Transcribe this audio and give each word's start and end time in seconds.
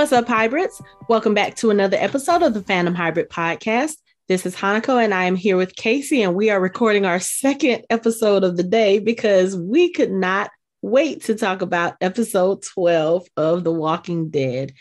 What's 0.00 0.12
up, 0.12 0.28
hybrids? 0.28 0.80
Welcome 1.10 1.34
back 1.34 1.56
to 1.56 1.68
another 1.68 1.98
episode 2.00 2.42
of 2.42 2.54
the 2.54 2.62
Fandom 2.62 2.94
Hybrid 2.94 3.28
Podcast. 3.28 3.96
This 4.28 4.46
is 4.46 4.56
Hanako, 4.56 4.96
and 4.96 5.12
I 5.12 5.24
am 5.24 5.36
here 5.36 5.58
with 5.58 5.76
Casey, 5.76 6.22
and 6.22 6.34
we 6.34 6.48
are 6.48 6.58
recording 6.58 7.04
our 7.04 7.20
second 7.20 7.84
episode 7.90 8.42
of 8.42 8.56
the 8.56 8.62
day 8.62 8.98
because 8.98 9.54
we 9.54 9.92
could 9.92 10.10
not 10.10 10.50
wait 10.80 11.24
to 11.24 11.34
talk 11.34 11.60
about 11.60 11.98
episode 12.00 12.62
12 12.62 13.26
of 13.36 13.62
The 13.62 13.72
Walking 13.72 14.30
Dead. 14.30 14.72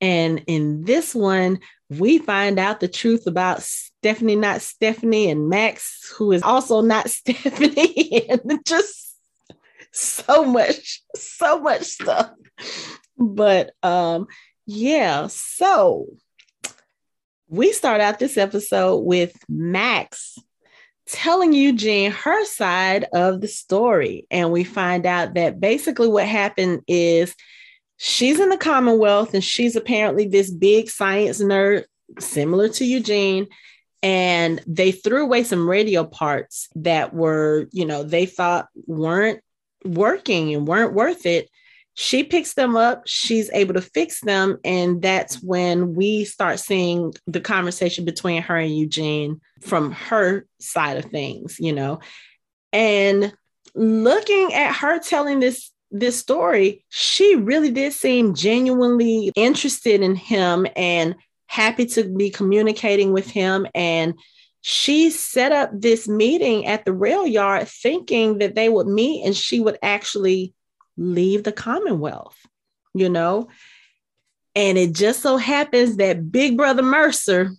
And 0.00 0.44
in 0.46 0.84
this 0.84 1.12
one, 1.12 1.58
we 1.90 2.18
find 2.18 2.60
out 2.60 2.78
the 2.78 2.86
truth 2.86 3.26
about 3.26 3.62
Stephanie, 3.62 4.36
not 4.36 4.62
Stephanie, 4.62 5.28
and 5.28 5.48
Max, 5.48 6.14
who 6.16 6.30
is 6.30 6.44
also 6.44 6.82
not 6.82 7.10
Stephanie, 7.10 8.30
and 8.30 8.60
just 8.64 9.16
so 9.90 10.44
much, 10.44 11.02
so 11.16 11.58
much 11.58 11.82
stuff. 11.82 12.30
But 13.18 13.72
um, 13.82 14.28
yeah, 14.66 15.26
so 15.28 16.06
we 17.48 17.72
start 17.72 18.00
out 18.00 18.18
this 18.18 18.36
episode 18.36 18.98
with 19.00 19.36
Max 19.48 20.38
telling 21.06 21.52
Eugene 21.52 22.10
her 22.10 22.44
side 22.44 23.06
of 23.12 23.40
the 23.40 23.48
story. 23.48 24.26
And 24.30 24.52
we 24.52 24.64
find 24.64 25.04
out 25.04 25.34
that 25.34 25.60
basically 25.60 26.08
what 26.08 26.26
happened 26.26 26.80
is 26.86 27.34
she's 27.98 28.40
in 28.40 28.48
the 28.48 28.56
Commonwealth 28.56 29.34
and 29.34 29.44
she's 29.44 29.76
apparently 29.76 30.26
this 30.26 30.50
big 30.50 30.88
science 30.88 31.42
nerd, 31.42 31.84
similar 32.18 32.68
to 32.70 32.84
Eugene. 32.84 33.48
And 34.02 34.60
they 34.66 34.90
threw 34.90 35.22
away 35.22 35.44
some 35.44 35.68
radio 35.68 36.04
parts 36.04 36.68
that 36.76 37.14
were, 37.14 37.68
you 37.70 37.84
know, 37.84 38.02
they 38.02 38.26
thought 38.26 38.66
weren't 38.86 39.40
working 39.84 40.54
and 40.54 40.66
weren't 40.66 40.94
worth 40.94 41.26
it 41.26 41.48
she 41.94 42.24
picks 42.24 42.54
them 42.54 42.76
up 42.76 43.02
she's 43.06 43.50
able 43.52 43.74
to 43.74 43.80
fix 43.80 44.20
them 44.20 44.58
and 44.64 45.02
that's 45.02 45.42
when 45.42 45.94
we 45.94 46.24
start 46.24 46.58
seeing 46.58 47.12
the 47.26 47.40
conversation 47.40 48.04
between 48.04 48.40
her 48.42 48.56
and 48.56 48.76
eugene 48.76 49.40
from 49.60 49.92
her 49.92 50.46
side 50.60 50.96
of 50.96 51.10
things 51.10 51.58
you 51.58 51.72
know? 51.72 52.00
And 52.72 53.34
looking 53.74 54.52
at 54.54 54.74
her 54.76 54.98
telling 54.98 55.40
this 55.40 55.70
this 55.90 56.18
story 56.18 56.84
she 56.88 57.36
really 57.36 57.70
did 57.70 57.92
seem 57.92 58.34
genuinely 58.34 59.30
interested 59.36 60.00
in 60.00 60.14
him 60.14 60.66
and 60.74 61.14
happy 61.52 61.84
to 61.84 62.04
be 62.04 62.30
communicating 62.30 63.12
with 63.12 63.28
him. 63.28 63.66
And 63.74 64.14
she 64.62 65.10
set 65.10 65.52
up 65.52 65.70
this 65.74 66.08
meeting 66.08 66.64
at 66.64 66.86
the 66.86 66.94
rail 66.94 67.26
yard 67.26 67.68
thinking 67.68 68.38
that 68.38 68.54
they 68.54 68.70
would 68.70 68.86
meet 68.86 69.26
and 69.26 69.36
she 69.36 69.60
would 69.60 69.78
actually 69.82 70.54
leave 71.02 71.44
the 71.44 71.52
Commonwealth, 71.52 72.36
you 72.94 73.08
know? 73.08 73.48
And 74.54 74.76
it 74.76 74.94
just 74.94 75.20
so 75.20 75.36
happens 75.36 75.96
that 75.96 76.30
Big 76.30 76.56
Brother 76.56 76.82
Mercer 76.82 77.50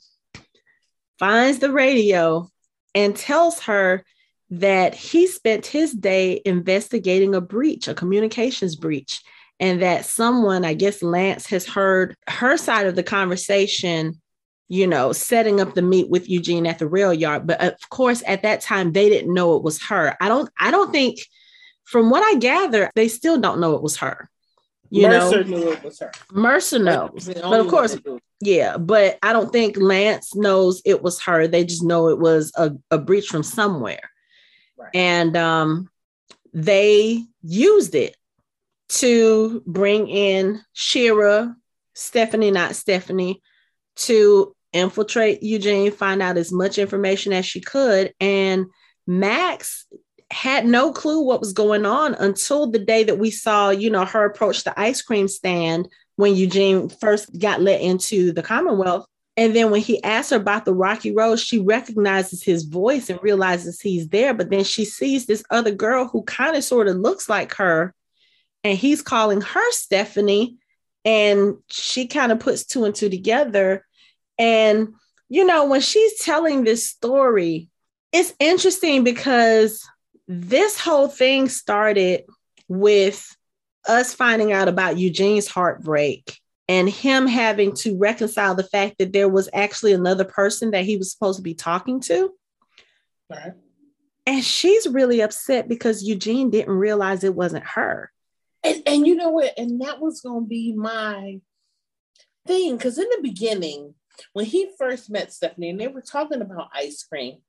finds 1.20 1.60
the 1.60 1.72
radio 1.72 2.50
and 2.94 3.16
tells 3.16 3.62
her 3.62 4.04
that 4.52 4.94
he 4.94 5.26
spent 5.26 5.66
his 5.66 5.92
day 5.94 6.42
investigating 6.46 7.34
a 7.34 7.42
breach, 7.42 7.88
a 7.88 7.96
communications 7.96 8.76
breach, 8.76 9.22
and 9.60 9.82
that 9.82 10.06
someone, 10.06 10.66
I 10.66 10.76
guess 10.76 11.02
Lance, 11.02 11.48
has 11.48 11.66
heard 11.66 12.16
her 12.28 12.58
side 12.58 12.86
of 12.86 12.96
the 12.96 13.04
conversation, 13.04 14.22
you 14.68 14.86
know, 14.86 15.12
setting 15.12 15.60
up 15.60 15.74
the 15.74 15.82
meet 15.82 16.10
with 16.10 16.30
Eugene 16.30 16.68
at 16.68 16.78
the 16.78 16.88
rail 16.88 17.14
yard. 17.14 17.48
But 17.48 17.64
of 17.64 17.90
course, 17.90 18.22
at 18.28 18.44
that 18.44 18.62
time, 18.62 18.92
they 18.92 19.10
didn't 19.10 19.34
know 19.34 19.56
it 19.56 19.64
was 19.64 19.82
her. 19.84 20.16
I 20.22 20.28
don't, 20.28 20.50
I 20.60 20.70
don't 20.70 20.92
think 20.92 21.20
from 21.84 22.10
what 22.10 22.24
I 22.24 22.38
gather, 22.40 22.92
they 22.96 23.08
still 23.08 23.40
don't 23.40 23.60
know 23.60 23.76
it 23.76 23.82
was 23.82 23.98
her. 23.98 24.30
You 24.90 25.08
Mercer 25.08 25.44
know, 25.44 25.50
knew 25.58 25.72
it 25.72 25.84
was 25.84 26.00
her. 26.00 26.12
Mercer 26.32 26.78
knows, 26.78 27.26
but 27.26 27.60
of 27.60 27.68
course, 27.68 27.98
yeah. 28.42 28.78
But 28.78 29.18
I 29.24 29.34
don't 29.34 29.52
think 29.52 29.76
Lance 29.76 30.36
knows 30.36 30.84
it 30.86 31.02
was 31.02 31.20
her. 31.22 31.48
They 31.48 31.66
just 31.66 31.84
know 31.84 32.10
it 32.10 32.20
was 32.20 32.52
a, 32.56 32.74
a 32.92 33.00
breach 33.00 33.28
from 33.28 33.42
somewhere, 33.42 34.12
right. 34.78 34.92
and 34.94 35.36
um, 35.36 35.90
they 36.54 37.24
used 37.42 37.96
it 37.96 38.16
to 38.90 39.64
bring 39.66 40.08
in 40.08 40.62
Shira, 40.74 41.56
Stephanie, 41.96 42.52
not 42.52 42.76
Stephanie, 42.76 43.42
to 43.96 44.56
infiltrate 44.74 45.42
Eugene, 45.42 45.92
find 45.92 46.22
out 46.22 46.38
as 46.38 46.52
much 46.52 46.78
information 46.78 47.34
as 47.34 47.48
she 47.48 47.62
could, 47.62 48.14
and 48.20 48.68
Max 49.08 49.88
had 50.32 50.66
no 50.66 50.92
clue 50.92 51.22
what 51.22 51.40
was 51.40 51.54
going 51.54 51.86
on 51.86 52.16
until 52.16 52.68
the 52.68 52.80
day 52.80 53.04
that 53.04 53.20
we 53.20 53.32
saw, 53.32 53.70
you 53.70 53.90
know, 53.90 54.06
her 54.06 54.26
approach 54.26 54.64
the 54.64 54.80
ice 54.80 55.02
cream 55.02 55.28
stand 55.28 55.88
when 56.16 56.36
Eugene 56.36 56.90
first 56.90 57.38
got 57.40 57.62
let 57.62 57.82
into 57.82 58.32
the 58.32 58.44
Commonwealth. 58.44 59.06
And 59.36 59.56
then 59.56 59.72
when 59.72 59.82
he 59.82 60.04
asked 60.04 60.30
her 60.30 60.38
about 60.38 60.66
the 60.66 60.74
Rocky 60.74 61.14
Road, 61.14 61.40
she 61.40 61.60
recognizes 61.60 62.44
his 62.44 62.64
voice 62.66 63.10
and 63.10 63.22
realizes 63.24 63.82
he's 63.82 64.08
there. 64.10 64.34
But 64.34 64.52
then 64.52 64.64
she 64.64 64.86
sees 64.86 65.26
this 65.26 65.44
other 65.50 65.72
girl 65.72 66.08
who 66.08 66.24
kind 66.24 66.56
of 66.56 66.64
sort 66.64 66.88
of 66.88 66.98
looks 66.98 67.28
like 67.28 67.56
her. 67.56 67.96
And 68.64 68.78
he's 68.78 69.02
calling 69.02 69.42
her 69.42 69.72
Stephanie. 69.72 70.58
And 71.04 71.56
she 71.70 72.08
kind 72.08 72.32
of 72.32 72.40
puts 72.40 72.64
two 72.64 72.86
and 72.86 72.94
two 72.94 73.10
together. 73.10 73.86
And, 74.38 74.90
you 75.30 75.46
know, 75.46 75.66
when 75.66 75.82
she's 75.82 76.20
telling 76.20 76.64
this 76.64 76.88
story, 76.88 77.70
it's 78.12 78.34
interesting 78.40 79.04
because 79.04 79.84
this 80.28 80.80
whole 80.80 81.08
thing 81.08 81.50
started 81.50 82.24
with 82.68 83.36
us 83.88 84.14
finding 84.14 84.52
out 84.52 84.68
about 84.68 84.98
Eugene's 84.98 85.48
heartbreak 85.48 86.38
and 86.70 86.90
him 86.90 87.28
having 87.28 87.74
to 87.76 87.98
reconcile 87.98 88.56
the 88.56 88.64
fact 88.64 88.96
that 89.00 89.12
there 89.12 89.28
was 89.28 89.50
actually 89.54 89.94
another 89.94 90.24
person 90.24 90.72
that 90.72 90.86
he 90.86 90.98
was 90.98 91.12
supposed 91.12 91.38
to 91.38 91.44
be 91.44 91.54
talking 91.54 92.00
to. 92.00 92.32
Right. 93.30 93.54
And 94.26 94.44
she's 94.44 94.88
really 94.88 95.22
upset 95.22 95.68
because 95.68 96.04
Eugene 96.04 96.50
didn't 96.50 96.74
realize 96.74 97.24
it 97.24 97.36
wasn't 97.36 97.66
her. 97.66 98.10
And, 98.64 98.82
and 98.86 99.06
you 99.06 99.16
know 99.16 99.30
what? 99.30 99.54
And 99.58 99.82
that 99.82 100.00
was 100.00 100.22
going 100.22 100.46
to 100.46 100.48
be 100.48 100.72
my 100.74 101.42
thing. 102.48 102.78
Because 102.78 102.98
in 102.98 103.10
the 103.10 103.20
beginning, 103.22 103.94
when 104.32 104.46
he 104.46 104.70
first 104.78 105.10
met 105.10 105.34
Stephanie 105.34 105.72
and 105.72 105.80
they 105.80 105.88
were 105.88 106.02
talking 106.02 106.42
about 106.42 106.70
ice 106.74 107.04
cream, 107.04 107.40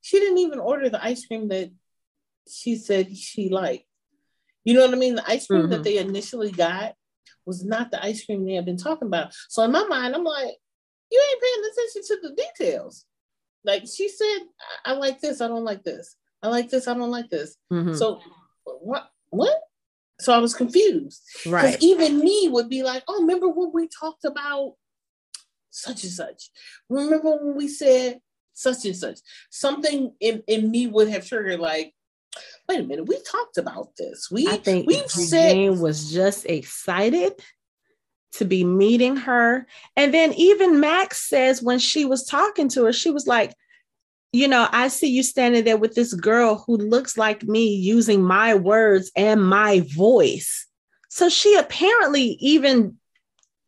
she 0.00 0.18
didn't 0.18 0.38
even 0.38 0.58
order 0.58 0.88
the 0.88 1.04
ice 1.04 1.26
cream 1.26 1.48
that 1.48 1.70
she 2.48 2.76
said 2.76 3.16
she 3.16 3.48
liked. 3.48 3.84
You 4.64 4.74
know 4.74 4.84
what 4.84 4.94
I 4.94 4.96
mean? 4.96 5.16
The 5.16 5.30
ice 5.30 5.46
cream 5.46 5.62
mm-hmm. 5.62 5.70
that 5.70 5.84
they 5.84 5.98
initially 5.98 6.50
got 6.50 6.94
was 7.46 7.64
not 7.64 7.90
the 7.90 8.02
ice 8.02 8.24
cream 8.24 8.44
they 8.44 8.54
had 8.54 8.64
been 8.64 8.78
talking 8.78 9.08
about. 9.08 9.34
So 9.48 9.62
in 9.62 9.72
my 9.72 9.84
mind, 9.84 10.14
I'm 10.14 10.24
like, 10.24 10.56
you 11.10 11.22
ain't 11.30 11.42
paying 11.42 11.70
attention 11.70 12.02
to 12.08 12.28
the 12.28 12.42
details. 12.42 13.04
Like 13.64 13.84
she 13.92 14.08
said, 14.08 14.38
I, 14.84 14.92
I 14.92 14.94
like 14.94 15.20
this, 15.20 15.40
I 15.40 15.48
don't 15.48 15.64
like 15.64 15.84
this. 15.84 16.16
I 16.42 16.48
like 16.48 16.70
this, 16.70 16.88
I 16.88 16.94
don't 16.94 17.10
like 17.10 17.30
this. 17.30 17.56
Mm-hmm. 17.72 17.94
So 17.94 18.20
what 18.64 19.08
what? 19.30 19.60
So 20.20 20.32
I 20.32 20.38
was 20.38 20.54
confused. 20.54 21.22
Right. 21.46 21.76
Even 21.82 22.20
me 22.20 22.48
would 22.50 22.68
be 22.68 22.82
like, 22.82 23.02
oh, 23.08 23.20
remember 23.20 23.48
when 23.48 23.70
we 23.72 23.88
talked 23.88 24.24
about 24.24 24.74
such 25.70 26.04
and 26.04 26.12
such? 26.12 26.50
Remember 26.88 27.36
when 27.36 27.56
we 27.56 27.68
said 27.68 28.20
such 28.52 28.84
and 28.84 28.96
such? 28.96 29.18
Something 29.50 30.14
in, 30.20 30.42
in 30.46 30.70
me 30.70 30.86
would 30.86 31.08
have 31.08 31.26
triggered 31.26 31.58
like, 31.58 31.92
wait 32.68 32.80
a 32.80 32.82
minute, 32.82 33.06
we 33.08 33.20
talked 33.22 33.58
about 33.58 33.90
this. 33.96 34.30
We 34.30 34.48
I 34.48 34.56
think 34.56 34.86
we've 34.86 35.10
said 35.10 35.78
was 35.78 36.12
just 36.12 36.46
excited 36.46 37.32
to 38.32 38.44
be 38.44 38.64
meeting 38.64 39.16
her. 39.16 39.66
And 39.96 40.12
then 40.12 40.32
even 40.34 40.80
Max 40.80 41.28
says 41.28 41.62
when 41.62 41.78
she 41.78 42.04
was 42.04 42.26
talking 42.26 42.68
to 42.70 42.84
her, 42.84 42.92
she 42.92 43.10
was 43.10 43.26
like, 43.26 43.54
you 44.32 44.48
know, 44.48 44.66
I 44.72 44.88
see 44.88 45.08
you 45.08 45.22
standing 45.22 45.64
there 45.64 45.76
with 45.76 45.94
this 45.94 46.12
girl 46.12 46.64
who 46.66 46.76
looks 46.76 47.16
like 47.16 47.44
me 47.44 47.74
using 47.74 48.22
my 48.22 48.54
words 48.54 49.12
and 49.14 49.46
my 49.46 49.80
voice. 49.94 50.66
So 51.08 51.28
she 51.28 51.54
apparently 51.56 52.36
even 52.40 52.96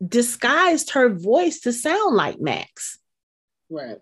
disguised 0.04 0.90
her 0.90 1.08
voice 1.08 1.60
to 1.60 1.72
sound 1.72 2.16
like 2.16 2.40
Max. 2.40 2.98
Right. 3.70 3.98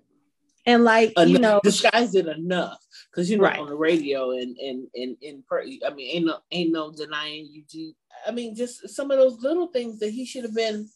And 0.64 0.84
like, 0.84 1.12
enough, 1.18 1.28
you 1.28 1.38
know, 1.38 1.60
disguised 1.62 2.14
it 2.14 2.26
enough 2.26 2.78
because 3.14 3.30
you 3.30 3.36
know 3.36 3.44
right. 3.44 3.58
on 3.58 3.68
the 3.68 3.76
radio 3.76 4.32
and 4.32 4.56
and 4.58 4.88
and 4.94 5.16
in 5.20 5.42
I 5.86 5.90
mean 5.94 6.10
ain't 6.16 6.26
no 6.26 6.38
ain't 6.50 6.72
no 6.72 6.90
denying 6.90 7.48
you. 7.70 7.94
I 8.26 8.32
mean 8.32 8.54
just 8.54 8.88
some 8.88 9.10
of 9.10 9.18
those 9.18 9.40
little 9.40 9.68
things 9.68 10.00
that 10.00 10.10
he 10.10 10.24
should 10.24 10.44
have 10.44 10.54
been. 10.54 10.88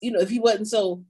You 0.00 0.12
know, 0.12 0.20
if 0.20 0.28
he 0.28 0.38
wasn't 0.38 0.68
so, 0.68 1.02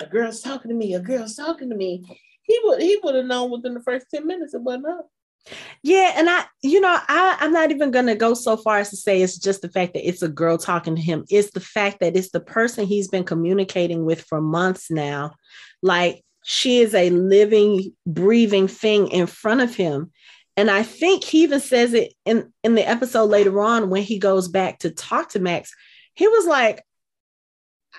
a 0.00 0.06
girl's 0.06 0.40
talking 0.40 0.68
to 0.68 0.74
me, 0.74 0.94
a 0.94 1.00
girl's 1.00 1.34
talking 1.34 1.70
to 1.70 1.76
me, 1.76 2.04
he 2.42 2.60
would 2.64 2.80
he 2.80 2.98
would 3.02 3.14
have 3.14 3.26
known 3.26 3.50
within 3.50 3.74
the 3.74 3.82
first 3.82 4.06
ten 4.12 4.26
minutes 4.26 4.54
it 4.54 4.62
wasn't 4.62 4.86
up. 4.86 5.08
Yeah, 5.82 6.12
and 6.16 6.28
I, 6.28 6.44
you 6.62 6.80
know, 6.80 6.98
I, 7.08 7.36
I'm 7.40 7.52
not 7.52 7.70
even 7.70 7.90
gonna 7.90 8.14
go 8.14 8.34
so 8.34 8.56
far 8.56 8.78
as 8.78 8.90
to 8.90 8.96
say 8.96 9.22
it's 9.22 9.38
just 9.38 9.62
the 9.62 9.68
fact 9.68 9.94
that 9.94 10.06
it's 10.06 10.22
a 10.22 10.28
girl 10.28 10.58
talking 10.58 10.96
to 10.96 11.02
him. 11.02 11.24
It's 11.30 11.52
the 11.52 11.60
fact 11.60 12.00
that 12.00 12.16
it's 12.16 12.30
the 12.30 12.40
person 12.40 12.86
he's 12.86 13.08
been 13.08 13.24
communicating 13.24 14.04
with 14.04 14.22
for 14.22 14.40
months 14.40 14.90
now. 14.90 15.34
Like 15.82 16.22
she 16.50 16.78
is 16.78 16.94
a 16.94 17.10
living, 17.10 17.92
breathing 18.06 18.68
thing 18.68 19.08
in 19.08 19.26
front 19.26 19.60
of 19.60 19.74
him. 19.74 20.10
And 20.56 20.70
I 20.70 20.82
think 20.82 21.22
he 21.22 21.42
even 21.42 21.60
says 21.60 21.92
it 21.92 22.14
in, 22.24 22.50
in 22.64 22.74
the 22.74 22.88
episode 22.88 23.26
later 23.26 23.60
on 23.60 23.90
when 23.90 24.02
he 24.02 24.18
goes 24.18 24.48
back 24.48 24.78
to 24.78 24.90
talk 24.90 25.28
to 25.30 25.40
Max. 25.40 25.74
He 26.14 26.26
was 26.26 26.46
like, 26.46 26.82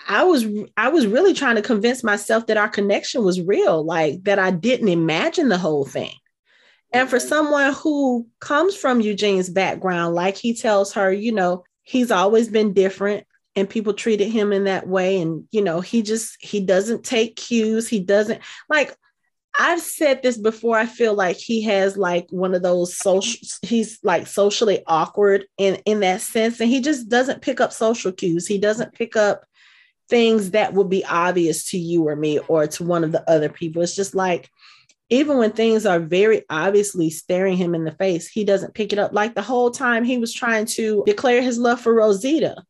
I 0.07 0.23
was 0.23 0.47
I 0.75 0.89
was 0.89 1.05
really 1.05 1.35
trying 1.35 1.57
to 1.57 1.61
convince 1.61 2.03
myself 2.03 2.47
that 2.47 2.57
our 2.57 2.69
connection 2.69 3.23
was 3.23 3.39
real, 3.39 3.85
like 3.85 4.23
that 4.23 4.39
I 4.39 4.49
didn't 4.49 4.87
imagine 4.89 5.49
the 5.49 5.59
whole 5.59 5.85
thing. 5.85 6.15
And 6.91 7.07
for 7.07 7.17
mm-hmm. 7.17 7.27
someone 7.27 7.73
who 7.73 8.25
comes 8.39 8.75
from 8.75 8.99
Eugene's 8.99 9.51
background, 9.51 10.15
like 10.15 10.37
he 10.37 10.55
tells 10.55 10.93
her, 10.93 11.13
you 11.13 11.33
know, 11.33 11.65
he's 11.83 12.09
always 12.09 12.49
been 12.49 12.73
different 12.73 13.27
and 13.55 13.69
people 13.69 13.93
treated 13.93 14.29
him 14.29 14.53
in 14.53 14.65
that 14.65 14.87
way. 14.87 15.21
And, 15.21 15.47
you 15.51 15.61
know, 15.61 15.81
he 15.81 16.01
just, 16.01 16.37
he 16.39 16.59
doesn't 16.59 17.03
take 17.03 17.35
cues. 17.35 17.87
He 17.87 17.99
doesn't 17.99 18.41
like, 18.69 18.95
I've 19.59 19.81
said 19.81 20.21
this 20.21 20.37
before. 20.37 20.77
I 20.77 20.85
feel 20.85 21.13
like 21.13 21.35
he 21.35 21.63
has 21.63 21.97
like 21.97 22.27
one 22.29 22.53
of 22.53 22.61
those 22.61 22.95
social, 22.95 23.45
he's 23.61 23.99
like 24.03 24.27
socially 24.27 24.83
awkward 24.87 25.45
in, 25.57 25.75
in 25.85 25.99
that 26.01 26.21
sense. 26.21 26.59
And 26.59 26.69
he 26.69 26.79
just 26.79 27.09
doesn't 27.09 27.41
pick 27.41 27.59
up 27.59 27.73
social 27.73 28.11
cues. 28.11 28.47
He 28.47 28.57
doesn't 28.57 28.93
pick 28.93 29.15
up 29.15 29.43
things 30.07 30.51
that 30.51 30.73
would 30.73 30.89
be 30.89 31.03
obvious 31.05 31.71
to 31.71 31.77
you 31.77 32.07
or 32.07 32.15
me 32.15 32.39
or 32.39 32.67
to 32.67 32.83
one 32.83 33.03
of 33.03 33.11
the 33.11 33.29
other 33.29 33.49
people. 33.49 33.81
It's 33.81 33.95
just 33.95 34.15
like, 34.15 34.49
even 35.09 35.37
when 35.37 35.51
things 35.51 35.85
are 35.85 35.99
very 35.99 36.43
obviously 36.49 37.09
staring 37.09 37.57
him 37.57 37.73
in 37.73 37.83
the 37.83 37.91
face, 37.91 38.27
he 38.27 38.43
doesn't 38.43 38.75
pick 38.75 38.93
it 38.93 38.99
up. 38.99 39.11
Like 39.11 39.33
the 39.33 39.41
whole 39.41 39.71
time 39.71 40.03
he 40.03 40.19
was 40.19 40.31
trying 40.31 40.67
to 40.67 41.03
declare 41.05 41.41
his 41.41 41.57
love 41.57 41.81
for 41.81 41.93
Rosita, 41.93 42.63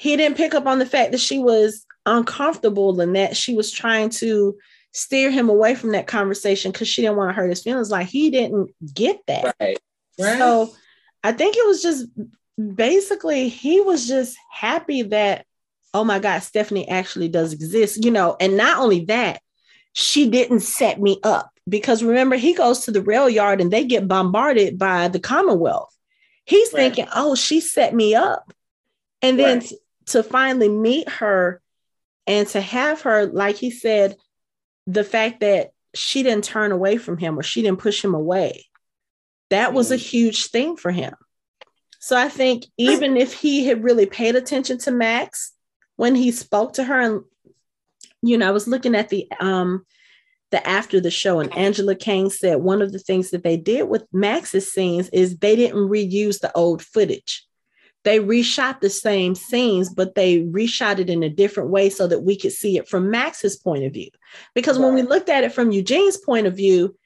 he 0.00 0.16
didn't 0.16 0.38
pick 0.38 0.54
up 0.54 0.64
on 0.64 0.78
the 0.78 0.86
fact 0.86 1.12
that 1.12 1.20
she 1.20 1.38
was 1.38 1.84
uncomfortable 2.06 2.98
and 3.02 3.14
that 3.16 3.36
she 3.36 3.54
was 3.54 3.70
trying 3.70 4.08
to 4.08 4.56
steer 4.92 5.30
him 5.30 5.50
away 5.50 5.74
from 5.74 5.92
that 5.92 6.06
conversation 6.06 6.72
because 6.72 6.88
she 6.88 7.02
didn't 7.02 7.18
want 7.18 7.28
to 7.28 7.34
hurt 7.34 7.50
his 7.50 7.62
feelings. 7.62 7.90
Like 7.90 8.06
he 8.06 8.30
didn't 8.30 8.70
get 8.94 9.20
that. 9.26 9.54
Right. 9.60 9.78
right. 10.18 10.38
So 10.38 10.72
I 11.22 11.32
think 11.32 11.54
it 11.54 11.66
was 11.66 11.82
just 11.82 12.06
basically 12.74 13.50
he 13.50 13.82
was 13.82 14.08
just 14.08 14.38
happy 14.50 15.02
that, 15.02 15.44
oh 15.92 16.04
my 16.04 16.18
God, 16.18 16.38
Stephanie 16.38 16.88
actually 16.88 17.28
does 17.28 17.52
exist, 17.52 18.02
you 18.02 18.10
know, 18.10 18.38
and 18.40 18.56
not 18.56 18.78
only 18.78 19.04
that, 19.04 19.42
she 19.92 20.30
didn't 20.30 20.60
set 20.60 20.98
me 20.98 21.20
up 21.24 21.50
because 21.68 22.02
remember 22.02 22.36
he 22.36 22.54
goes 22.54 22.86
to 22.86 22.90
the 22.90 23.02
rail 23.02 23.28
yard 23.28 23.60
and 23.60 23.70
they 23.70 23.84
get 23.84 24.08
bombarded 24.08 24.78
by 24.78 25.08
the 25.08 25.20
commonwealth 25.20 25.94
he's 26.44 26.72
right. 26.72 26.80
thinking 26.80 27.06
oh 27.14 27.34
she 27.34 27.60
set 27.60 27.92
me 27.92 28.14
up 28.14 28.52
and 29.20 29.38
then 29.38 29.58
right. 29.58 29.72
To 30.10 30.22
finally 30.22 30.68
meet 30.68 31.08
her 31.08 31.60
and 32.26 32.46
to 32.48 32.60
have 32.60 33.02
her 33.02 33.26
like 33.26 33.56
he 33.56 33.70
said 33.70 34.16
the 34.86 35.04
fact 35.04 35.40
that 35.40 35.70
she 35.94 36.22
didn't 36.22 36.44
turn 36.44 36.72
away 36.72 36.96
from 36.96 37.18
him 37.18 37.38
or 37.38 37.42
she 37.42 37.62
didn't 37.62 37.80
push 37.80 38.04
him 38.04 38.14
away 38.14 38.66
that 39.50 39.72
was 39.72 39.90
a 39.90 39.96
mm. 39.96 40.00
huge 40.00 40.46
thing 40.46 40.76
for 40.76 40.90
him 40.90 41.14
so 41.98 42.16
i 42.16 42.28
think 42.28 42.64
even 42.76 43.16
if 43.16 43.32
he 43.32 43.66
had 43.66 43.84
really 43.84 44.06
paid 44.06 44.36
attention 44.36 44.78
to 44.78 44.90
max 44.90 45.52
when 45.96 46.14
he 46.14 46.30
spoke 46.30 46.74
to 46.74 46.84
her 46.84 47.00
and 47.00 47.22
you 48.22 48.38
know 48.38 48.48
i 48.48 48.52
was 48.52 48.68
looking 48.68 48.94
at 48.94 49.08
the 49.08 49.26
um 49.40 49.84
the 50.50 50.66
after 50.68 51.00
the 51.00 51.10
show, 51.10 51.40
and 51.40 51.56
Angela 51.56 51.94
Kang 51.94 52.28
said 52.28 52.56
one 52.56 52.82
of 52.82 52.92
the 52.92 52.98
things 52.98 53.30
that 53.30 53.44
they 53.44 53.56
did 53.56 53.88
with 53.88 54.06
Max's 54.12 54.72
scenes 54.72 55.08
is 55.10 55.38
they 55.38 55.56
didn't 55.56 55.88
reuse 55.88 56.40
the 56.40 56.52
old 56.54 56.82
footage. 56.82 57.46
They 58.04 58.18
reshot 58.18 58.80
the 58.80 58.88
same 58.88 59.34
scenes, 59.34 59.92
but 59.92 60.14
they 60.14 60.40
reshot 60.40 60.98
it 60.98 61.10
in 61.10 61.22
a 61.22 61.28
different 61.28 61.70
way 61.70 61.90
so 61.90 62.06
that 62.06 62.20
we 62.20 62.36
could 62.36 62.52
see 62.52 62.78
it 62.78 62.88
from 62.88 63.10
Max's 63.10 63.56
point 63.56 63.84
of 63.84 63.92
view. 63.92 64.10
Because 64.54 64.78
right. 64.78 64.86
when 64.86 64.94
we 64.94 65.02
looked 65.02 65.28
at 65.28 65.44
it 65.44 65.52
from 65.52 65.70
Eugene's 65.70 66.16
point 66.16 66.46
of 66.46 66.56
view, 66.56 66.96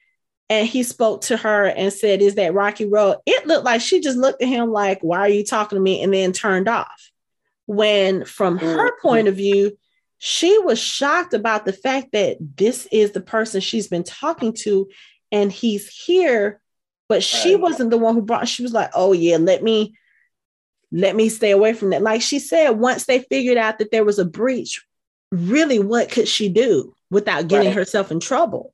and 0.49 0.67
he 0.67 0.83
spoke 0.83 1.21
to 1.21 1.37
her 1.37 1.65
and 1.65 1.91
said, 1.91 2.21
Is 2.21 2.35
that 2.35 2.53
Rocky 2.53 2.85
Road? 2.85 3.17
It 3.25 3.47
looked 3.47 3.65
like 3.65 3.81
she 3.81 3.99
just 3.99 4.17
looked 4.17 4.41
at 4.41 4.47
him 4.47 4.71
like, 4.71 4.99
Why 5.01 5.19
are 5.19 5.29
you 5.29 5.43
talking 5.43 5.75
to 5.75 5.81
me? 5.81 6.01
And 6.01 6.13
then 6.13 6.31
turned 6.31 6.69
off. 6.69 7.11
When 7.65 8.25
from 8.25 8.59
her 8.59 8.91
mm-hmm. 8.91 9.07
point 9.07 9.27
of 9.27 9.35
view, 9.35 9.75
she 10.17 10.57
was 10.59 10.79
shocked 10.79 11.33
about 11.33 11.65
the 11.65 11.73
fact 11.73 12.11
that 12.13 12.37
this 12.39 12.87
is 12.91 13.11
the 13.11 13.21
person 13.21 13.61
she's 13.61 13.87
been 13.87 14.03
talking 14.03 14.53
to 14.53 14.87
and 15.31 15.51
he's 15.51 15.87
here 15.87 16.61
but 17.07 17.21
she 17.21 17.55
wasn't 17.55 17.91
the 17.91 17.97
one 17.97 18.15
who 18.15 18.21
brought 18.21 18.47
she 18.47 18.63
was 18.63 18.73
like 18.73 18.89
oh 18.93 19.13
yeah 19.13 19.37
let 19.37 19.61
me 19.61 19.93
let 20.95 21.15
me 21.15 21.29
stay 21.29 21.51
away 21.51 21.73
from 21.73 21.89
that 21.89 22.01
like 22.01 22.21
she 22.21 22.39
said 22.39 22.71
once 22.71 23.05
they 23.05 23.19
figured 23.19 23.57
out 23.57 23.77
that 23.77 23.91
there 23.91 24.05
was 24.05 24.19
a 24.19 24.25
breach 24.25 24.83
really 25.31 25.79
what 25.79 26.09
could 26.11 26.27
she 26.27 26.49
do 26.49 26.93
without 27.09 27.47
getting 27.47 27.67
right. 27.67 27.77
herself 27.77 28.11
in 28.11 28.19
trouble 28.19 28.73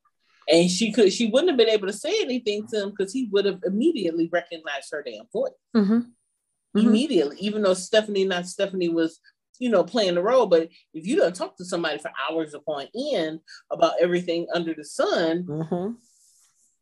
and 0.49 0.69
she 0.69 0.91
could 0.91 1.11
she 1.11 1.27
wouldn't 1.27 1.49
have 1.49 1.57
been 1.57 1.69
able 1.69 1.87
to 1.87 1.93
say 1.93 2.21
anything 2.21 2.65
to 2.67 2.83
him 2.83 2.89
because 2.91 3.11
he 3.11 3.27
would 3.31 3.45
have 3.45 3.59
immediately 3.65 4.29
recognized 4.31 4.89
her 4.91 5.03
damn 5.03 5.25
voice 5.33 5.51
mm-hmm. 5.75 5.93
Mm-hmm. 5.93 6.87
immediately 6.87 7.37
even 7.39 7.61
though 7.61 7.73
stephanie 7.73 8.25
not 8.25 8.45
stephanie 8.45 8.89
was 8.89 9.19
you 9.61 9.69
know, 9.69 9.83
playing 9.83 10.15
the 10.15 10.23
role. 10.23 10.47
But 10.47 10.69
if 10.91 11.05
you 11.05 11.15
don't 11.15 11.35
talk 11.35 11.55
to 11.57 11.65
somebody 11.65 11.99
for 11.99 12.11
hours 12.27 12.55
upon 12.55 12.87
end 13.13 13.41
about 13.69 13.93
everything 14.01 14.47
under 14.53 14.73
the 14.73 14.83
sun, 14.83 15.43
mm-hmm. 15.43 15.93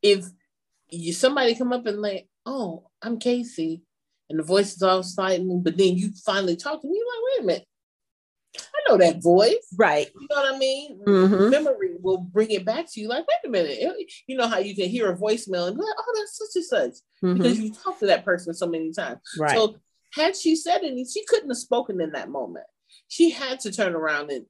if 0.01 0.25
you 0.89 1.11
somebody 1.11 1.55
come 1.55 1.73
up 1.73 1.85
and 1.85 2.01
like, 2.01 2.29
oh, 2.45 2.89
I'm 3.01 3.19
Casey, 3.19 3.83
and 4.29 4.39
the 4.39 4.43
voice 4.43 4.75
is 4.75 4.81
all 4.81 5.03
slightly, 5.03 5.59
but 5.61 5.77
then 5.77 5.95
you 5.95 6.11
finally 6.25 6.55
talk 6.55 6.81
to 6.81 6.87
me, 6.87 6.97
you're 6.97 7.05
like, 7.05 7.23
wait 7.23 7.43
a 7.43 7.45
minute. 7.45 7.65
I 8.57 8.89
know 8.89 8.97
that 8.97 9.21
voice. 9.21 9.55
Right. 9.77 10.07
You 10.19 10.27
know 10.29 10.41
what 10.41 10.55
I 10.55 10.57
mean? 10.57 10.99
Mm-hmm. 11.05 11.49
Memory 11.49 11.95
will 12.01 12.17
bring 12.17 12.49
it 12.51 12.65
back 12.65 12.85
to 12.91 12.99
you. 12.99 13.07
Like, 13.07 13.25
wait 13.27 13.37
a 13.45 13.49
minute. 13.49 13.79
You 14.27 14.37
know 14.37 14.47
how 14.47 14.57
you 14.57 14.75
can 14.75 14.89
hear 14.89 15.11
a 15.11 15.15
voicemail 15.15 15.67
and 15.67 15.77
be 15.77 15.83
like, 15.83 15.95
oh, 15.97 16.13
that's 16.15 16.37
such 16.37 16.55
and 16.55 16.65
such. 16.65 17.01
Mm-hmm. 17.23 17.33
Because 17.37 17.59
you 17.59 17.73
talked 17.73 17.99
to 17.99 18.07
that 18.07 18.25
person 18.25 18.53
so 18.53 18.67
many 18.67 18.91
times. 18.91 19.19
Right. 19.37 19.55
So 19.55 19.75
had 20.13 20.35
she 20.35 20.55
said 20.55 20.79
anything, 20.79 21.05
she 21.05 21.25
couldn't 21.25 21.49
have 21.49 21.57
spoken 21.57 22.01
in 22.01 22.11
that 22.13 22.29
moment. 22.29 22.65
She 23.07 23.29
had 23.29 23.59
to 23.61 23.71
turn 23.71 23.93
around 23.93 24.31
and, 24.31 24.45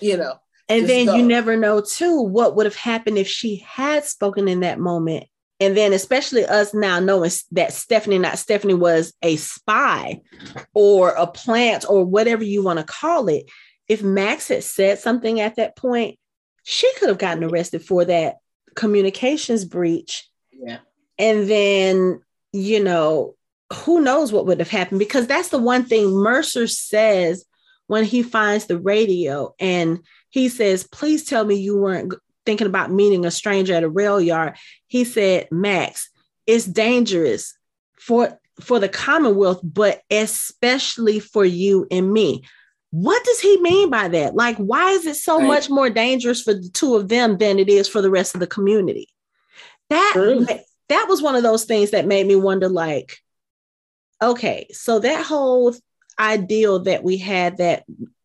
you 0.00 0.16
know. 0.16 0.36
And 0.68 0.88
then 0.88 1.06
go. 1.06 1.16
you 1.16 1.22
never 1.22 1.56
know, 1.56 1.80
too, 1.80 2.22
what 2.22 2.56
would 2.56 2.66
have 2.66 2.76
happened 2.76 3.18
if 3.18 3.26
she 3.28 3.56
had 3.66 4.04
spoken 4.04 4.48
in 4.48 4.60
that 4.60 4.78
moment. 4.78 5.24
And 5.60 5.76
then, 5.76 5.92
especially 5.92 6.46
us 6.46 6.72
now 6.72 6.98
knowing 7.00 7.30
that 7.52 7.74
Stephanie, 7.74 8.18
not 8.18 8.38
Stephanie, 8.38 8.74
was 8.74 9.12
a 9.22 9.36
spy 9.36 10.22
or 10.72 11.10
a 11.10 11.26
plant 11.26 11.84
or 11.88 12.04
whatever 12.04 12.42
you 12.42 12.62
want 12.62 12.78
to 12.78 12.84
call 12.84 13.28
it. 13.28 13.44
If 13.86 14.02
Max 14.02 14.48
had 14.48 14.64
said 14.64 14.98
something 14.98 15.38
at 15.40 15.56
that 15.56 15.76
point, 15.76 16.18
she 16.62 16.90
could 16.94 17.10
have 17.10 17.18
gotten 17.18 17.44
arrested 17.44 17.84
for 17.84 18.06
that 18.06 18.36
communications 18.74 19.66
breach. 19.66 20.28
Yeah. 20.52 20.78
And 21.18 21.48
then, 21.48 22.22
you 22.52 22.82
know, 22.82 23.34
who 23.72 24.00
knows 24.00 24.32
what 24.32 24.46
would 24.46 24.58
have 24.58 24.70
happened 24.70 24.98
because 24.98 25.26
that's 25.26 25.48
the 25.48 25.58
one 25.58 25.84
thing 25.84 26.10
Mercer 26.10 26.66
says 26.66 27.44
when 27.86 28.04
he 28.04 28.22
finds 28.22 28.66
the 28.66 28.78
radio 28.78 29.54
and 29.60 30.00
he 30.30 30.48
says, 30.48 30.86
Please 30.86 31.24
tell 31.24 31.44
me 31.44 31.56
you 31.56 31.76
weren't 31.76 32.14
thinking 32.46 32.66
about 32.66 32.90
meeting 32.90 33.24
a 33.24 33.30
stranger 33.30 33.74
at 33.74 33.82
a 33.82 33.88
rail 33.88 34.20
yard. 34.20 34.56
He 34.86 35.04
said, 35.04 35.48
Max, 35.50 36.10
it's 36.46 36.64
dangerous 36.64 37.56
for 37.98 38.38
for 38.60 38.78
the 38.78 38.88
Commonwealth, 38.88 39.60
but 39.62 40.02
especially 40.10 41.18
for 41.18 41.44
you 41.44 41.86
and 41.90 42.12
me. 42.12 42.42
What 42.90 43.24
does 43.24 43.40
he 43.40 43.56
mean 43.58 43.88
by 43.88 44.08
that? 44.08 44.34
Like, 44.34 44.56
why 44.56 44.90
is 44.90 45.06
it 45.06 45.16
so 45.16 45.38
right. 45.38 45.46
much 45.46 45.70
more 45.70 45.88
dangerous 45.88 46.42
for 46.42 46.54
the 46.54 46.68
two 46.68 46.96
of 46.96 47.08
them 47.08 47.38
than 47.38 47.58
it 47.58 47.68
is 47.68 47.88
for 47.88 48.02
the 48.02 48.10
rest 48.10 48.34
of 48.34 48.40
the 48.40 48.46
community? 48.46 49.08
That 49.88 50.64
that 50.88 51.06
was 51.08 51.22
one 51.22 51.36
of 51.36 51.42
those 51.42 51.64
things 51.64 51.92
that 51.92 52.06
made 52.06 52.26
me 52.26 52.36
wonder, 52.36 52.68
like, 52.68 53.18
okay, 54.20 54.66
so 54.72 54.98
that 54.98 55.24
whole 55.24 55.74
ideal 56.18 56.80
that 56.80 57.02
we 57.04 57.16
had 57.16 57.58
that 57.58 57.84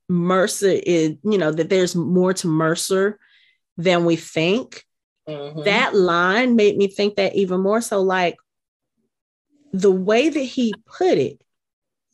Mercer 0.10 0.68
is, 0.68 1.16
you 1.24 1.38
know, 1.38 1.52
that 1.52 1.70
there's 1.70 1.96
more 1.96 2.34
to 2.34 2.48
Mercer 2.48 3.20
than 3.78 4.06
we 4.06 4.16
think. 4.16 4.84
Mm-hmm. 5.28 5.64
That 5.64 5.96
line 5.96 6.56
made 6.56 6.78
me 6.78 6.88
think 6.88 7.16
that 7.16 7.36
even 7.36 7.62
more 7.62 7.82
so, 7.82 8.02
like 8.02 8.38
the 9.74 9.92
way 9.92 10.30
that 10.30 10.40
he 10.40 10.74
put 10.86 11.18
it, 11.18 11.42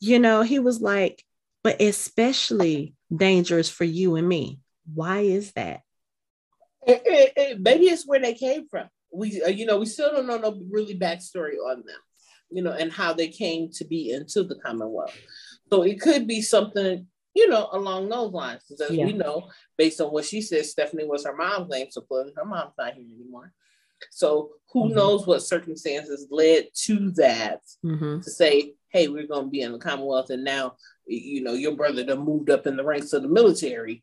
you 0.00 0.18
know, 0.18 0.42
he 0.42 0.58
was 0.58 0.80
like, 0.80 1.24
but 1.62 1.80
especially 1.80 2.94
dangerous 3.14 3.68
for 3.68 3.84
you 3.84 4.16
and 4.16 4.26
me. 4.26 4.60
Why 4.92 5.20
is 5.20 5.52
that? 5.52 5.82
It, 6.86 7.02
it, 7.04 7.32
it, 7.36 7.60
maybe 7.60 7.84
it's 7.84 8.06
where 8.06 8.18
they 8.18 8.34
came 8.34 8.66
from. 8.68 8.88
We, 9.12 9.42
uh, 9.42 9.48
you 9.48 9.66
know, 9.66 9.78
we 9.78 9.86
still 9.86 10.10
don't 10.10 10.26
know 10.26 10.38
no 10.38 10.60
really 10.70 10.98
backstory 10.98 11.56
on 11.64 11.84
them 11.86 12.00
you 12.52 12.62
know, 12.62 12.72
and 12.72 12.92
how 12.92 13.12
they 13.12 13.28
came 13.28 13.70
to 13.70 13.84
be 13.84 14.10
into 14.10 14.44
the 14.44 14.56
Commonwealth. 14.56 15.16
So 15.70 15.82
it 15.82 16.00
could 16.00 16.26
be 16.26 16.42
something, 16.42 17.06
you 17.34 17.48
know, 17.48 17.68
along 17.72 18.08
those 18.08 18.32
lines. 18.32 18.62
Because 18.68 18.90
as 18.90 18.96
yeah. 18.96 19.04
we 19.04 19.12
know, 19.12 19.48
based 19.76 20.00
on 20.00 20.12
what 20.12 20.24
she 20.24 20.40
said, 20.40 20.66
Stephanie 20.66 21.06
was 21.06 21.24
her 21.24 21.36
mom's 21.36 21.70
name, 21.70 21.86
so 21.90 22.00
clearly 22.02 22.32
her 22.36 22.44
mom's 22.44 22.72
not 22.78 22.94
here 22.94 23.04
anymore. 23.04 23.52
So 24.10 24.50
who 24.72 24.86
mm-hmm. 24.86 24.96
knows 24.96 25.26
what 25.26 25.42
circumstances 25.42 26.26
led 26.30 26.66
to 26.84 27.10
that 27.12 27.60
mm-hmm. 27.84 28.20
to 28.20 28.30
say, 28.30 28.74
hey, 28.88 29.08
we're 29.08 29.26
going 29.26 29.44
to 29.44 29.50
be 29.50 29.62
in 29.62 29.72
the 29.72 29.78
Commonwealth, 29.78 30.30
and 30.30 30.44
now, 30.44 30.76
you 31.06 31.42
know, 31.42 31.54
your 31.54 31.72
brother 31.72 32.04
done 32.04 32.24
moved 32.24 32.50
up 32.50 32.66
in 32.66 32.76
the 32.76 32.84
ranks 32.84 33.12
of 33.12 33.22
the 33.22 33.28
military. 33.28 34.02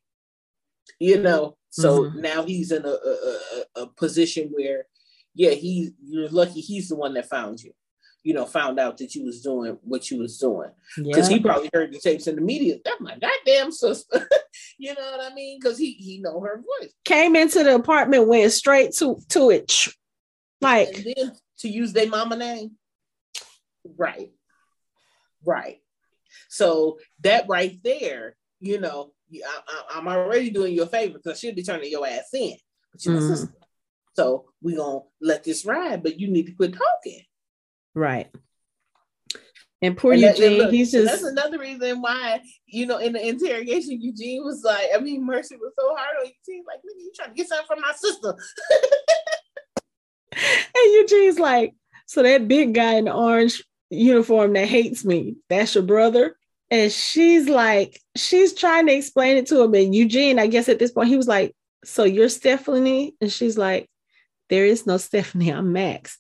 You 1.00 1.22
know, 1.22 1.56
so 1.70 2.06
mm-hmm. 2.06 2.22
now 2.22 2.44
he's 2.44 2.72
in 2.72 2.84
a, 2.84 2.90
a, 2.90 2.94
a, 3.76 3.82
a 3.84 3.88
position 3.88 4.50
where, 4.52 4.86
yeah, 5.36 5.52
he 5.52 5.92
you're 6.04 6.28
lucky 6.30 6.62
he's 6.62 6.90
the 6.90 6.96
one 6.96 7.14
that 7.14 7.30
found 7.30 7.62
you 7.62 7.72
you 8.24 8.34
know, 8.34 8.46
found 8.46 8.80
out 8.80 8.98
that 8.98 9.16
you 9.16 9.24
was 9.24 9.42
doing 9.42 9.78
what 9.82 10.12
you 10.12 10.20
was 10.20 10.38
doing. 10.38 10.70
Because 10.98 11.30
yeah. 11.30 11.38
he 11.38 11.42
probably 11.42 11.70
heard 11.74 11.94
the 11.94 12.00
tapes 12.00 12.28
in 12.28 12.36
the 12.36 12.42
media. 12.42 12.78
That's 12.84 13.00
my 13.00 13.18
goddamn 13.18 13.72
sister. 13.72 14.28
you 14.78 14.94
know 14.94 15.12
what 15.12 15.32
I 15.32 15.34
mean? 15.34 15.60
Because 15.60 15.78
he 15.78 15.94
he 15.94 16.20
know 16.20 16.40
her 16.42 16.58
voice. 16.58 16.92
Came 17.06 17.36
into 17.36 17.64
the 17.64 17.76
apartment, 17.76 18.28
went 18.28 18.52
straight 18.52 18.94
to 18.96 19.18
to 19.30 19.50
it. 19.52 19.88
Like 20.62 20.94
then 20.94 21.34
to 21.60 21.70
use 21.70 21.94
their 21.94 22.10
mama 22.10 22.36
name. 22.36 22.72
Right. 23.98 24.32
Right. 25.46 25.78
So 26.50 27.00
that 27.22 27.46
right 27.48 27.80
there, 27.84 28.36
you 28.60 28.80
know, 28.80 29.14
I, 29.34 29.98
am 29.98 30.08
already 30.08 30.50
doing 30.50 30.74
you 30.74 30.84
a 30.84 30.88
favor 30.88 31.20
because 31.20 31.40
she'll 31.40 31.56
be 31.56 31.64
turning 31.64 31.92
your 31.92 32.06
ass 32.06 32.30
in. 32.34 32.56
But 32.92 33.06
you 33.06 33.12
mm-hmm. 33.12 33.46
So 34.16 34.46
we're 34.62 34.78
gonna 34.78 35.00
let 35.22 35.44
this 35.44 35.66
ride, 35.66 36.04
but 36.04 36.20
you 36.20 36.28
need 36.28 36.48
to 36.48 36.52
quit 36.54 36.74
talking. 36.74 37.24
Right. 37.96 38.28
And 39.82 39.96
poor 39.96 40.12
and 40.14 40.22
Eugene, 40.22 40.58
that, 40.58 40.64
look, 40.64 40.72
he's 40.72 40.92
just 40.92 41.06
that's 41.06 41.24
another 41.24 41.58
reason 41.58 42.02
why, 42.02 42.42
you 42.66 42.86
know, 42.86 42.98
in 42.98 43.14
the 43.14 43.26
interrogation, 43.26 44.02
Eugene 44.02 44.44
was 44.44 44.62
like, 44.64 44.88
I 44.94 45.00
mean, 45.00 45.26
Mercer 45.26 45.56
was 45.58 45.72
so 45.80 45.96
hard 45.96 46.18
on 46.20 46.26
Eugene, 46.26 46.66
like, 46.68 46.80
nigga, 46.80 47.00
you 47.00 47.12
trying 47.16 47.30
to 47.30 47.36
get 47.36 47.48
something 47.48 47.66
from 47.66 47.80
my 47.82 47.94
sister. 47.96 48.36
and 50.34 50.94
Eugene's 50.94 51.40
like, 51.40 51.76
so 52.08 52.24
that 52.24 52.48
big 52.48 52.74
guy 52.74 52.96
in 52.96 53.06
the 53.06 53.14
orange 53.14 53.64
uniform 53.90 54.54
that 54.54 54.68
hates 54.68 55.06
me, 55.06 55.38
that's 55.48 55.76
your 55.76 55.84
brother? 55.84 56.36
And 56.72 56.92
she's 56.92 57.48
like, 57.48 58.00
she's 58.16 58.54
trying 58.54 58.88
to 58.88 58.94
explain 58.94 59.38
it 59.38 59.48
to 59.48 59.62
him. 59.62 59.74
And 59.74 59.96
Eugene, 59.96 60.40
I 60.40 60.48
guess 60.48 60.70
at 60.70 60.80
this 60.80 60.92
point, 60.92 61.10
he 61.10 61.18
was 61.18 61.28
like, 61.28 61.56
So 61.84 62.04
you're 62.04 62.30
Stephanie? 62.30 63.16
And 63.22 63.32
she's 63.32 63.58
like, 63.58 63.90
There 64.50 64.66
is 64.66 64.86
no 64.86 64.98
Stephanie, 64.98 65.50
I'm 65.50 65.72
Max. 65.74 66.20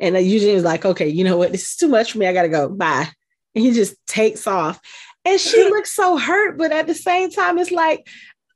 And 0.00 0.16
Eugene 0.16 0.56
is 0.56 0.64
like, 0.64 0.84
okay, 0.84 1.08
you 1.08 1.24
know 1.24 1.36
what? 1.36 1.52
This 1.52 1.70
is 1.70 1.76
too 1.76 1.88
much 1.88 2.12
for 2.12 2.18
me. 2.18 2.26
I 2.26 2.32
gotta 2.32 2.48
go. 2.48 2.68
Bye. 2.68 3.08
And 3.54 3.64
he 3.64 3.72
just 3.72 3.94
takes 4.06 4.46
off. 4.46 4.80
And 5.24 5.38
she 5.38 5.62
looks 5.70 5.92
so 5.92 6.16
hurt, 6.16 6.56
but 6.56 6.72
at 6.72 6.86
the 6.86 6.94
same 6.94 7.30
time, 7.30 7.58
it's 7.58 7.70
like, 7.70 8.08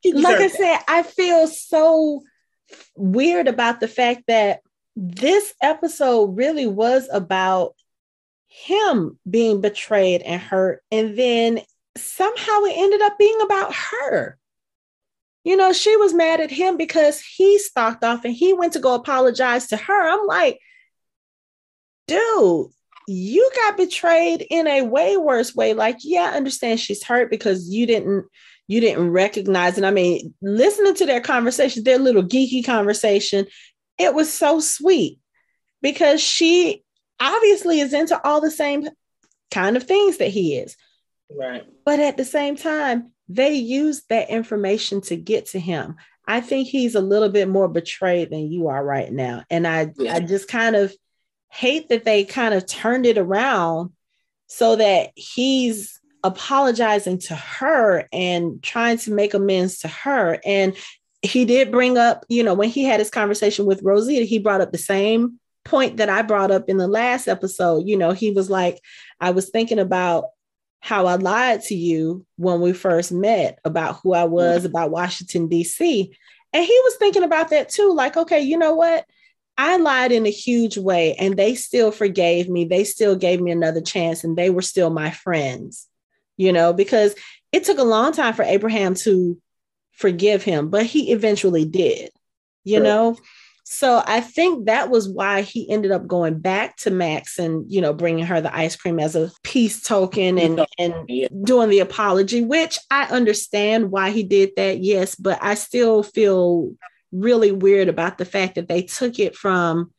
like 0.05 0.41
I 0.41 0.49
said, 0.49 0.79
I 0.89 1.03
feel 1.03 1.47
so 1.47 2.23
weird 2.97 3.49
about 3.49 3.81
the 3.81 3.89
fact 3.89 4.25
that 4.29 4.61
this 4.97 5.55
episode 5.61 6.37
really 6.37 6.67
was 6.67 7.09
about 7.13 7.75
him 8.47 9.19
being 9.29 9.61
betrayed 9.61 10.23
and 10.23 10.41
hurt. 10.41 10.83
And 10.91 11.19
then 11.19 11.61
somehow 11.97 12.63
it 12.65 12.75
ended 12.77 13.03
up 13.03 13.19
being 13.19 13.41
about 13.43 13.75
her. 13.75 14.39
You 15.43 15.57
know, 15.57 15.73
she 15.73 15.97
was 15.97 16.15
mad 16.15 16.41
at 16.41 16.51
him 16.51 16.77
because 16.77 17.21
he 17.21 17.59
stalked 17.59 18.03
off 18.03 18.25
and 18.25 18.35
he 18.35 18.55
went 18.55 18.73
to 18.75 18.79
go 18.79 18.95
apologize 18.95 19.67
to 19.69 19.77
her. 19.77 20.09
I'm 20.09 20.27
like, 20.27 20.59
dude, 22.07 22.67
you 23.07 23.51
got 23.57 23.77
betrayed 23.77 24.47
in 24.51 24.67
a 24.67 24.83
way 24.83 25.17
worse 25.17 25.55
way. 25.55 25.75
Like, 25.75 25.99
yeah, 26.03 26.31
I 26.33 26.37
understand 26.37 26.81
she's 26.81 27.03
hurt 27.03 27.31
because 27.31 27.69
you 27.69 27.87
didn't 27.87 28.27
you 28.67 28.81
didn't 28.81 29.11
recognize 29.11 29.77
And 29.77 29.87
I 29.87 29.91
mean, 29.91 30.33
listening 30.41 30.95
to 30.95 31.07
their 31.07 31.21
conversation, 31.21 31.85
their 31.85 31.99
little 31.99 32.23
geeky 32.23 32.65
conversation, 32.65 33.47
it 33.99 34.15
was 34.15 34.33
so 34.33 34.59
sweet 34.61 35.19
because 35.83 36.23
she 36.23 36.83
obviously 37.21 37.81
is 37.81 37.93
into 37.93 38.19
all 38.27 38.41
the 38.41 38.51
same 38.51 38.89
kind 39.51 39.77
of 39.77 39.85
things 39.85 40.17
that 40.19 40.29
he 40.29 40.57
is. 40.57 40.77
Right. 41.31 41.65
But 41.85 42.01
at 42.01 42.17
the 42.17 42.25
same 42.25 42.57
time, 42.57 43.13
they 43.29 43.55
use 43.55 44.03
that 44.09 44.31
information 44.31 45.01
to 45.03 45.17
get 45.17 45.47
to 45.49 45.61
him. 45.61 45.97
I 46.27 46.41
think 46.41 46.69
he's 46.69 46.95
a 46.95 47.01
little 47.01 47.29
bit 47.29 47.49
more 47.49 47.69
betrayed 47.69 48.31
than 48.31 48.51
you 48.51 48.69
are 48.69 48.83
right 48.83 49.13
now. 49.13 49.45
And 49.51 49.67
I, 49.67 49.93
yeah. 49.97 50.15
I 50.15 50.21
just 50.21 50.49
kind 50.49 50.75
of 50.75 50.95
hate 51.55 51.89
that 51.89 52.05
they 52.05 52.25
kind 52.25 52.53
of 52.53 52.67
turned 52.67 53.07
it 53.07 53.17
around 53.17 53.93
so 54.49 54.77
that 54.77 55.11
he's 55.15 56.01
apologizing 56.25 57.19
to 57.19 57.35
her 57.35 58.09
and 58.13 58.63
trying 58.63 58.99
to 58.99 59.13
make 59.13 59.35
amends 59.35 59.79
to 59.79 59.89
her. 59.89 60.41
And 60.45 60.77
he 61.23 61.45
did 61.45 61.71
bring 61.71 61.97
up, 61.97 62.25
you 62.29 62.43
know, 62.43 62.55
when 62.55 62.71
he 62.71 62.85
had 62.85 62.99
his 62.99 63.11
conversation 63.11 63.67
with 63.67 63.83
Rosita, 63.83 64.25
he 64.25 64.39
brought 64.39 64.63
up 64.63 64.73
the 64.73 64.79
same 64.79 65.39
point 65.65 65.99
that 65.99 66.09
I 66.09 66.23
brought 66.23 66.51
up 66.51 66.69
in 66.69 66.77
the 66.77 66.89
last 66.89 67.29
episode. 67.29 67.87
You 67.87 67.97
know, 67.97 68.11
he 68.11 68.33
was 68.33 68.51
like, 68.51 68.81
I 69.21 69.31
was 69.31 69.51
thinking 69.51 69.79
about 69.79 70.25
how 70.81 71.07
I 71.07 71.15
lied 71.15 71.63
to 71.63 71.75
you 71.75 72.27
when 72.37 72.61
we 72.61 72.73
first 72.73 73.13
met 73.13 73.59
about 73.65 74.01
who 74.03 74.13
I 74.13 74.25
was, 74.25 74.65
about 74.65 74.91
Washington, 74.91 75.49
D.C. 75.49 76.15
And 76.53 76.65
he 76.65 76.81
was 76.85 76.97
thinking 76.97 77.23
about 77.23 77.51
that 77.51 77.69
too. 77.69 77.95
Like, 77.95 78.17
okay, 78.17 78.41
you 78.41 78.59
know 78.59 78.75
what? 78.75 79.07
I 79.57 79.77
lied 79.77 80.13
in 80.13 80.27
a 80.27 80.31
huge 80.31 80.77
way 80.77 81.15
and 81.15 81.37
they 81.37 81.55
still 81.55 81.91
forgave 81.91 82.49
me. 82.49 82.65
They 82.65 82.85
still 82.85 83.15
gave 83.17 83.41
me 83.41 83.51
another 83.51 83.81
chance 83.81 84.25
and 84.25 84.37
they 84.37 84.51
were 84.51 84.63
still 84.63 84.91
my 84.91 85.11
friends, 85.11 85.87
you 86.37 86.53
know, 86.53 86.73
because 86.73 87.15
it 87.53 87.65
took 87.65 87.79
a 87.79 87.85
long 87.85 88.13
time 88.13 88.35
for 88.35 88.43
Abraham 88.43 88.95
to 88.97 89.41
forgive 89.93 90.43
him, 90.43 90.71
but 90.71 90.87
he 90.87 91.13
eventually 91.13 91.65
did, 91.65 92.11
you 92.65 92.81
know. 92.81 93.17
So 93.67 94.03
I 94.05 94.21
think 94.21 94.67
that 94.67 94.91
was 94.91 95.09
why 95.09 95.41
he 95.41 95.71
ended 95.71 95.91
up 95.91 96.07
going 96.07 96.39
back 96.39 96.77
to 96.79 96.91
Max 96.91 97.39
and, 97.39 97.65
you 97.71 97.81
know, 97.81 97.95
bringing 97.95 98.27
her 98.27 98.41
the 98.41 98.55
ice 98.55 98.77
cream 98.77 99.01
as 99.01 99.17
a 99.17 99.33
peace 99.43 99.83
token 99.83 100.39
and, 100.39 100.67
and 100.79 101.09
doing 101.45 101.71
the 101.71 101.79
apology, 101.79 102.43
which 102.43 102.79
I 102.91 103.05
understand 103.05 103.91
why 103.91 104.11
he 104.11 104.23
did 104.23 104.51
that. 104.57 104.81
Yes, 104.81 105.15
but 105.15 105.39
I 105.41 105.55
still 105.55 106.03
feel 106.03 106.75
really 107.15 107.53
weird 107.53 107.89
about 107.89 108.19
the 108.19 108.25
fact 108.25 108.57
that 108.57 108.69
they 108.69 108.83
took 108.83 109.19
it 109.19 109.37
from 109.37 109.93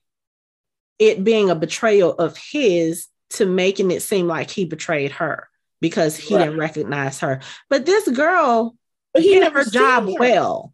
it 0.99 1.23
being 1.23 1.49
a 1.49 1.55
betrayal 1.55 2.13
of 2.13 2.37
his 2.37 3.07
to 3.31 3.45
making 3.45 3.91
it 3.91 4.01
seem 4.01 4.27
like 4.27 4.49
he 4.49 4.65
betrayed 4.65 5.11
her 5.11 5.49
because 5.81 6.15
he 6.15 6.35
right. 6.35 6.45
didn't 6.45 6.59
recognize 6.59 7.19
her. 7.19 7.41
But 7.69 7.85
this 7.85 8.07
girl, 8.09 8.75
but 9.13 9.23
he 9.23 9.39
did 9.39 9.51
her 9.51 9.65
job 9.65 10.05
her. 10.05 10.15
well. 10.19 10.73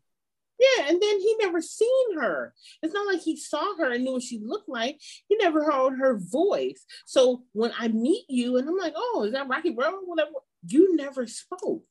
Yeah, 0.60 0.90
and 0.90 1.02
then 1.02 1.20
he 1.20 1.36
never 1.40 1.60
seen 1.60 2.20
her. 2.20 2.54
It's 2.84 2.94
not 2.94 3.08
like 3.08 3.22
he 3.22 3.36
saw 3.36 3.76
her 3.78 3.92
and 3.92 4.04
knew 4.04 4.14
what 4.14 4.22
she 4.22 4.40
looked 4.44 4.70
like. 4.70 5.00
He 5.28 5.36
never 5.38 5.64
heard 5.64 5.98
her 5.98 6.20
voice. 6.20 6.86
So 7.08 7.44
when 7.54 7.72
I 7.80 7.88
meet 7.88 8.26
you 8.30 8.58
and 8.58 8.70
I'm 8.70 8.78
like, 8.78 8.94
oh, 8.96 9.24
is 9.26 9.34
that 9.34 9.48
Rocky 9.48 9.72
Bro? 9.72 9.92
Whatever. 10.06 10.30
You 10.68 10.96
never 10.96 11.26
spoke. 11.26 11.84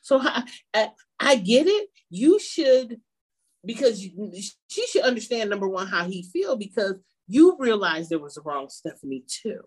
So 0.00 0.20
I, 0.22 0.44
I, 0.72 0.88
I 1.20 1.36
get 1.36 1.66
it. 1.66 1.90
You 2.08 2.40
should 2.40 2.98
because 3.64 4.04
you, 4.04 4.32
she 4.68 4.86
should 4.86 5.02
understand 5.02 5.50
number 5.50 5.68
one 5.68 5.86
how 5.86 6.04
he 6.04 6.22
feel 6.22 6.56
because 6.56 6.94
you 7.28 7.56
realized 7.58 8.10
there 8.10 8.18
was 8.18 8.36
a 8.36 8.42
wrong 8.42 8.68
Stephanie 8.68 9.24
too. 9.26 9.60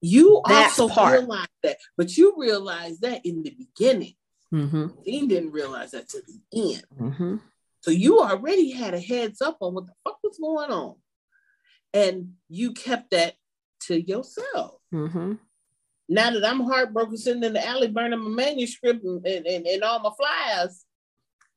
You 0.00 0.42
That's 0.46 0.78
also 0.78 0.92
part. 0.92 1.20
realized 1.20 1.48
that, 1.62 1.76
but 1.96 2.16
you 2.16 2.34
realized 2.36 3.02
that 3.02 3.24
in 3.24 3.42
the 3.42 3.50
beginning. 3.56 4.14
Mm-hmm. 4.52 4.86
Dean 5.04 5.28
didn't 5.28 5.52
realize 5.52 5.92
that 5.92 6.08
to 6.10 6.20
the 6.20 6.74
end. 6.74 6.84
Mm-hmm. 7.00 7.36
So 7.80 7.90
you 7.90 8.20
already 8.20 8.70
had 8.70 8.94
a 8.94 9.00
heads 9.00 9.40
up 9.40 9.58
on 9.60 9.74
what 9.74 9.86
the 9.86 9.92
fuck 10.04 10.18
was 10.22 10.38
going 10.38 10.70
on, 10.70 10.96
and 11.94 12.32
you 12.48 12.72
kept 12.72 13.12
that 13.12 13.34
to 13.86 14.00
yourself. 14.00 14.74
Mm-hmm. 14.92 15.34
Now 16.08 16.30
that 16.30 16.44
I'm 16.44 16.60
heartbroken, 16.60 17.16
sitting 17.16 17.44
in 17.44 17.52
the 17.54 17.66
alley 17.66 17.88
burning 17.88 18.18
my 18.18 18.44
manuscript 18.44 19.04
and, 19.04 19.24
and, 19.24 19.66
and 19.66 19.82
all 19.82 20.00
my 20.00 20.10
flyers, 20.16 20.84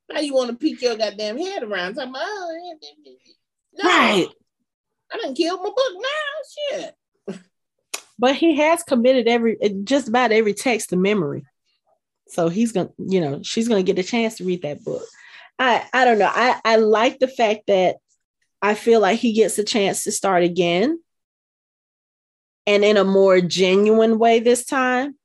now 0.09 0.19
you 0.19 0.33
want 0.33 0.50
to 0.50 0.55
peek 0.55 0.81
your 0.81 0.95
goddamn 0.95 1.38
head 1.38 1.63
around. 1.63 1.95
Talking 1.95 2.12
about, 2.12 2.21
oh, 2.24 2.77
no, 3.77 3.83
right. 3.83 4.27
I 5.12 5.17
didn't 5.17 5.35
kill 5.35 5.57
my 5.57 5.69
book 5.69 5.93
now. 5.93 6.79
Shit. 6.79 6.95
But 8.17 8.35
he 8.35 8.55
has 8.55 8.83
committed 8.83 9.27
every 9.27 9.62
uh, 9.62 9.69
just 9.83 10.07
about 10.07 10.31
every 10.31 10.53
text 10.53 10.89
to 10.89 10.95
memory. 10.95 11.43
So 12.27 12.47
he's 12.47 12.71
gonna, 12.71 12.89
you 12.97 13.19
know, 13.19 13.41
she's 13.43 13.67
gonna 13.67 13.83
get 13.83 14.00
a 14.00 14.03
chance 14.03 14.38
to 14.38 14.45
read 14.45 14.62
that 14.62 14.83
book. 14.83 15.03
I 15.59 15.85
I 15.93 16.05
don't 16.05 16.19
know. 16.19 16.31
I, 16.31 16.59
I 16.63 16.75
like 16.77 17.19
the 17.19 17.27
fact 17.27 17.67
that 17.67 17.97
I 18.62 18.74
feel 18.74 19.01
like 19.01 19.19
he 19.19 19.33
gets 19.33 19.57
a 19.59 19.63
chance 19.63 20.03
to 20.05 20.12
start 20.12 20.43
again 20.43 21.00
and 22.65 22.83
in 22.83 22.97
a 22.97 23.03
more 23.03 23.41
genuine 23.41 24.17
way 24.17 24.39
this 24.39 24.65
time 24.65 25.15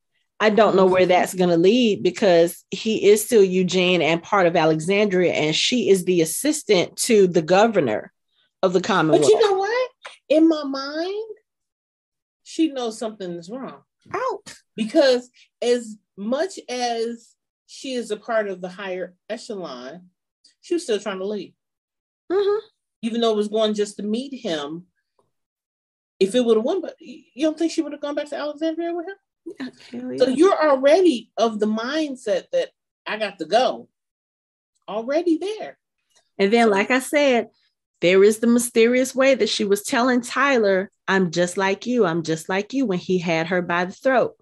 I 0.43 0.49
don't 0.49 0.75
know 0.75 0.87
where 0.87 1.05
that's 1.05 1.35
going 1.35 1.51
to 1.51 1.59
lead 1.59 2.03
because 2.03 2.65
he 2.71 3.11
is 3.11 3.23
still 3.23 3.45
Eugene 3.45 4.01
and 4.01 4.23
part 4.23 4.47
of 4.47 4.57
Alexandria, 4.57 5.35
and 5.35 5.55
she 5.55 5.91
is 5.91 6.05
the 6.05 6.23
assistant 6.23 6.97
to 6.97 7.27
the 7.27 7.43
governor 7.43 8.11
of 8.63 8.73
the 8.73 8.81
Commonwealth. 8.81 9.23
But 9.23 9.29
you 9.31 9.41
know 9.41 9.59
what? 9.59 9.91
In 10.31 10.49
my 10.49 10.65
mind, 10.65 11.37
she 12.43 12.69
knows 12.69 12.99
something 12.99 13.31
is 13.33 13.51
wrong. 13.51 13.83
Out. 14.15 14.55
Because 14.77 15.29
as 15.61 15.99
much 16.17 16.59
as 16.69 17.35
she 17.67 17.93
is 17.93 18.11
a 18.11 18.17
part 18.17 18.49
of 18.49 18.63
the 18.63 18.69
higher 18.71 19.15
echelon, 19.29 20.09
she 20.63 20.75
was 20.75 20.85
still 20.85 20.99
trying 20.99 21.19
to 21.19 21.27
leave. 21.27 21.53
Mm-hmm. 22.33 22.67
Even 23.03 23.21
though 23.21 23.33
it 23.33 23.37
was 23.37 23.49
going 23.49 23.75
just 23.75 23.99
to 23.99 24.03
meet 24.03 24.41
him. 24.41 24.87
If 26.19 26.35
it 26.35 26.45
would 26.45 26.57
have 26.57 26.65
won, 26.65 26.81
but 26.81 26.97
you 26.99 27.47
don't 27.47 27.59
think 27.59 27.73
she 27.73 27.83
would 27.83 27.93
have 27.93 28.01
gone 28.01 28.15
back 28.15 28.29
to 28.29 28.37
Alexandria 28.37 28.95
with 28.95 29.07
him? 29.07 29.17
So 29.91 30.29
you're 30.29 30.69
already 30.69 31.31
of 31.37 31.59
the 31.59 31.67
mindset 31.67 32.45
that 32.53 32.71
I 33.07 33.17
got 33.17 33.39
to 33.39 33.45
go. 33.45 33.89
Already 34.89 35.39
there. 35.39 35.79
And 36.39 36.53
then, 36.53 36.71
like 36.71 36.91
I 36.91 37.01
said, 37.01 37.49
there 38.01 38.25
is 38.25 38.39
the 38.39 38.47
mysterious 38.47 39.15
way 39.15 39.35
that 39.35 39.49
she 39.49 39.65
was 39.65 39.83
telling 39.83 40.23
Tyler, 40.23 40.91
I'm 41.07 41.31
just 41.31 41.57
like 41.57 41.87
you. 41.87 42.07
I'm 42.07 42.23
just 42.23 42.49
like 42.49 42.73
you 42.73 42.87
when 42.87 42.99
he 42.99 43.19
had 43.19 43.49
her 43.49 43.61
by 43.63 43.85
the 43.85 43.93
throat. 43.93 44.37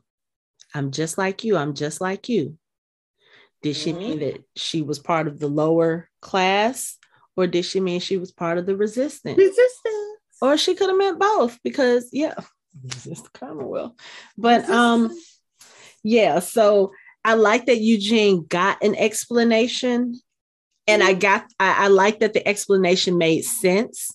I'm 0.75 0.91
just 0.91 1.19
like 1.19 1.45
you. 1.45 1.57
I'm 1.57 1.75
just 1.75 2.01
like 2.01 2.29
you. 2.29 2.57
Did 3.63 3.75
she 3.75 3.91
mm-hmm. 3.91 3.99
mean 3.99 4.19
that 4.21 4.45
she 4.57 4.83
was 4.83 4.99
part 4.99 5.27
of 5.27 5.41
the 5.41 5.49
lower 5.49 6.09
class 6.21 6.97
or 7.37 7.47
did 7.47 7.65
she 7.65 7.81
mean 7.81 8.01
she 8.01 8.17
was 8.17 8.33
part 8.33 8.59
of 8.59 8.67
the 8.67 8.77
resistance? 8.77 9.37
Resistance. 9.37 10.19
Or 10.41 10.57
she 10.57 10.75
could 10.75 10.89
have 10.89 10.99
meant 10.99 11.19
both 11.19 11.59
because 11.65 12.11
yeah, 12.13 12.35
resist 12.83 13.25
the 13.25 13.39
Commonwealth. 13.39 13.95
But 14.37 14.69
um 14.69 15.11
yeah, 16.03 16.39
so 16.39 16.93
I 17.25 17.35
like 17.35 17.67
that 17.67 17.81
Eugene 17.81 18.47
got 18.47 18.83
an 18.83 18.95
explanation 18.95 20.21
and 20.87 21.03
I 21.03 21.13
got 21.13 21.45
I, 21.59 21.85
I 21.85 21.89
like 21.89 22.21
that 22.21 22.33
the 22.33 22.47
explanation 22.47 23.19
made 23.19 23.43
sense. 23.45 24.11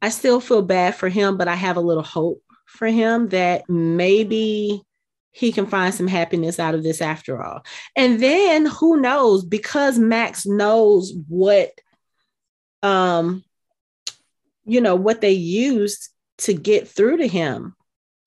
I 0.00 0.10
still 0.10 0.40
feel 0.40 0.62
bad 0.62 0.94
for 0.94 1.08
him, 1.08 1.36
but 1.36 1.48
I 1.48 1.54
have 1.54 1.76
a 1.76 1.82
little 1.82 2.02
hope 2.02 2.42
for 2.66 2.86
him 2.86 3.28
that 3.30 3.68
maybe 3.68 4.82
he 5.32 5.50
can 5.50 5.66
find 5.66 5.92
some 5.92 6.06
happiness 6.06 6.60
out 6.60 6.74
of 6.74 6.82
this 6.82 7.00
after 7.00 7.42
all. 7.42 7.64
And 7.96 8.20
then 8.22 8.66
who 8.66 9.00
knows, 9.00 9.44
because 9.44 9.98
Max 9.98 10.46
knows 10.46 11.12
what 11.28 11.72
um 12.82 13.42
you 14.66 14.80
know 14.80 14.94
what 14.94 15.20
they 15.20 15.32
used 15.32 16.10
to 16.38 16.54
get 16.54 16.88
through 16.88 17.18
to 17.18 17.26
him. 17.26 17.74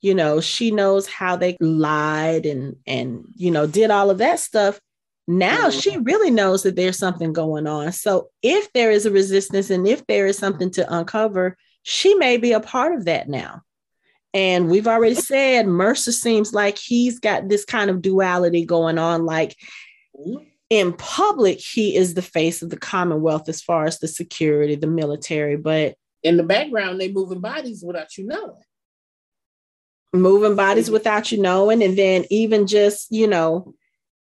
You 0.02 0.14
know, 0.14 0.40
she 0.40 0.72
knows 0.72 1.08
how 1.08 1.36
they 1.36 1.58
lied 1.60 2.46
and 2.46 2.78
and 2.86 3.26
you 3.36 3.52
know 3.52 3.68
did 3.68 3.92
all 3.92 4.10
of 4.10 4.20
that 4.20 4.40
stuff. 4.40 4.80
Now 5.28 5.68
mm-hmm. 5.68 5.80
she 5.80 5.98
really 5.98 6.32
knows 6.32 6.64
that 6.64 6.76
there's 6.76 6.98
something 6.98 7.34
going 7.34 7.68
on. 7.68 7.92
So 7.92 8.30
if 8.42 8.72
there 8.74 8.92
is 8.92 9.06
a 9.06 9.12
resistance 9.12 9.70
and 9.70 9.88
if 9.88 10.06
there 10.08 10.26
is 10.26 10.38
something 10.38 10.72
to 10.72 10.94
uncover, 10.94 11.58
she 11.84 12.16
may 12.16 12.38
be 12.38 12.54
a 12.54 12.60
part 12.60 12.94
of 12.94 13.06
that 13.06 13.28
now. 13.28 13.62
And 14.34 14.70
we've 14.70 14.88
already 14.88 15.16
said 15.16 15.68
Mercer 15.68 16.12
seems 16.12 16.54
like 16.54 16.78
he's 16.78 17.20
got 17.20 17.50
this 17.50 17.66
kind 17.66 17.90
of 17.90 18.02
duality 18.02 18.66
going 18.66 18.98
on. 18.98 19.26
Like 19.26 19.56
in 20.70 20.94
public, 20.94 21.60
he 21.60 21.96
is 21.96 22.14
the 22.14 22.22
face 22.22 22.62
of 22.62 22.70
the 22.70 22.78
Commonwealth 22.78 23.50
as 23.50 23.62
far 23.62 23.86
as 23.86 24.00
the 24.00 24.08
security, 24.08 24.76
the 24.76 24.88
military, 24.88 25.58
but 25.58 25.96
in 26.27 26.38
the 26.38 26.43
background, 26.43 27.00
they 27.00 27.12
moving 27.12 27.39
bodies 27.39 27.84
without 27.86 28.17
you 28.17 28.25
knowing. 28.27 28.62
Moving 30.13 30.55
bodies 30.55 30.89
without 30.89 31.31
you 31.31 31.41
knowing. 31.41 31.84
And 31.84 31.98
then 31.98 32.25
even 32.29 32.67
just, 32.67 33.12
you 33.12 33.27
know, 33.27 33.74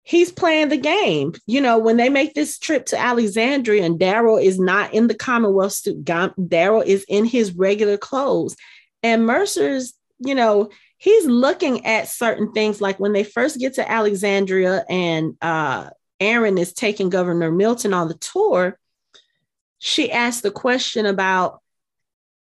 he's 0.02 0.30
playing 0.32 0.68
the 0.68 0.76
game. 0.76 1.34
You 1.46 1.60
know, 1.60 1.78
when 1.78 1.96
they 1.96 2.08
make 2.08 2.34
this 2.34 2.58
trip 2.58 2.86
to 2.86 2.98
Alexandria 2.98 3.84
and 3.84 3.98
Daryl 3.98 4.42
is 4.42 4.58
not 4.58 4.94
in 4.94 5.08
the 5.08 5.14
Commonwealth 5.14 5.72
suit, 5.72 6.04
Daryl 6.04 6.84
is 6.84 7.04
in 7.08 7.24
his 7.24 7.52
regular 7.52 7.96
clothes. 7.96 8.56
And 9.02 9.26
Mercer's 9.26 9.94
you 10.24 10.34
know, 10.34 10.70
he's 10.98 11.26
looking 11.26 11.84
at 11.84 12.08
certain 12.08 12.52
things 12.52 12.80
like 12.80 12.98
when 13.00 13.12
they 13.12 13.24
first 13.24 13.58
get 13.58 13.74
to 13.74 13.90
Alexandria 13.90 14.84
and 14.88 15.36
uh, 15.40 15.90
Aaron 16.20 16.58
is 16.58 16.72
taking 16.72 17.10
Governor 17.10 17.50
Milton 17.50 17.92
on 17.92 18.08
the 18.08 18.14
tour, 18.14 18.78
she 19.78 20.12
asked 20.12 20.42
the 20.42 20.50
question 20.50 21.06
about 21.06 21.60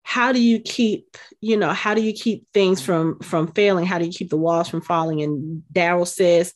how 0.03 0.33
do 0.33 0.41
you 0.41 0.59
keep, 0.59 1.17
you 1.41 1.57
know, 1.57 1.73
how 1.73 1.95
do 1.95 2.03
you 2.03 2.13
keep 2.13 2.47
things 2.53 2.81
from 2.83 3.19
from 3.21 3.53
failing? 3.53 3.87
How 3.87 3.99
do 3.99 4.05
you 4.05 4.13
keep 4.13 4.31
the 4.31 4.37
walls 4.37 4.69
from 4.69 4.81
falling? 4.81 5.23
And 5.23 5.63
Daryl 5.73 6.07
says, 6.07 6.53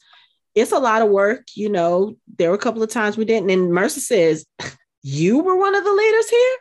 it's 0.54 0.72
a 0.72 0.78
lot 0.78 1.02
of 1.02 1.08
work. 1.08 1.48
You 1.54 1.68
know, 1.68 2.16
there 2.38 2.50
were 2.50 2.56
a 2.56 2.58
couple 2.60 2.82
of 2.82 2.90
times 2.90 3.16
we 3.16 3.24
didn't. 3.24 3.50
And 3.50 3.72
Mercer 3.72 4.00
says, 4.00 4.46
you 5.02 5.38
were 5.38 5.56
one 5.56 5.74
of 5.74 5.84
the 5.84 5.92
leaders 5.92 6.28
here. 6.28 6.56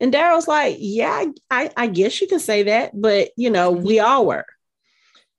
And 0.00 0.12
Daryl's 0.12 0.48
like, 0.48 0.76
yeah, 0.78 1.24
I, 1.50 1.70
I 1.76 1.86
guess 1.86 2.20
you 2.20 2.26
can 2.26 2.40
say 2.40 2.64
that, 2.64 2.90
but 2.94 3.30
you 3.36 3.50
know, 3.50 3.74
mm-hmm. 3.74 3.84
we 3.84 4.00
all 4.00 4.26
were, 4.26 4.46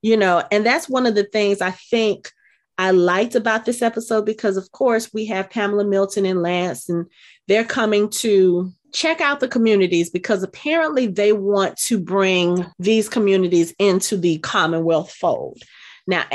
you 0.02 0.18
know, 0.18 0.44
and 0.52 0.66
that's 0.66 0.90
one 0.90 1.06
of 1.06 1.16
the 1.16 1.26
things 1.26 1.62
I 1.62 1.72
think 1.72 2.32
I 2.78 2.92
liked 2.92 3.36
about 3.36 3.66
this 3.66 3.82
episode 3.82 4.26
because, 4.26 4.58
of 4.58 4.72
course, 4.72 5.14
we 5.14 5.26
have 5.28 5.50
Pamela 5.50 5.86
Milton 5.86 6.26
and 6.26 6.42
Lance, 6.42 6.90
and 6.90 7.06
they're 7.48 7.66
coming 7.66 8.10
to 8.10 8.72
check 8.94 9.22
out 9.22 9.40
the 9.40 9.48
communities 9.48 10.10
because 10.10 10.44
apparently 10.44 11.08
they 11.08 11.34
want 11.34 11.78
to 11.78 12.00
bring 12.00 12.66
these 12.80 13.10
communities 13.10 13.74
into 13.80 14.18
the 14.18 14.38
Commonwealth 14.40 15.12
fold. 15.12 15.62
Now, 16.08 16.26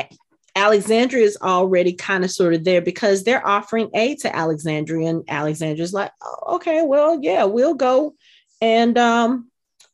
Alexandria 0.56 1.24
is 1.24 1.38
already 1.40 1.92
kind 1.92 2.24
of 2.24 2.32
sort 2.32 2.52
of 2.52 2.64
there 2.64 2.82
because 2.82 3.22
they're 3.22 3.46
offering 3.46 3.90
aid 3.94 4.18
to 4.20 4.34
Alexandria, 4.34 5.08
and 5.08 5.24
Alexandria's 5.28 5.92
like, 5.92 6.10
oh, 6.22 6.56
okay, 6.56 6.82
well, 6.84 7.18
yeah, 7.22 7.44
we'll 7.44 7.74
go 7.74 8.14
and 8.60 8.98
um, 8.98 9.50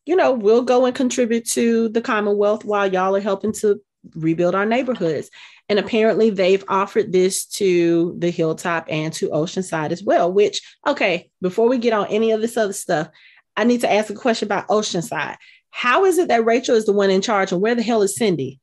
you 0.07 0.16
know, 0.16 0.33
we'll 0.33 0.62
go 0.62 0.87
and 0.87 0.94
contribute 0.94 1.46
to 1.50 1.88
the 1.88 2.03
Commonwealth 2.03 2.64
while 2.64 2.90
y'all 2.90 3.16
are 3.16 3.20
helping 3.20 3.53
to 3.53 3.81
rebuild 4.14 4.55
our 4.55 4.66
neighborhoods. 4.66 5.31
And 5.68 5.79
apparently 5.79 6.31
they've 6.31 6.64
offered 6.68 7.11
this 7.11 7.46
to 7.46 8.14
the 8.18 8.31
hilltop 8.31 8.87
and 8.90 9.12
to 9.14 9.31
Oceanside 9.31 9.92
as 9.92 10.03
well, 10.03 10.31
which, 10.31 10.61
okay, 10.87 11.31
before 11.40 11.68
we 11.68 11.79
get 11.79 11.94
on 11.94 12.07
any 12.09 12.33
of 12.33 12.40
this 12.40 12.57
other 12.57 12.74
stuff, 12.74 13.09
I 13.57 13.64
need 13.64 13.81
to 13.81 13.90
ask 13.90 14.11
a 14.11 14.14
question 14.14 14.46
about 14.46 14.68
Oceanside. 14.68 15.37
How 15.70 16.05
is 16.05 16.18
it 16.18 16.29
that 16.29 16.44
Rachel 16.44 16.77
is 16.77 16.85
the 16.85 16.92
one 16.92 17.11
in 17.11 17.22
charge 17.22 17.50
and 17.50 17.62
where 17.62 17.74
the 17.74 17.83
hell 17.83 18.03
is 18.03 18.18
Cyndie? 18.18 18.59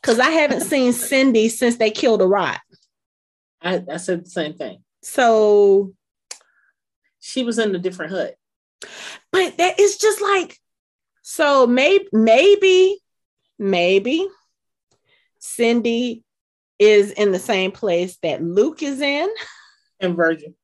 because 0.00 0.18
I 0.18 0.30
haven't 0.30 0.60
seen 0.62 0.92
Cyndie 0.92 1.50
since 1.50 1.76
they 1.76 1.90
killed 1.90 2.20
Arat. 2.20 2.58
I, 3.62 3.84
I 3.90 3.96
said 3.98 4.24
the 4.24 4.30
same 4.30 4.54
thing. 4.54 4.82
So 5.02 5.92
she 7.20 7.42
was 7.42 7.58
in 7.58 7.74
a 7.74 7.78
different 7.78 8.12
hut. 8.12 8.36
But 9.30 9.58
that 9.58 9.78
is 9.78 9.98
just 9.98 10.20
like 10.22 10.58
so 11.22 11.66
maybe 11.66 12.08
maybe 12.12 12.98
maybe 13.58 14.26
Cyndie 15.40 16.22
is 16.78 17.10
in 17.12 17.32
the 17.32 17.38
same 17.38 17.72
place 17.72 18.16
that 18.22 18.42
Luke 18.42 18.82
is 18.82 19.00
in. 19.00 19.28
And 20.00 20.16
Virgil. 20.16 20.54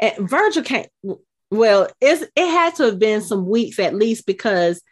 And 0.00 0.28
Virgil 0.28 0.62
can't 0.62 0.88
well, 1.50 1.88
it's 2.00 2.22
it 2.36 2.50
had 2.50 2.76
to 2.76 2.84
have 2.84 2.98
been 2.98 3.20
some 3.20 3.46
weeks 3.46 3.78
at 3.78 3.94
least 3.94 4.26
because 4.26 4.82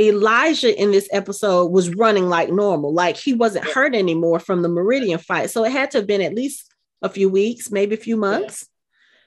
Elijah 0.00 0.78
in 0.80 0.90
this 0.90 1.08
episode 1.12 1.66
was 1.66 1.94
running 1.94 2.28
like 2.28 2.50
normal, 2.50 2.92
like 2.92 3.16
he 3.16 3.34
wasn't 3.34 3.68
hurt 3.68 3.94
anymore 3.94 4.38
from 4.38 4.62
the 4.62 4.68
Meridian 4.68 5.18
fight. 5.18 5.50
So 5.50 5.64
it 5.64 5.72
had 5.72 5.90
to 5.92 5.98
have 5.98 6.06
been 6.06 6.22
at 6.22 6.34
least 6.34 6.72
a 7.02 7.08
few 7.08 7.28
weeks, 7.28 7.70
maybe 7.70 7.94
a 7.94 7.98
few 7.98 8.16
months. 8.16 8.68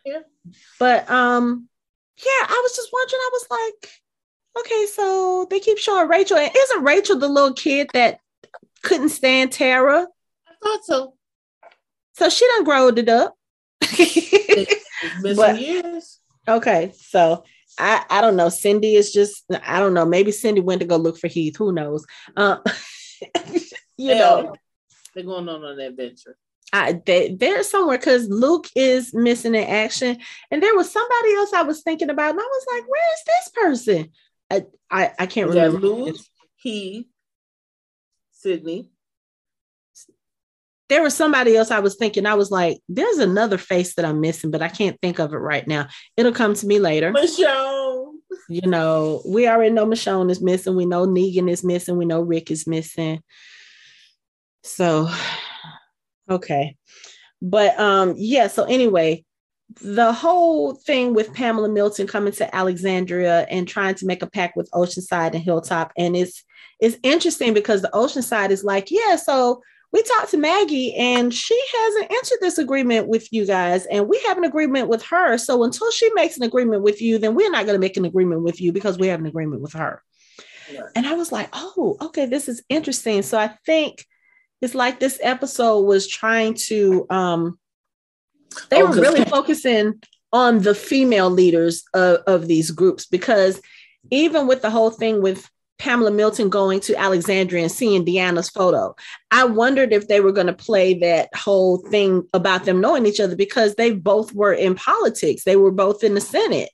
Yeah. 0.05 0.13
yeah. 0.13 0.51
But 0.79 1.09
um, 1.09 1.67
yeah, 2.17 2.45
I 2.47 2.59
was 2.63 2.75
just 2.75 2.89
wondering, 2.93 3.19
I 3.19 3.29
was 3.33 3.47
like, 3.51 3.91
okay, 4.59 4.85
so 4.93 5.47
they 5.49 5.59
keep 5.59 5.77
showing 5.77 6.07
Rachel, 6.07 6.38
and 6.38 6.51
isn't 6.55 6.83
Rachel 6.83 7.19
the 7.19 7.27
little 7.27 7.53
kid 7.53 7.89
that 7.93 8.19
couldn't 8.85 9.09
stand 9.09 9.51
Tara? 9.51 10.07
I 10.47 10.51
thought 10.63 10.85
so. 10.85 11.13
So 12.13 12.29
she 12.29 12.47
done 12.47 12.63
growed 12.63 12.97
it 12.97 13.09
up. 13.09 13.35
but, 15.21 15.59
years. 15.59 16.19
Okay, 16.47 16.93
so 16.95 17.43
I, 17.77 18.05
I 18.09 18.21
don't 18.21 18.35
know. 18.35 18.47
Cyndie 18.47 18.95
is 18.95 19.11
just, 19.11 19.43
I 19.65 19.79
don't 19.79 19.93
know. 19.93 20.05
Maybe 20.05 20.31
Cyndie 20.31 20.63
went 20.63 20.81
to 20.81 20.87
go 20.87 20.95
look 20.95 21.17
for 21.17 21.27
Heath. 21.27 21.57
Who 21.57 21.73
knows? 21.73 22.05
Uh, 22.37 22.57
you 23.97 24.15
know, 24.15 24.55
they're 25.13 25.23
going 25.23 25.49
on 25.49 25.63
an 25.63 25.79
adventure. 25.79 26.37
I, 26.71 27.01
they, 27.05 27.33
they're 27.33 27.63
somewhere 27.63 27.97
because 27.97 28.27
Luke 28.29 28.67
is 28.75 29.13
missing 29.13 29.55
in 29.55 29.63
action, 29.63 30.17
and 30.51 30.61
there 30.61 30.75
was 30.75 30.91
somebody 30.91 31.33
else 31.35 31.53
I 31.53 31.63
was 31.63 31.81
thinking 31.83 32.09
about, 32.09 32.31
and 32.31 32.39
I 32.39 32.43
was 32.43 32.65
like, 32.73 32.83
"Where 32.89 33.13
is 33.13 33.23
this 33.25 33.49
person?" 33.53 34.11
I 34.51 34.65
I, 34.91 35.11
I 35.19 35.25
can't 35.27 35.49
is 35.49 35.55
remember. 35.55 35.79
Luke, 35.79 36.17
he, 36.55 37.07
Sydney. 38.45 38.91
There 40.88 41.01
was 41.01 41.15
somebody 41.15 41.58
else 41.58 41.71
I 41.71 41.79
was 41.79 41.95
thinking. 41.95 42.27
I 42.27 42.36
was 42.36 42.51
like, 42.51 42.77
"There's 42.88 43.17
another 43.17 43.58
face 43.58 43.95
that 43.95 44.05
I'm 44.05 44.21
missing, 44.21 44.51
but 44.51 44.62
I 44.62 44.67
can't 44.67 45.01
think 45.01 45.17
of 45.17 45.34
it 45.34 45.38
right 45.38 45.67
now. 45.67 45.88
It'll 46.15 46.31
come 46.31 46.53
to 46.53 46.67
me 46.67 46.77
later." 46.77 47.12
Michonne. 47.12 48.13
You 48.47 48.69
know, 48.69 49.23
we 49.27 49.47
already 49.47 49.73
know 49.73 49.88
Michonne 49.88 50.29
is 50.29 50.43
missing. 50.43 50.75
We 50.75 50.86
know 50.86 51.08
Negan 51.08 51.49
is 51.49 51.63
missing. 51.63 51.97
We 51.97 52.05
know 52.05 52.21
Rick 52.21 52.51
is 52.51 52.67
missing. 52.67 53.23
So 54.63 55.10
Okay. 56.29 56.77
But 57.41 57.79
um 57.79 58.13
yeah, 58.15 58.45
so 58.47 58.65
anyway, 58.65 59.24
the 59.82 60.13
whole 60.13 60.75
thing 60.75 61.13
with 61.13 61.34
Pamela 61.34 61.69
Milton 61.69 62.08
coming 62.08 62.34
to 62.34 62.56
Alexandria 62.56 63.47
and 63.49 63.67
trying 63.67 63.95
to 63.95 64.06
make 64.06 64.21
a 64.21 64.30
pact 64.30 64.56
with 64.56 64.69
Oceanside 64.71 65.34
and 65.34 65.43
Hilltop 65.43 65.91
and 65.97 66.15
it's 66.15 66.43
it's 66.80 66.97
interesting 67.04 67.54
because 67.54 67.82
the 67.82 67.89
Oceanside 67.93 68.49
is 68.49 68.63
like, 68.63 68.91
yeah, 68.91 69.15
so 69.15 69.62
we 69.93 70.04
talked 70.04 70.32
to 70.32 70.38
Maggie 70.38 70.93
and 70.95 71.34
she 71.34 71.60
hasn't 71.78 72.12
entered 72.12 72.39
this 72.41 72.58
agreement 72.58 73.08
with 73.08 73.32
you 73.32 73.45
guys 73.45 73.86
and 73.86 74.10
we 74.10 74.21
have 74.28 74.38
an 74.38 74.43
agreement 74.43 74.89
with 74.89 75.01
her. 75.04 75.38
So 75.38 75.63
until 75.63 75.89
she 75.91 76.12
makes 76.13 76.36
an 76.36 76.43
agreement 76.43 76.82
with 76.82 77.01
you, 77.01 77.17
then 77.17 77.34
we're 77.34 77.51
not 77.51 77.65
going 77.65 77.75
to 77.75 77.80
make 77.80 77.95
an 77.95 78.06
agreement 78.06 78.43
with 78.43 78.60
you 78.60 78.73
because 78.73 78.97
we 78.97 79.08
have 79.08 79.21
an 79.21 79.25
agreement 79.25 79.62
with 79.62 79.73
her. 79.73 80.01
Yeah. 80.69 80.82
And 80.95 81.08
I 81.08 81.13
was 81.13 81.32
like, 81.32 81.47
oh, 81.54 81.95
okay, 82.01 82.25
this 82.25 82.49
is 82.49 82.62
interesting. 82.67 83.21
So 83.21 83.38
I 83.38 83.47
think 83.65 84.06
it's 84.62 84.75
like 84.75 84.99
this 84.99 85.19
episode 85.21 85.82
was 85.82 86.08
trying 86.08 86.56
to 86.56 87.06
um 87.10 87.60
they 88.69 88.81
oh, 88.81 88.87
were 88.87 89.01
really 89.01 89.25
focusing 89.29 90.01
on 90.33 90.59
the 90.59 90.75
female 90.75 91.29
leaders 91.29 91.83
of, 91.93 92.17
of 92.27 92.47
these 92.47 92.71
groups 92.71 93.05
because 93.05 93.61
even 94.11 94.47
with 94.47 94.61
the 94.61 94.69
whole 94.69 94.91
thing 94.91 95.21
with 95.21 95.49
Pamela 95.77 96.11
Milton 96.11 96.49
going 96.49 96.79
to 96.81 96.95
Alexandria 96.95 97.63
and 97.63 97.71
seeing 97.71 98.05
Deanna's 98.05 98.49
photo. 98.49 98.95
I 99.31 99.43
wondered 99.43 99.91
if 99.91 100.07
they 100.07 100.21
were 100.21 100.31
going 100.31 100.47
to 100.47 100.53
play 100.53 100.93
that 100.99 101.29
whole 101.35 101.77
thing 101.77 102.27
about 102.33 102.63
them 102.63 102.79
knowing 102.79 103.05
each 103.05 103.19
other 103.19 103.35
because 103.35 103.75
they 103.75 103.91
both 103.91 104.33
were 104.33 104.53
in 104.53 104.75
politics. 104.75 105.43
They 105.43 105.57
were 105.57 105.71
both 105.71 106.03
in 106.03 106.13
the 106.13 106.21
Senate. 106.21 106.69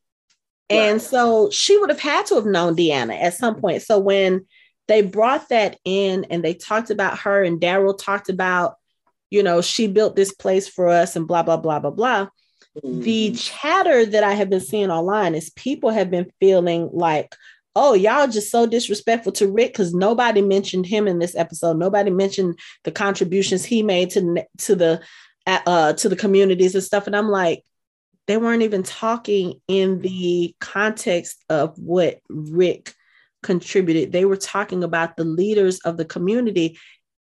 Right. 0.70 0.78
And 0.78 1.02
so 1.02 1.50
she 1.50 1.78
would 1.78 1.90
have 1.90 2.00
had 2.00 2.28
to 2.28 2.36
have 2.36 2.46
known 2.46 2.76
Deanna 2.76 3.20
at 3.20 3.34
some 3.34 3.56
point. 3.56 3.82
So 3.82 4.00
when 4.00 4.46
they 4.88 5.02
brought 5.02 5.50
that 5.50 5.80
in 5.84 6.26
and 6.26 6.44
they 6.44 6.54
talked 6.54 6.92
about 6.92 7.20
her 7.20 7.44
and 7.44 7.60
Daryl 7.60 7.98
talked 7.98 8.30
about, 8.30 8.76
you 9.32 9.42
know, 9.42 9.62
she 9.62 9.88
built 9.88 10.16
this 10.16 10.34
place 10.34 10.68
for 10.68 10.88
us 10.88 11.16
and 11.16 11.28
blah, 11.28 11.42
blah, 11.42 11.58
blah, 11.58 11.80
blah, 11.80 11.90
blah. 11.90 12.28
Mm-hmm. 12.78 13.02
The 13.02 13.32
chatter 13.32 14.06
that 14.06 14.24
I 14.24 14.34
have 14.34 14.50
been 14.50 14.60
seeing 14.62 14.92
online 14.92 15.34
is 15.34 15.50
people 15.52 15.90
have 15.90 16.12
been 16.12 16.32
feeling 16.40 16.90
like, 16.94 17.36
oh, 17.76 17.94
y'all 17.94 18.28
just 18.28 18.52
so 18.52 18.66
disrespectful 18.66 19.32
to 19.34 19.52
Rick 19.52 19.74
because 19.74 19.94
nobody 19.94 20.42
mentioned 20.42 20.86
him 20.86 21.08
in 21.08 21.20
this 21.20 21.36
episode. 21.36 21.78
Nobody 21.78 22.12
mentioned 22.12 22.60
the 22.84 22.92
contributions 22.92 23.66
he 23.66 23.82
made 23.82 24.12
to 24.12 24.46
to 24.60 24.76
the 24.76 25.02
uh 25.48 25.94
to 25.94 26.10
the 26.10 26.16
communities 26.16 26.76
and 26.76 26.84
stuff. 26.84 27.08
And 27.08 27.16
I'm 27.16 27.30
like, 27.30 27.64
they 28.28 28.38
weren't 28.38 28.64
even 28.64 28.84
talking 28.84 29.60
in 29.68 30.00
the 30.00 30.56
context 30.60 31.44
of 31.50 31.78
what 31.78 32.20
Rick 32.30 32.94
contributed. 33.42 34.12
They 34.12 34.26
were 34.26 34.38
talking 34.38 34.84
about 34.84 35.18
the 35.18 35.26
leaders 35.26 35.80
of 35.80 35.98
the 35.98 36.06
community. 36.06 36.78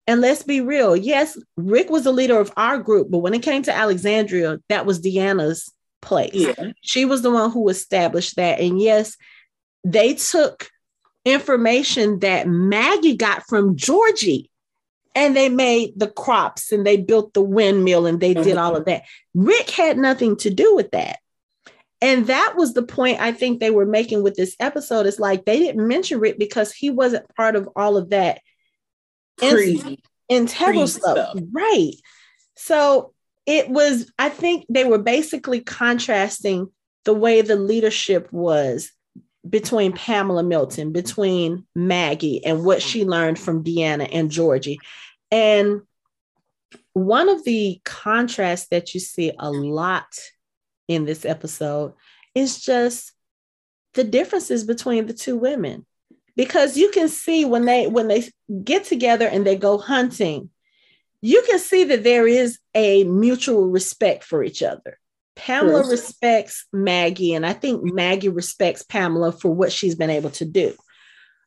And 0.07 0.21
let's 0.21 0.43
be 0.43 0.61
real. 0.61 0.97
Yes, 0.97 1.39
Rick 1.57 1.91
was 1.91 2.05
the 2.05 2.13
leader 2.13 2.39
of 2.39 2.53
our 2.57 2.79
group, 2.79 3.11
but 3.11 3.19
when 3.19 3.35
it 3.35 3.43
came 3.43 3.63
to 3.63 3.75
Alexandria, 3.75 4.59
that 4.69 4.85
was 4.85 5.01
Deanna's 5.01 5.73
place. 6.01 6.35
Yeah. 6.35 6.73
She 6.81 7.05
was 7.05 7.23
the 7.23 7.31
one 7.31 7.51
who 7.51 7.69
established 7.69 8.37
that. 8.37 8.61
And 8.61 8.81
yes, 8.81 9.17
they 9.85 10.15
took 10.15 10.69
information 11.25 12.19
that 12.19 12.49
Maggie 12.49 13.17
got 13.17 13.45
from 13.49 13.77
Georgie 13.77 14.51
and 15.15 15.37
they 15.37 15.49
made 15.49 15.93
the 15.97 16.09
crops 16.09 16.73
and 16.73 16.85
they 16.85 16.97
built 16.97 17.33
the 17.35 17.43
windmill 17.43 18.07
and 18.07 18.21
they 18.21 18.35
did 18.35 18.47
mm-hmm. 18.47 18.59
all 18.59 18.77
of 18.77 18.87
that. 18.87 19.05
Rick 19.35 19.71
had 19.71 19.99
nothing 19.99 20.37
to 20.39 20.51
do 20.51 20.75
with 20.75 20.91
that. 20.91 21.19
And 22.01 22.27
that 22.27 22.55
was 22.57 22.75
the 22.75 22.83
point 22.83 23.21
I 23.21 23.31
think 23.31 23.61
they 23.61 23.71
were 23.71 23.87
making 23.87 24.25
with 24.25 24.35
this 24.35 24.57
episode. 24.59 25.07
It's 25.07 25.21
like 25.21 25.45
they 25.45 25.61
didn't 25.61 25.87
mention 25.87 26.19
Rick 26.19 26.39
because 26.39 26.73
he 26.73 26.91
wasn't 26.91 27.33
part 27.37 27.55
of 27.55 27.69
all 27.77 27.97
of 27.97 28.11
that 28.11 28.41
crazy 29.43 30.03
integral 30.29 30.87
stuff. 30.87 31.17
stuff. 31.17 31.39
Right. 31.53 31.93
So 32.57 33.13
it 33.47 33.69
was, 33.69 34.11
I 34.19 34.29
think 34.29 34.67
they 34.69 34.85
were 34.85 34.99
basically 34.99 35.61
contrasting 35.61 36.69
the 37.05 37.15
way 37.15 37.43
the 37.43 37.57
leadership 37.57 38.33
was 38.33 38.93
between 39.49 39.93
Pamela 39.93 40.45
Milton, 40.45 40.93
between 40.93 41.67
Maggie, 41.75 42.45
and 42.45 42.65
what 42.65 42.81
she 42.81 43.05
learned 43.05 43.39
from 43.39 43.65
Deanna 43.65 44.09
and 44.13 44.31
Georgie. 44.31 44.79
And 45.31 45.83
one 46.93 47.29
of 47.29 47.45
the 47.45 47.81
contrasts 47.85 48.69
that 48.69 48.95
you 48.95 49.01
see 49.01 49.33
a 49.39 49.51
lot 49.51 50.07
in 50.87 51.05
this 51.05 51.25
episode 51.25 51.95
is 52.35 52.61
just 52.61 53.13
the 53.95 54.05
differences 54.05 54.65
between 54.65 55.07
the 55.07 55.13
two 55.15 55.37
women 55.37 55.85
because 56.37 56.77
you 56.77 56.91
can 56.91 57.09
see 57.09 57.45
when 57.45 57.65
they 57.65 57.87
when 57.87 58.09
they 58.09 58.29
get 58.63 58.85
together 58.85 59.27
and 59.27 59.47
they 59.47 59.57
go 59.57 59.79
hunting 59.79 60.51
you 61.21 61.43
can 61.49 61.59
see 61.59 61.85
that 61.85 62.03
there 62.03 62.27
is 62.27 62.59
a 62.75 63.05
mutual 63.05 63.69
respect 63.69 64.25
for 64.25 64.43
each 64.43 64.63
other 64.63 64.99
Pamela 65.35 65.89
respects 65.89 66.67
Maggie, 66.73 67.35
and 67.35 67.47
I 67.47 67.53
think 67.53 67.83
Maggie 67.83 68.29
respects 68.29 68.83
Pamela 68.83 69.33
for 69.33 69.51
what 69.51 69.73
she's 69.73 69.95
been 69.95 70.11
able 70.11 70.31
to 70.31 70.45
do. 70.45 70.75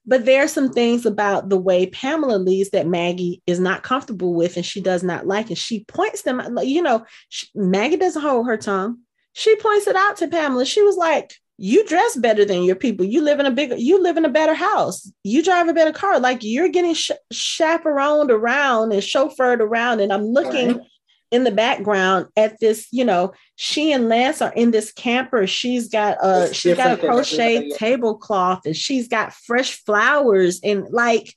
But 0.07 0.25
there 0.25 0.43
are 0.43 0.47
some 0.47 0.71
things 0.71 1.05
about 1.05 1.49
the 1.49 1.57
way 1.57 1.87
Pamela 1.87 2.37
leads 2.37 2.69
that 2.71 2.87
Maggie 2.87 3.41
is 3.47 3.59
not 3.59 3.83
comfortable 3.83 4.33
with 4.33 4.55
and 4.55 4.65
she 4.65 4.79
does 4.79 5.03
not 5.03 5.25
like. 5.25 5.47
And 5.47 5.57
she 5.57 5.83
points 5.85 6.21
them, 6.21 6.41
you 6.61 6.81
know, 6.81 7.05
she, 7.29 7.47
Maggie 7.55 7.97
doesn't 7.97 8.21
hold 8.21 8.45
her 8.45 8.57
tongue. 8.57 8.99
She 9.33 9.55
points 9.55 9.87
it 9.87 9.95
out 9.95 10.17
to 10.17 10.27
Pamela. 10.27 10.65
She 10.65 10.83
was 10.83 10.95
like, 10.95 11.33
you 11.57 11.85
dress 11.87 12.15
better 12.17 12.43
than 12.45 12.63
your 12.63 12.75
people. 12.75 13.05
You 13.05 13.21
live 13.21 13.39
in 13.39 13.45
a 13.45 13.51
bigger, 13.51 13.75
you 13.75 14.01
live 14.01 14.17
in 14.17 14.25
a 14.25 14.29
better 14.29 14.53
house. 14.53 15.11
You 15.23 15.41
drive 15.41 15.67
a 15.67 15.73
better 15.73 15.93
car. 15.93 16.19
Like 16.19 16.43
you're 16.43 16.69
getting 16.69 16.93
sh- 16.93 17.11
chaperoned 17.31 18.31
around 18.31 18.91
and 18.91 19.01
chauffeured 19.01 19.59
around. 19.59 20.01
And 20.01 20.11
I'm 20.11 20.25
looking 20.25 20.77
right 20.77 20.87
in 21.31 21.43
the 21.43 21.51
background 21.51 22.27
at 22.37 22.59
this, 22.59 22.87
you 22.91 23.03
know, 23.03 23.33
she 23.55 23.91
and 23.91 24.07
Lance 24.07 24.41
are 24.41 24.53
in 24.53 24.71
this 24.71 24.91
camper. 24.91 25.45
She's 25.47 25.89
got 25.89 26.17
a 26.23 26.45
it's 26.45 26.55
she's 26.55 26.77
got 26.77 26.93
a 26.93 26.97
crochet 26.97 27.71
tablecloth 27.71 28.65
and 28.65 28.75
she's 28.75 29.07
got 29.07 29.33
fresh 29.33 29.83
flowers 29.83 30.59
and 30.63 30.87
like 30.91 31.33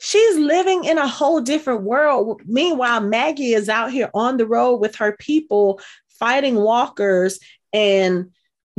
she's 0.00 0.36
living 0.36 0.84
in 0.84 0.98
a 0.98 1.06
whole 1.06 1.40
different 1.40 1.82
world. 1.82 2.42
Meanwhile, 2.46 3.02
Maggie 3.02 3.54
is 3.54 3.68
out 3.68 3.92
here 3.92 4.10
on 4.14 4.36
the 4.36 4.46
road 4.46 4.76
with 4.76 4.96
her 4.96 5.16
people 5.16 5.80
fighting 6.18 6.56
walkers 6.56 7.38
and 7.72 8.30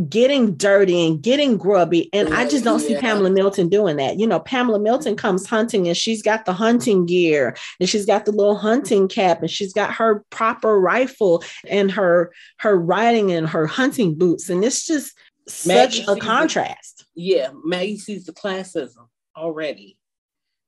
getting 0.09 0.55
dirty 0.55 1.05
and 1.07 1.21
getting 1.21 1.57
grubby. 1.57 2.09
And 2.13 2.33
I 2.33 2.47
just 2.47 2.63
don't 2.63 2.81
yeah. 2.81 2.87
see 2.87 2.97
Pamela 2.97 3.29
Milton 3.29 3.69
doing 3.69 3.97
that. 3.97 4.19
You 4.19 4.27
know, 4.27 4.39
Pamela 4.39 4.79
Milton 4.79 5.15
comes 5.15 5.47
hunting 5.47 5.87
and 5.87 5.97
she's 5.97 6.21
got 6.21 6.45
the 6.45 6.53
hunting 6.53 7.05
gear 7.05 7.55
and 7.79 7.89
she's 7.89 8.05
got 8.05 8.25
the 8.25 8.31
little 8.31 8.55
hunting 8.55 9.07
cap 9.07 9.41
and 9.41 9.49
she's 9.49 9.73
got 9.73 9.93
her 9.93 10.23
proper 10.29 10.79
rifle 10.79 11.43
and 11.67 11.91
her 11.91 12.31
her 12.57 12.77
riding 12.77 13.31
and 13.31 13.47
her 13.49 13.67
hunting 13.67 14.17
boots. 14.17 14.49
And 14.49 14.63
it's 14.63 14.85
just 14.85 15.17
Maggie 15.65 16.03
such 16.03 16.17
a 16.17 16.19
contrast. 16.19 17.05
The, 17.15 17.21
yeah, 17.21 17.49
Maggie 17.63 17.97
sees 17.97 18.25
the 18.25 18.33
classism 18.33 19.07
already. 19.35 19.97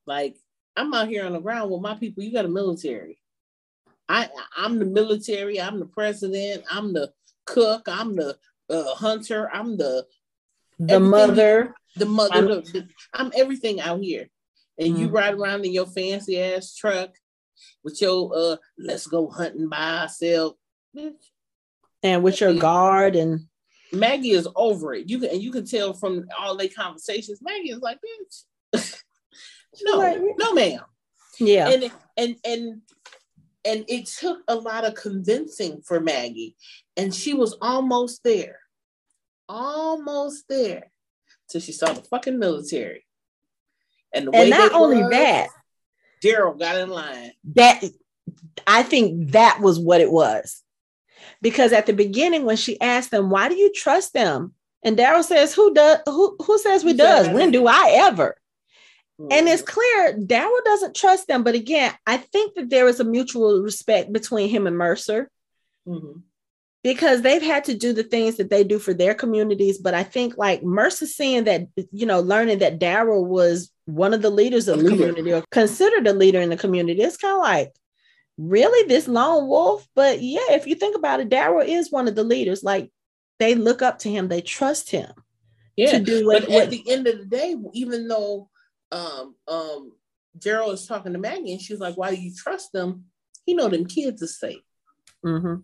Like 0.05 0.37
I'm 0.75 0.93
out 0.93 1.07
here 1.07 1.25
on 1.25 1.33
the 1.33 1.39
ground 1.39 1.71
with 1.71 1.81
my 1.81 1.95
people. 1.95 2.23
You 2.23 2.33
got 2.33 2.45
a 2.45 2.49
military. 2.49 3.19
I 4.09 4.29
I'm 4.57 4.79
the 4.79 4.85
military. 4.85 5.61
I'm 5.61 5.79
the 5.79 5.85
president. 5.85 6.63
I'm 6.69 6.93
the 6.93 7.11
cook. 7.45 7.83
I'm 7.87 8.15
the 8.15 8.37
uh, 8.69 8.95
hunter. 8.95 9.49
I'm 9.53 9.77
the 9.77 10.05
the 10.79 10.99
mother. 10.99 11.75
The 11.95 12.05
mother. 12.05 12.33
I'm, 12.33 12.45
the, 12.45 12.87
I'm 13.13 13.31
everything 13.35 13.79
out 13.79 14.01
here. 14.01 14.29
And 14.79 14.93
mm-hmm. 14.93 15.01
you 15.03 15.09
ride 15.09 15.35
around 15.35 15.65
in 15.65 15.73
your 15.73 15.85
fancy 15.85 16.41
ass 16.41 16.75
truck 16.75 17.11
with 17.83 18.01
your 18.01 18.31
uh 18.35 18.55
let's 18.77 19.07
go 19.07 19.29
hunting 19.29 19.69
by 19.69 20.01
ourselves. 20.01 20.57
bitch. 20.95 21.13
And 22.01 22.23
with 22.23 22.41
your 22.41 22.53
guard 22.53 23.15
and 23.15 23.47
Maggie 23.91 24.31
is 24.31 24.47
over 24.55 24.93
it. 24.93 25.09
You 25.09 25.19
can 25.19 25.29
and 25.29 25.41
you 25.41 25.51
can 25.51 25.65
tell 25.65 25.93
from 25.93 26.25
all 26.39 26.57
their 26.57 26.69
conversations. 26.69 27.39
Maggie 27.41 27.71
is 27.71 27.79
like, 27.79 27.99
bitch. 28.73 29.03
no, 29.83 29.97
like, 29.97 30.19
no, 30.37 30.53
ma'am. 30.53 30.81
Yeah. 31.39 31.69
And 31.69 31.91
and 32.17 32.35
and 32.43 32.81
and 33.65 33.85
it 33.87 34.07
took 34.07 34.39
a 34.47 34.55
lot 34.55 34.85
of 34.85 34.95
convincing 34.95 35.81
for 35.85 35.99
Maggie, 35.99 36.55
and 36.97 37.13
she 37.13 37.33
was 37.33 37.55
almost 37.61 38.23
there, 38.23 38.59
almost 39.47 40.45
there, 40.47 40.91
till 41.49 41.61
she 41.61 41.71
saw 41.71 41.93
the 41.93 42.01
fucking 42.01 42.39
military. 42.39 43.05
And, 44.13 44.27
the 44.27 44.31
and 44.31 44.49
not 44.49 44.73
only 44.73 45.01
was, 45.01 45.11
that, 45.11 45.47
Daryl 46.23 46.57
got 46.57 46.77
in 46.77 46.89
line. 46.89 47.31
That 47.55 47.83
I 48.67 48.83
think 48.83 49.31
that 49.31 49.59
was 49.59 49.79
what 49.79 50.01
it 50.01 50.11
was, 50.11 50.61
because 51.41 51.73
at 51.73 51.85
the 51.85 51.93
beginning 51.93 52.45
when 52.45 52.57
she 52.57 52.79
asked 52.79 53.11
them, 53.11 53.29
"Why 53.29 53.49
do 53.49 53.55
you 53.55 53.71
trust 53.73 54.13
them?" 54.13 54.53
and 54.83 54.97
Daryl 54.97 55.23
says, 55.23 55.53
"Who 55.53 55.73
does? 55.73 55.99
Who 56.05 56.35
who 56.41 56.59
says 56.59 56.83
we 56.83 56.93
does? 56.93 57.27
When 57.29 57.51
do 57.51 57.67
I 57.67 57.89
ever?" 58.07 58.37
And 59.31 59.47
it's 59.47 59.61
clear 59.61 60.17
Daryl 60.17 60.63
doesn't 60.65 60.95
trust 60.95 61.27
them. 61.27 61.43
But 61.43 61.55
again, 61.55 61.93
I 62.05 62.17
think 62.17 62.55
that 62.55 62.69
there 62.69 62.87
is 62.87 62.99
a 62.99 63.05
mutual 63.05 63.61
respect 63.61 64.11
between 64.11 64.49
him 64.49 64.67
and 64.67 64.77
Mercer 64.77 65.29
mm-hmm. 65.87 66.19
Because 66.83 67.21
they've 67.21 67.41
had 67.41 67.63
to 67.65 67.73
do 67.73 67.93
the 67.93 68.03
things 68.03 68.37
that 68.37 68.49
they 68.49 68.63
do 68.63 68.77
for 68.77 68.93
their 68.93 69.13
communities. 69.13 69.77
But 69.77 69.93
I 69.93 70.03
think 70.03 70.37
like 70.37 70.63
Mercer 70.63 71.07
seeing 71.07 71.45
that, 71.45 71.67
you 71.91 72.05
know, 72.05 72.19
learning 72.19 72.59
that 72.59 72.79
Daryl 72.79 73.25
was 73.25 73.71
one 73.85 74.13
of 74.13 74.21
the 74.21 74.29
leaders 74.29 74.67
of 74.67 74.79
the 74.79 74.89
community 74.89 75.33
or 75.33 75.43
considered 75.51 76.07
a 76.07 76.13
leader 76.13 76.41
in 76.41 76.49
the 76.49 76.57
community, 76.57 77.01
it's 77.01 77.17
kind 77.17 77.35
of 77.35 77.41
like, 77.41 77.73
really 78.37 78.87
this 78.87 79.07
lone 79.07 79.47
wolf? 79.47 79.87
But 79.95 80.21
yeah, 80.21 80.51
if 80.51 80.67
you 80.67 80.75
think 80.75 80.95
about 80.95 81.19
it, 81.19 81.29
Daryl 81.29 81.65
is 81.65 81.91
one 81.91 82.07
of 82.07 82.15
the 82.15 82.23
leaders. 82.23 82.63
Like 82.63 82.91
they 83.39 83.55
look 83.55 83.81
up 83.81 83.99
to 83.99 84.09
him, 84.09 84.27
they 84.27 84.41
trust 84.41 84.91
him. 84.91 85.11
Yeah, 85.75 85.91
to 85.91 85.99
do 85.99 86.27
what, 86.27 86.43
but 86.43 86.51
at 86.51 86.55
what, 86.55 86.69
the 86.69 86.83
end 86.87 87.07
of 87.07 87.17
the 87.17 87.25
day, 87.25 87.55
even 87.73 88.07
though 88.07 88.49
um, 88.91 89.35
um, 89.47 89.91
Daryl 90.37 90.71
is 90.71 90.85
talking 90.85 91.13
to 91.13 91.19
Maggie, 91.19 91.51
and 91.51 91.61
she's 91.61 91.79
like, 91.79 91.95
"Why 91.95 92.13
do 92.13 92.21
you 92.21 92.31
trust 92.35 92.71
them? 92.73 93.05
He 93.45 93.55
know 93.55 93.69
them 93.69 93.87
kids 93.87 94.21
are 94.21 94.27
safe." 94.27 94.61
Mm-hmm. 95.25 95.61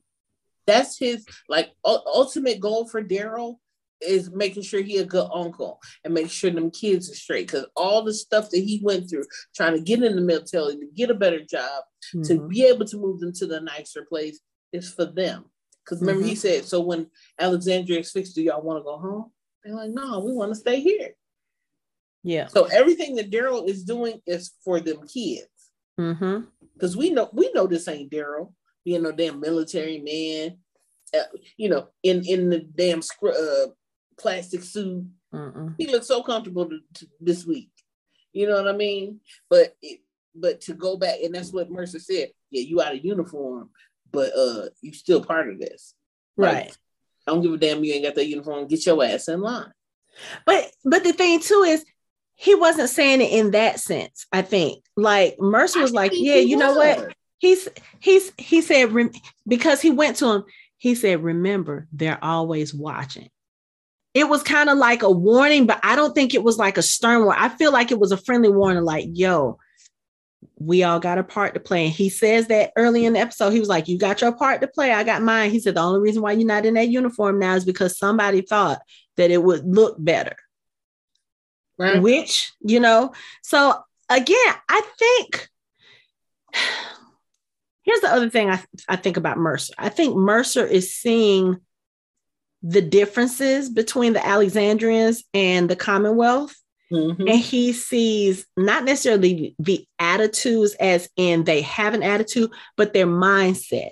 That's 0.70 0.98
his 0.98 1.26
like 1.48 1.68
u- 1.86 2.02
ultimate 2.06 2.60
goal 2.60 2.88
for 2.88 3.04
Daryl 3.04 3.56
is 4.02 4.32
making 4.32 4.64
sure 4.64 4.82
he 4.82 4.98
a 4.98 5.06
good 5.06 5.30
uncle 5.34 5.80
and 6.06 6.14
make 6.14 6.30
sure 6.30 6.50
them 6.50 6.72
kids 6.72 7.12
are 7.12 7.16
straight 7.16 7.48
because 7.48 7.66
all 7.76 8.02
the 8.02 8.14
stuff 8.14 8.50
that 8.50 8.60
he 8.60 8.80
went 8.82 9.10
through 9.10 9.26
trying 9.56 9.74
to 9.74 9.82
get 9.82 10.02
in 10.02 10.16
the 10.16 10.22
military 10.22 10.78
to 10.78 10.88
get 10.96 11.10
a 11.10 11.14
better 11.14 11.44
job 11.44 11.84
mm-hmm. 12.16 12.22
to 12.22 12.48
be 12.48 12.64
able 12.64 12.86
to 12.86 12.98
move 12.98 13.20
them 13.20 13.34
to 13.34 13.46
the 13.46 13.60
nicer 13.60 14.06
place 14.08 14.40
is 14.72 14.90
for 14.94 15.04
them 15.04 15.44
because 15.84 16.00
remember 16.00 16.22
mm-hmm. 16.22 16.30
he 16.30 16.36
said 16.36 16.64
so 16.64 16.80
when 16.80 17.08
alexandria 17.42 18.00
is 18.00 18.10
fixed 18.10 18.36
do 18.36 18.42
y'all 18.42 18.62
want 18.62 18.80
to 18.80 18.84
go 18.84 18.98
home 18.98 19.30
they're 19.66 19.76
like 19.76 19.90
no 19.90 20.20
we 20.20 20.32
want 20.32 20.50
to 20.50 20.56
stay 20.56 20.80
here 20.80 21.14
Yeah. 22.24 22.48
So 22.48 22.66
everything 22.66 23.16
that 23.16 23.32
Daryl 23.32 23.68
is 23.68 23.84
doing 23.84 24.22
is 24.26 24.52
for 24.64 24.80
them 24.80 25.08
kids. 25.08 25.48
Mm-hmm. 26.00 26.46
Because 26.74 26.96
we 26.96 27.10
know 27.10 27.30
we 27.34 27.52
know 27.54 27.68
this 27.68 27.88
ain't 27.88 28.12
Daryl 28.12 28.54
being 28.86 29.04
no 29.04 29.12
damn 29.12 29.40
military 29.40 30.00
man, 30.00 30.58
uh, 31.14 31.38
you 31.58 31.70
know, 31.70 31.88
in 32.04 32.24
in 32.26 32.50
the 32.50 32.60
damn 32.60 33.02
uh, 33.24 33.72
plastic 34.18 34.64
suit. 34.64 35.06
Mm-mm. 35.34 35.76
He 35.78 35.88
looks 35.88 36.08
so 36.08 36.24
comfortable 36.24 36.68
to, 36.70 36.80
to 36.96 37.08
this 37.20 37.46
week. 37.46 37.70
You 38.34 38.48
know 38.48 38.56
what 38.56 38.74
I 38.74 38.78
mean? 38.78 39.20
But 39.50 39.76
it, 39.82 40.02
but 40.36 40.62
to 40.62 40.74
go 40.74 40.98
back 40.98 41.20
and 41.24 41.34
that's 41.34 41.52
what 41.52 41.72
Mercer 41.72 42.00
said. 42.00 42.30
Yeah, 42.52 42.64
you 42.64 42.82
out 42.82 42.96
of 42.96 43.06
uniform, 43.06 43.70
but 44.12 44.32
uh, 44.36 44.70
you 44.82 44.94
still 44.94 45.24
part 45.24 45.50
of 45.50 45.60
this, 45.60 45.94
right? 46.36 46.76
I 47.28 47.32
don't 47.32 47.42
give 47.42 47.54
a 47.54 47.58
damn. 47.58 47.84
You 47.84 47.94
ain't 47.94 48.06
got 48.06 48.16
that 48.16 48.28
uniform. 48.28 48.68
Get 48.68 48.86
your 48.86 49.04
ass 49.04 49.28
in 49.28 49.42
line. 49.42 49.72
But 50.46 50.72
but 50.84 51.04
the 51.04 51.14
thing 51.14 51.40
too 51.40 51.64
is 51.68 51.86
he 52.36 52.56
wasn't 52.56 52.90
saying 52.90 53.22
it 53.22 53.32
in 53.32 53.52
that 53.52 53.80
sense. 53.80 54.26
I 54.32 54.42
think 54.42 54.84
like 54.96 55.36
Mercer 55.40 55.82
was 55.82 55.92
like, 55.92 56.12
yeah, 56.16 56.36
you 56.36 56.58
was. 56.58 56.66
know 56.66 56.74
what? 56.74 57.14
He's 57.40 57.68
he's 58.00 58.32
he 58.38 58.62
said 58.62 58.94
because 59.48 59.82
he 59.82 59.92
went 59.92 60.18
to 60.18 60.32
him. 60.32 60.44
He 60.78 60.96
said, 60.96 61.24
remember, 61.24 61.88
they're 61.92 62.24
always 62.24 62.74
watching. 62.74 63.30
It 64.14 64.28
was 64.28 64.44
kind 64.44 64.70
of 64.70 64.78
like 64.78 65.04
a 65.04 65.12
warning, 65.12 65.66
but 65.66 65.80
I 65.84 65.96
don't 65.96 66.14
think 66.14 66.34
it 66.34 66.44
was 66.44 66.58
like 66.58 66.78
a 66.78 66.82
stern 66.82 67.26
one. 67.26 67.38
I 67.38 67.50
feel 67.50 67.72
like 67.72 67.92
it 67.92 68.00
was 68.00 68.12
a 68.12 68.18
friendly 68.18 68.50
warning, 68.50 68.84
like, 68.84 69.06
yo, 69.08 69.60
we 70.58 70.84
all 70.84 71.00
got 71.00 71.18
a 71.18 71.24
part 71.24 71.54
to 71.54 71.60
play. 71.60 71.86
And 71.86 71.94
he 71.94 72.10
says 72.10 72.48
that 72.48 72.72
early 72.76 73.06
in 73.06 73.14
the 73.14 73.20
episode, 73.20 73.52
he 73.52 73.60
was 73.60 73.70
like, 73.70 73.88
You 73.88 73.98
got 73.98 74.22
your 74.22 74.34
part 74.34 74.62
to 74.62 74.68
play. 74.68 74.92
I 74.92 75.04
got 75.04 75.22
mine. 75.22 75.52
He 75.52 75.60
said, 75.60 75.76
The 75.76 75.82
only 75.82 76.02
reason 76.02 76.22
why 76.22 76.34
you're 76.34 76.48
not 76.48 76.66
in 76.66 76.74
that 76.76 76.90
uniform 76.90 77.40
now 77.40 77.56
is 77.56 77.66
because 77.66 77.98
somebody 77.98 78.42
thought 78.42 78.82
that 79.18 79.32
it 79.32 79.44
would 79.44 79.66
look 79.66 79.96
better. 79.98 80.36
Right. 81.78 82.02
Which, 82.02 82.52
you 82.62 82.80
know, 82.80 83.14
so 83.42 83.74
again, 84.10 84.56
I 84.68 84.82
think 84.98 85.50
here's 87.90 88.02
the 88.02 88.14
other 88.14 88.30
thing 88.30 88.50
I, 88.50 88.64
I 88.88 88.96
think 88.96 89.18
about 89.18 89.38
Mercer. 89.38 89.74
I 89.78 89.90
think 89.90 90.16
Mercer 90.16 90.66
is 90.66 90.94
seeing 90.94 91.58
the 92.62 92.82
differences 92.82 93.70
between 93.70 94.14
the 94.14 94.26
Alexandrians 94.26 95.24
and 95.34 95.70
the 95.70 95.76
Commonwealth 95.76 96.56
Mm-hmm. 96.92 97.28
And 97.28 97.40
he 97.40 97.72
sees 97.72 98.46
not 98.58 98.84
necessarily 98.84 99.56
the 99.60 99.86
attitudes 100.00 100.74
as 100.80 101.10
in 101.16 101.44
they 101.44 101.62
have 101.62 101.94
an 101.94 102.04
attitude, 102.04 102.52
but 102.78 102.94
their 102.94 103.08
mindset. 103.08 103.92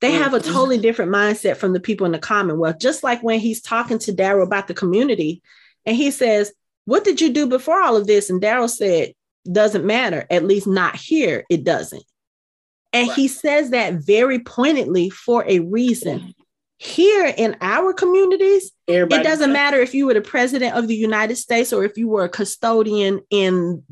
They 0.00 0.12
mm-hmm. 0.12 0.22
have 0.22 0.34
a 0.34 0.40
totally 0.40 0.78
different 0.78 1.12
mindset 1.12 1.58
from 1.58 1.74
the 1.74 1.80
people 1.80 2.06
in 2.06 2.12
the 2.12 2.18
Commonwealth. 2.18 2.78
Just 2.80 3.02
like 3.02 3.22
when 3.22 3.40
he's 3.40 3.60
talking 3.60 3.98
to 4.00 4.12
Daryl 4.12 4.42
about 4.42 4.68
the 4.68 4.74
community, 4.74 5.42
and 5.84 5.96
he 5.96 6.10
says, 6.10 6.52
What 6.86 7.04
did 7.04 7.20
you 7.20 7.30
do 7.30 7.46
before 7.46 7.82
all 7.82 7.96
of 7.96 8.06
this? 8.06 8.30
And 8.30 8.40
Daryl 8.40 8.70
said, 8.70 9.12
Doesn't 9.50 9.84
matter, 9.84 10.26
at 10.30 10.44
least 10.44 10.66
not 10.66 10.96
here, 10.96 11.44
it 11.50 11.64
doesn't. 11.64 12.04
And 12.92 13.08
right. 13.08 13.16
he 13.16 13.28
says 13.28 13.70
that 13.70 13.94
very 13.94 14.40
pointedly 14.40 15.10
for 15.10 15.44
a 15.46 15.60
reason 15.60 16.34
here 16.80 17.32
in 17.36 17.56
our 17.60 17.92
communities, 17.92 18.72
Everybody 18.88 19.20
it 19.20 19.24
doesn't 19.24 19.52
matter 19.52 19.78
if 19.80 19.92
you 19.92 20.06
were 20.06 20.14
the 20.14 20.22
president 20.22 20.74
of 20.74 20.88
the 20.88 20.96
United 20.96 21.36
States 21.36 21.74
or 21.74 21.84
if 21.84 21.98
you 21.98 22.08
were 22.08 22.24
a 22.24 22.28
custodian 22.28 23.20
in 23.28 23.84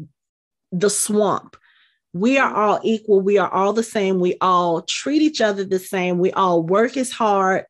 the 0.73 0.89
swamp. 0.89 1.57
We 2.15 2.39
are 2.39 2.53
all 2.53 2.81
equal. 2.83 3.21
We 3.21 3.37
are 3.37 3.53
all 3.53 3.75
the 3.75 3.83
same. 3.83 4.21
We 4.21 4.37
all 4.41 4.81
treat 4.81 5.21
each 5.21 5.43
other 5.43 5.65
the 5.65 5.79
same. 5.79 6.19
We 6.19 6.33
all 6.33 6.63
work 6.63 6.97
as 6.97 7.13
hard 7.13 7.67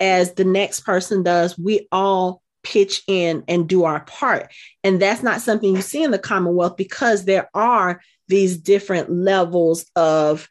as 0.00 0.32
the 0.32 0.46
next 0.46 0.80
person 0.80 1.22
does. 1.22 1.58
We 1.58 1.86
all 1.92 2.40
pitch 2.62 3.02
in 3.06 3.44
and 3.46 3.68
do 3.68 3.84
our 3.84 4.00
part. 4.00 4.50
And 4.82 5.00
that's 5.00 5.22
not 5.22 5.42
something 5.42 5.76
you 5.76 5.82
see 5.82 6.02
in 6.02 6.10
the 6.10 6.18
Commonwealth 6.18 6.78
because 6.78 7.26
there 7.26 7.50
are 7.52 8.00
these 8.28 8.56
different 8.56 9.10
levels 9.10 9.84
of 9.94 10.48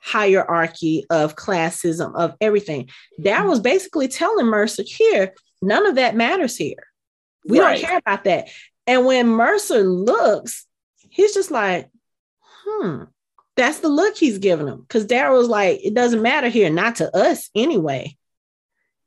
hierarchy 0.00 1.04
of 1.10 1.36
classism 1.36 2.14
of 2.16 2.34
everything. 2.40 2.88
That 3.18 3.46
was 3.46 3.60
basically 3.60 4.08
telling 4.08 4.46
Mercer 4.46 4.82
here, 4.84 5.34
none 5.62 5.86
of 5.86 5.96
that 5.96 6.16
matters 6.16 6.56
here. 6.56 6.82
We 7.46 7.60
right. 7.60 7.80
don't 7.80 7.88
care 7.88 7.98
about 7.98 8.24
that. 8.24 8.48
And 8.86 9.06
when 9.06 9.28
Mercer 9.28 9.82
looks, 9.82 10.66
he's 11.10 11.34
just 11.34 11.50
like, 11.50 11.88
hmm, 12.42 13.04
that's 13.56 13.80
the 13.80 13.88
look 13.88 14.16
he's 14.16 14.38
giving 14.38 14.66
him. 14.66 14.80
Because 14.80 15.06
Daryl's 15.06 15.48
like, 15.48 15.80
it 15.84 15.94
doesn't 15.94 16.22
matter 16.22 16.48
here, 16.48 16.70
not 16.70 16.96
to 16.96 17.14
us 17.16 17.50
anyway. 17.54 18.16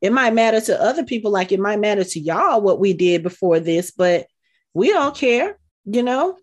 It 0.01 0.12
might 0.12 0.34
matter 0.34 0.60
to 0.62 0.82
other 0.82 1.03
people, 1.03 1.32
like 1.32 1.51
it 1.51 1.60
might 1.60 1.79
matter 1.79 2.03
to 2.03 2.19
y'all 2.19 2.62
what 2.62 2.79
we 2.79 2.93
did 2.93 3.23
before 3.23 3.60
this, 3.60 3.91
but 3.91 4.27
we 4.73 4.89
don't 4.89 5.15
care, 5.15 5.58
you 5.86 6.03
know? 6.03 6.38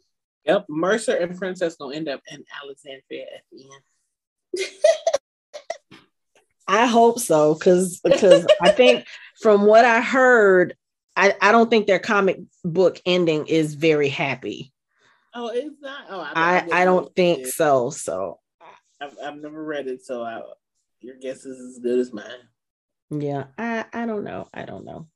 Yep, 0.47 0.67
Mercer 0.69 1.17
and 1.17 1.37
Princess 1.37 1.77
gonna 1.77 1.95
end 1.95 2.09
up 2.09 2.23
in 2.33 2.43
Alexandria 2.63 3.25
at 3.35 3.43
the 3.53 3.63
end. 3.63 3.83
I 6.69 6.87
hope 6.87 7.19
so, 7.19 7.55
because 7.55 8.01
because 8.01 8.47
I 8.61 8.71
think 8.71 9.05
from 9.43 9.67
what 9.67 9.85
I 9.85 10.01
heard, 10.01 10.77
I, 11.17 11.35
I 11.41 11.51
don't 11.51 11.69
think 11.69 11.87
their 11.87 11.99
comic 11.99 12.39
book 12.65 13.01
ending 13.05 13.49
is 13.49 13.75
very 13.75 14.09
happy. 14.09 14.73
Oh, 15.35 15.49
it's 15.49 15.81
not. 15.81 16.05
Oh, 16.09 16.21
I 16.21 16.59
I, 16.71 16.83
I 16.83 16.85
don't 16.85 17.13
think 17.17 17.41
it. 17.41 17.49
so. 17.49 17.91
So 17.91 18.39
I've, 19.01 19.17
I've 19.25 19.37
never 19.37 19.65
read 19.65 19.89
it, 19.89 20.05
so 20.05 20.23
I, 20.23 20.43
your 21.01 21.17
guess 21.17 21.45
is 21.45 21.59
as 21.59 21.83
good 21.83 21.99
as 21.99 22.13
mine. 22.13 22.25
Yeah, 23.11 23.47
I 23.59 23.85
I 23.93 24.07
don't 24.07 24.23
know. 24.23 24.49
I 24.55 24.65
don't 24.65 24.85
know. 24.85 25.09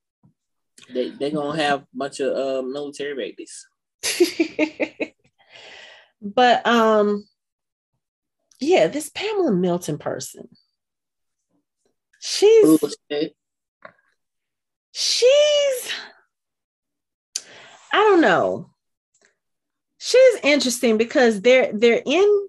They 0.92 1.10
they 1.10 1.30
gonna 1.30 1.56
have 1.62 1.82
a 1.82 1.86
bunch 1.94 2.20
of 2.20 2.36
uh, 2.36 2.62
military 2.62 3.14
babies. 3.14 3.66
but 6.20 6.66
um 6.66 7.24
yeah, 8.64 8.86
this 8.86 9.10
Pamela 9.10 9.52
Milton 9.52 9.98
person. 9.98 10.48
She's 12.20 12.80
she's 14.92 15.92
I 17.92 17.98
don't 17.98 18.20
know. 18.20 18.70
She's 19.98 20.36
interesting 20.42 20.96
because 20.96 21.42
they're 21.42 21.70
they're 21.72 22.02
in 22.04 22.48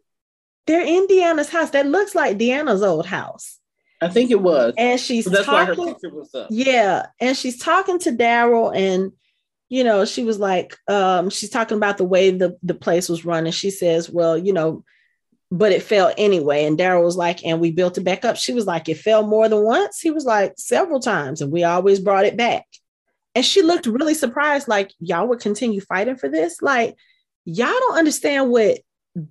they're 0.65 0.86
in 0.86 1.08
Deanna's 1.08 1.49
house. 1.49 1.71
That 1.71 1.88
looks 1.88 2.15
like 2.15 2.38
Deanna's 2.38 2.82
old 2.82 3.06
house. 3.06 3.60
I 4.01 4.10
think 4.10 4.32
it 4.32 4.41
was. 4.41 4.73
And 4.78 4.99
she's 4.99 5.25
that's 5.25 5.45
talking, 5.45 5.78
why 5.78 5.88
her 5.88 5.93
picture 5.93 6.13
was 6.13 6.34
up. 6.34 6.47
Yeah, 6.49 7.08
and 7.19 7.36
she's 7.36 7.60
talking 7.60 7.99
to 7.99 8.12
Daryl, 8.12 8.75
and 8.75 9.12
you 9.69 9.84
know, 9.84 10.06
she 10.06 10.23
was 10.23 10.39
like, 10.39 10.78
um, 10.88 11.30
she's 11.30 11.49
talking 11.49 11.78
about 11.78 11.97
the 11.97 12.04
way 12.04 12.32
the 12.32 12.58
the 12.63 12.73
place 12.73 13.10
was 13.10 13.25
run, 13.25 13.45
and 13.45 13.56
she 13.56 13.71
says, 13.71 14.10
"Well, 14.10 14.38
you 14.38 14.54
know, 14.54 14.84
but 15.51 15.71
it 15.71 15.84
fell 15.84 16.13
anyway. 16.17 16.65
And 16.65 16.77
Daryl 16.77 17.03
was 17.03 17.17
like, 17.17 17.45
and 17.45 17.60
we 17.60 17.71
built 17.71 17.97
it 17.97 18.03
back 18.03 18.25
up. 18.25 18.36
She 18.36 18.53
was 18.53 18.65
like, 18.65 18.89
it 18.89 18.97
fell 18.97 19.25
more 19.25 19.47
than 19.47 19.63
once. 19.63 19.99
He 19.99 20.12
was 20.12 20.25
like, 20.25 20.53
several 20.58 20.99
times. 20.99 21.41
And 21.41 21.51
we 21.51 21.63
always 21.63 21.99
brought 21.99 22.25
it 22.25 22.38
back. 22.38 22.65
And 23.36 23.45
she 23.45 23.62
looked 23.62 23.86
really 23.86 24.13
surprised, 24.13 24.67
like, 24.67 24.91
y'all 24.99 25.27
would 25.27 25.41
continue 25.41 25.81
fighting 25.81 26.15
for 26.15 26.29
this? 26.29 26.62
Like, 26.62 26.95
y'all 27.43 27.67
don't 27.67 27.97
understand 27.97 28.49
what 28.49 28.79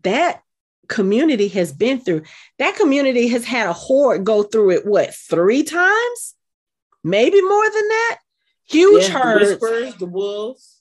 that 0.02 0.42
community 0.88 1.48
has 1.48 1.72
been 1.72 2.00
through. 2.00 2.22
That 2.58 2.76
community 2.76 3.28
has 3.28 3.44
had 3.44 3.66
a 3.66 3.72
horde 3.72 4.24
go 4.24 4.42
through 4.42 4.72
it, 4.72 4.86
what, 4.86 5.14
three 5.14 5.62
times? 5.62 6.34
Maybe 7.02 7.40
more 7.40 7.64
than 7.64 7.88
that? 7.88 8.18
Huge 8.66 9.04
yeah, 9.04 9.20
herds. 9.20 9.58
The 9.58 9.94
the 9.98 10.06
wolves. 10.06 10.73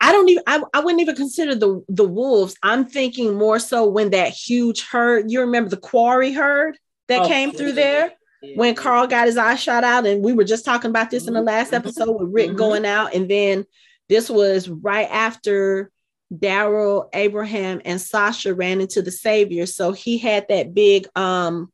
I 0.00 0.12
don't 0.12 0.28
even 0.28 0.42
I, 0.46 0.62
I 0.72 0.80
wouldn't 0.80 1.00
even 1.00 1.16
consider 1.16 1.54
the 1.54 1.82
the 1.88 2.06
wolves. 2.06 2.56
I'm 2.62 2.84
thinking 2.84 3.34
more 3.34 3.58
so 3.58 3.86
when 3.86 4.10
that 4.10 4.30
huge 4.30 4.82
herd, 4.82 5.30
you 5.30 5.40
remember 5.40 5.70
the 5.70 5.76
quarry 5.76 6.32
herd 6.32 6.76
that 7.08 7.22
oh, 7.22 7.28
came 7.28 7.52
through 7.52 7.72
there 7.72 8.12
yeah. 8.42 8.56
when 8.56 8.74
Carl 8.74 9.06
got 9.06 9.26
his 9.26 9.36
eye 9.36 9.54
shot 9.54 9.84
out, 9.84 10.06
and 10.06 10.22
we 10.22 10.32
were 10.32 10.44
just 10.44 10.64
talking 10.64 10.90
about 10.90 11.10
this 11.10 11.26
in 11.26 11.34
the 11.34 11.42
last 11.42 11.68
mm-hmm. 11.68 11.76
episode 11.76 12.12
with 12.12 12.32
Rick 12.32 12.48
mm-hmm. 12.48 12.56
going 12.56 12.84
out, 12.84 13.14
and 13.14 13.30
then 13.30 13.64
this 14.08 14.28
was 14.28 14.68
right 14.68 15.08
after 15.10 15.90
Daryl, 16.32 17.08
Abraham, 17.14 17.80
and 17.84 18.00
Sasha 18.00 18.54
ran 18.54 18.80
into 18.80 19.00
the 19.00 19.10
Savior. 19.10 19.66
So 19.66 19.92
he 19.92 20.18
had 20.18 20.46
that 20.48 20.74
big 20.74 21.06
um 21.16 21.72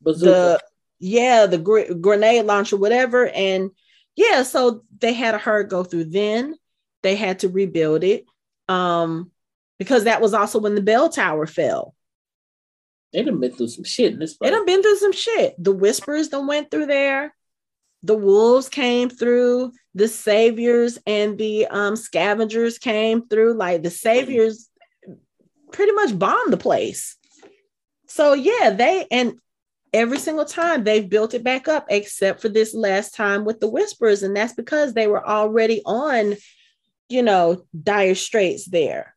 Bazooka. 0.00 0.30
the 0.30 0.60
yeah, 1.00 1.46
the 1.46 1.58
gr- 1.58 1.92
grenade 2.00 2.46
launcher, 2.46 2.76
whatever. 2.76 3.28
And 3.28 3.70
yeah, 4.16 4.42
so 4.42 4.84
they 4.98 5.12
had 5.12 5.34
a 5.34 5.38
herd 5.38 5.68
go 5.68 5.84
through 5.84 6.06
then 6.06 6.56
they 7.02 7.16
had 7.16 7.40
to 7.40 7.48
rebuild 7.48 8.04
it 8.04 8.24
um, 8.68 9.30
because 9.78 10.04
that 10.04 10.20
was 10.20 10.34
also 10.34 10.58
when 10.58 10.74
the 10.74 10.82
bell 10.82 11.08
tower 11.08 11.46
fell. 11.46 11.94
They 13.12 13.22
done 13.22 13.40
been 13.40 13.52
through 13.52 13.68
some 13.68 13.84
shit 13.84 14.12
in 14.12 14.18
this. 14.18 14.34
Place. 14.34 14.50
They 14.50 14.56
done 14.56 14.66
been 14.66 14.82
through 14.82 14.96
some 14.96 15.12
shit. 15.12 15.54
The 15.58 15.72
whispers 15.72 16.28
done 16.28 16.46
went 16.46 16.70
through 16.70 16.86
there. 16.86 17.34
The 18.02 18.16
wolves 18.16 18.68
came 18.68 19.08
through. 19.08 19.72
The 19.94 20.08
saviors 20.08 20.98
and 21.06 21.38
the 21.38 21.66
um, 21.66 21.96
scavengers 21.96 22.78
came 22.78 23.26
through. 23.26 23.54
Like 23.54 23.82
the 23.82 23.90
saviors 23.90 24.68
pretty 25.72 25.92
much 25.92 26.18
bombed 26.18 26.52
the 26.52 26.58
place. 26.58 27.16
So 28.06 28.34
yeah, 28.34 28.70
they 28.70 29.06
and 29.10 29.38
every 29.92 30.18
single 30.18 30.44
time 30.44 30.84
they've 30.84 31.08
built 31.08 31.34
it 31.34 31.42
back 31.42 31.66
up, 31.66 31.86
except 31.88 32.42
for 32.42 32.48
this 32.48 32.74
last 32.74 33.14
time 33.14 33.44
with 33.44 33.60
the 33.60 33.68
whispers, 33.68 34.22
and 34.22 34.36
that's 34.36 34.54
because 34.54 34.92
they 34.92 35.06
were 35.06 35.26
already 35.26 35.82
on 35.84 36.36
you 37.08 37.22
know, 37.22 37.64
dire 37.82 38.14
straits 38.14 38.66
there. 38.66 39.14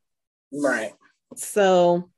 Right. 0.51 0.93
So, 1.35 2.09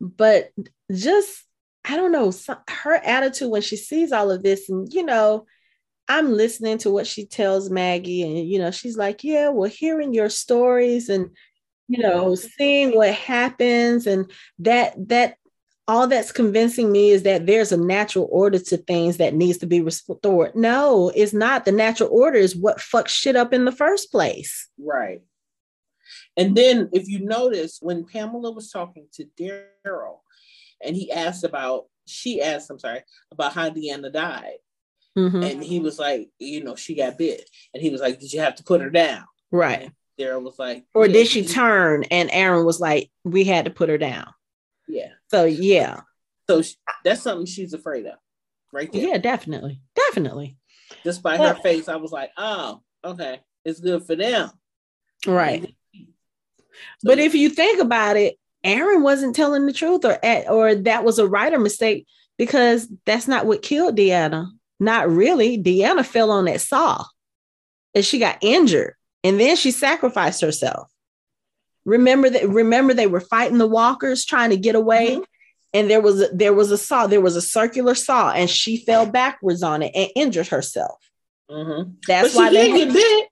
but 0.00 0.50
just, 0.92 1.44
I 1.84 1.96
don't 1.96 2.12
know, 2.12 2.32
her 2.68 2.94
attitude 2.94 3.50
when 3.50 3.62
she 3.62 3.76
sees 3.76 4.12
all 4.12 4.30
of 4.30 4.42
this, 4.42 4.68
and, 4.68 4.92
you 4.92 5.04
know, 5.04 5.46
I'm 6.08 6.32
listening 6.32 6.78
to 6.78 6.90
what 6.90 7.06
she 7.06 7.26
tells 7.26 7.70
Maggie, 7.70 8.22
and, 8.22 8.48
you 8.48 8.58
know, 8.58 8.70
she's 8.70 8.96
like, 8.96 9.24
yeah, 9.24 9.48
well, 9.48 9.70
hearing 9.70 10.14
your 10.14 10.28
stories 10.28 11.08
and, 11.08 11.30
you 11.88 12.02
know, 12.02 12.34
seeing 12.34 12.94
what 12.96 13.14
happens 13.14 14.06
and 14.06 14.30
that, 14.60 14.94
that, 15.08 15.36
all 15.88 16.06
that's 16.06 16.32
convincing 16.32 16.92
me 16.92 17.10
is 17.10 17.24
that 17.24 17.46
there's 17.46 17.72
a 17.72 17.76
natural 17.76 18.28
order 18.30 18.58
to 18.58 18.76
things 18.76 19.16
that 19.16 19.34
needs 19.34 19.58
to 19.58 19.66
be 19.66 19.80
restored. 19.80 20.54
No, 20.54 21.10
it's 21.14 21.32
not. 21.32 21.64
The 21.64 21.72
natural 21.72 22.08
order 22.12 22.38
is 22.38 22.56
what 22.56 22.78
fucks 22.78 23.08
shit 23.08 23.36
up 23.36 23.52
in 23.52 23.64
the 23.64 23.72
first 23.72 24.10
place. 24.10 24.68
Right. 24.78 25.22
And 26.36 26.56
then, 26.56 26.88
if 26.92 27.08
you 27.08 27.24
notice, 27.24 27.78
when 27.82 28.04
Pamela 28.04 28.52
was 28.52 28.70
talking 28.70 29.06
to 29.14 29.26
Daryl, 29.38 30.20
and 30.84 30.96
he 30.96 31.10
asked 31.12 31.44
about, 31.44 31.86
she 32.06 32.40
asked, 32.40 32.70
I'm 32.70 32.78
sorry, 32.78 33.02
about 33.30 33.52
how 33.52 33.70
Deanna 33.70 34.12
died. 34.12 34.58
Mm-hmm. 35.16 35.42
And 35.42 35.62
he 35.62 35.78
was 35.78 35.98
like, 35.98 36.30
you 36.38 36.64
know, 36.64 36.74
she 36.74 36.94
got 36.94 37.18
bit. 37.18 37.48
And 37.74 37.82
he 37.82 37.90
was 37.90 38.00
like, 38.00 38.18
did 38.18 38.32
you 38.32 38.40
have 38.40 38.54
to 38.56 38.64
put 38.64 38.80
her 38.80 38.90
down? 38.90 39.24
Right. 39.50 39.82
And 39.82 39.92
Daryl 40.18 40.42
was 40.42 40.58
like, 40.58 40.84
or 40.94 41.06
yeah, 41.06 41.12
did 41.12 41.28
she 41.28 41.44
turn? 41.44 42.04
And 42.04 42.30
Aaron 42.32 42.64
was 42.64 42.80
like, 42.80 43.10
we 43.24 43.44
had 43.44 43.66
to 43.66 43.70
put 43.70 43.90
her 43.90 43.98
down. 43.98 44.26
Yeah. 44.88 45.10
So, 45.32 45.44
yeah. 45.44 46.02
So 46.48 46.62
she, 46.62 46.76
that's 47.04 47.22
something 47.22 47.46
she's 47.46 47.74
afraid 47.74 48.06
of, 48.06 48.14
right 48.72 48.92
there. 48.92 49.08
Yeah, 49.08 49.18
definitely. 49.18 49.80
Definitely. 49.96 50.56
Just 51.02 51.22
by 51.22 51.38
but, 51.38 51.56
her 51.56 51.62
face, 51.62 51.88
I 51.88 51.96
was 51.96 52.12
like, 52.12 52.30
oh, 52.36 52.82
okay. 53.02 53.40
It's 53.64 53.80
good 53.80 54.04
for 54.04 54.14
them. 54.14 54.50
Right. 55.26 55.74
But 57.02 57.18
if 57.18 57.34
you 57.34 57.48
think 57.48 57.80
about 57.80 58.16
it, 58.16 58.36
Aaron 58.64 59.02
wasn't 59.02 59.34
telling 59.34 59.66
the 59.66 59.72
truth, 59.72 60.04
or 60.04 60.18
or 60.48 60.74
that 60.74 61.04
was 61.04 61.18
a 61.18 61.26
writer 61.26 61.58
mistake 61.58 62.06
because 62.38 62.88
that's 63.06 63.26
not 63.26 63.46
what 63.46 63.62
killed 63.62 63.96
Deanna. 63.96 64.48
Not 64.78 65.10
really. 65.10 65.58
Deanna 65.60 66.04
fell 66.04 66.30
on 66.30 66.44
that 66.44 66.60
saw, 66.60 67.04
and 67.94 68.04
she 68.04 68.18
got 68.18 68.38
injured, 68.40 68.94
and 69.24 69.40
then 69.40 69.56
she 69.56 69.70
sacrificed 69.70 70.42
herself. 70.42 70.91
Remember 71.84 72.30
that? 72.30 72.48
Remember 72.48 72.94
they 72.94 73.06
were 73.06 73.20
fighting 73.20 73.58
the 73.58 73.66
walkers, 73.66 74.24
trying 74.24 74.50
to 74.50 74.56
get 74.56 74.74
away, 74.74 75.16
mm-hmm. 75.16 75.22
and 75.74 75.90
there 75.90 76.00
was 76.00 76.20
a, 76.20 76.28
there 76.32 76.54
was 76.54 76.70
a 76.70 76.78
saw. 76.78 77.06
There 77.06 77.20
was 77.20 77.36
a 77.36 77.42
circular 77.42 77.94
saw, 77.94 78.30
and 78.32 78.48
she 78.48 78.76
fell 78.76 79.06
backwards 79.06 79.62
on 79.62 79.82
it 79.82 79.92
and 79.94 80.10
injured 80.14 80.48
herself. 80.48 80.98
Mm-hmm. 81.50 81.92
That's 82.06 82.34
why 82.34 82.50
they 82.50 82.68
get 82.68 82.92
bit. 82.92 83.28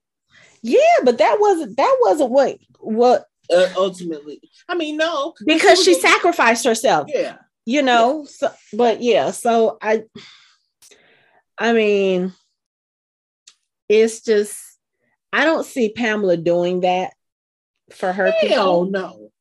Yeah, 0.61 0.79
but 1.03 1.17
that 1.19 1.37
wasn't 1.39 1.77
that 1.77 1.97
wasn't 2.01 2.31
what 2.31 2.57
what 2.79 3.25
uh, 3.53 3.67
ultimately. 3.75 4.41
I 4.67 4.75
mean, 4.75 4.97
no, 4.97 5.33
because 5.45 5.83
she, 5.83 5.93
she 5.93 6.01
sacrificed 6.01 6.65
herself. 6.65 7.07
Yeah, 7.13 7.37
you 7.65 7.81
know. 7.81 8.21
Yeah. 8.21 8.27
So, 8.29 8.51
but 8.73 9.01
yeah, 9.01 9.31
so 9.31 9.77
I, 9.81 10.03
I 11.57 11.73
mean, 11.73 12.33
it's 13.87 14.21
just 14.21 14.57
I 15.33 15.45
don't 15.45 15.65
see 15.65 15.89
Pamela 15.89 16.37
doing 16.37 16.81
that 16.81 17.13
for 17.93 18.11
her. 18.11 18.31
Hell 18.31 18.85
people. 18.85 18.85
no, 18.85 19.31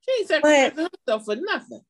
she 0.00 0.20
ain't 0.20 0.28
sacrificing 0.28 0.88
herself 1.06 1.24
for 1.24 1.36
nothing. 1.36 1.80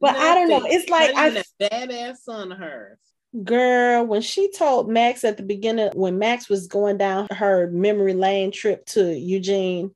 But 0.00 0.12
nothing. 0.12 0.28
I 0.28 0.34
don't 0.34 0.48
know. 0.48 0.66
It's 0.66 0.88
like 0.90 1.14
I 1.14 1.42
badass 1.60 2.16
son 2.18 2.52
of 2.52 2.58
hers. 2.58 2.98
Girl, 3.42 4.04
when 4.04 4.22
she 4.22 4.50
told 4.52 4.88
Max 4.88 5.24
at 5.24 5.36
the 5.36 5.42
beginning, 5.42 5.90
when 5.94 6.18
Max 6.18 6.48
was 6.48 6.68
going 6.68 6.98
down 6.98 7.26
her 7.30 7.68
memory 7.68 8.14
lane 8.14 8.52
trip 8.52 8.86
to 8.86 9.12
Eugene, 9.12 9.92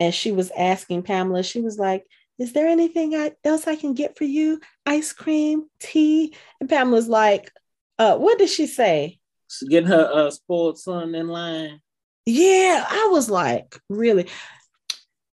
and 0.00 0.14
she 0.14 0.32
was 0.32 0.50
asking 0.56 1.02
Pamela, 1.02 1.42
she 1.42 1.60
was 1.60 1.78
like, 1.78 2.06
Is 2.38 2.54
there 2.54 2.66
anything 2.66 3.14
I, 3.14 3.32
else 3.44 3.66
I 3.66 3.76
can 3.76 3.92
get 3.92 4.16
for 4.16 4.24
you? 4.24 4.60
Ice 4.86 5.12
cream, 5.12 5.66
tea? 5.78 6.34
And 6.60 6.68
Pamela's 6.68 7.08
like, 7.08 7.52
uh, 7.98 8.16
What 8.16 8.38
did 8.38 8.48
she 8.48 8.66
say? 8.66 9.18
She's 9.48 9.68
getting 9.68 9.90
her 9.90 10.10
uh, 10.12 10.30
spoiled 10.30 10.78
son 10.78 11.14
in 11.14 11.28
line. 11.28 11.80
Yeah, 12.30 12.84
I 12.88 13.08
was 13.10 13.30
like, 13.30 13.78
Really? 13.88 14.28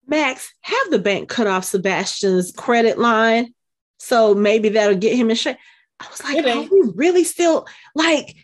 Max, 0.07 0.53
have 0.61 0.91
the 0.91 0.99
bank 0.99 1.29
cut 1.29 1.47
off 1.47 1.63
Sebastian's 1.63 2.51
credit 2.51 2.97
line 2.97 3.53
so 4.01 4.33
maybe 4.33 4.69
that'll 4.69 4.97
get 4.97 5.15
him 5.15 5.29
in 5.29 5.35
shape. 5.35 5.57
I 5.99 6.07
was 6.09 6.23
like, 6.23 6.43
are 6.43 6.61
we 6.61 6.91
really 6.95 7.23
still 7.23 7.67
like 7.93 8.35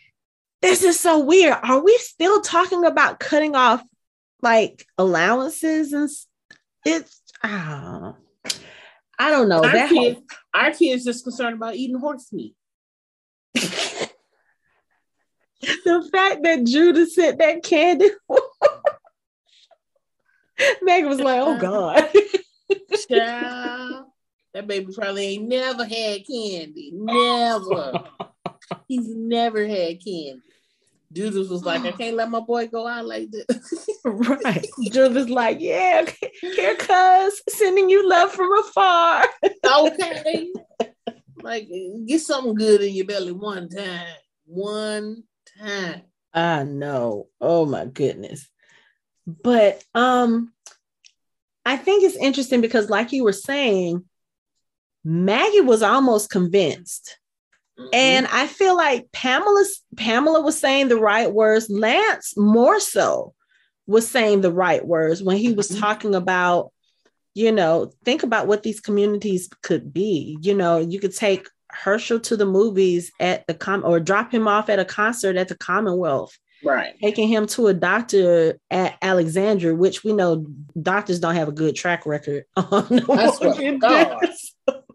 this 0.62 0.84
is 0.84 1.00
so 1.00 1.18
weird. 1.18 1.56
Are 1.64 1.82
we 1.82 1.98
still 1.98 2.40
talking 2.42 2.84
about 2.84 3.18
cutting 3.18 3.56
off 3.56 3.82
like 4.40 4.86
allowances 4.96 5.92
and 5.92 6.08
it's 6.84 7.22
uh, 7.42 8.12
I 9.18 9.30
don't 9.30 9.48
know. 9.48 9.64
Our 9.64 9.72
that 9.72 9.90
kids, 9.90 10.20
our 10.54 10.70
kids 10.72 11.04
just 11.04 11.24
concerned 11.24 11.56
about 11.56 11.74
eating 11.74 11.98
horse 11.98 12.32
meat. 12.32 12.54
the 15.60 16.08
fact 16.12 16.42
that 16.44 16.64
Judith 16.64 17.12
sent 17.12 17.38
that 17.38 17.62
candy. 17.62 18.10
Megan 20.82 21.08
was 21.08 21.20
like, 21.20 21.40
oh 21.40 21.58
God. 21.58 22.08
Child, 23.08 24.06
that 24.54 24.66
baby 24.66 24.92
probably 24.92 25.26
ain't 25.26 25.48
never 25.48 25.84
had 25.84 26.26
candy. 26.26 26.90
Never. 26.92 28.04
He's 28.86 29.08
never 29.08 29.66
had 29.66 30.04
candy. 30.04 30.42
Judith 31.12 31.48
was 31.48 31.64
like, 31.64 31.82
I 31.82 31.92
can't 31.92 32.16
let 32.16 32.30
my 32.30 32.40
boy 32.40 32.66
go 32.66 32.86
out 32.86 33.06
like 33.06 33.30
this. 33.30 33.88
right. 34.04 34.66
Judith 34.90 35.30
like, 35.30 35.58
yeah, 35.60 36.04
here 36.42 36.76
cuz 36.76 37.42
sending 37.48 37.88
you 37.88 38.06
love 38.08 38.30
from 38.32 38.50
afar. 38.58 39.24
okay. 39.64 40.52
Like 41.40 41.68
get 42.06 42.20
something 42.20 42.54
good 42.54 42.82
in 42.82 42.94
your 42.94 43.06
belly 43.06 43.32
one 43.32 43.68
time. 43.68 44.06
One 44.44 45.22
time. 45.58 46.02
I 46.32 46.64
know. 46.64 47.28
Oh 47.40 47.66
my 47.66 47.86
goodness. 47.86 48.48
But 49.26 49.82
um 49.94 50.52
I 51.64 51.76
think 51.76 52.04
it's 52.04 52.16
interesting 52.16 52.60
because 52.60 52.88
like 52.88 53.12
you 53.12 53.24
were 53.24 53.32
saying, 53.32 54.04
Maggie 55.04 55.60
was 55.60 55.82
almost 55.82 56.30
convinced 56.30 57.18
Mm-hmm. 57.78 57.88
And 57.92 58.26
I 58.26 58.46
feel 58.46 58.76
like 58.76 59.10
Pamela 59.12 59.64
Pamela 59.96 60.40
was 60.40 60.58
saying 60.58 60.88
the 60.88 60.96
right 60.96 61.32
words. 61.32 61.70
Lance 61.70 62.36
more 62.36 62.80
so 62.80 63.34
was 63.86 64.08
saying 64.08 64.40
the 64.40 64.52
right 64.52 64.84
words 64.84 65.22
when 65.22 65.36
he 65.36 65.52
was 65.52 65.70
mm-hmm. 65.70 65.80
talking 65.80 66.14
about, 66.14 66.72
you 67.34 67.52
know, 67.52 67.92
think 68.04 68.22
about 68.22 68.48
what 68.48 68.62
these 68.62 68.80
communities 68.80 69.48
could 69.62 69.92
be. 69.92 70.38
You 70.40 70.54
know, 70.54 70.78
you 70.78 70.98
could 70.98 71.14
take 71.14 71.48
Hershel 71.72 72.20
to 72.20 72.36
the 72.36 72.46
movies 72.46 73.12
at 73.20 73.46
the 73.46 73.54
com 73.54 73.84
or 73.84 74.00
drop 74.00 74.32
him 74.32 74.48
off 74.48 74.68
at 74.68 74.78
a 74.78 74.84
concert 74.84 75.36
at 75.36 75.48
the 75.48 75.56
Commonwealth. 75.56 76.36
Right. 76.64 76.94
Taking 77.00 77.28
him 77.28 77.46
to 77.48 77.68
a 77.68 77.74
doctor 77.74 78.58
at 78.70 78.98
Alexandria, 79.00 79.74
which 79.74 80.02
we 80.02 80.12
know 80.12 80.46
doctors 80.80 81.20
don't 81.20 81.36
have 81.36 81.48
a 81.48 81.52
good 81.52 81.76
track 81.76 82.04
record 82.04 82.44
on. 82.56 83.00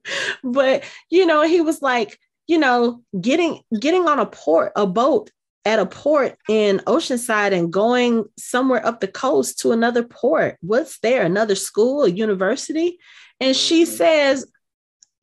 but 0.43 0.83
you 1.09 1.25
know, 1.25 1.43
he 1.43 1.61
was 1.61 1.81
like, 1.81 2.19
you 2.47 2.57
know, 2.57 3.01
getting 3.19 3.61
getting 3.79 4.07
on 4.07 4.19
a 4.19 4.25
port, 4.25 4.73
a 4.75 4.85
boat 4.85 5.31
at 5.65 5.79
a 5.79 5.85
port 5.85 6.37
in 6.49 6.79
Oceanside 6.79 7.53
and 7.53 7.71
going 7.71 8.25
somewhere 8.37 8.85
up 8.85 8.99
the 8.99 9.07
coast 9.07 9.59
to 9.59 9.71
another 9.71 10.03
port. 10.03 10.57
What's 10.61 10.99
there? 10.99 11.23
Another 11.23 11.55
school, 11.55 12.03
a 12.03 12.09
university? 12.09 12.99
And 13.39 13.55
she 13.55 13.83
mm-hmm. 13.83 13.93
says, 13.93 14.45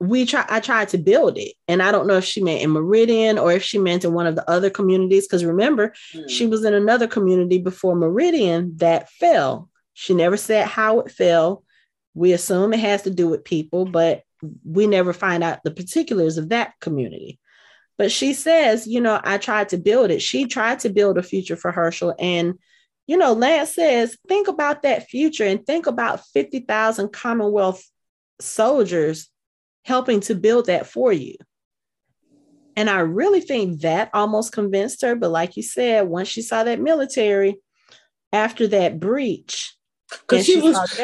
we 0.01 0.25
try 0.25 0.45
I 0.49 0.61
tried 0.61 0.89
to 0.91 0.99
build 0.99 1.37
it. 1.37 1.53
And 1.69 1.83
I 1.83 1.93
don't 1.93 2.07
know 2.07 2.17
if 2.17 2.25
she 2.25 2.43
meant 2.43 2.63
in 2.63 2.71
Meridian 2.71 3.39
or 3.39 3.53
if 3.53 3.63
she 3.63 3.79
meant 3.79 4.05
in 4.05 4.15
one 4.15 4.27
of 4.27 4.35
the 4.35 4.49
other 4.51 4.71
communities. 4.71 5.27
Because 5.27 5.45
remember, 5.45 5.93
mm. 6.15 6.29
she 6.29 6.47
was 6.47 6.65
in 6.65 6.73
another 6.73 7.07
community 7.07 7.59
before 7.59 7.95
Meridian 7.95 8.77
that 8.79 9.11
fell. 9.11 9.69
She 9.93 10.15
never 10.15 10.39
said 10.39 10.67
how 10.67 11.01
it 11.01 11.11
fell. 11.11 11.65
We 12.15 12.33
assume 12.33 12.73
it 12.73 12.81
has 12.81 13.03
to 13.03 13.11
do 13.11 13.29
with 13.29 13.45
people, 13.45 13.85
but 13.85 14.23
we 14.65 14.87
never 14.87 15.13
find 15.13 15.45
out 15.45 15.63
the 15.63 15.71
particulars 15.71 16.39
of 16.39 16.49
that 16.49 16.73
community. 16.81 17.39
But 17.99 18.11
she 18.11 18.33
says, 18.33 18.87
you 18.87 19.03
know, 19.03 19.21
I 19.23 19.37
tried 19.37 19.69
to 19.69 19.77
build 19.77 20.11
it. 20.11 20.23
She 20.23 20.47
tried 20.47 20.81
to 20.81 20.89
build 20.89 21.19
a 21.19 21.23
future 21.23 21.57
for 21.57 21.71
Hershel. 21.71 22.15
And, 22.19 22.55
you 23.07 23.19
know, 23.19 23.35
Lance 23.35 23.75
says, 23.75 24.17
think 24.27 24.49
about 24.49 24.83
that 24.83 25.09
future 25.09 25.45
and 25.45 25.65
think 25.67 25.87
about 25.87 26.25
50,000 26.29 27.13
Commonwealth 27.13 27.85
soldiers 28.41 29.30
helping 29.85 30.21
to 30.21 30.35
build 30.35 30.67
that 30.67 30.87
for 30.87 31.13
you. 31.13 31.35
And 32.77 32.89
I 32.89 33.01
really 33.01 33.41
think 33.41 33.81
that 33.81 34.11
almost 34.15 34.53
convinced 34.53 35.03
her. 35.03 35.15
But 35.15 35.31
like 35.31 35.57
you 35.57 35.63
said, 35.63 36.09
once 36.09 36.29
she 36.29 36.43
saw 36.43 36.65
that 36.65 36.81
military 36.81 37.57
after 38.33 38.67
that 38.69 39.01
breach, 39.01 39.75
because 40.11 40.47
she, 40.47 40.55
she 40.55 40.61
was 40.61 41.01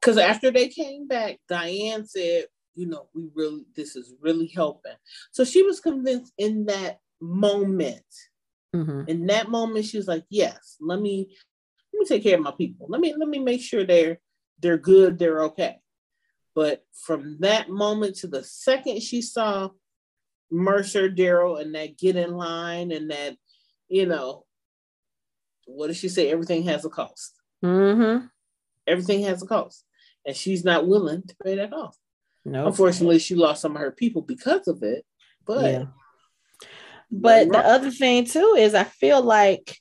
because 0.00 0.18
after 0.18 0.50
they 0.50 0.68
came 0.68 1.06
back, 1.06 1.38
Diane 1.48 2.06
said, 2.06 2.46
you 2.74 2.86
know, 2.86 3.08
we 3.14 3.28
really 3.34 3.64
this 3.76 3.96
is 3.96 4.14
really 4.20 4.46
helping. 4.46 4.94
So 5.32 5.44
she 5.44 5.62
was 5.62 5.80
convinced 5.80 6.32
in 6.38 6.66
that 6.66 6.98
moment. 7.20 8.04
Mm-hmm. 8.74 9.02
In 9.08 9.26
that 9.26 9.50
moment, 9.50 9.84
she 9.84 9.98
was 9.98 10.08
like, 10.08 10.24
yes, 10.30 10.76
let 10.80 11.00
me 11.00 11.34
let 11.92 12.00
me 12.00 12.06
take 12.06 12.22
care 12.22 12.36
of 12.36 12.42
my 12.42 12.52
people. 12.52 12.86
Let 12.88 13.00
me 13.00 13.14
let 13.18 13.28
me 13.28 13.38
make 13.38 13.60
sure 13.60 13.84
they're 13.84 14.18
they're 14.60 14.78
good, 14.78 15.18
they're 15.18 15.42
okay. 15.44 15.81
But 16.54 16.84
from 16.92 17.38
that 17.40 17.70
moment 17.70 18.16
to 18.16 18.26
the 18.26 18.42
second 18.42 19.02
she 19.02 19.22
saw 19.22 19.70
Mercer, 20.50 21.08
Daryl, 21.08 21.60
and 21.60 21.74
that 21.74 21.98
get 21.98 22.16
in 22.16 22.36
line 22.36 22.92
and 22.92 23.10
that, 23.10 23.36
you 23.88 24.06
know, 24.06 24.44
what 25.66 25.86
does 25.86 25.96
she 25.96 26.08
say? 26.08 26.30
Everything 26.30 26.64
has 26.64 26.84
a 26.84 26.90
cost. 26.90 27.34
Mm-hmm. 27.64 28.26
Everything 28.86 29.22
has 29.22 29.42
a 29.42 29.46
cost. 29.46 29.84
And 30.26 30.36
she's 30.36 30.64
not 30.64 30.86
willing 30.86 31.22
to 31.22 31.36
pay 31.42 31.56
that 31.56 31.70
cost. 31.70 31.98
No. 32.44 32.66
Unfortunately, 32.66 33.18
she 33.18 33.34
lost 33.34 33.62
some 33.62 33.76
of 33.76 33.80
her 33.80 33.92
people 33.92 34.22
because 34.22 34.68
of 34.68 34.82
it. 34.82 35.06
But 35.46 35.72
Yeah. 35.72 35.84
But 37.12 37.52
the 37.52 37.58
other 37.58 37.90
thing 37.90 38.24
too 38.24 38.56
is 38.58 38.74
I 38.74 38.84
feel 38.84 39.22
like 39.22 39.76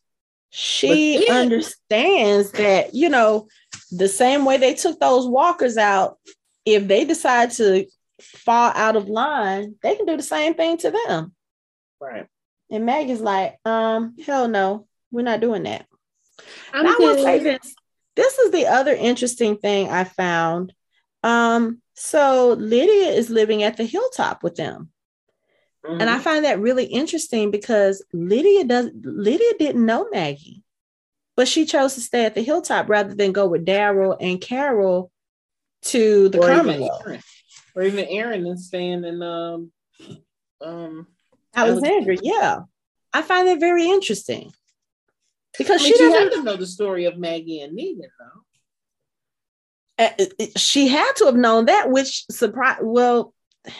she 0.49 1.30
understands 1.30 2.51
that, 2.51 2.93
you 2.93 3.07
know, 3.07 3.47
the 3.89 4.09
same 4.09 4.43
way 4.43 4.57
they 4.57 4.74
took 4.74 4.99
those 4.99 5.26
walkers 5.26 5.78
out, 5.78 6.17
if 6.66 6.88
they 6.88 7.05
decide 7.05 7.51
to 7.51 7.86
fall 8.22 8.72
out 8.76 8.95
of 8.95 9.09
line, 9.09 9.76
they 9.82 9.95
can 9.95 10.05
do 10.05 10.18
the 10.18 10.24
same 10.24 10.53
thing 10.53 10.78
to 10.78 10.91
them. 10.91 11.34
right. 11.99 12.28
And 12.70 12.86
Maggie's 12.86 13.20
like, 13.22 13.57
um, 13.66 14.16
hell 14.26 14.47
no, 14.47 14.88
we're 15.12 15.24
not 15.24 15.41
doing 15.41 15.64
that. 15.64 15.86
I'm 16.74 16.86
Now, 16.86 16.95
I 16.95 16.99
will 16.99 17.24
say 17.24 17.39
this. 17.39 17.76
This 18.16 18.38
is 18.39 18.51
the 18.51 18.68
other 18.68 18.93
interesting 18.93 19.57
thing 19.57 19.89
I 19.89 20.03
found. 20.05 20.74
Um, 21.24 21.82
so 21.95 22.53
Lydia 22.57 23.09
is 23.12 23.30
living 23.30 23.64
at 23.64 23.78
the 23.78 23.84
hilltop 23.84 24.43
with 24.43 24.55
them. 24.55 24.91
And 25.84 26.09
I 26.09 26.18
Mhm. 26.18 26.22
find 26.22 26.45
that 26.45 26.59
really 26.59 26.86
interesting 26.86 27.51
because 27.51 28.03
Lydia 28.14 28.64
does 28.64 28.91
Lydia 29.03 29.53
didn't 29.59 29.86
know 29.86 30.07
Maggie, 30.12 30.64
but 31.36 31.47
she 31.47 31.66
chose 31.66 31.95
to 31.95 32.01
stay 32.01 32.26
at 32.26 32.36
the 32.36 32.41
hilltop 32.41 32.88
rather 32.88 33.14
than 33.14 33.32
go 33.34 33.47
with 33.47 33.66
Daryl 33.66 34.16
and 34.20 34.39
Carol 34.39 35.12
to 35.84 36.30
the 36.30 36.40
or 36.40 36.52
even. 36.52 36.90
Or 37.74 37.84
even 37.84 38.06
Aaron 38.06 38.46
is 38.48 38.68
staying 38.68 39.06
in 39.06 39.22
um 39.22 39.72
um 40.62 41.08
Alexandria, 41.56 42.20
yeah. 42.22 42.60
I 43.14 43.22
find 43.22 43.48
that 43.48 43.60
very 43.60 43.86
interesting. 43.86 44.52
Because 45.58 45.82
I 45.82 45.84
mean, 45.84 45.94
she 45.94 45.98
she 45.98 46.10
doesn't 46.10 46.44
know 46.46 46.56
the 46.56 46.68
story 46.68 47.06
of 47.06 47.18
Maggie 47.18 47.62
and 47.62 47.78
Negan 47.78 48.10
though. 49.98 50.06
uh, 50.06 50.48
she 50.58 50.88
had 50.88 51.12
to 51.18 51.26
have 51.26 51.36
known 51.36 51.66
that, 51.66 51.90
which 51.90 52.26
surprise. 52.30 52.78
Well, 52.82 53.34
I 53.66 53.72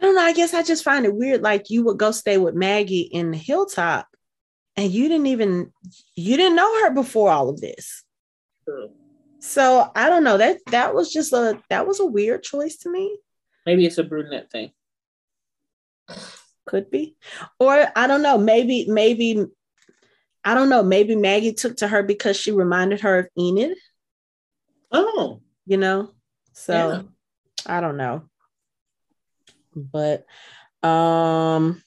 don't 0.00 0.14
know. 0.14 0.22
I 0.22 0.32
guess 0.32 0.54
I 0.54 0.62
just 0.62 0.84
find 0.84 1.04
it 1.04 1.14
weird. 1.14 1.42
Like 1.42 1.68
you 1.68 1.84
would 1.84 1.98
go 1.98 2.10
stay 2.10 2.38
with 2.38 2.54
Maggie 2.54 3.02
in 3.02 3.30
the 3.30 3.36
hilltop, 3.36 4.06
and 4.76 4.90
you 4.90 5.08
didn't 5.08 5.26
even 5.26 5.72
you 6.14 6.36
didn't 6.36 6.56
know 6.56 6.82
her 6.82 6.90
before 6.90 7.30
all 7.30 7.50
of 7.50 7.60
this. 7.60 8.02
True. 8.64 8.90
So 9.40 9.90
I 9.94 10.08
don't 10.08 10.24
know. 10.24 10.38
That 10.38 10.58
that 10.66 10.94
was 10.94 11.12
just 11.12 11.32
a 11.32 11.60
that 11.70 11.86
was 11.86 12.00
a 12.00 12.06
weird 12.06 12.42
choice 12.42 12.76
to 12.78 12.90
me. 12.90 13.18
Maybe 13.66 13.86
it's 13.86 13.98
a 13.98 14.04
brunette 14.04 14.50
thing. 14.50 14.72
Could 16.66 16.90
be, 16.90 17.16
or 17.58 17.86
I 17.96 18.06
don't 18.06 18.22
know. 18.22 18.38
Maybe 18.38 18.86
maybe 18.88 19.44
I 20.44 20.54
don't 20.54 20.68
know. 20.68 20.82
Maybe 20.82 21.16
Maggie 21.16 21.54
took 21.54 21.76
to 21.78 21.88
her 21.88 22.02
because 22.02 22.36
she 22.36 22.52
reminded 22.52 23.00
her 23.00 23.18
of 23.20 23.28
Enid. 23.38 23.76
Oh, 24.92 25.40
you 25.66 25.76
know 25.76 26.10
so 26.52 26.72
Yeah. 26.74 27.02
i 27.66 27.80
don't 27.80 27.96
know 27.96 28.24
but 29.74 30.26
um 30.82 31.80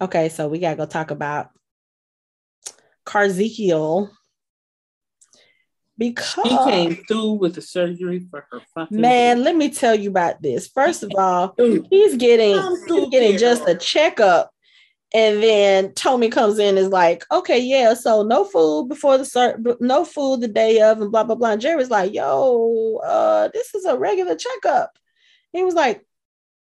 okay 0.00 0.28
so 0.28 0.46
we 0.46 0.60
gotta 0.60 0.76
go 0.76 0.86
talk 0.86 1.10
about 1.10 1.50
carzekiel 3.04 4.10
because 5.98 6.48
he 6.48 6.70
came 6.70 6.94
through 7.06 7.32
with 7.32 7.54
the 7.54 7.62
surgery 7.62 8.20
for 8.30 8.46
her 8.50 8.60
fucking 8.74 9.00
man 9.00 9.42
let 9.42 9.56
me 9.56 9.68
tell 9.68 9.94
you 9.94 10.08
about 10.10 10.40
this 10.40 10.68
first 10.68 11.02
of 11.02 11.10
all 11.18 11.54
he's 11.90 12.16
getting 12.16 12.56
he's 12.86 13.08
getting 13.10 13.36
just 13.36 13.68
a 13.68 13.74
checkup 13.74 14.52
and 15.14 15.42
then 15.42 15.94
Tomi 15.94 16.28
comes 16.28 16.58
in 16.58 16.76
and 16.76 16.78
is 16.78 16.88
like, 16.88 17.24
okay, 17.32 17.58
yeah, 17.58 17.94
so 17.94 18.22
no 18.22 18.44
food 18.44 18.88
before 18.88 19.16
the 19.16 19.24
sur- 19.24 19.58
no 19.80 20.04
food 20.04 20.42
the 20.42 20.48
day 20.48 20.82
of, 20.82 21.00
and 21.00 21.10
blah 21.10 21.24
blah 21.24 21.34
blah. 21.34 21.52
And 21.52 21.60
Jerry's 21.60 21.88
like, 21.88 22.12
yo, 22.12 23.00
uh, 23.02 23.48
this 23.54 23.74
is 23.74 23.86
a 23.86 23.96
regular 23.96 24.36
checkup. 24.36 24.98
He 25.52 25.62
was 25.62 25.74
like, 25.74 26.04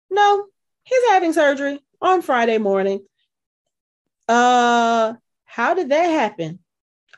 no, 0.10 0.46
he's 0.84 1.10
having 1.10 1.34
surgery 1.34 1.80
on 2.02 2.22
Friday 2.22 2.58
morning. 2.58 3.06
Uh, 4.30 5.16
how 5.44 5.74
did 5.74 5.90
that 5.90 6.06
happen? 6.06 6.60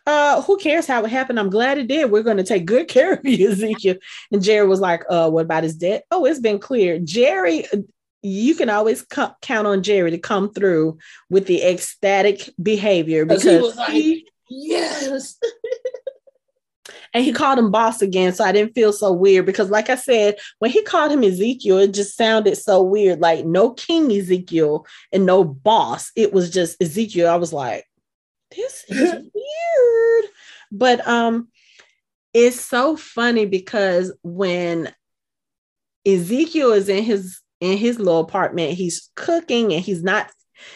Uh, 0.05 0.41
who 0.41 0.57
cares 0.57 0.87
how 0.87 1.03
it 1.03 1.09
happened? 1.11 1.39
I'm 1.39 1.49
glad 1.49 1.77
it 1.77 1.87
did. 1.87 2.09
We're 2.11 2.23
going 2.23 2.37
to 2.37 2.43
take 2.43 2.65
good 2.65 2.87
care 2.87 3.13
of 3.13 3.19
you, 3.25 3.49
Ezekiel. 3.49 3.95
And 4.31 4.41
Jerry 4.43 4.67
was 4.67 4.79
like, 4.79 5.03
uh, 5.09 5.29
what 5.29 5.45
about 5.45 5.63
his 5.63 5.75
debt? 5.75 6.05
Oh, 6.11 6.25
it's 6.25 6.39
been 6.39 6.59
cleared. 6.59 7.05
Jerry, 7.05 7.65
you 8.23 8.55
can 8.55 8.69
always 8.69 9.01
co- 9.03 9.33
count 9.41 9.67
on 9.67 9.83
Jerry 9.83 10.11
to 10.11 10.17
come 10.17 10.51
through 10.53 10.97
with 11.29 11.45
the 11.47 11.63
ecstatic 11.63 12.49
behavior 12.61 13.25
because 13.25 13.43
he 13.43 13.57
was 13.57 13.75
like- 13.75 13.91
he- 13.91 14.27
yes. 14.49 15.37
and 17.13 17.23
he 17.23 17.31
called 17.31 17.59
him 17.59 17.71
boss 17.71 18.01
again. 18.01 18.33
So 18.33 18.43
I 18.43 18.51
didn't 18.51 18.75
feel 18.75 18.93
so 18.93 19.11
weird 19.11 19.45
because, 19.45 19.69
like 19.69 19.89
I 19.89 19.95
said, 19.95 20.35
when 20.59 20.71
he 20.71 20.81
called 20.83 21.11
him 21.11 21.23
Ezekiel, 21.23 21.77
it 21.79 21.93
just 21.93 22.15
sounded 22.17 22.55
so 22.57 22.81
weird 22.83 23.19
like 23.19 23.45
no 23.45 23.71
King 23.71 24.11
Ezekiel 24.11 24.85
and 25.11 25.25
no 25.25 25.43
boss. 25.43 26.11
It 26.15 26.33
was 26.33 26.49
just 26.49 26.81
Ezekiel. 26.81 27.29
I 27.29 27.35
was 27.35 27.53
like, 27.53 27.85
this 28.55 28.85
is 28.89 29.11
weird. 29.33 30.25
But 30.71 31.07
um, 31.07 31.49
it's 32.33 32.59
so 32.59 32.95
funny 32.95 33.45
because 33.45 34.13
when 34.23 34.93
Ezekiel 36.05 36.71
is 36.71 36.89
in 36.89 37.03
his 37.03 37.41
in 37.59 37.77
his 37.77 37.99
little 37.99 38.21
apartment, 38.21 38.73
he's 38.73 39.09
cooking 39.15 39.73
and 39.73 39.83
he's 39.83 40.03
not 40.03 40.31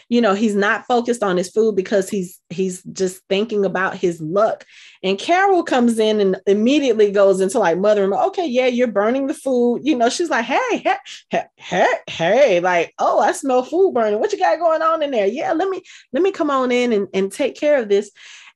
you 0.09 0.21
know 0.21 0.33
he's 0.33 0.55
not 0.55 0.85
focused 0.85 1.23
on 1.23 1.37
his 1.37 1.49
food 1.49 1.75
because 1.75 2.09
he's 2.09 2.39
he's 2.49 2.83
just 2.83 3.21
thinking 3.29 3.65
about 3.65 3.95
his 3.95 4.21
luck. 4.21 4.65
And 5.01 5.19
carol 5.19 5.63
comes 5.63 5.99
in 5.99 6.19
and 6.19 6.39
immediately 6.47 7.11
goes 7.11 7.41
into 7.41 7.59
like 7.59 7.77
mother 7.77 8.13
okay 8.13 8.45
yeah 8.45 8.67
you're 8.67 8.87
burning 8.87 9.27
the 9.27 9.33
food. 9.33 9.81
You 9.83 9.95
know 9.95 10.09
she's 10.09 10.29
like 10.29 10.45
hey 10.45 10.77
hey 10.77 10.97
hey 11.27 11.45
hey, 11.57 11.93
hey 12.07 12.59
like 12.59 12.93
oh 12.99 13.19
i 13.19 13.31
smell 13.31 13.63
food 13.63 13.93
burning. 13.93 14.19
What 14.19 14.31
you 14.31 14.39
got 14.39 14.59
going 14.59 14.81
on 14.81 15.03
in 15.03 15.11
there? 15.11 15.27
Yeah 15.27 15.53
let 15.53 15.69
me 15.69 15.81
let 16.11 16.23
me 16.23 16.31
come 16.31 16.49
on 16.49 16.71
in 16.71 16.93
and, 16.93 17.07
and 17.13 17.31
take 17.31 17.55
care 17.55 17.79
of 17.81 17.89
this. 17.89 18.11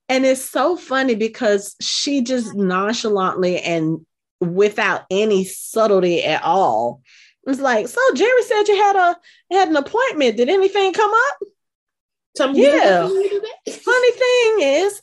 And 0.10 0.26
it's 0.26 0.42
so 0.42 0.78
funny 0.78 1.16
because 1.16 1.76
she 1.82 2.22
just 2.22 2.56
nonchalantly 2.56 3.60
and 3.60 4.06
without 4.40 5.06
any 5.10 5.44
subtlety 5.44 6.24
at 6.24 6.44
all 6.44 7.02
it's 7.48 7.60
like 7.60 7.88
so 7.88 8.00
jerry 8.14 8.44
said 8.44 8.64
you 8.68 8.76
had 8.78 8.96
a 8.96 9.18
had 9.52 9.70
an 9.70 9.76
appointment 9.78 10.38
did 10.38 10.50
anything 10.50 10.94
come 10.94 11.12
up 11.12 11.38
Tell 12.38 12.52
me 12.54 12.64
Yeah. 12.64 13.08
you 13.08 13.24
didn't 13.24 13.42
do 13.42 13.48
that. 13.66 13.74
funny 13.82 14.12
thing 14.12 14.84
is, 14.86 15.02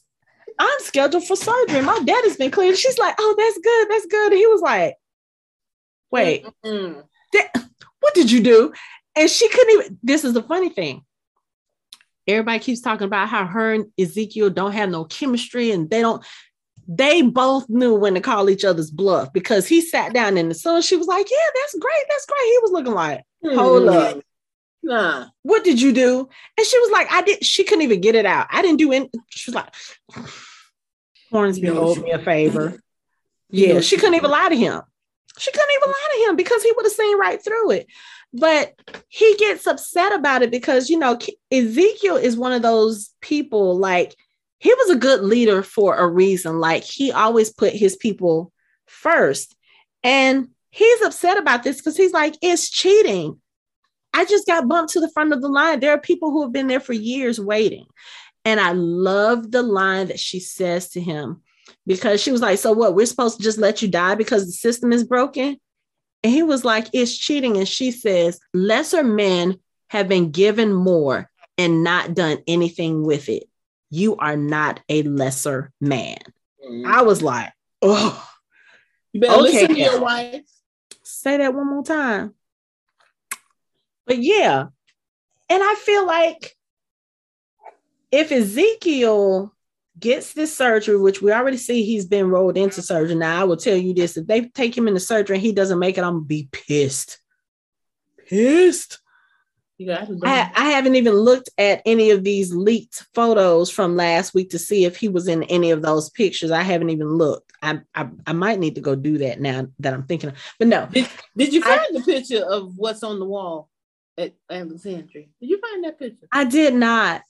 I'm 0.57 0.79
scheduled 0.79 1.27
for 1.27 1.35
surgery. 1.37 1.81
My 1.81 1.99
dad 2.05 2.23
has 2.25 2.37
been 2.37 2.53
cleared. 2.53 2.79
She's 2.79 2.97
like, 2.97 3.17
oh, 3.19 3.35
that's 3.37 3.59
good. 3.59 3.89
That's 3.91 4.07
good. 4.07 4.31
And 4.33 4.39
he 4.39 4.47
was 4.47 4.61
like, 4.61 4.95
wait, 6.13 6.47
Mm-mm. 6.65 7.03
what 8.01 8.15
did 8.15 8.31
you 8.31 8.41
do? 8.41 8.73
And 9.17 9.29
she 9.29 9.49
couldn't 9.49 9.71
even. 9.81 9.99
This 10.03 10.23
is 10.25 10.33
the 10.33 10.43
funny 10.45 10.69
thing. 10.69 11.03
Everybody 12.29 12.61
keeps 12.61 12.81
talking 12.81 13.07
about 13.07 13.29
how 13.29 13.47
her 13.47 13.75
and 13.75 13.87
Ezekiel 13.99 14.51
don't 14.51 14.73
have 14.73 14.89
no 14.91 15.05
chemistry 15.05 15.73
and 15.73 15.91
they 15.91 16.01
don't. 16.03 16.25
They 16.87 17.23
both 17.23 17.69
knew 17.69 17.95
when 17.95 18.15
to 18.15 18.21
call 18.21 18.51
each 18.51 18.65
other's 18.65 18.91
bluff 18.91 19.33
because 19.33 19.67
he 19.67 19.81
sat 19.81 20.13
down 20.13 20.37
in 20.37 20.49
the 20.49 20.55
sun. 20.55 20.83
she 20.83 20.97
was 20.97 21.07
like, 21.07 21.31
Yeah, 21.31 21.51
that's 21.55 21.79
great. 21.79 22.05
That's 22.09 22.27
great. 22.27 22.47
He 22.47 22.59
was 22.63 22.73
looking 22.73 22.95
like, 22.95 23.23
Hold 23.45 23.83
hmm. 23.85 23.89
up. 23.89 24.21
Nah. 24.83 25.29
what 25.43 25.65
did 25.65 25.81
you 25.81 25.93
do? 25.93 26.29
And 26.59 26.67
she 26.67 26.79
was 26.79 26.91
like, 26.91 27.11
I 27.11 27.23
did. 27.23 27.43
She 27.45 27.65
couldn't 27.65 27.83
even 27.83 28.03
get 28.03 28.15
it 28.15 28.27
out. 28.27 28.49
I 28.51 28.61
didn't 28.61 28.77
do 28.77 28.93
any. 28.93 29.11
She 29.31 29.51
was 29.51 29.55
like, 29.55 29.73
Hornsby 31.31 31.67
You 31.67 31.75
know 31.75 31.81
owed 31.81 32.03
me 32.03 32.11
a 32.11 32.19
favor. 32.19 32.79
You 33.51 33.67
Yeah, 33.67 33.75
know 33.75 33.81
she 33.81 33.97
couldn't 33.97 34.15
even 34.15 34.31
lie 34.31 34.51
to 34.51 34.57
him. 34.57 34.83
She 35.39 35.51
couldn't 35.51 35.75
even 35.77 35.91
lie 35.91 36.09
to 36.13 36.31
him 36.31 36.37
because 36.37 36.63
he 36.63 36.73
would 36.73 36.85
have 36.85 36.93
seen 36.93 37.19
right 37.19 37.43
through 37.43 37.71
it. 37.73 37.87
But 38.33 38.75
he 39.09 39.37
gets 39.37 39.67
upset 39.67 40.13
about 40.13 40.43
it 40.43 40.51
because, 40.51 40.91
you 40.91 40.99
know, 40.99 41.19
Ezekiel 41.51 42.17
is 42.17 42.37
one 42.37 42.53
of 42.53 42.63
those 42.63 43.11
people 43.21 43.79
like 43.79 44.17
he 44.65 44.73
was 44.73 44.89
a 44.89 44.97
good 44.97 45.21
leader 45.21 45.63
for 45.63 45.95
a 45.95 46.09
reason. 46.09 46.59
Like 46.59 46.85
he 46.85 47.13
always 47.13 47.53
put 47.53 47.75
his 47.75 47.97
people 47.97 48.51
first. 48.87 49.55
And 50.03 50.49
he's 50.71 51.03
upset 51.03 51.37
about 51.37 51.63
this 51.63 51.77
because 51.77 51.99
he's 51.99 52.15
like, 52.15 52.35
it's 52.41 52.71
cheating. 52.71 53.39
I 54.15 54.25
just 54.25 54.47
got 54.47 54.67
bumped 54.67 54.95
to 54.95 55.01
the 55.01 55.11
front 55.11 55.35
of 55.35 55.43
the 55.43 55.49
line. 55.49 55.81
There 55.81 55.93
are 55.93 56.01
people 56.01 56.31
who 56.31 56.41
have 56.43 56.53
been 56.53 56.67
there 56.67 56.81
for 56.81 56.95
years 56.95 57.39
waiting. 57.39 57.85
And 58.47 58.59
I 58.59 58.73
love 58.73 59.51
the 59.51 59.63
line 59.63 60.07
that 60.07 60.19
she 60.19 60.41
says 60.41 60.89
to 60.91 61.01
him 61.01 61.43
because 61.87 62.23
she 62.23 62.33
was 62.33 62.41
like, 62.41 62.59
So 62.59 62.73
what? 62.73 62.95
We're 62.95 63.05
supposed 63.05 63.37
to 63.37 63.43
just 63.43 63.59
let 63.59 63.83
you 63.83 63.89
die 63.89 64.15
because 64.15 64.47
the 64.47 64.53
system 64.53 64.95
is 64.95 65.05
broken? 65.05 65.59
And 66.23 66.33
he 66.33 66.43
was 66.43 66.65
like, 66.65 66.87
It's 66.95 67.15
cheating. 67.15 67.59
And 67.59 67.69
she 67.69 67.91
says, 67.91 68.41
Lesser 68.55 69.05
men 69.05 69.59
have 69.89 70.09
been 70.09 70.31
given 70.31 70.73
more 70.73 71.31
and 71.59 71.85
not 71.85 72.15
done 72.15 72.39
anything 72.47 73.05
with 73.05 73.29
it. 73.29 73.45
You 73.95 74.17
are 74.17 74.37
not 74.37 74.81
a 74.89 75.03
lesser 75.03 75.73
man. 75.81 76.19
Mm-hmm. 76.65 76.87
I 76.87 77.03
was 77.03 77.23
like, 77.23 77.53
oh, 77.81 78.29
you 79.13 79.21
better 79.21 79.35
okay, 79.35 79.43
listen 79.43 79.69
to 79.69 79.81
your 79.81 80.01
wife. 80.01 80.43
Say 81.03 81.37
that 81.37 81.55
one 81.55 81.69
more 81.69 81.85
time. 81.85 82.35
But 84.07 84.19
yeah, 84.19 84.67
and 85.49 85.63
I 85.63 85.75
feel 85.77 86.07
like 86.07 86.55
if 88.11 88.33
Ezekiel 88.33 89.55
gets 89.99 90.33
this 90.33 90.57
surgery, 90.57 90.99
which 90.99 91.23
we 91.23 91.33
already 91.33 91.57
see 91.57 91.85
he's 91.85 92.05
been 92.05 92.29
rolled 92.29 92.57
into 92.57 92.83
surgery. 92.83 93.15
Now, 93.15 93.41
I 93.41 93.45
will 93.45 93.57
tell 93.57 93.77
you 93.77 93.95
this 93.95 94.17
if 94.17 94.27
they 94.27 94.49
take 94.49 94.77
him 94.77 94.89
into 94.89 95.01
surgery 95.01 95.37
and 95.37 95.43
he 95.43 95.53
doesn't 95.53 95.79
make 95.79 95.97
it, 95.97 96.05
I'm 96.05 96.15
gonna 96.15 96.25
be 96.25 96.49
pissed. 96.51 97.19
Pissed. 98.29 98.99
I, 100.23 100.53
I, 100.55 100.71
haven't 100.71 100.95
even 100.95 101.15
looked 101.15 101.51
at 101.59 101.83
any 101.85 102.11
of 102.11 102.23
these 102.23 102.55
leaked 102.55 103.05
photos 103.13 103.71
from 103.71 103.97
last 103.97 104.33
week 104.33 104.51
to 104.51 104.59
see 104.59 104.85
if 104.85 104.97
he 104.97 105.09
was 105.09 105.27
in 105.27 105.43
any 105.45 105.73
of 105.73 105.83
those 105.83 106.11
pictures. 106.11 106.53
I 106.53 106.63
haven't 106.63 106.91
even 106.91 107.09
looked. 107.09 107.53
I 107.61 107.81
I, 107.95 108.09
I 108.27 108.33
might 108.35 108.61
need 108.61 108.77
to 108.77 108.81
go 108.81 108.95
do 108.95 109.19
that 109.19 109.41
now 109.41 109.67
that 109.81 109.93
I'm 109.93 110.05
thinking 110.05 110.31
of. 110.31 110.37
But 110.59 110.69
no. 110.69 110.87
Did, 110.93 111.09
did 111.37 111.53
you 111.53 111.63
find 111.63 111.81
I, 111.81 111.89
the 111.93 112.03
picture 112.03 112.45
of 112.45 112.77
what's 112.77 113.03
on 113.03 113.19
the 113.19 113.25
wall 113.25 113.69
at 114.17 114.35
Alexandria? 114.49 115.27
Did 115.41 115.51
you 115.51 115.61
find 115.61 115.85
that 115.85 115.99
picture? 115.99 116.29
I 116.31 116.45
did 116.45 116.75
not. 116.75 117.23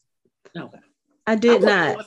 Okay. 0.54 0.78
I 1.26 1.36
did 1.36 1.62
not. 1.62 2.04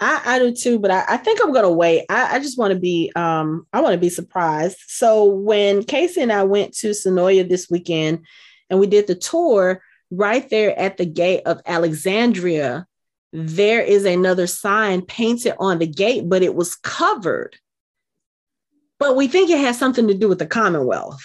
I, 0.00 0.22
I 0.24 0.38
do 0.38 0.52
too, 0.54 0.78
but 0.78 0.90
I, 0.90 1.04
I 1.06 1.16
think 1.18 1.40
I'm 1.42 1.52
gonna 1.52 1.70
wait. 1.70 2.06
I, 2.08 2.36
I 2.36 2.38
just 2.38 2.58
want 2.58 2.72
to 2.72 2.80
be 2.80 3.12
um 3.14 3.66
I 3.72 3.82
want 3.82 3.92
to 3.92 4.00
be 4.00 4.08
surprised. 4.08 4.78
So 4.88 5.26
when 5.26 5.84
Casey 5.84 6.22
and 6.22 6.32
I 6.32 6.44
went 6.44 6.74
to 6.78 6.90
Senoia 6.90 7.46
this 7.46 7.68
weekend 7.68 8.24
and 8.72 8.80
we 8.80 8.86
did 8.86 9.06
the 9.06 9.14
tour 9.14 9.82
right 10.10 10.48
there 10.48 10.76
at 10.78 10.96
the 10.96 11.04
gate 11.04 11.42
of 11.44 11.60
Alexandria, 11.66 12.86
there 13.34 13.82
is 13.82 14.06
another 14.06 14.46
sign 14.46 15.02
painted 15.02 15.54
on 15.60 15.78
the 15.78 15.86
gate, 15.86 16.26
but 16.26 16.42
it 16.42 16.54
was 16.54 16.74
covered. 16.76 17.54
But 18.98 19.14
we 19.14 19.28
think 19.28 19.50
it 19.50 19.58
has 19.58 19.78
something 19.78 20.08
to 20.08 20.14
do 20.14 20.26
with 20.26 20.38
the 20.38 20.46
Commonwealth. 20.46 21.22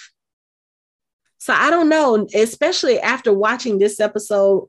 So 1.38 1.54
I 1.54 1.70
don't 1.70 1.88
know, 1.88 2.28
especially 2.36 3.00
after 3.00 3.34
watching 3.34 3.80
this 3.80 4.02
episode 4.02 4.68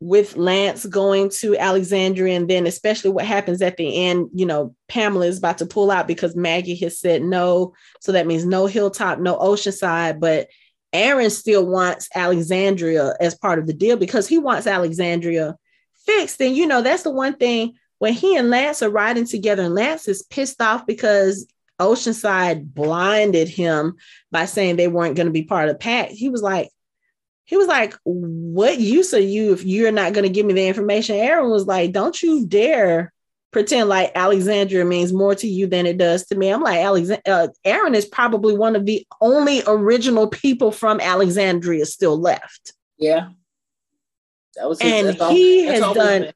with 0.00 0.36
Lance 0.36 0.84
going 0.84 1.30
to 1.30 1.56
Alexandria, 1.56 2.36
and 2.36 2.50
then 2.50 2.66
especially 2.66 3.12
what 3.12 3.24
happens 3.24 3.62
at 3.62 3.76
the 3.76 4.04
end, 4.06 4.30
you 4.34 4.46
know, 4.46 4.74
Pamela 4.88 5.26
is 5.26 5.38
about 5.38 5.58
to 5.58 5.66
pull 5.66 5.92
out 5.92 6.08
because 6.08 6.34
Maggie 6.34 6.74
has 6.76 6.98
said 6.98 7.22
no. 7.22 7.72
So 8.00 8.10
that 8.10 8.26
means 8.26 8.44
no 8.44 8.66
hilltop, 8.66 9.20
no 9.20 9.38
oceanside. 9.38 10.18
But 10.18 10.48
Aaron 10.92 11.30
still 11.30 11.66
wants 11.66 12.08
Alexandria 12.14 13.14
as 13.20 13.36
part 13.36 13.58
of 13.58 13.66
the 13.66 13.72
deal 13.72 13.96
because 13.96 14.26
he 14.26 14.38
wants 14.38 14.66
Alexandria 14.66 15.56
fixed. 16.04 16.40
And 16.40 16.56
you 16.56 16.66
know, 16.66 16.82
that's 16.82 17.04
the 17.04 17.10
one 17.10 17.36
thing 17.36 17.74
when 17.98 18.14
he 18.14 18.36
and 18.36 18.50
Lance 18.50 18.82
are 18.82 18.90
riding 18.90 19.26
together, 19.26 19.62
and 19.64 19.74
Lance 19.74 20.08
is 20.08 20.22
pissed 20.22 20.60
off 20.60 20.86
because 20.86 21.46
Oceanside 21.78 22.72
blinded 22.74 23.48
him 23.48 23.96
by 24.30 24.46
saying 24.46 24.76
they 24.76 24.88
weren't 24.88 25.16
going 25.16 25.26
to 25.26 25.32
be 25.32 25.44
part 25.44 25.68
of 25.68 25.74
the 25.74 25.78
pact. 25.78 26.12
He 26.12 26.28
was 26.28 26.42
like, 26.42 26.70
he 27.44 27.56
was 27.56 27.66
like, 27.66 27.94
What 28.04 28.78
use 28.78 29.12
are 29.12 29.20
you 29.20 29.52
if 29.52 29.64
you're 29.64 29.92
not 29.92 30.12
going 30.12 30.24
to 30.24 30.32
give 30.32 30.46
me 30.46 30.54
the 30.54 30.66
information? 30.66 31.16
Aaron 31.16 31.50
was 31.50 31.66
like, 31.66 31.92
Don't 31.92 32.20
you 32.22 32.46
dare 32.46 33.12
pretend 33.52 33.88
like 33.88 34.12
Alexandria 34.14 34.84
means 34.84 35.12
more 35.12 35.34
to 35.34 35.46
you 35.46 35.66
than 35.66 35.86
it 35.86 35.98
does 35.98 36.26
to 36.26 36.36
me. 36.36 36.50
I'm 36.50 36.62
like, 36.62 36.78
Alexander, 36.78 37.22
uh, 37.26 37.48
Aaron 37.64 37.94
is 37.94 38.06
probably 38.06 38.56
one 38.56 38.76
of 38.76 38.86
the 38.86 39.06
only 39.20 39.62
original 39.66 40.28
people 40.28 40.70
from 40.72 41.00
Alexandria 41.00 41.86
still 41.86 42.18
left. 42.18 42.72
Yeah. 42.98 43.30
That 44.56 44.68
was 44.68 44.80
his, 44.80 44.92
and 44.92 45.32
he 45.32 45.66
all, 45.68 45.94
has 45.94 45.94
done 45.94 46.32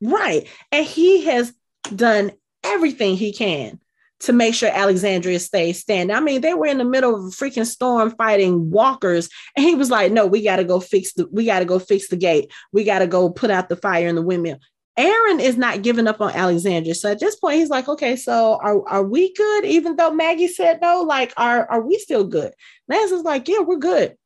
right. 0.00 0.48
And 0.72 0.86
he 0.86 1.24
has 1.26 1.52
done 1.94 2.32
everything 2.64 3.16
he 3.16 3.32
can 3.32 3.78
to 4.20 4.32
make 4.32 4.54
sure 4.54 4.68
Alexandria 4.70 5.38
stays 5.38 5.80
standing. 5.80 6.14
I 6.14 6.20
mean, 6.20 6.40
they 6.40 6.54
were 6.54 6.66
in 6.66 6.78
the 6.78 6.84
middle 6.84 7.14
of 7.14 7.24
a 7.24 7.28
freaking 7.28 7.66
storm 7.66 8.10
fighting 8.12 8.70
walkers, 8.70 9.28
and 9.56 9.64
he 9.64 9.74
was 9.74 9.90
like, 9.90 10.12
"No, 10.12 10.26
we 10.26 10.42
got 10.42 10.56
to 10.56 10.64
go 10.64 10.80
fix 10.80 11.12
the 11.14 11.26
we 11.30 11.44
got 11.46 11.60
to 11.60 11.64
go 11.64 11.78
fix 11.78 12.08
the 12.08 12.16
gate. 12.16 12.50
We 12.72 12.84
got 12.84 13.00
to 13.00 13.06
go 13.06 13.30
put 13.30 13.50
out 13.50 13.68
the 13.68 13.76
fire 13.76 14.08
in 14.08 14.14
the 14.14 14.22
windmill." 14.22 14.58
Aaron 15.00 15.40
is 15.40 15.56
not 15.56 15.82
giving 15.82 16.06
up 16.06 16.20
on 16.20 16.32
Alexandria. 16.32 16.94
So 16.94 17.10
at 17.10 17.20
this 17.20 17.36
point, 17.36 17.56
he's 17.56 17.70
like, 17.70 17.88
okay, 17.88 18.16
so 18.16 18.58
are, 18.62 18.86
are 18.86 19.02
we 19.02 19.32
good? 19.32 19.64
Even 19.64 19.96
though 19.96 20.12
Maggie 20.12 20.46
said 20.46 20.80
no, 20.82 21.00
like, 21.02 21.32
are, 21.38 21.66
are 21.70 21.80
we 21.80 21.98
still 21.98 22.24
good? 22.24 22.52
Lance 22.86 23.10
is 23.10 23.22
like, 23.22 23.48
yeah, 23.48 23.60
we're 23.60 23.78
good. 23.78 24.16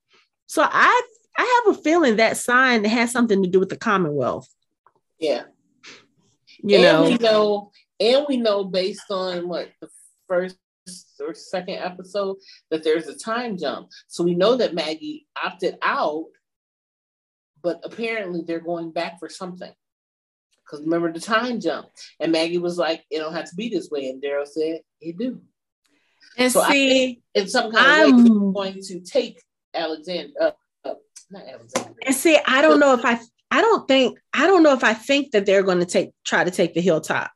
So 0.47 0.67
I 0.69 1.03
I 1.37 1.63
have 1.67 1.77
a 1.77 1.81
feeling 1.81 2.17
that 2.17 2.37
sign 2.37 2.85
has 2.85 3.11
something 3.13 3.43
to 3.43 3.49
do 3.49 3.61
with 3.61 3.69
the 3.69 3.77
Commonwealth. 3.77 4.49
Yeah. 5.19 5.45
You 6.63 6.77
and 6.77 6.83
know, 6.83 7.03
we 7.05 7.17
know, 7.17 7.71
and 8.01 8.27
we 8.29 8.37
know 8.37 8.65
based 8.65 9.11
on 9.11 9.49
what 9.49 9.71
the 9.81 9.89
first 10.29 10.57
or 11.21 11.35
second 11.35 11.77
episode 11.77 12.37
that 12.71 12.85
there's 12.85 13.09
a 13.09 13.17
time 13.17 13.57
jump. 13.57 13.89
So 14.09 14.25
we 14.25 14.35
know 14.35 14.57
that 14.57 14.75
Maggie 14.75 15.27
opted 15.43 15.77
out, 15.83 16.27
but 17.63 17.81
apparently 17.85 18.43
they're 18.47 18.61
going 18.61 18.93
back 18.93 19.19
for 19.19 19.29
something. 19.29 19.73
Because 20.65 20.85
remember 20.85 21.13
the 21.13 21.21
time 21.21 21.61
jump. 21.61 21.89
And 22.21 22.33
Maggie 22.33 22.59
was 22.59 22.79
like, 22.79 23.05
it 23.11 23.19
don't 23.19 23.35
have 23.35 23.49
to 23.51 23.57
be 23.57 23.69
this 23.69 23.91
way. 23.91 24.09
And 24.09 24.23
Daryl 24.23 24.47
said, 24.47 24.81
it 25.01 25.19
do. 25.19 25.41
And 26.37 26.51
so 26.51 26.65
see, 26.65 27.23
in 27.35 27.49
some 27.49 27.71
kind 27.71 28.03
of 28.03 28.19
I'm, 28.19 28.53
way, 28.53 28.73
going 28.73 28.83
to 28.83 29.01
take 29.01 29.41
Alexander, 29.73 30.33
uh, 30.41 30.51
uh, 30.85 30.95
not 31.31 31.43
Alexander. 31.47 31.95
And 32.05 32.15
see, 32.15 32.39
I 32.47 32.63
don't 32.63 32.81
know 32.81 32.95
if 32.95 33.05
I, 33.05 33.21
I 33.51 33.61
don't 33.61 33.87
think, 33.87 34.19
I 34.33 34.47
don't 34.47 34.63
know 34.63 34.73
if 34.73 34.83
I 34.83 34.95
think 34.95 35.33
that 35.33 35.47
they're 35.47 35.63
going 35.63 35.81
to 35.81 35.87
take, 35.87 36.11
try 36.25 36.43
to 36.43 36.51
take 36.51 36.75
the 36.75 36.81
hilltop. 36.81 37.31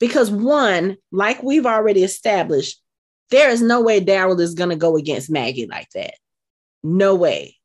Because 0.00 0.30
one, 0.30 0.98
like 1.12 1.42
we've 1.42 1.66
already 1.66 2.02
established, 2.02 2.82
there 3.30 3.48
is 3.48 3.62
no 3.62 3.80
way 3.80 4.00
Daryl 4.00 4.38
is 4.40 4.54
going 4.54 4.70
to 4.70 4.76
go 4.76 4.96
against 4.96 5.30
Maggie 5.30 5.66
like 5.66 5.88
that. 5.94 6.14
No 6.82 7.14
way 7.14 7.56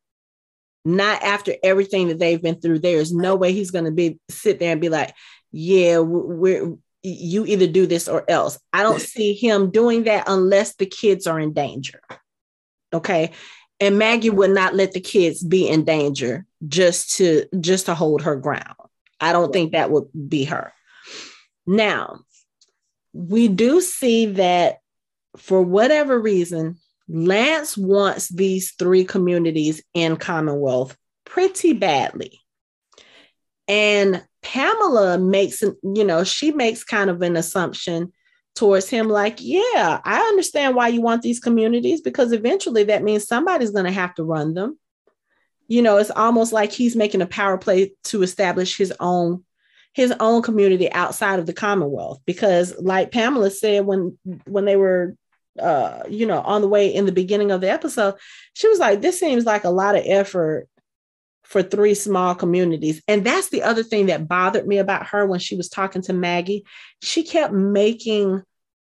not 0.86 1.22
after 1.24 1.54
everything 1.64 2.08
that 2.08 2.20
they've 2.20 2.42
been 2.42 2.60
through. 2.60 2.80
There's 2.80 3.14
no 3.14 3.36
way 3.36 3.54
he's 3.54 3.72
going 3.72 3.86
to 3.86 3.92
be 3.92 4.20
sit 4.30 4.60
there 4.60 4.72
and 4.72 4.82
be 4.82 4.90
like, 4.90 5.14
"Yeah, 5.52 6.00
we're 6.00 6.76
you 7.04 7.46
either 7.46 7.68
do 7.68 7.86
this 7.86 8.08
or 8.08 8.30
else." 8.30 8.60
I 8.74 8.84
don't 8.84 9.02
see 9.02 9.34
him 9.34 9.72
doing 9.72 10.04
that 10.04 10.26
unless 10.28 10.76
the 10.76 10.86
kids 10.86 11.28
are 11.28 11.40
in 11.40 11.54
danger. 11.54 12.02
Okay, 12.94 13.32
and 13.80 13.98
Maggie 13.98 14.30
would 14.30 14.52
not 14.52 14.76
let 14.76 14.94
the 14.94 15.02
kids 15.02 15.44
be 15.44 15.68
in 15.68 15.86
danger 15.86 16.46
just 16.68 17.18
to 17.18 17.46
just 17.60 17.86
to 17.86 17.96
hold 17.96 18.22
her 18.24 18.36
ground. 18.36 18.76
I 19.20 19.34
don't 19.34 19.52
think 19.52 19.72
that 19.72 19.92
would 19.92 20.08
be 20.28 20.46
her. 20.46 20.74
Now, 21.68 22.22
we 23.14 23.48
do 23.48 23.82
see 23.82 24.28
that 24.28 24.80
for 25.38 25.62
whatever 25.62 26.20
reason, 26.20 26.78
Lance 27.10 27.76
wants 27.76 28.30
these 28.30 28.74
three 28.74 29.03
communities 29.03 29.82
in 29.93 30.16
Commonwealth 30.16 30.95
pretty 31.26 31.74
badly. 31.74 32.39
And 33.68 34.24
Pamela 34.41 35.18
makes, 35.18 35.62
you 35.62 36.03
know, 36.03 36.24
she 36.24 36.51
makes 36.51 36.84
kind 36.84 37.10
of 37.10 37.22
an 37.22 37.36
assumption 37.36 38.14
towards 38.55 38.89
him 38.89 39.10
like, 39.10 39.38
yeah, 39.39 40.01
I 40.03 40.20
understand 40.22 40.76
why 40.76 40.89
you 40.89 41.01
want 41.01 41.22
these 41.22 41.39
communities 41.39 42.01
because 42.01 42.32
eventually 42.32 42.84
that 42.86 43.03
means 43.03 43.28
somebody's 43.28 43.72
going 43.72 43.86
to 43.86 43.91
have 43.91 44.14
to 44.16 44.24
run 44.24 44.53
them. 44.53 44.78
You 45.68 45.82
know, 45.82 45.97
it's 45.97 46.12
almost 46.12 46.51
like 46.51 46.72
he's 46.72 46.95
making 46.95 47.22
a 47.22 47.28
power 47.28 47.57
play 47.57 47.93
to 48.05 48.22
establish 48.24 48.78
his 48.78 48.93
own 48.99 49.43
his 49.93 50.14
own 50.20 50.43
community 50.43 50.91
outside 50.91 51.39
of 51.39 51.47
the 51.47 51.53
Commonwealth 51.53 52.20
because 52.26 52.76
like 52.80 53.12
Pamela 53.12 53.49
said 53.49 53.86
when 53.86 54.18
when 54.45 54.66
they 54.66 54.76
were 54.76 55.16
uh, 55.60 56.04
you 56.10 56.26
know, 56.26 56.41
on 56.41 56.62
the 56.62 56.68
way 56.68 56.93
in 56.93 57.06
the 57.06 57.12
beginning 57.12 57.52
of 57.52 57.62
the 57.62 57.70
episode, 57.70 58.16
she 58.54 58.68
was 58.68 58.80
like, 58.80 59.02
This 59.02 59.20
seems 59.20 59.45
like 59.45 59.64
a 59.64 59.70
lot 59.70 59.95
of 59.95 60.04
effort 60.06 60.68
for 61.43 61.64
three 61.64 61.95
small 61.95 62.36
communities. 62.36 63.02
And 63.08 63.26
that's 63.26 63.50
the 63.50 63.64
other 63.64 63.82
thing 63.82 64.06
that 64.06 64.28
bothered 64.28 64.68
me 64.68 64.78
about 64.78 65.08
her 65.08 65.26
when 65.26 65.39
she 65.39 65.56
was 65.56 65.68
talking 65.68 66.04
to 66.04 66.14
Maggie. 66.14 66.64
She 67.02 67.24
kept 67.24 67.54
making 67.54 68.43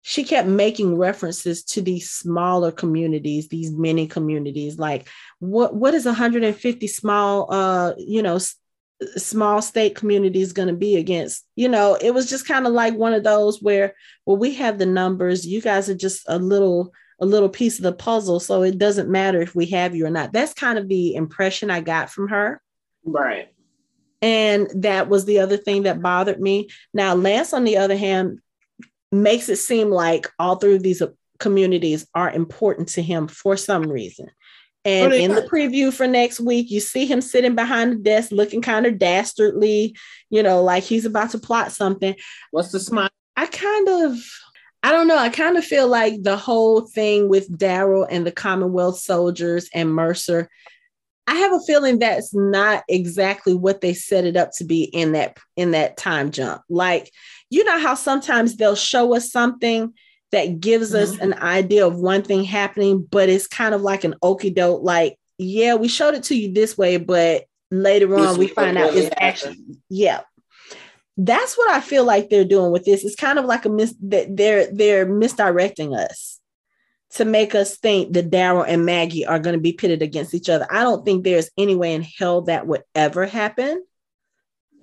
she 0.03 0.25
kept 0.25 0.49
making 0.49 0.99
references 0.99 1.63
to 1.63 1.81
these 1.81 2.11
smaller 2.11 2.73
communities 2.73 3.49
these 3.49 3.71
mini 3.71 4.09
communities 4.09 4.77
like 4.77 5.09
what 5.39 5.77
what 5.77 5.95
is 5.95 6.05
150 6.05 6.87
small 6.89 7.53
uh 7.53 7.93
you 7.97 8.21
know 8.21 8.39
small 9.17 9.63
state 9.63 9.95
community 9.95 10.41
is 10.41 10.53
going 10.53 10.69
to 10.69 10.75
be 10.75 10.97
against. 10.97 11.45
You 11.57 11.69
know 11.69 11.97
it 12.01 12.13
was 12.13 12.29
just 12.29 12.47
kind 12.47 12.67
of 12.67 12.73
like 12.73 12.95
one 12.95 13.15
of 13.15 13.25
those 13.25 13.63
where 13.63 13.95
well 14.27 14.37
we 14.37 14.55
have 14.55 14.79
the 14.79 14.87
numbers 14.87 15.47
you 15.47 15.61
guys 15.61 15.89
are 15.89 15.95
just 15.95 16.25
a 16.29 16.39
little 16.39 16.93
a 17.21 17.27
little 17.27 17.49
piece 17.49 17.79
of 17.79 17.85
the 17.85 17.93
puzzle 17.93 18.41
so 18.41 18.63
it 18.63 18.79
doesn't 18.79 19.09
matter 19.09 19.41
if 19.41 19.55
we 19.55 19.67
have 19.67 19.95
you 19.95 20.07
or 20.07 20.11
not. 20.11 20.33
That's 20.33 20.55
kind 20.55 20.79
of 20.79 20.89
the 20.89 21.15
impression 21.15 21.71
i 21.71 21.81
got 21.81 22.11
from 22.11 22.29
her. 22.29 22.61
Right. 23.05 23.49
And 24.21 24.69
that 24.83 25.09
was 25.09 25.25
the 25.25 25.41
other 25.41 25.57
thing 25.57 25.85
that 25.85 26.03
bothered 26.03 26.41
me. 26.41 26.69
Now 26.93 27.15
lance 27.15 27.53
on 27.53 27.65
the 27.65 27.77
other 27.77 27.97
hand 27.97 28.41
makes 29.13 29.49
it 29.49 29.57
seem 29.57 29.91
like 29.91 30.29
all 30.39 30.57
three 30.57 30.77
of 30.77 30.83
these 30.83 31.03
communities 31.39 32.07
are 32.15 32.31
important 32.31 32.89
to 32.89 33.03
him 33.03 33.29
for 33.29 33.57
some 33.57 33.83
reason 33.83 34.31
And 34.85 35.13
in 35.13 35.35
the 35.35 35.43
preview 35.43 35.93
for 35.93 36.09
next 36.09 36.41
week, 36.41 36.71
you 36.71 36.81
see 36.81 37.07
him 37.07 37.21
sitting 37.21 37.55
behind 37.55 37.93
the 37.93 37.97
desk 37.97 38.33
looking 38.33 38.61
kind 38.61 38.85
of 38.85 38.99
dastardly, 38.99 39.97
you 40.29 40.43
know, 40.43 40.63
like 40.63 40.83
he's 40.83 41.05
about 41.05 41.31
to 41.31 41.39
plot 41.39 41.71
something. 41.71 42.17
What's 42.51 42.73
the 42.73 42.81
smile? 42.81 43.09
I 43.37 43.47
kind 43.47 43.89
of, 43.89 44.19
I 44.83 44.91
don't 44.91 45.07
know. 45.07 45.19
I 45.19 45.29
kind 45.29 45.57
of 45.57 45.65
feel 45.65 45.87
like 45.87 46.23
the 46.23 46.37
whole 46.37 46.81
thing 46.81 47.29
with 47.29 47.57
Daryl 47.57 48.07
and 48.11 48.27
the 48.27 48.33
Commonwealth 48.33 48.99
soldiers 48.99 49.69
and 49.73 49.95
Mercer, 49.95 50.49
I 51.29 51.37
have 51.37 51.53
a 51.53 51.61
feeling 51.61 52.01
that's 52.01 52.35
not 52.35 52.83
exactly 52.89 53.55
what 53.55 53.81
they 53.81 53.95
set 53.95 54.25
it 54.25 54.37
up 54.37 54.51
to 54.57 54.65
be 54.65 54.83
in 54.83 55.13
that 55.13 55.39
in 55.57 55.71
that 55.71 55.97
time 55.97 56.33
jump. 56.33 56.63
Like, 56.69 57.13
you 57.49 57.63
know 57.63 57.79
how 57.79 57.95
sometimes 57.95 58.57
they'll 58.57 58.75
show 58.75 59.15
us 59.15 59.31
something 59.31 59.95
that 60.33 60.61
gives 60.61 60.95
us 60.95 61.13
mm-hmm. 61.13 61.33
an 61.33 61.35
idea 61.35 61.87
of 61.87 61.97
one 61.97 62.23
thing 62.23 62.43
happening, 62.43 63.07
but 63.09 63.29
it's 63.29 63.47
kind 63.47 63.75
of 63.75 63.83
like 63.83 64.03
an 64.05 64.15
okie 64.23 64.55
doke, 64.55 64.83
like, 64.83 65.19
yeah, 65.39 65.75
we 65.75 65.89
showed 65.89 66.15
it 66.15 66.25
to 66.25 66.35
you 66.35 66.53
this 66.53 66.77
way, 66.77 66.97
but 66.97 67.45
later 67.71 68.15
on 68.17 68.39
we 68.39 68.49
find 68.49 68.77
out 68.77 68.95
it's 68.95 69.15
actually, 69.19 69.59
yeah. 69.89 70.23
That's 71.19 71.57
what 71.59 71.71
I 71.71 71.81
feel 71.81 72.05
like 72.05 72.31
they're 72.31 72.45
doing 72.45 72.73
with 72.73 72.85
this. 72.85 73.05
It's 73.05 73.15
kind 73.17 73.39
of 73.39 73.45
like 73.45 73.67
a 73.67 73.69
mis 73.69 73.95
that 74.01 74.35
they're 74.35 74.73
they're 74.73 75.05
misdirecting 75.05 75.95
us 75.95 76.41
to 77.11 77.27
make 77.27 77.55
us 77.55 77.77
think 77.77 78.15
that 78.15 78.31
Daryl 78.31 78.65
and 78.67 78.87
Maggie 78.87 79.27
are 79.27 79.39
going 79.39 79.55
to 79.55 79.61
be 79.61 79.75
pitted 79.75 80.01
against 80.01 80.33
each 80.33 80.49
other. 80.49 80.67
I 80.71 80.83
don't 80.83 81.05
think 81.05 81.23
there's 81.23 81.51
any 81.59 81.75
way 81.75 81.95
in 81.95 82.03
hell 82.03 82.43
that 82.43 82.67
would 82.67 82.83
ever 82.95 83.27
happen. 83.27 83.85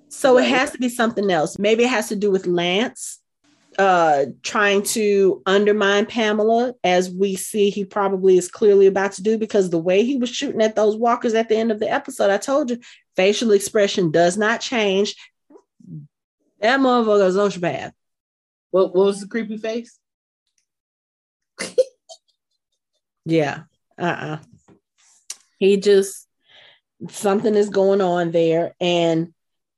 So 0.08 0.36
right. 0.36 0.46
it 0.46 0.50
has 0.50 0.70
to 0.70 0.78
be 0.78 0.88
something 0.88 1.28
else. 1.30 1.58
Maybe 1.58 1.82
it 1.82 1.90
has 1.90 2.08
to 2.08 2.16
do 2.16 2.30
with 2.30 2.46
Lance 2.46 3.19
uh, 3.80 4.26
trying 4.42 4.82
to 4.82 5.40
undermine 5.46 6.04
Pamela, 6.04 6.74
as 6.84 7.10
we 7.10 7.34
see 7.34 7.70
he 7.70 7.86
probably 7.86 8.36
is 8.36 8.50
clearly 8.50 8.86
about 8.86 9.12
to 9.12 9.22
do, 9.22 9.38
because 9.38 9.70
the 9.70 9.78
way 9.78 10.04
he 10.04 10.18
was 10.18 10.28
shooting 10.28 10.60
at 10.60 10.76
those 10.76 10.96
walkers 10.96 11.32
at 11.32 11.48
the 11.48 11.56
end 11.56 11.72
of 11.72 11.80
the 11.80 11.90
episode, 11.90 12.30
I 12.30 12.36
told 12.36 12.68
you, 12.68 12.78
facial 13.16 13.52
expression 13.52 14.10
does 14.10 14.36
not 14.36 14.60
change. 14.60 15.16
That 16.60 16.78
motherfucker 16.78 17.26
is 17.26 17.38
Ocean 17.38 17.62
What, 18.70 18.94
what 18.94 19.06
was 19.06 19.22
the 19.22 19.28
creepy 19.28 19.56
face? 19.56 19.98
yeah. 23.24 23.62
Uh-uh. 23.98 24.40
He 25.58 25.78
just 25.78 26.28
something 27.08 27.54
is 27.54 27.70
going 27.70 28.02
on 28.02 28.30
there. 28.30 28.74
And 28.78 29.32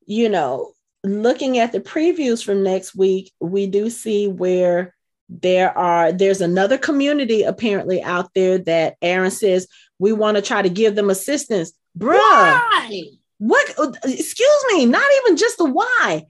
you 0.05 0.27
know, 0.27 0.72
looking 1.03 1.57
at 1.57 1.71
the 1.71 1.79
previews 1.79 2.43
from 2.43 2.63
next 2.63 2.95
week, 2.95 3.31
we 3.39 3.67
do 3.67 3.89
see 3.89 4.27
where 4.27 4.95
there 5.29 5.75
are 5.77 6.11
there's 6.11 6.41
another 6.41 6.77
community 6.77 7.43
apparently 7.43 8.01
out 8.03 8.29
there 8.35 8.57
that 8.59 8.95
Aaron 9.01 9.31
says 9.31 9.67
we 9.99 10.11
want 10.11 10.37
to 10.37 10.43
try 10.43 10.61
to 10.61 10.69
give 10.69 10.95
them 10.95 11.09
assistance. 11.09 11.71
Bruh, 11.97 12.17
why? 12.17 13.03
what 13.37 13.73
uh, 13.79 13.91
excuse 14.03 14.65
me, 14.73 14.85
not 14.85 15.09
even 15.21 15.37
just 15.37 15.57
the 15.57 15.65
why. 15.65 16.23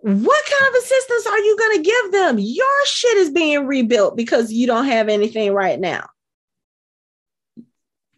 What 0.00 0.44
kind 0.46 0.74
of 0.74 0.82
assistance 0.82 1.26
are 1.26 1.38
you 1.38 1.56
going 1.58 1.76
to 1.76 1.82
give 1.82 2.12
them? 2.12 2.36
Your 2.38 2.86
shit 2.86 3.16
is 3.16 3.30
being 3.30 3.66
rebuilt 3.66 4.16
because 4.16 4.52
you 4.52 4.66
don't 4.66 4.86
have 4.86 5.08
anything 5.08 5.52
right 5.52 5.78
now. 5.78 6.08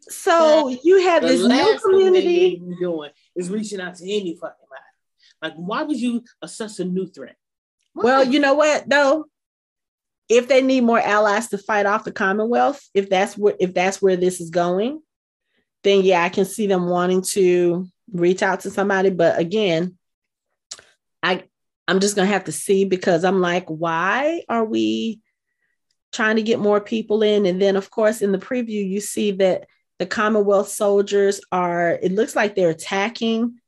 So 0.08 0.68
you 0.82 1.00
have 1.02 1.22
this 1.22 1.40
new 1.40 1.78
community 1.78 2.61
doing 2.80 3.11
is 3.36 3.48
reaching 3.48 3.80
out 3.80 3.94
to 3.96 4.04
any 4.04 4.36
fucking 4.36 4.59
like, 5.43 5.55
why 5.55 5.82
would 5.82 5.99
you 5.99 6.22
assess 6.43 6.78
a 6.78 6.84
new 6.84 7.07
threat? 7.07 7.36
Why? 7.93 8.05
Well, 8.05 8.24
you 8.24 8.41
know 8.41 8.55
what 8.55 8.88
though? 8.88 9.26
If 10.28 10.47
they 10.47 10.62
need 10.62 10.82
more 10.82 11.01
allies 11.01 11.49
to 11.49 11.59
fight 11.59 11.86
off 11.86 12.05
the 12.05 12.12
Commonwealth, 12.12 12.80
if 12.95 13.11
that's 13.11 13.36
where 13.36 13.55
if 13.59 13.74
that's 13.74 14.01
where 14.01 14.16
this 14.16 14.41
is 14.41 14.51
going, 14.51 15.03
then 15.82 16.03
yeah, 16.03 16.22
I 16.22 16.28
can 16.28 16.45
see 16.45 16.66
them 16.66 16.86
wanting 16.86 17.22
to 17.22 17.88
reach 18.12 18.43
out 18.43 18.61
to 18.61 18.70
somebody. 18.70 19.11
But 19.11 19.38
again, 19.38 19.99
I 21.22 21.45
I'm 21.88 22.01
just 22.01 22.14
gonna 22.14 22.28
have 22.28 22.45
to 22.45 22.53
see 22.53 22.84
because 22.84 23.24
I'm 23.24 23.41
like, 23.41 23.66
why 23.66 24.45
are 24.49 24.64
we 24.64 25.20
trying 26.12 26.36
to 26.36 26.43
get 26.43 26.59
more 26.59 26.80
people 26.80 27.22
in? 27.22 27.47
And 27.47 27.61
then 27.61 27.76
of 27.76 27.91
course 27.91 28.22
in 28.22 28.32
the 28.32 28.38
preview, 28.38 28.88
you 28.88 29.01
see 29.01 29.32
that 29.32 29.66
the 29.99 30.07
Commonwealth 30.07 30.68
soldiers 30.68 31.41
are, 31.53 31.91
it 31.91 32.12
looks 32.12 32.34
like 32.34 32.55
they're 32.55 32.70
attacking 32.70 33.61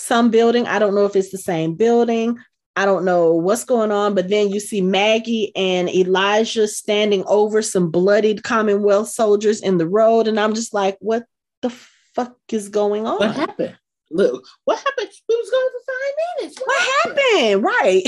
some 0.00 0.30
building. 0.30 0.66
I 0.66 0.78
don't 0.78 0.94
know 0.94 1.04
if 1.04 1.14
it's 1.14 1.30
the 1.30 1.38
same 1.38 1.74
building. 1.74 2.38
I 2.76 2.86
don't 2.86 3.04
know 3.04 3.34
what's 3.34 3.64
going 3.64 3.92
on, 3.92 4.14
but 4.14 4.28
then 4.28 4.48
you 4.48 4.60
see 4.60 4.80
Maggie 4.80 5.52
and 5.54 5.88
Elijah 5.88 6.66
standing 6.66 7.24
over 7.26 7.62
some 7.62 7.90
bloodied 7.90 8.42
Commonwealth 8.42 9.08
soldiers 9.08 9.60
in 9.60 9.78
the 9.78 9.88
road. 9.88 10.28
And 10.28 10.38
I'm 10.38 10.54
just 10.54 10.72
like, 10.72 10.96
what 11.00 11.24
the 11.62 11.70
fuck 12.14 12.36
is 12.50 12.68
going 12.68 13.06
on? 13.06 13.18
What 13.18 13.34
happened? 13.34 13.76
Look, 14.10 14.44
what 14.64 14.78
happened? 14.78 15.10
We 15.28 15.36
was 15.36 15.50
going 15.50 15.68
for 15.72 15.92
five 15.92 16.14
minutes. 16.38 16.60
What, 16.60 16.66
what 16.66 16.96
happened? 17.02 17.38
happened? 17.38 17.64
Right. 17.64 18.04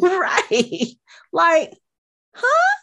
right. 0.50 0.86
Like, 1.32 1.72
huh? 2.34 2.74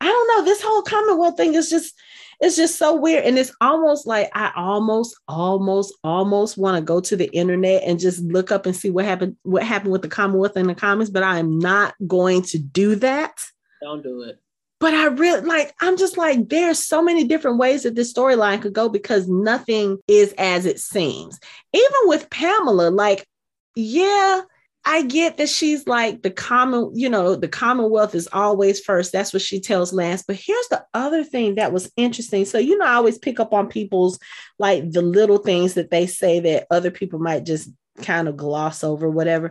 I 0.00 0.06
don't 0.06 0.28
know. 0.28 0.44
This 0.44 0.62
whole 0.62 0.82
Commonwealth 0.82 1.36
thing 1.36 1.54
is 1.54 1.70
just 1.70 1.94
it's 2.40 2.56
just 2.56 2.78
so 2.78 2.94
weird. 2.94 3.24
And 3.24 3.38
it's 3.38 3.54
almost 3.60 4.06
like 4.06 4.30
I 4.34 4.52
almost, 4.56 5.16
almost, 5.28 5.94
almost 6.04 6.58
want 6.58 6.76
to 6.76 6.82
go 6.82 7.00
to 7.00 7.16
the 7.16 7.30
internet 7.36 7.82
and 7.84 7.98
just 7.98 8.22
look 8.22 8.50
up 8.52 8.66
and 8.66 8.76
see 8.76 8.90
what 8.90 9.04
happened, 9.04 9.36
what 9.42 9.62
happened 9.62 9.92
with 9.92 10.02
the 10.02 10.08
Commonwealth 10.08 10.56
in 10.56 10.66
the 10.66 10.74
comments, 10.74 11.10
but 11.10 11.22
I 11.22 11.38
am 11.38 11.58
not 11.58 11.94
going 12.06 12.42
to 12.42 12.58
do 12.58 12.96
that. 12.96 13.38
Don't 13.82 14.02
do 14.02 14.22
it. 14.22 14.38
But 14.78 14.92
I 14.92 15.06
really 15.06 15.40
like, 15.40 15.74
I'm 15.80 15.96
just 15.96 16.18
like, 16.18 16.50
there's 16.50 16.78
so 16.78 17.02
many 17.02 17.24
different 17.24 17.56
ways 17.56 17.84
that 17.84 17.94
this 17.94 18.12
storyline 18.12 18.60
could 18.60 18.74
go 18.74 18.90
because 18.90 19.26
nothing 19.26 19.98
is 20.06 20.34
as 20.36 20.66
it 20.66 20.78
seems. 20.78 21.40
Even 21.72 22.00
with 22.04 22.28
Pamela, 22.28 22.90
like, 22.90 23.26
yeah, 23.74 24.42
I 24.88 25.02
get 25.02 25.36
that 25.38 25.48
she's 25.48 25.88
like 25.88 26.22
the 26.22 26.30
common, 26.30 26.92
you 26.94 27.08
know, 27.10 27.34
the 27.34 27.48
Commonwealth 27.48 28.14
is 28.14 28.28
always 28.32 28.78
first. 28.78 29.10
That's 29.10 29.32
what 29.32 29.42
she 29.42 29.60
tells 29.60 29.92
Lance. 29.92 30.22
But 30.26 30.36
here's 30.36 30.68
the 30.68 30.86
other 30.94 31.24
thing 31.24 31.56
that 31.56 31.72
was 31.72 31.90
interesting. 31.96 32.44
So, 32.44 32.58
you 32.58 32.78
know, 32.78 32.86
I 32.86 32.94
always 32.94 33.18
pick 33.18 33.40
up 33.40 33.52
on 33.52 33.66
people's 33.66 34.20
like 34.60 34.88
the 34.92 35.02
little 35.02 35.38
things 35.38 35.74
that 35.74 35.90
they 35.90 36.06
say 36.06 36.38
that 36.38 36.68
other 36.70 36.92
people 36.92 37.18
might 37.18 37.44
just 37.44 37.68
kind 38.00 38.28
of 38.28 38.36
gloss 38.36 38.84
over, 38.84 39.10
whatever. 39.10 39.48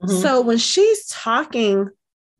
Mm-hmm. 0.00 0.22
So 0.22 0.42
when 0.42 0.58
she's 0.58 1.06
talking 1.06 1.90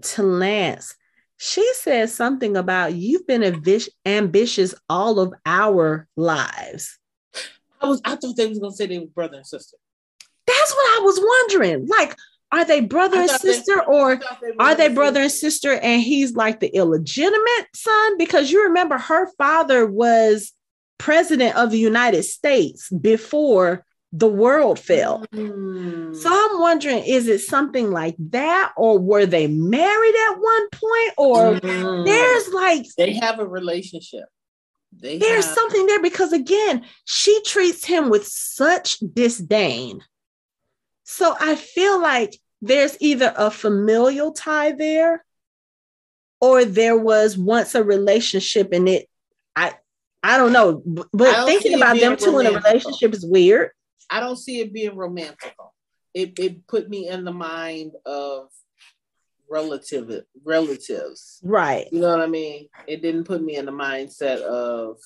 to 0.02 0.22
Lance, 0.22 0.94
she 1.38 1.68
says 1.74 2.14
something 2.14 2.56
about 2.56 2.94
you've 2.94 3.26
been 3.26 3.42
ambi- 3.42 3.88
ambitious 4.06 4.76
all 4.88 5.18
of 5.18 5.34
our 5.44 6.06
lives. 6.16 6.98
I 7.80 7.86
was 7.86 8.00
I 8.04 8.14
thought 8.14 8.36
they 8.36 8.46
was 8.46 8.60
gonna 8.60 8.72
say 8.72 8.86
they 8.86 9.00
were 9.00 9.06
brother 9.06 9.38
and 9.38 9.46
sister. 9.46 9.76
That's 10.48 10.72
what 10.74 11.00
I 11.00 11.02
was 11.04 11.20
wondering. 11.20 11.86
Like, 11.86 12.16
are 12.50 12.64
they 12.64 12.80
brother 12.80 13.18
and 13.18 13.30
sister, 13.30 13.76
they, 13.76 13.92
or 13.92 14.16
they 14.16 14.52
are 14.58 14.74
they 14.74 14.88
brother 14.88 15.20
and 15.20 15.32
sister? 15.32 15.74
And 15.74 16.00
he's 16.00 16.34
like 16.34 16.60
the 16.60 16.74
illegitimate 16.74 17.66
son 17.74 18.16
because 18.18 18.50
you 18.50 18.64
remember 18.64 18.96
her 18.96 19.30
father 19.36 19.86
was 19.86 20.52
president 20.96 21.56
of 21.56 21.70
the 21.70 21.78
United 21.78 22.22
States 22.22 22.90
before 22.90 23.84
the 24.12 24.26
world 24.26 24.78
fell. 24.78 25.26
Mm. 25.34 26.16
So 26.16 26.30
I'm 26.32 26.60
wondering, 26.60 27.04
is 27.04 27.28
it 27.28 27.40
something 27.40 27.90
like 27.90 28.16
that, 28.30 28.72
or 28.76 28.98
were 28.98 29.26
they 29.26 29.46
married 29.46 30.14
at 30.30 30.38
one 30.38 30.68
point, 30.70 31.12
or 31.18 31.60
mm. 31.60 32.06
there's 32.06 32.48
like 32.48 32.86
they 32.96 33.14
have 33.14 33.38
a 33.38 33.46
relationship. 33.46 34.24
They 34.92 35.18
there's 35.18 35.44
have... 35.44 35.54
something 35.54 35.86
there 35.86 36.00
because 36.00 36.32
again, 36.32 36.86
she 37.04 37.42
treats 37.42 37.84
him 37.84 38.08
with 38.08 38.26
such 38.26 38.98
disdain. 39.00 40.00
So 41.10 41.34
I 41.40 41.54
feel 41.54 41.98
like 42.02 42.38
there's 42.60 42.98
either 43.00 43.32
a 43.34 43.50
familial 43.50 44.30
tie 44.30 44.72
there 44.72 45.24
or 46.38 46.66
there 46.66 46.98
was 46.98 47.38
once 47.38 47.74
a 47.74 47.82
relationship 47.82 48.74
and 48.74 48.86
it 48.90 49.08
I 49.56 49.72
I 50.22 50.36
don't 50.36 50.52
know, 50.52 50.82
but 50.84 51.46
thinking 51.46 51.74
about 51.74 51.98
them 51.98 52.18
two 52.18 52.38
in 52.40 52.46
a 52.46 52.52
relationship 52.52 53.14
is 53.14 53.24
weird. 53.24 53.70
I 54.10 54.20
don't 54.20 54.36
see 54.36 54.60
it 54.60 54.70
being 54.70 54.96
romantical. 54.96 55.72
It 56.12 56.38
it 56.38 56.66
put 56.66 56.90
me 56.90 57.08
in 57.08 57.24
the 57.24 57.32
mind 57.32 57.92
of 58.04 58.48
relative 59.50 60.24
relatives. 60.44 61.40
Right. 61.42 61.88
You 61.90 62.02
know 62.02 62.10
what 62.10 62.20
I 62.20 62.26
mean? 62.26 62.68
It 62.86 63.00
didn't 63.00 63.24
put 63.24 63.42
me 63.42 63.56
in 63.56 63.64
the 63.64 63.72
mindset 63.72 64.42
of 64.42 64.98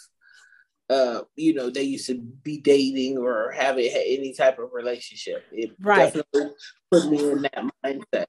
uh, 0.92 1.22
you 1.36 1.54
know, 1.54 1.70
they 1.70 1.82
used 1.82 2.06
to 2.06 2.18
be 2.18 2.58
dating 2.58 3.18
or 3.18 3.50
having 3.50 3.90
any 3.92 4.34
type 4.34 4.58
of 4.58 4.70
relationship. 4.72 5.44
It 5.50 5.72
right. 5.80 6.12
definitely 6.12 6.54
put 6.90 7.10
me 7.10 7.30
in 7.30 7.42
that 7.42 7.64
mindset. 7.84 8.26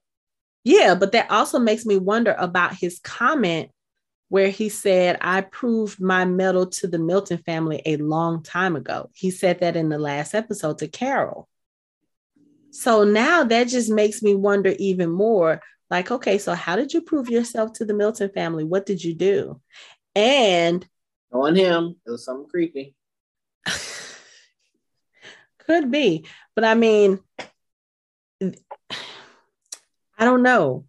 Yeah, 0.64 0.94
but 0.94 1.12
that 1.12 1.30
also 1.30 1.58
makes 1.58 1.84
me 1.84 1.98
wonder 1.98 2.34
about 2.38 2.74
his 2.74 2.98
comment 3.00 3.70
where 4.30 4.48
he 4.48 4.70
said, 4.70 5.18
I 5.20 5.42
proved 5.42 6.00
my 6.00 6.24
mettle 6.24 6.66
to 6.66 6.88
the 6.88 6.98
Milton 6.98 7.38
family 7.38 7.82
a 7.84 7.98
long 7.98 8.42
time 8.42 8.74
ago. 8.74 9.10
He 9.14 9.30
said 9.30 9.60
that 9.60 9.76
in 9.76 9.90
the 9.90 9.98
last 9.98 10.34
episode 10.34 10.78
to 10.78 10.88
Carol. 10.88 11.48
So 12.70 13.04
now 13.04 13.44
that 13.44 13.68
just 13.68 13.90
makes 13.90 14.22
me 14.22 14.34
wonder 14.34 14.74
even 14.78 15.10
more 15.10 15.60
like, 15.90 16.10
okay, 16.10 16.38
so 16.38 16.54
how 16.54 16.74
did 16.76 16.94
you 16.94 17.02
prove 17.02 17.28
yourself 17.28 17.74
to 17.74 17.84
the 17.84 17.94
Milton 17.94 18.30
family? 18.30 18.64
What 18.64 18.86
did 18.86 19.04
you 19.04 19.14
do? 19.14 19.60
And 20.16 20.84
On 21.34 21.54
him, 21.54 21.96
it 22.06 22.10
was 22.10 22.24
something 22.24 22.48
creepy. 22.48 22.94
Could 25.66 25.90
be, 25.90 26.26
but 26.54 26.64
I 26.64 26.74
mean, 26.74 27.18
I 28.40 30.24
don't 30.24 30.42
know. 30.42 30.84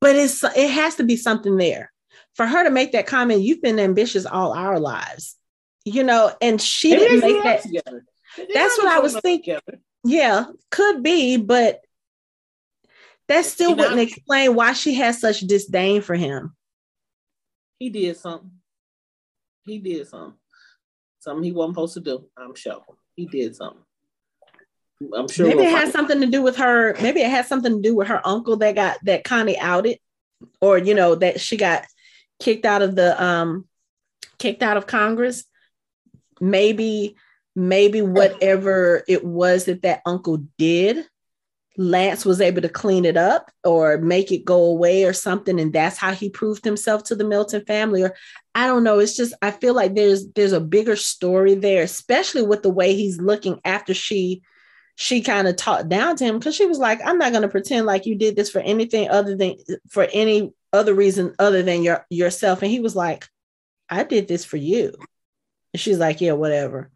But 0.00 0.16
it's 0.16 0.42
it 0.42 0.70
has 0.70 0.94
to 0.96 1.04
be 1.04 1.16
something 1.16 1.58
there 1.58 1.92
for 2.34 2.46
her 2.46 2.64
to 2.64 2.70
make 2.70 2.92
that 2.92 3.06
comment. 3.06 3.42
You've 3.42 3.60
been 3.60 3.78
ambitious 3.78 4.24
all 4.24 4.54
our 4.54 4.78
lives, 4.80 5.36
you 5.84 6.04
know, 6.04 6.32
and 6.40 6.60
she 6.60 6.92
Maybe 6.92 7.02
didn't 7.04 7.20
make 7.20 7.42
that. 7.42 7.62
together. 7.62 8.04
That's 8.54 8.78
what 8.78 8.88
I 8.88 9.00
was 9.00 9.18
thinking. 9.20 9.56
together. 9.56 9.82
Yeah, 10.04 10.46
could 10.70 11.02
be, 11.02 11.36
but 11.36 11.82
that 13.28 13.44
still 13.44 13.70
You 13.70 13.76
wouldn't 13.76 14.00
explain 14.00 14.54
why 14.54 14.72
she 14.72 14.94
has 14.94 15.20
such 15.20 15.40
disdain 15.40 16.00
for 16.00 16.14
him. 16.14 16.56
He 17.78 17.90
did 17.90 18.16
something. 18.16 18.52
He 19.64 19.78
did 19.78 20.06
something. 20.08 20.34
Something 21.20 21.44
he 21.44 21.52
wasn't 21.52 21.74
supposed 21.74 21.94
to 21.94 22.00
do. 22.00 22.26
I'm 22.36 22.54
sure 22.54 22.82
he 23.16 23.26
did 23.26 23.54
something. 23.54 23.82
I'm 25.16 25.28
sure. 25.28 25.46
maybe 25.46 25.58
we'll 25.58 25.66
it 25.66 25.78
has 25.78 25.92
something 25.92 26.20
to 26.20 26.26
do 26.26 26.42
with 26.42 26.56
her. 26.56 26.94
Maybe 27.00 27.20
it 27.20 27.30
has 27.30 27.48
something 27.48 27.76
to 27.76 27.82
do 27.82 27.94
with 27.94 28.08
her 28.08 28.26
uncle 28.26 28.56
that 28.58 28.74
got 28.74 28.98
that 29.04 29.24
Connie 29.24 29.58
outed, 29.58 29.98
or 30.60 30.78
you 30.78 30.94
know 30.94 31.14
that 31.14 31.40
she 31.40 31.56
got 31.56 31.86
kicked 32.38 32.64
out 32.64 32.82
of 32.82 32.96
the 32.96 33.22
um 33.22 33.66
kicked 34.38 34.62
out 34.62 34.76
of 34.76 34.86
Congress. 34.86 35.44
Maybe 36.40 37.16
maybe 37.56 38.02
whatever 38.02 39.02
it 39.08 39.24
was 39.24 39.64
that 39.66 39.82
that 39.82 40.02
uncle 40.04 40.44
did, 40.58 41.06
Lance 41.78 42.26
was 42.26 42.40
able 42.40 42.60
to 42.62 42.68
clean 42.68 43.06
it 43.06 43.16
up 43.16 43.50
or 43.64 43.96
make 43.96 44.30
it 44.30 44.44
go 44.44 44.64
away 44.64 45.04
or 45.04 45.14
something, 45.14 45.58
and 45.58 45.72
that's 45.72 45.96
how 45.96 46.12
he 46.12 46.28
proved 46.28 46.64
himself 46.64 47.04
to 47.04 47.16
the 47.16 47.24
Milton 47.24 47.64
family. 47.64 48.02
Or 48.02 48.14
I 48.54 48.66
don't 48.66 48.82
know. 48.84 48.98
It's 48.98 49.16
just 49.16 49.34
I 49.42 49.50
feel 49.52 49.74
like 49.74 49.94
there's 49.94 50.26
there's 50.32 50.52
a 50.52 50.60
bigger 50.60 50.96
story 50.96 51.54
there, 51.54 51.82
especially 51.82 52.42
with 52.42 52.62
the 52.62 52.70
way 52.70 52.94
he's 52.94 53.20
looking 53.20 53.60
after 53.64 53.94
she 53.94 54.42
she 54.96 55.22
kind 55.22 55.48
of 55.48 55.56
talked 55.56 55.88
down 55.88 56.16
to 56.16 56.24
him 56.24 56.38
because 56.38 56.54
she 56.54 56.66
was 56.66 56.78
like, 56.78 57.00
I'm 57.04 57.16
not 57.16 57.30
going 57.32 57.42
to 57.42 57.48
pretend 57.48 57.86
like 57.86 58.04
you 58.04 58.16
did 58.16 58.36
this 58.36 58.50
for 58.50 58.58
anything 58.60 59.08
other 59.08 59.34
than 59.36 59.56
for 59.88 60.06
any 60.12 60.52
other 60.72 60.92
reason 60.94 61.34
other 61.38 61.62
than 61.62 61.82
your 61.82 62.04
yourself. 62.10 62.62
And 62.62 62.70
he 62.70 62.80
was 62.80 62.94
like, 62.96 63.26
I 63.88 64.02
did 64.04 64.28
this 64.28 64.44
for 64.44 64.56
you. 64.58 64.94
And 65.72 65.80
she's 65.80 65.98
like, 65.98 66.20
Yeah, 66.20 66.32
whatever. 66.32 66.90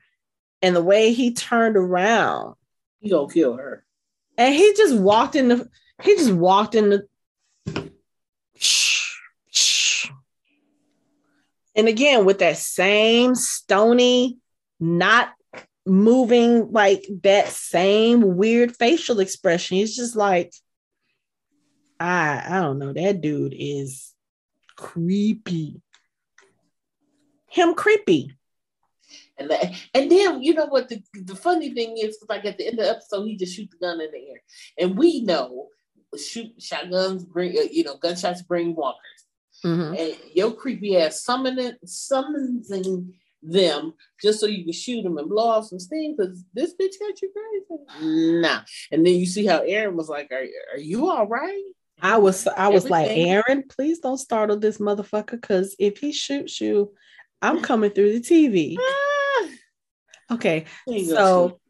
And 0.61 0.74
the 0.74 0.82
way 0.82 1.12
he 1.12 1.32
turned 1.34 1.76
around 1.76 2.57
He 3.00 3.11
gonna 3.11 3.32
kill 3.32 3.57
her. 3.57 3.84
and 4.36 4.55
he 4.55 4.74
just 4.76 4.96
walked 4.96 5.36
in 5.36 5.48
the 5.48 5.68
he 6.02 6.16
just 6.16 6.32
walked 6.32 6.74
in 6.74 6.90
the 6.90 7.07
and 11.77 11.89
again 11.89 12.25
with 12.25 12.39
that 12.39 12.57
same 12.57 13.35
stony 13.35 14.39
not 14.81 15.33
moving 15.87 16.70
like 16.72 17.05
that 17.22 17.49
same 17.49 18.37
weird 18.37 18.75
facial 18.75 19.20
expression 19.20 19.77
he's 19.77 19.95
just 19.95 20.16
like 20.16 20.53
i 22.01 22.43
i 22.49 22.61
don't 22.61 22.79
know. 22.79 22.93
That 22.93 23.20
dude 23.20 23.55
is 23.57 24.14
creepy. 24.77 25.81
Him 27.49 27.75
creepy. 27.75 28.33
And 29.39 29.51
and 29.93 30.11
then 30.11 30.43
you 30.43 30.55
know 30.55 30.66
what? 30.66 30.89
The, 30.89 31.03
the 31.12 31.35
funny 31.35 31.75
thing 31.75 31.97
is, 31.99 32.18
like 32.29 32.45
at 32.45 32.57
the 32.57 32.66
end 32.66 32.79
of 32.79 32.85
the 32.85 32.91
episode, 32.91 33.25
he 33.25 33.37
just 33.37 33.55
shoot 33.55 33.68
the 33.70 33.79
gun 33.79 34.01
in 34.01 34.11
the 34.11 34.31
air, 34.31 34.43
and 34.79 34.97
we 34.97 35.22
know 35.22 35.68
shoot 36.16 36.53
shotguns 36.62 37.25
bring 37.25 37.59
uh, 37.59 37.62
you 37.70 37.83
know 37.83 37.97
gunshots 37.97 38.43
bring 38.43 38.77
walkers, 38.77 39.14
Mhm. 39.65 39.99
and 39.99 40.17
your 40.35 40.53
creepy 40.53 40.97
ass 40.97 41.23
summoning 41.23 41.75
summoning 41.85 43.15
them 43.43 43.95
just 44.23 44.41
so 44.41 44.47
you 44.47 44.65
can 44.65 44.73
shoot 44.73 45.03
them 45.03 45.19
and 45.19 45.29
blow 45.29 45.49
off 45.51 45.67
some 45.67 45.79
steam 45.79 46.17
because 46.17 46.43
this 46.55 46.75
bitch 46.75 46.99
got 47.01 47.21
you 47.21 47.31
crazy. 47.33 48.41
Nah, 48.41 48.61
and 48.91 49.07
then 49.07 49.15
you 49.15 49.27
see 49.27 49.47
how 49.47 49.59
Aaron 49.59 49.97
was 49.97 50.09
like, 50.09 50.31
"Are 50.33 50.47
are 50.75 50.79
you 50.79 51.11
all 51.11 51.27
right?" 51.27 51.62
I 52.03 52.19
was 52.19 52.47
I 52.47 52.69
was 52.69 52.91
like, 52.91 53.09
Aaron, 53.11 53.65
please 53.69 54.01
don't 54.01 54.19
startle 54.19 54.59
this 54.59 54.79
motherfucker 54.79 55.41
because 55.41 55.75
if 55.79 55.99
he 55.99 56.12
shoots 56.12 56.61
you, 56.61 56.93
I'm 57.41 57.61
coming 57.61 57.91
through 57.91 58.19
the 58.19 58.21
TV. 58.21 58.77
Ah, 58.79 59.49
Okay, 60.33 60.65
he 60.87 60.97
ain't 60.97 61.09
gonna 61.09 61.21
so 61.21 61.61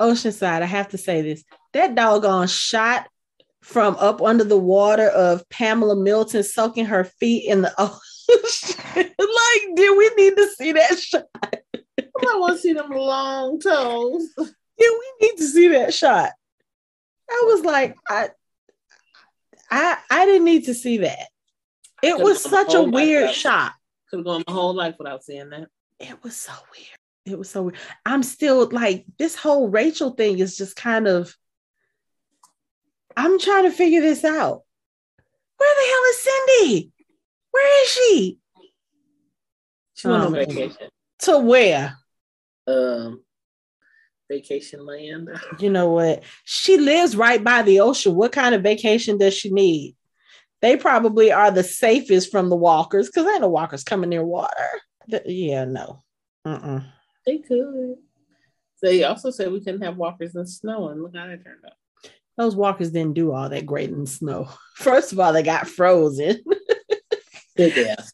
Oceanside, 0.00 0.62
I 0.62 0.66
have 0.66 0.88
to 0.88 0.98
say 0.98 1.22
this. 1.22 1.44
That 1.72 1.94
doggone 1.94 2.48
shot 2.48 3.08
from 3.64 3.96
up 3.98 4.20
under 4.20 4.44
the 4.44 4.58
water 4.58 5.08
of 5.08 5.48
Pamela 5.48 5.96
Milton 5.96 6.42
soaking 6.42 6.84
her 6.84 7.04
feet 7.04 7.48
in 7.48 7.62
the 7.62 7.72
ocean. 7.78 8.76
like, 8.94 9.76
did 9.76 9.96
we 9.96 10.10
need 10.16 10.36
to 10.36 10.48
see 10.50 10.72
that 10.72 10.98
shot? 10.98 11.24
I 11.42 12.36
want 12.38 12.56
to 12.56 12.58
see 12.60 12.74
them 12.74 12.90
long 12.90 13.58
toes. 13.58 14.28
Yeah, 14.36 14.44
we 14.90 15.12
need 15.28 15.36
to 15.38 15.46
see 15.46 15.68
that 15.68 15.94
shot. 15.94 16.32
I 17.30 17.42
was 17.46 17.64
like, 17.64 17.96
I 18.08 18.28
I 19.70 19.96
I 20.10 20.26
didn't 20.26 20.44
need 20.44 20.66
to 20.66 20.74
see 20.74 20.98
that. 20.98 21.28
It 22.02 22.18
was 22.18 22.42
such 22.42 22.74
a 22.74 22.82
weird 22.82 23.32
shot. 23.32 23.72
Could 24.10 24.18
have 24.18 24.26
gone 24.26 24.44
my 24.46 24.52
whole 24.52 24.74
life 24.74 24.96
without 24.98 25.24
seeing 25.24 25.48
that. 25.50 25.68
it 25.98 26.22
was 26.22 26.36
so 26.36 26.52
weird. 26.76 26.98
It 27.24 27.38
was 27.38 27.48
so 27.48 27.62
weird. 27.62 27.78
I'm 28.04 28.22
still 28.22 28.68
like 28.70 29.06
this 29.18 29.36
whole 29.36 29.68
Rachel 29.70 30.10
thing 30.10 30.38
is 30.38 30.56
just 30.56 30.76
kind 30.76 31.08
of. 31.08 31.34
I'm 33.16 33.38
trying 33.38 33.64
to 33.64 33.70
figure 33.70 34.00
this 34.00 34.24
out. 34.24 34.62
Where 35.56 35.74
the 35.74 35.88
hell 35.90 36.02
is 36.10 36.28
Cyndie? 36.28 36.90
Where 37.50 37.82
is 37.84 37.88
she? 37.90 38.38
She 39.94 40.08
went 40.08 40.22
on 40.22 40.26
Um, 40.28 40.34
vacation. 40.34 40.88
To 41.20 41.38
where? 41.38 41.96
Um, 42.66 43.22
vacation 44.30 44.84
land. 44.84 45.30
You 45.60 45.70
know 45.70 45.90
what? 45.90 46.24
She 46.44 46.76
lives 46.76 47.16
right 47.16 47.42
by 47.42 47.62
the 47.62 47.80
ocean. 47.80 48.14
What 48.16 48.32
kind 48.32 48.54
of 48.54 48.62
vacation 48.62 49.18
does 49.18 49.34
she 49.34 49.50
need? 49.50 49.96
They 50.60 50.76
probably 50.76 51.30
are 51.30 51.50
the 51.50 51.62
safest 51.62 52.30
from 52.30 52.48
the 52.48 52.56
walkers 52.56 53.06
because 53.08 53.26
ain't 53.30 53.42
no 53.42 53.48
walkers 53.48 53.84
coming 53.84 54.10
near 54.10 54.24
water. 54.24 54.68
Yeah, 55.26 55.66
no. 55.66 56.02
Mm-mm. 56.46 56.84
They 57.26 57.38
could. 57.38 57.96
They 58.82 59.04
also 59.04 59.30
said 59.30 59.52
we 59.52 59.60
couldn't 59.60 59.82
have 59.82 59.96
walkers 59.96 60.34
in 60.34 60.46
snow, 60.46 60.88
and 60.88 61.02
look 61.02 61.14
how 61.14 61.26
that 61.26 61.44
turned 61.44 61.64
out. 61.66 61.72
Those 62.36 62.56
walkers 62.56 62.90
didn't 62.90 63.14
do 63.14 63.32
all 63.32 63.48
that 63.48 63.66
great 63.66 63.90
in 63.90 64.00
the 64.00 64.06
snow. 64.06 64.48
First 64.76 65.12
of 65.12 65.20
all, 65.20 65.32
they 65.32 65.42
got 65.42 65.68
frozen. 65.68 66.42
Ass. 67.58 68.12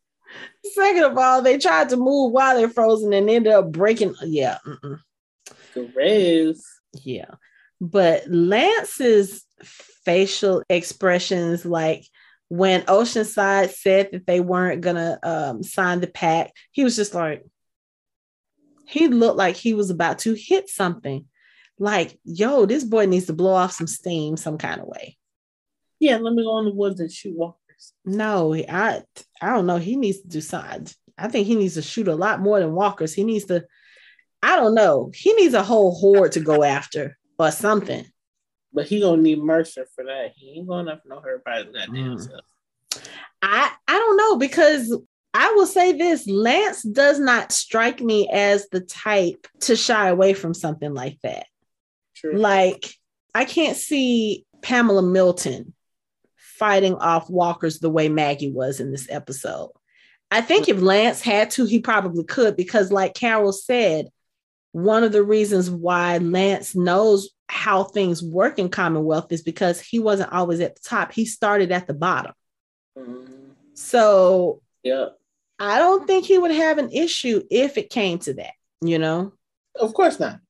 Second 0.75 1.05
of 1.05 1.16
all, 1.16 1.43
they 1.43 1.57
tried 1.59 1.89
to 1.89 1.97
move 1.97 2.33
while 2.33 2.55
they're 2.57 2.68
frozen 2.68 3.12
and 3.12 3.31
ended 3.31 3.53
up 3.53 3.73
breaking. 3.73 4.14
Yeah, 4.23 4.59
mm-mm. 4.66 5.01
Yeah. 7.03 7.31
But 7.81 8.29
Lance's 8.29 9.45
facial 10.05 10.62
expressions, 10.68 11.64
like 11.64 12.05
when 12.49 12.83
Oceanside 12.83 13.71
said 13.71 14.11
that 14.12 14.27
they 14.27 14.41
weren't 14.41 14.83
gonna 14.83 15.18
um, 15.23 15.62
sign 15.62 16.01
the 16.01 16.07
pact, 16.07 16.53
he 16.73 16.85
was 16.85 16.97
just 16.97 17.14
like, 17.14 17.45
he 18.87 19.09
looked 19.09 19.39
like 19.39 19.57
he 19.57 19.73
was 19.73 19.91
about 19.91 20.18
to 20.21 20.35
hit 20.35 20.68
something. 20.68 21.27
Like, 21.81 22.20
yo, 22.24 22.66
this 22.66 22.85
boy 22.85 23.07
needs 23.07 23.26
to 23.26 23.33
blow 23.33 23.55
off 23.55 23.72
some 23.72 23.87
steam 23.87 24.37
some 24.37 24.59
kind 24.59 24.81
of 24.81 24.87
way. 24.87 25.16
Yeah, 25.99 26.18
let 26.18 26.35
me 26.35 26.45
go 26.45 26.59
in 26.59 26.66
the 26.66 26.74
woods 26.74 27.01
and 27.01 27.11
shoot 27.11 27.37
walkers. 27.37 27.95
No, 28.05 28.55
I 28.55 29.03
I 29.41 29.47
don't 29.49 29.66
know. 29.66 29.78
He 29.78 29.97
needs 29.97 30.20
to 30.20 30.28
do 30.28 30.41
something. 30.43 30.87
I 31.16 31.28
think 31.28 31.47
he 31.47 31.57
needs 31.57 31.74
to 31.74 31.83
shoot 31.83 32.07
a 32.09 32.14
lot 32.14 32.41
more 32.41 32.61
than 32.61 32.74
walkers. 32.74 33.14
He 33.14 33.24
needs 33.24 33.47
to, 33.47 33.64
I 34.43 34.57
don't 34.57 34.74
know. 34.74 35.11
He 35.14 35.33
needs 35.35 35.55
a 35.55 35.62
whole 35.62 35.95
horde 35.95 36.33
to 36.33 36.41
go 36.41 36.62
after 36.64 37.18
or 37.39 37.51
something. 37.51 38.05
But 38.72 38.87
he 38.87 39.01
gonna 39.01 39.20
need 39.22 39.43
Mercer 39.43 39.87
for 39.95 40.05
that. 40.05 40.33
He 40.37 40.51
ain't 40.59 40.68
going 40.68 40.89
up 40.89 41.03
no 41.07 41.18
everybody's 41.18 41.74
goddamn 41.74 42.16
Mm. 42.16 42.20
self. 42.20 43.05
I 43.43 43.72
I 43.89 43.93
don't 43.99 44.16
know 44.18 44.37
because 44.37 44.95
I 45.33 45.53
will 45.53 45.66
say 45.66 45.93
this: 45.93 46.26
Lance 46.28 46.83
does 46.83 47.18
not 47.18 47.53
strike 47.53 48.01
me 48.01 48.28
as 48.31 48.68
the 48.68 48.81
type 48.81 49.47
to 49.61 49.76
shy 49.76 50.09
away 50.09 50.35
from 50.35 50.55
something 50.55 50.93
like 50.93 51.18
that. 51.22 51.47
True. 52.21 52.37
Like 52.37 52.93
I 53.35 53.45
can't 53.45 53.77
see 53.77 54.45
Pamela 54.62 55.03
Milton 55.03 55.75
fighting 56.37 56.95
off 56.97 57.31
walkers 57.31 57.79
the 57.79 57.91
way 57.91 58.09
Maggie 58.09 58.53
was 58.53 58.81
in 58.81 58.91
this 58.91 59.09
episode. 59.11 59.71
I 60.31 60.43
think 60.43 60.68
if 60.68 60.81
Lance 60.81 61.21
had 61.23 61.51
to, 61.53 61.64
he 61.64 61.81
probably 61.81 62.23
could 62.25 62.57
because, 62.57 62.93
like 62.93 63.14
Carol 63.14 63.53
said, 63.53 64.09
one 64.73 65.03
of 65.03 65.11
the 65.11 65.25
reasons 65.25 65.68
why 65.68 66.18
Lance 66.18 66.77
knows 66.77 67.31
how 67.49 67.83
things 67.83 68.23
work 68.23 68.59
in 68.59 68.68
Commonwealth 68.68 69.33
is 69.33 69.43
because 69.43 69.81
he 69.81 69.99
wasn't 69.99 70.33
always 70.33 70.61
at 70.61 70.77
the 70.77 70.83
top. 70.85 71.11
He 71.12 71.25
started 71.25 71.73
at 71.73 71.89
the 71.89 71.95
bottom. 71.95 72.33
Mhm. 72.97 73.55
So 73.75 74.62
Yeah. 74.83 75.09
I 75.59 75.79
don't 75.79 76.07
think 76.07 76.25
he 76.25 76.39
would 76.39 76.53
have 76.53 76.79
an 76.79 76.91
issue 76.91 77.43
if 77.51 77.77
it 77.77 77.91
came 77.91 78.18
to 78.21 78.35
that, 78.35 78.53
you 78.83 78.99
know. 78.99 79.33
Of 79.75 79.93
course 79.95 80.21
not. 80.21 80.41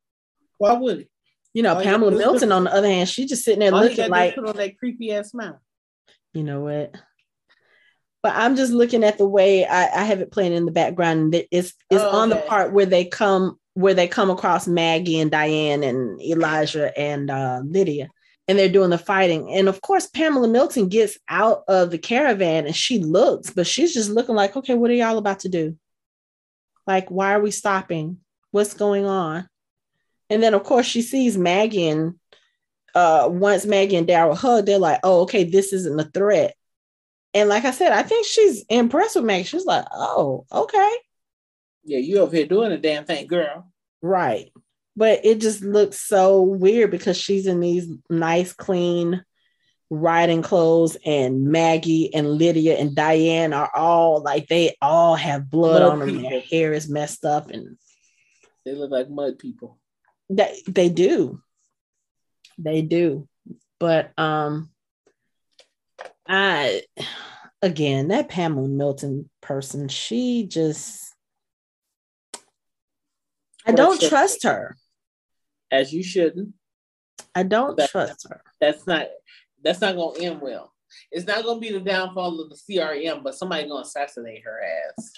Why 0.59 0.75
would 0.75 0.99
he? 0.99 1.09
You 1.53 1.62
know, 1.62 1.82
Pamela. 1.82 2.12
Milton, 2.12 2.53
on 2.53 2.64
the 2.64 2.74
other 2.74 2.88
hand, 2.88 3.09
she 3.09 3.26
just 3.26 3.44
sitting 3.44 3.61
there 3.61 3.72
looking 3.72 4.09
like, 4.09 4.34
put 4.34 4.46
on 4.46 4.57
that 4.57 4.78
creepy 4.78 5.12
ass 5.12 5.30
smile. 5.30 5.61
you 6.32 6.44
know 6.44 6.61
what? 6.61 6.94
but 8.22 8.34
I'm 8.34 8.57
just 8.57 8.72
looking 8.72 9.05
at 9.05 9.18
the 9.18 9.26
way 9.26 9.64
I, 9.64 10.01
I 10.01 10.05
have 10.05 10.20
it 10.20 10.30
playing 10.30 10.53
in 10.53 10.66
the 10.66 10.72
background. 10.72 11.34
It's 11.51 11.72
it's 11.90 12.03
oh, 12.03 12.11
on 12.11 12.28
the 12.28 12.36
part 12.36 12.72
where 12.72 12.86
they 12.86 13.05
come 13.05 13.59
where 13.74 13.94
they 13.94 14.09
come 14.09 14.30
across 14.30 14.66
Maggie 14.66 15.20
and 15.20 15.30
Diane 15.30 15.82
and 15.82 16.20
Elijah 16.20 16.96
and 16.98 17.30
uh, 17.30 17.62
Lydia, 17.64 18.09
and 18.46 18.59
they're 18.59 18.68
doing 18.68 18.90
the 18.90 18.98
fighting. 18.98 19.51
And 19.51 19.68
of 19.68 19.80
course, 19.80 20.07
Pamela 20.07 20.48
Milton 20.48 20.88
gets 20.88 21.16
out 21.28 21.62
of 21.66 21.90
the 21.90 21.98
caravan 21.98 22.66
and 22.66 22.76
she 22.76 22.98
looks, 22.98 23.51
but 23.51 23.66
she's 23.66 23.94
just 23.94 24.11
looking 24.11 24.34
like, 24.34 24.57
okay, 24.57 24.74
what 24.74 24.90
are 24.90 24.94
y'all 24.94 25.18
about 25.18 25.40
to 25.40 25.48
do? 25.48 25.78
Like, 26.86 27.11
why 27.11 27.32
are 27.32 27.40
we 27.40 27.53
stopping? 27.53 28.18
What's 28.51 28.74
going 28.74 29.07
on? 29.07 29.48
And 30.31 30.43
then, 30.43 30.55
of 30.55 30.62
course, 30.62 30.87
she 30.87 31.03
sees 31.03 31.37
Maggie 31.37 31.89
and 31.89 32.14
uh, 32.95 33.28
once 33.31 33.66
Maggie 33.66 33.97
and 33.97 34.07
Daryl 34.07 34.37
hug, 34.37 34.66
they're 34.66 34.78
like, 34.78 35.01
oh, 35.03 35.22
okay, 35.22 35.45
this 35.45 35.72
isn't 35.72 36.01
a 36.01 36.05
threat. 36.05 36.55
And 37.35 37.49
like 37.49 37.64
I 37.64 37.70
said, 37.70 37.93
I 37.93 38.03
think 38.03 38.26
she's 38.26 38.64
impressed 38.68 39.16
with 39.16 39.24
Maggie. 39.24 39.45
She's 39.45 39.66
like, 39.66 39.85
oh, 39.93 40.47
okay. 40.51 40.97
Yeah, 41.85 41.99
you 41.99 42.18
over 42.18 42.35
here 42.35 42.47
doing 42.47 42.72
a 42.72 42.78
damn 42.78 43.05
thing, 43.05 43.26
girl. 43.26 43.70
Right. 44.03 44.51
But 44.97 45.24
it 45.24 45.41
just 45.41 45.62
looks 45.62 46.01
so 46.01 46.43
weird 46.43 46.91
because 46.91 47.16
she's 47.16 47.47
in 47.47 47.61
these 47.61 47.89
nice, 48.09 48.53
clean 48.53 49.24
riding 49.91 50.41
clothes, 50.41 50.97
and 51.05 51.45
Maggie 51.45 52.14
and 52.14 52.31
Lydia 52.31 52.76
and 52.76 52.95
Diane 52.95 53.53
are 53.53 53.70
all 53.74 54.22
like 54.22 54.47
they 54.47 54.76
all 54.81 55.16
have 55.16 55.51
blood 55.51 55.83
on 55.83 55.99
them. 55.99 56.22
Their 56.22 56.41
hair 56.41 56.72
is 56.72 56.89
messed 56.89 57.24
up 57.24 57.51
and 57.51 57.76
they 58.64 58.74
look 58.74 58.91
like 58.91 59.11
mud 59.11 59.39
people. 59.39 59.80
They 60.31 60.62
they 60.68 60.89
do. 60.89 61.43
They 62.57 62.83
do. 62.83 63.28
But 63.81 64.12
um 64.16 64.70
I 66.26 66.83
again 67.61 68.09
that 68.09 68.28
Pamela 68.28 68.68
Milton 68.68 69.28
person, 69.41 69.89
she 69.89 70.47
just 70.47 71.12
I 73.66 73.72
don't 73.72 74.01
trust 74.01 74.45
her. 74.45 74.76
As 75.70 75.93
you 75.93 76.03
shouldn't. 76.03 76.55
I 77.35 77.43
don't 77.43 77.78
trust 77.89 78.28
her. 78.28 78.43
That's 78.61 78.87
not 78.87 79.09
that's 79.62 79.81
not 79.81 79.97
gonna 79.97 80.18
end 80.20 80.41
well. 80.41 80.72
It's 81.11 81.26
not 81.26 81.45
gonna 81.45 81.61
be 81.61 81.72
the 81.72 81.81
downfall 81.81 82.41
of 82.41 82.51
the 82.51 82.57
CRM, 82.57 83.24
but 83.24 83.35
somebody 83.35 83.68
gonna 83.68 83.83
assassinate 83.83 84.45
her 84.45 84.61
ass. 84.62 85.12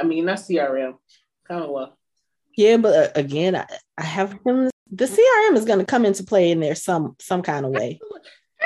I 0.00 0.04
mean, 0.04 0.24
not 0.24 0.38
CRM, 0.38 0.94
Commonwealth. 1.46 1.94
Yeah, 2.56 2.76
but 2.76 2.94
uh, 2.94 3.12
again, 3.14 3.56
I, 3.56 3.66
I 3.98 4.04
have 4.04 4.32
him. 4.44 4.70
The 4.90 5.06
CRM 5.06 5.56
is 5.56 5.64
going 5.64 5.80
to 5.80 5.84
come 5.84 6.04
into 6.04 6.24
play 6.24 6.50
in 6.50 6.60
there 6.60 6.74
some 6.74 7.16
some 7.20 7.42
kind 7.42 7.66
of 7.66 7.72
way. 7.72 8.00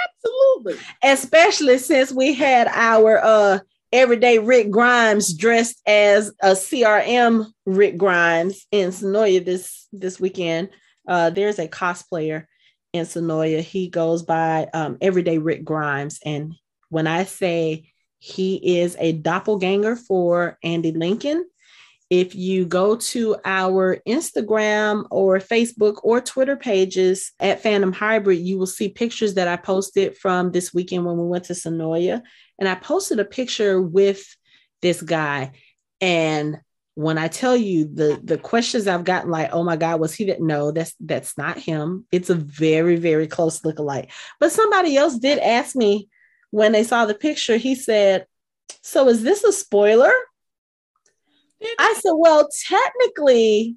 Absolutely. 0.04 0.84
Especially 1.02 1.78
since 1.78 2.12
we 2.12 2.34
had 2.34 2.68
our 2.68 3.18
uh 3.18 3.58
everyday 3.92 4.38
Rick 4.38 4.70
Grimes 4.70 5.32
dressed 5.32 5.80
as 5.86 6.32
a 6.42 6.50
CRM 6.52 7.46
Rick 7.66 7.96
Grimes 7.96 8.66
in 8.70 8.90
Senoia 8.90 9.44
this 9.44 9.86
this 9.92 10.20
weekend. 10.20 10.70
Uh, 11.06 11.30
there's 11.30 11.58
a 11.58 11.68
cosplayer 11.68 12.44
in 12.92 13.06
Senoia. 13.06 13.62
He 13.62 13.88
goes 13.88 14.22
by 14.22 14.68
um, 14.74 14.98
Everyday 15.00 15.38
Rick 15.38 15.64
Grimes, 15.64 16.20
and 16.24 16.54
when 16.90 17.06
I 17.06 17.24
say 17.24 17.90
he 18.18 18.80
is 18.80 18.96
a 18.98 19.12
doppelganger 19.12 19.96
for 19.96 20.58
Andy 20.62 20.92
Lincoln, 20.92 21.48
if 22.10 22.34
you 22.34 22.64
go 22.64 22.96
to 22.96 23.36
our 23.44 23.98
Instagram 24.06 25.06
or 25.10 25.38
Facebook 25.38 26.00
or 26.02 26.20
Twitter 26.20 26.56
pages 26.56 27.32
at 27.38 27.62
Fandom 27.62 27.94
Hybrid, 27.94 28.38
you 28.38 28.58
will 28.58 28.66
see 28.66 28.88
pictures 28.88 29.34
that 29.34 29.48
I 29.48 29.56
posted 29.56 30.16
from 30.16 30.50
this 30.50 30.72
weekend 30.72 31.04
when 31.04 31.18
we 31.18 31.26
went 31.26 31.44
to 31.44 31.52
Senoia. 31.52 32.22
And 32.58 32.68
I 32.68 32.76
posted 32.76 33.20
a 33.20 33.26
picture 33.26 33.80
with 33.80 34.24
this 34.80 35.02
guy. 35.02 35.52
And 36.00 36.60
when 36.94 37.18
I 37.18 37.28
tell 37.28 37.56
you 37.56 37.84
the 37.84 38.20
the 38.24 38.38
questions 38.38 38.88
I've 38.88 39.04
gotten, 39.04 39.30
like, 39.30 39.50
oh 39.52 39.62
my 39.62 39.76
God, 39.76 40.00
was 40.00 40.14
he 40.14 40.24
that? 40.24 40.40
No, 40.40 40.72
that's 40.72 40.94
that's 40.98 41.36
not 41.36 41.58
him. 41.58 42.06
It's 42.10 42.30
a 42.30 42.34
very, 42.34 42.96
very 42.96 43.26
close 43.26 43.64
look 43.64 43.78
alike. 43.78 44.10
But 44.40 44.50
somebody 44.50 44.96
else 44.96 45.18
did 45.18 45.38
ask 45.38 45.76
me 45.76 46.08
when 46.50 46.72
they 46.72 46.84
saw 46.84 47.04
the 47.04 47.14
picture, 47.14 47.56
he 47.56 47.74
said, 47.74 48.26
So 48.82 49.08
is 49.08 49.22
this 49.22 49.44
a 49.44 49.52
spoiler? 49.52 50.12
I 51.78 51.94
said, 52.00 52.12
well, 52.16 52.48
technically, 52.68 53.76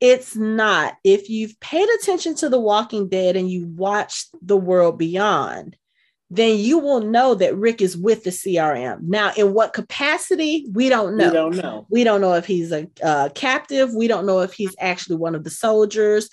it's 0.00 0.34
not. 0.34 0.96
If 1.04 1.28
you've 1.28 1.58
paid 1.60 1.88
attention 2.00 2.34
to 2.36 2.48
The 2.48 2.60
Walking 2.60 3.08
Dead 3.08 3.36
and 3.36 3.50
you 3.50 3.66
watched 3.66 4.28
The 4.42 4.56
World 4.56 4.98
Beyond, 4.98 5.76
then 6.30 6.58
you 6.58 6.78
will 6.78 7.00
know 7.00 7.34
that 7.34 7.56
Rick 7.56 7.82
is 7.82 7.96
with 7.96 8.22
the 8.22 8.30
CRM. 8.30 9.02
Now, 9.02 9.32
in 9.36 9.52
what 9.52 9.72
capacity, 9.72 10.66
we 10.72 10.88
don't 10.88 11.16
know. 11.16 11.26
We 11.26 11.32
don't 11.32 11.56
know. 11.56 11.86
We 11.90 12.04
don't 12.04 12.20
know 12.20 12.34
if 12.34 12.46
he's 12.46 12.70
a 12.70 12.88
uh, 13.02 13.30
captive. 13.34 13.92
We 13.92 14.06
don't 14.06 14.26
know 14.26 14.40
if 14.40 14.52
he's 14.52 14.74
actually 14.78 15.16
one 15.16 15.34
of 15.34 15.42
the 15.42 15.50
soldiers. 15.50 16.30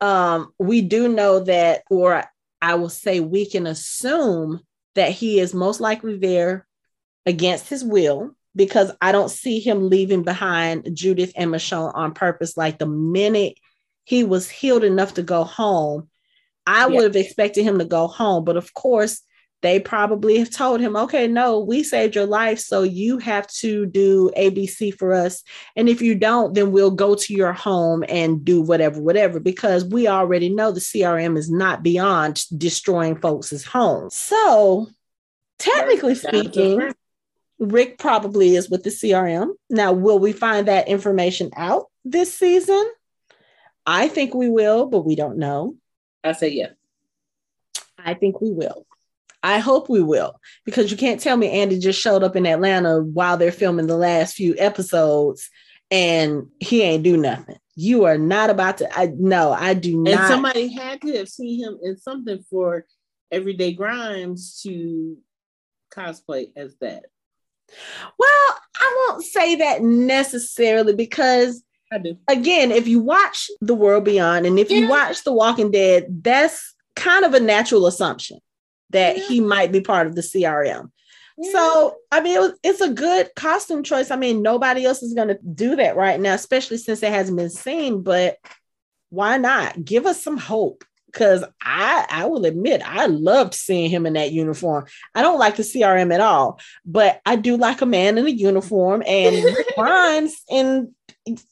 Um, 0.00 0.52
we 0.58 0.82
do 0.82 1.08
know 1.08 1.40
that, 1.40 1.82
or 1.90 2.24
I 2.60 2.74
will 2.74 2.90
say, 2.90 3.20
we 3.20 3.46
can 3.46 3.66
assume 3.66 4.60
that 4.94 5.12
he 5.12 5.40
is 5.40 5.54
most 5.54 5.80
likely 5.80 6.18
there 6.18 6.66
against 7.24 7.68
his 7.68 7.82
will 7.82 8.34
because 8.54 8.92
I 9.00 9.12
don't 9.12 9.30
see 9.30 9.60
him 9.60 9.88
leaving 9.88 10.22
behind 10.22 10.94
Judith 10.94 11.32
and 11.36 11.50
Michonne 11.50 11.92
on 11.94 12.12
purpose. 12.12 12.56
Like 12.56 12.78
the 12.78 12.86
minute 12.86 13.58
he 14.04 14.24
was 14.24 14.50
healed 14.50 14.84
enough 14.84 15.14
to 15.14 15.22
go 15.22 15.44
home, 15.44 16.08
I 16.66 16.86
would 16.86 17.04
have 17.04 17.16
expected 17.16 17.64
him 17.64 17.78
to 17.78 17.84
go 17.84 18.06
home. 18.06 18.44
But 18.44 18.56
of 18.56 18.74
course, 18.74 19.22
they 19.62 19.78
probably 19.78 20.38
have 20.38 20.50
told 20.50 20.80
him, 20.80 20.96
okay, 20.96 21.26
no, 21.26 21.60
we 21.60 21.82
saved 21.82 22.14
your 22.14 22.26
life. 22.26 22.58
So 22.58 22.82
you 22.82 23.18
have 23.18 23.46
to 23.58 23.86
do 23.86 24.30
ABC 24.36 24.94
for 24.94 25.12
us. 25.12 25.42
And 25.76 25.88
if 25.88 26.00
you 26.00 26.14
don't, 26.14 26.54
then 26.54 26.72
we'll 26.72 26.90
go 26.90 27.14
to 27.14 27.34
your 27.34 27.52
home 27.52 28.04
and 28.08 28.44
do 28.44 28.62
whatever, 28.62 29.00
whatever, 29.00 29.38
because 29.38 29.84
we 29.84 30.08
already 30.08 30.48
know 30.48 30.72
the 30.72 30.80
CRM 30.80 31.36
is 31.36 31.50
not 31.50 31.82
beyond 31.82 32.42
destroying 32.56 33.16
folks' 33.16 33.64
homes. 33.64 34.14
So 34.14 34.88
technically 35.58 36.14
speaking, 36.14 36.94
Rick 37.60 37.98
probably 37.98 38.56
is 38.56 38.70
with 38.70 38.82
the 38.82 38.90
CRM. 38.90 39.50
Now, 39.68 39.92
will 39.92 40.18
we 40.18 40.32
find 40.32 40.66
that 40.66 40.88
information 40.88 41.50
out 41.56 41.86
this 42.04 42.34
season? 42.34 42.90
I 43.86 44.08
think 44.08 44.34
we 44.34 44.48
will, 44.48 44.86
but 44.86 45.04
we 45.04 45.14
don't 45.14 45.36
know. 45.36 45.76
I 46.24 46.32
say 46.32 46.48
yes. 46.48 46.72
I 47.98 48.14
think 48.14 48.40
we 48.40 48.50
will. 48.50 48.86
I 49.42 49.58
hope 49.58 49.88
we 49.88 50.02
will, 50.02 50.38
because 50.64 50.90
you 50.90 50.96
can't 50.96 51.20
tell 51.20 51.36
me 51.36 51.50
Andy 51.50 51.78
just 51.78 52.00
showed 52.00 52.22
up 52.22 52.36
in 52.36 52.46
Atlanta 52.46 53.00
while 53.00 53.36
they're 53.36 53.52
filming 53.52 53.86
the 53.86 53.96
last 53.96 54.34
few 54.34 54.54
episodes 54.58 55.48
and 55.90 56.48
he 56.60 56.82
ain't 56.82 57.02
do 57.02 57.16
nothing. 57.16 57.56
You 57.74 58.04
are 58.04 58.18
not 58.18 58.50
about 58.50 58.78
to. 58.78 58.98
I 58.98 59.12
no, 59.16 59.52
I 59.52 59.74
do 59.74 59.96
not. 59.96 60.12
And 60.12 60.28
somebody 60.28 60.72
had 60.72 61.00
to 61.02 61.16
have 61.16 61.28
seen 61.28 61.64
him 61.64 61.78
in 61.82 61.96
something 61.96 62.44
for 62.50 62.84
Everyday 63.30 63.72
Grimes 63.72 64.60
to 64.62 65.16
cosplay 65.90 66.48
as 66.54 66.76
that. 66.80 67.04
Well, 68.18 68.58
I 68.80 69.06
won't 69.08 69.24
say 69.24 69.56
that 69.56 69.82
necessarily 69.82 70.94
because 70.94 71.62
I 71.92 71.98
do. 71.98 72.16
Again, 72.28 72.70
if 72.70 72.86
you 72.86 73.00
watch 73.00 73.50
The 73.60 73.74
World 73.74 74.04
Beyond 74.04 74.46
and 74.46 74.58
if 74.58 74.70
yeah. 74.70 74.78
you 74.78 74.88
watch 74.88 75.24
The 75.24 75.32
Walking 75.32 75.70
Dead, 75.70 76.22
that's 76.22 76.74
kind 76.94 77.24
of 77.24 77.34
a 77.34 77.40
natural 77.40 77.86
assumption 77.86 78.38
that 78.90 79.16
yeah. 79.16 79.24
he 79.24 79.40
might 79.40 79.72
be 79.72 79.80
part 79.80 80.06
of 80.06 80.14
the 80.14 80.22
CRM. 80.22 80.90
Yeah. 81.36 81.52
So, 81.52 81.96
I 82.12 82.20
mean, 82.20 82.36
it 82.36 82.40
was, 82.40 82.52
it's 82.62 82.80
a 82.80 82.90
good 82.90 83.30
costume 83.34 83.82
choice. 83.82 84.10
I 84.10 84.16
mean, 84.16 84.42
nobody 84.42 84.84
else 84.84 85.02
is 85.02 85.14
going 85.14 85.28
to 85.28 85.38
do 85.54 85.76
that 85.76 85.96
right 85.96 86.20
now, 86.20 86.34
especially 86.34 86.76
since 86.76 87.02
it 87.02 87.12
hasn't 87.12 87.38
been 87.38 87.50
seen, 87.50 88.02
but 88.02 88.36
why 89.08 89.38
not? 89.38 89.84
Give 89.84 90.06
us 90.06 90.22
some 90.22 90.36
hope 90.36 90.84
because 91.12 91.44
I 91.62 92.06
I 92.08 92.26
will 92.26 92.44
admit 92.44 92.82
I 92.84 93.06
loved 93.06 93.54
seeing 93.54 93.90
him 93.90 94.06
in 94.06 94.14
that 94.14 94.32
uniform. 94.32 94.86
I 95.14 95.22
don't 95.22 95.38
like 95.38 95.56
the 95.56 95.62
CRM 95.62 96.12
at 96.14 96.20
all, 96.20 96.60
but 96.84 97.20
I 97.26 97.36
do 97.36 97.56
like 97.56 97.82
a 97.82 97.86
man 97.86 98.18
in 98.18 98.26
a 98.26 98.30
uniform 98.30 99.02
and 99.06 99.44
Grimes 99.76 100.42
and 100.50 100.88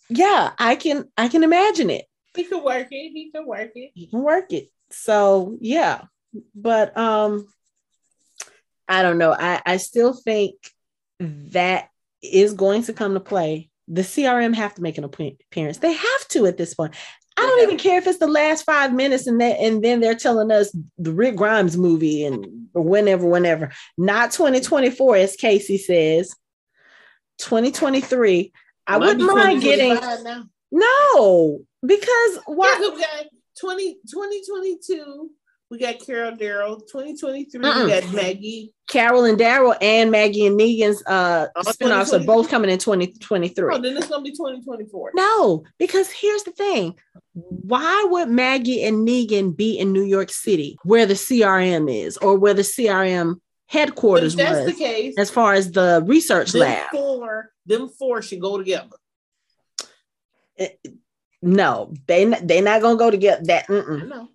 yeah, 0.09 0.53
I 0.59 0.77
can 0.77 1.09
I 1.17 1.29
can 1.29 1.45
imagine 1.45 1.91
it. 1.91 2.07
He 2.35 2.45
can 2.45 2.63
work 2.63 2.89
it. 2.91 3.13
He 3.13 3.31
can 3.31 3.47
work 3.47 3.73
it. 3.75 3.91
He 3.95 4.07
can 4.07 4.23
work 4.23 4.53
it. 4.53 4.69
So 4.91 5.57
yeah, 5.61 6.03
but 6.55 6.97
um, 6.97 7.49
I 8.89 9.03
don't 9.03 9.19
know. 9.19 9.33
I 9.33 9.61
I 9.65 9.77
still 9.79 10.13
think 10.13 10.55
that 11.19 11.89
is 12.23 12.55
going 12.55 12.83
to 12.85 12.93
come 12.93 13.15
to 13.15 13.21
play. 13.21 13.71
The 13.89 14.03
CRM 14.03 14.55
have 14.55 14.75
to 14.75 14.83
make 14.83 14.99
an 14.99 15.05
appearance. 15.05 15.79
They 15.79 15.93
have 15.93 16.29
to 16.29 16.47
at 16.47 16.57
this 16.57 16.75
point. 16.75 16.95
I 17.39 17.47
don't 17.47 17.63
even 17.63 17.79
care 17.79 17.99
if 17.99 18.07
it's 18.07 18.19
the 18.19 18.27
last 18.27 18.65
five 18.65 18.93
minutes 18.93 19.27
and 19.27 19.41
that 19.41 19.59
and 19.61 19.83
then 19.83 20.01
they're 20.01 20.15
telling 20.15 20.51
us 20.51 20.77
the 20.99 21.13
Rick 21.13 21.37
Grimes 21.37 21.77
movie 21.77 22.25
and 22.25 22.69
whenever, 22.75 23.27
whenever. 23.27 23.73
Not 23.97 24.33
2024, 24.33 25.17
as 25.17 25.37
Casey 25.37 25.79
says. 25.79 26.35
2023. 27.39 28.53
I 28.87 28.97
wouldn't 28.97 29.23
mind 29.23 29.63
getting 29.63 29.99
no, 30.71 31.61
because 31.85 32.39
why 32.47 32.95
yeah, 32.99 33.23
20, 33.61 33.95
2022 34.11 35.31
We 35.71 35.79
got 35.79 35.99
Carol 36.01 36.33
Daryl. 36.33 36.81
2023, 36.81 37.61
Mm-mm. 37.61 37.85
we 37.85 37.91
got 37.91 38.13
Maggie. 38.15 38.73
Carol 38.89 39.27
and 39.27 39.39
Daryl 39.39 39.77
and 39.83 40.11
Maggie 40.11 40.47
and 40.47 40.59
Negan's 40.59 41.05
uh 41.07 41.49
oh, 41.55 41.61
spinoffs 41.63 42.19
are 42.19 42.25
both 42.25 42.49
coming 42.49 42.71
in 42.71 42.79
2023. 42.79 43.75
Oh, 43.75 43.79
then 43.79 43.97
it's 43.97 44.09
gonna 44.09 44.23
be 44.23 44.31
2024. 44.31 45.11
No, 45.15 45.65
because 45.79 46.11
here's 46.11 46.43
the 46.45 46.53
thing. 46.53 46.95
Why 47.35 48.07
would 48.09 48.31
Maggie 48.31 48.83
and 48.83 49.07
Negan 49.07 49.55
be 49.55 49.79
in 49.79 49.93
New 49.93 50.05
York 50.05 50.31
City 50.31 50.79
where 50.85 51.05
the 51.05 51.15
CRM 51.15 51.93
is 51.93 52.17
or 52.17 52.39
where 52.39 52.55
the 52.55 52.63
CRM 52.63 53.41
headquarters 53.67 54.35
but 54.35 54.43
if 54.43 54.49
that's 54.49 54.67
was, 54.67 54.75
the 54.75 54.85
case, 54.85 55.15
as 55.19 55.31
far 55.31 55.53
as 55.53 55.71
the 55.71 56.03
research 56.07 56.53
them 56.53 56.63
lab? 56.63 56.89
Four, 56.91 57.53
them 57.67 57.91
four 57.91 58.23
should 58.23 58.41
go 58.41 58.57
together. 58.57 58.97
It, 60.57 60.81
no, 61.43 61.93
they 62.07 62.25
they're 62.25 62.63
not 62.63 62.81
gonna 62.81 62.97
go 62.97 63.11
together. 63.11 63.43
That 63.45 63.67
mm-mm. 63.67 64.29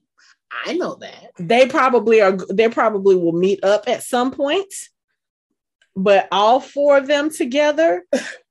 I 0.65 0.73
know. 0.73 0.95
That. 0.95 1.31
They 1.37 1.67
probably 1.67 2.21
are 2.21 2.31
they 2.31 2.69
probably 2.69 3.15
will 3.15 3.33
meet 3.33 3.63
up 3.63 3.87
at 3.87 4.03
some 4.03 4.31
point. 4.31 4.73
But 5.95 6.27
all 6.31 6.59
four 6.59 6.97
of 6.97 7.07
them 7.07 7.29
together, 7.29 8.03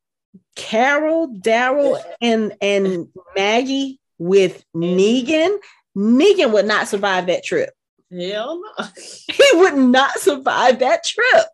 Carol, 0.57 1.29
Daryl, 1.29 2.01
and 2.21 2.55
and 2.61 3.09
Maggie 3.35 3.99
with 4.19 4.65
Negan, 4.77 5.59
Negan 5.97 6.53
would 6.53 6.67
not 6.67 6.89
survive 6.89 7.27
that 7.27 7.45
trip. 7.45 7.71
Hell 8.11 8.61
no. 8.61 8.85
he 9.29 9.45
would 9.55 9.75
not 9.75 10.19
survive 10.19 10.81
that 10.81 11.05
trip. 11.05 11.47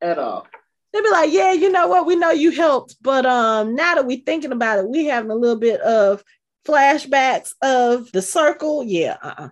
At 0.00 0.18
all. 0.18 0.46
They'd 0.92 1.02
be 1.02 1.10
like, 1.10 1.32
yeah, 1.32 1.52
you 1.52 1.72
know 1.72 1.88
what? 1.88 2.06
We 2.06 2.14
know 2.14 2.30
you 2.30 2.52
helped, 2.52 2.96
but 3.02 3.26
um, 3.26 3.74
now 3.74 3.96
that 3.96 4.06
we're 4.06 4.22
thinking 4.24 4.52
about 4.52 4.78
it, 4.78 4.88
we 4.88 5.06
having 5.06 5.30
a 5.30 5.34
little 5.34 5.58
bit 5.58 5.80
of 5.80 6.22
flashbacks 6.64 7.52
of 7.62 8.10
the 8.12 8.22
circle. 8.22 8.82
Yeah, 8.82 9.16
uh-uh. 9.22 9.48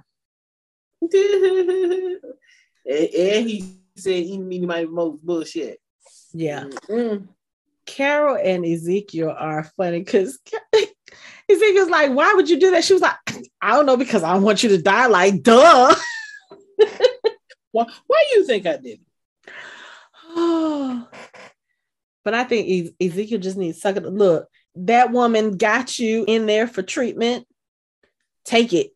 and, 2.87 3.49
he 3.49 3.79
said 3.97 4.25
he 4.25 4.39
mean 4.39 4.67
my 4.67 4.85
most 4.85 5.25
bullshit. 5.25 5.81
Yeah. 6.33 6.65
Mm-hmm. 6.89 7.27
Carol 7.85 8.39
and 8.43 8.65
Ezekiel 8.65 9.35
are 9.37 9.65
funny 9.77 10.01
because 10.01 10.39
Ezekiel's 11.49 11.91
like, 11.91 12.13
why 12.13 12.33
would 12.35 12.49
you 12.49 12.59
do 12.59 12.71
that? 12.71 12.85
She 12.85 12.93
was 12.93 13.03
like, 13.03 13.17
I 13.61 13.73
don't 13.73 13.87
know, 13.87 13.97
because 13.97 14.23
I 14.23 14.33
don't 14.33 14.43
want 14.43 14.63
you 14.63 14.69
to 14.71 14.81
die. 14.81 15.07
Like, 15.07 15.43
duh. 15.43 15.95
why, 17.73 17.87
why 18.07 18.25
do 18.31 18.39
you 18.39 18.47
think 18.47 18.67
I 18.67 18.77
did? 18.77 19.01
but 22.25 22.35
I 22.35 22.45
think 22.45 22.95
Ezekiel 23.01 23.41
just 23.41 23.57
needs 23.57 23.79
to 23.79 23.81
suck 23.81 23.97
it. 23.97 24.05
Look, 24.05 24.49
that 24.75 25.13
woman 25.13 25.57
got 25.57 25.99
you 25.99 26.25
in 26.27 26.47
there 26.47 26.67
for 26.67 26.83
treatment. 26.83 27.47
Take 28.45 28.73
it. 28.73 28.93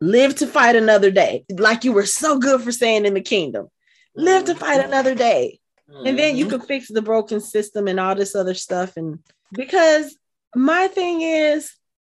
Live 0.00 0.36
to 0.36 0.46
fight 0.46 0.76
another 0.76 1.10
day. 1.10 1.44
Like 1.50 1.84
you 1.84 1.92
were 1.92 2.06
so 2.06 2.38
good 2.38 2.60
for 2.60 2.72
saying 2.72 3.06
in 3.06 3.14
the 3.14 3.20
kingdom. 3.20 3.68
Live 4.14 4.44
to 4.44 4.54
fight 4.54 4.78
mm-hmm. 4.78 4.88
another 4.88 5.14
day. 5.14 5.60
And 5.88 6.18
then 6.18 6.36
you 6.36 6.46
mm-hmm. 6.46 6.58
can 6.58 6.66
fix 6.66 6.88
the 6.88 7.02
broken 7.02 7.40
system 7.40 7.86
and 7.86 8.00
all 8.00 8.14
this 8.14 8.34
other 8.34 8.54
stuff. 8.54 8.96
And 8.96 9.20
because 9.52 10.16
my 10.54 10.88
thing 10.88 11.22
is, 11.22 11.72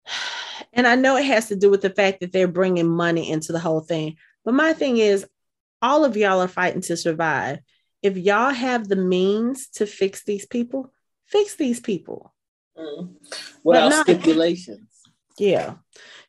and 0.73 0.87
I 0.87 0.97
know 0.97 1.17
it 1.17 1.27
has 1.27 1.49
to 1.49 1.57
do 1.57 1.71
with 1.71 1.83
the 1.83 1.91
fact 1.91 2.21
that 2.21 2.33
they're 2.33 2.49
bringing 2.49 2.89
money 2.89 3.31
into 3.31 3.53
the 3.53 3.59
whole 3.59 3.81
thing, 3.81 4.17
but 4.45 4.55
my 4.55 4.73
thing 4.73 4.99
is, 4.99 5.27
all 5.83 6.05
of 6.05 6.17
y'all 6.17 6.41
are 6.41 6.49
fighting 6.49 6.83
to 6.83 6.97
survive. 6.97 7.59
If 8.03 8.17
y'all 8.17 8.53
have 8.53 8.89
the 8.89 8.97
means 8.97 9.69
to 9.75 9.87
fix 9.87 10.25
these 10.25 10.47
people, 10.47 10.93
fix 11.27 11.55
these 11.55 11.81
people. 11.81 12.35
Mm. 12.81 13.15
Without 13.63 13.89
not, 13.91 14.07
stipulations. 14.07 14.89
Yeah. 15.39 15.75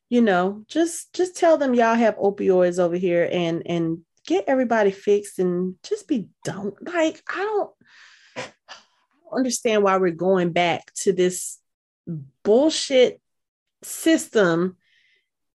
You 0.09 0.21
know, 0.21 0.63
just 0.67 1.13
just 1.13 1.37
tell 1.37 1.57
them 1.57 1.73
y'all 1.73 1.95
have 1.95 2.17
opioids 2.17 2.79
over 2.79 2.97
here 2.97 3.29
and 3.31 3.63
and 3.65 3.99
get 4.25 4.45
everybody 4.47 4.91
fixed 4.91 5.39
and 5.39 5.75
just 5.83 6.07
be 6.07 6.27
done. 6.43 6.73
Like, 6.81 7.23
I 7.29 7.37
don't, 7.37 7.71
I 8.35 8.41
don't 8.43 9.37
understand 9.39 9.83
why 9.83 9.97
we're 9.97 10.11
going 10.11 10.51
back 10.51 10.93
to 10.95 11.13
this 11.13 11.59
bullshit 12.43 13.21
system 13.83 14.77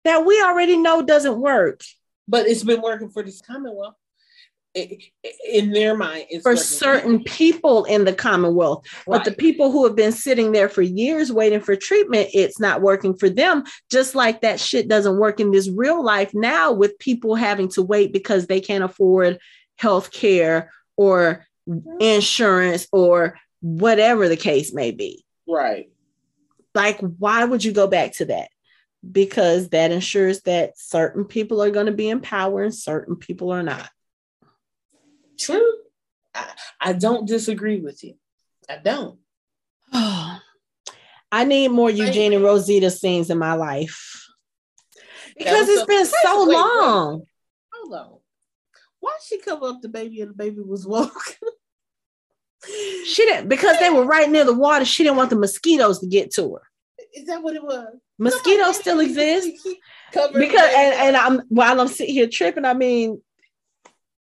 that 0.05 0.24
we 0.24 0.40
already 0.42 0.76
know 0.76 1.03
doesn't 1.03 1.40
work. 1.40 1.82
But 2.26 2.47
it's 2.47 2.64
been 2.64 2.80
working 2.80 3.11
for 3.11 3.22
this 3.22 3.40
Commonwealth 3.40 3.97
in 4.75 5.70
their 5.70 5.97
mind 5.97 6.27
for 6.43 6.57
certain 6.57 7.22
people 7.22 7.85
in 7.85 8.05
the 8.05 8.12
commonwealth. 8.12 8.85
Right. 9.07 9.18
but 9.18 9.25
the 9.25 9.37
people 9.37 9.70
who 9.70 9.87
have 9.87 9.95
been 9.95 10.12
sitting 10.12 10.51
there 10.53 10.68
for 10.68 10.83
years 10.83 11.33
waiting 11.33 11.61
for 11.61 11.77
treatment 11.77 12.31
it's 12.35 12.59
not 12.59 12.83
working 12.83 13.14
for 13.14 13.31
them 13.31 13.62
just 13.91 14.14
like 14.14 14.41
that 14.41 14.59
shit 14.59 14.89
doesn't 14.89 15.18
work 15.18 15.39
in 15.39 15.53
this 15.53 15.70
real 15.70 16.03
life 16.03 16.33
now 16.35 16.72
with 16.72 16.99
people 16.99 17.37
having 17.37 17.68
to 17.68 17.83
wait 17.83 18.12
because 18.12 18.47
they 18.47 18.61
can't 18.61 18.83
afford 18.83 19.39
health 19.77 20.11
care 20.11 20.70
or 20.97 21.47
insurance 22.01 22.89
or 22.93 23.39
whatever 23.61 24.29
the 24.29 24.37
case 24.37 24.75
may 24.75 24.91
be. 24.91 25.25
Right. 25.49 25.89
Like 26.75 26.99
why 27.01 27.45
would 27.45 27.62
you 27.62 27.72
go 27.72 27.87
back 27.87 28.14
to 28.14 28.25
that? 28.27 28.49
Because 29.11 29.68
that 29.68 29.93
ensures 29.93 30.41
that 30.43 30.77
certain 30.79 31.25
people 31.25 31.62
are 31.62 31.70
going 31.70 31.87
to 31.87 31.93
be 31.93 32.09
in 32.09 32.20
power 32.20 32.64
and 32.64 32.75
certain 32.75 33.16
people 33.16 33.53
are 33.53 33.62
not 33.62 33.89
True. 35.39 35.72
I, 36.35 36.51
I 36.80 36.93
don't 36.93 37.26
disagree 37.26 37.80
with 37.80 38.03
you. 38.05 38.14
I 38.68 38.78
don't. 38.78 39.18
I 39.93 41.45
need 41.45 41.68
more 41.68 41.91
Eugene 41.91 42.32
and 42.32 42.45
Rosita 42.45 42.91
scenes 42.91 43.30
in 43.30 43.39
my 43.39 43.55
life 43.55 44.24
because 45.37 45.68
it's 45.68 45.85
been 45.85 46.07
so 46.07 46.47
wait, 46.47 46.55
long. 46.55 47.18
Wait. 47.18 47.26
Hold 47.72 47.95
on. 47.95 48.18
Why 49.01 49.16
she 49.26 49.39
cover 49.41 49.66
up 49.66 49.82
the 49.82 49.89
baby 49.89 50.20
and 50.20 50.30
the 50.30 50.35
baby 50.35 50.61
was 50.61 50.87
woke? 50.87 51.12
she 52.64 53.24
didn't 53.24 53.49
because 53.49 53.78
they 53.78 53.91
were 53.91 54.05
right 54.05 54.30
near 54.30 54.45
the 54.45 54.55
water. 54.55 54.85
She 54.85 55.03
didn't 55.03 55.16
want 55.16 55.30
the 55.30 55.37
mosquitoes 55.37 55.99
to 56.01 56.07
get 56.07 56.32
to 56.35 56.55
her. 56.55 56.62
Is 57.12 57.26
that 57.26 57.43
what 57.43 57.55
it 57.55 57.62
was? 57.62 57.95
Mosquitoes 58.18 58.76
still 58.76 59.01
exist 59.01 59.51
because 60.12 60.72
and, 60.74 60.95
and 60.95 61.16
I'm 61.16 61.41
while 61.49 61.80
I'm 61.80 61.89
sitting 61.89 62.14
here 62.14 62.28
tripping. 62.28 62.64
I 62.64 62.74
mean, 62.74 63.20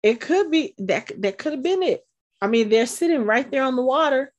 it 0.03 0.19
could 0.19 0.51
be 0.51 0.75
that 0.79 1.11
that 1.19 1.37
could 1.37 1.53
have 1.53 1.63
been 1.63 1.81
it. 1.81 2.05
I 2.41 2.47
mean, 2.47 2.69
they're 2.69 2.85
sitting 2.85 3.23
right 3.23 3.49
there 3.49 3.63
on 3.63 3.77
the 3.77 3.81
water. 3.81 4.33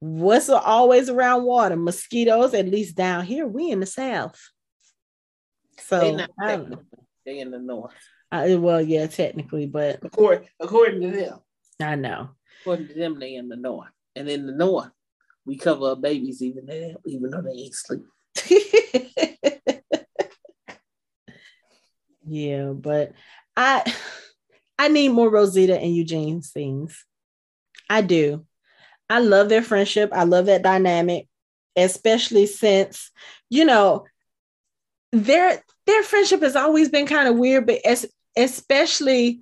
What's 0.00 0.50
always 0.50 1.08
around 1.08 1.44
water? 1.44 1.76
Mosquitoes, 1.76 2.52
at 2.52 2.68
least 2.68 2.96
down 2.96 3.24
here. 3.24 3.46
We 3.46 3.70
in 3.70 3.80
the 3.80 3.86
south. 3.86 4.38
So 5.78 6.18
they 6.40 6.66
they 7.24 7.38
in 7.38 7.52
the 7.52 7.58
north. 7.58 7.94
Uh, 8.32 8.56
well, 8.58 8.82
yeah, 8.82 9.06
technically, 9.06 9.66
but 9.66 10.00
according 10.02 10.48
according 10.58 11.00
to 11.02 11.10
them, 11.12 11.38
I 11.80 11.94
know. 11.94 12.30
According 12.62 12.88
to 12.88 12.94
them, 12.94 13.20
they 13.20 13.36
in 13.36 13.48
the 13.48 13.56
north, 13.56 13.90
and 14.16 14.28
in 14.28 14.46
the 14.46 14.52
north, 14.52 14.90
we 15.44 15.56
cover 15.56 15.90
our 15.90 15.96
babies 15.96 16.42
even 16.42 16.66
though 16.66 16.96
even 17.06 17.30
though 17.30 17.42
they 17.42 17.52
ain't 17.52 17.74
sleep. 17.74 18.04
yeah, 22.26 22.72
but 22.72 23.12
I 23.56 23.94
I 24.78 24.88
need 24.88 25.10
more 25.10 25.30
Rosita 25.30 25.78
and 25.78 25.94
Eugene 25.94 26.42
scenes. 26.42 27.04
I 27.88 28.02
do. 28.02 28.44
I 29.08 29.20
love 29.20 29.48
their 29.48 29.62
friendship. 29.62 30.10
I 30.12 30.24
love 30.24 30.46
that 30.46 30.62
dynamic, 30.62 31.28
especially 31.76 32.46
since, 32.46 33.10
you 33.48 33.64
know, 33.64 34.06
their 35.12 35.62
their 35.86 36.02
friendship 36.02 36.42
has 36.42 36.56
always 36.56 36.88
been 36.88 37.06
kind 37.06 37.28
of 37.28 37.36
weird, 37.36 37.66
but 37.66 37.78
as, 37.86 38.06
especially 38.36 39.40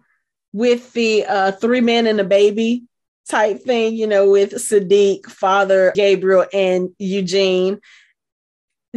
with 0.53 0.93
the 0.93 1.25
uh, 1.25 1.53
three 1.53 1.81
men 1.81 2.07
and 2.07 2.21
a 2.21 2.25
baby 2.25 2.85
type 3.29 3.63
thing, 3.63 3.95
you 3.95 4.07
know, 4.07 4.31
with 4.31 4.53
Siddiq, 4.53 5.27
Father 5.27 5.93
Gabriel, 5.95 6.47
and 6.53 6.91
Eugene. 6.99 7.81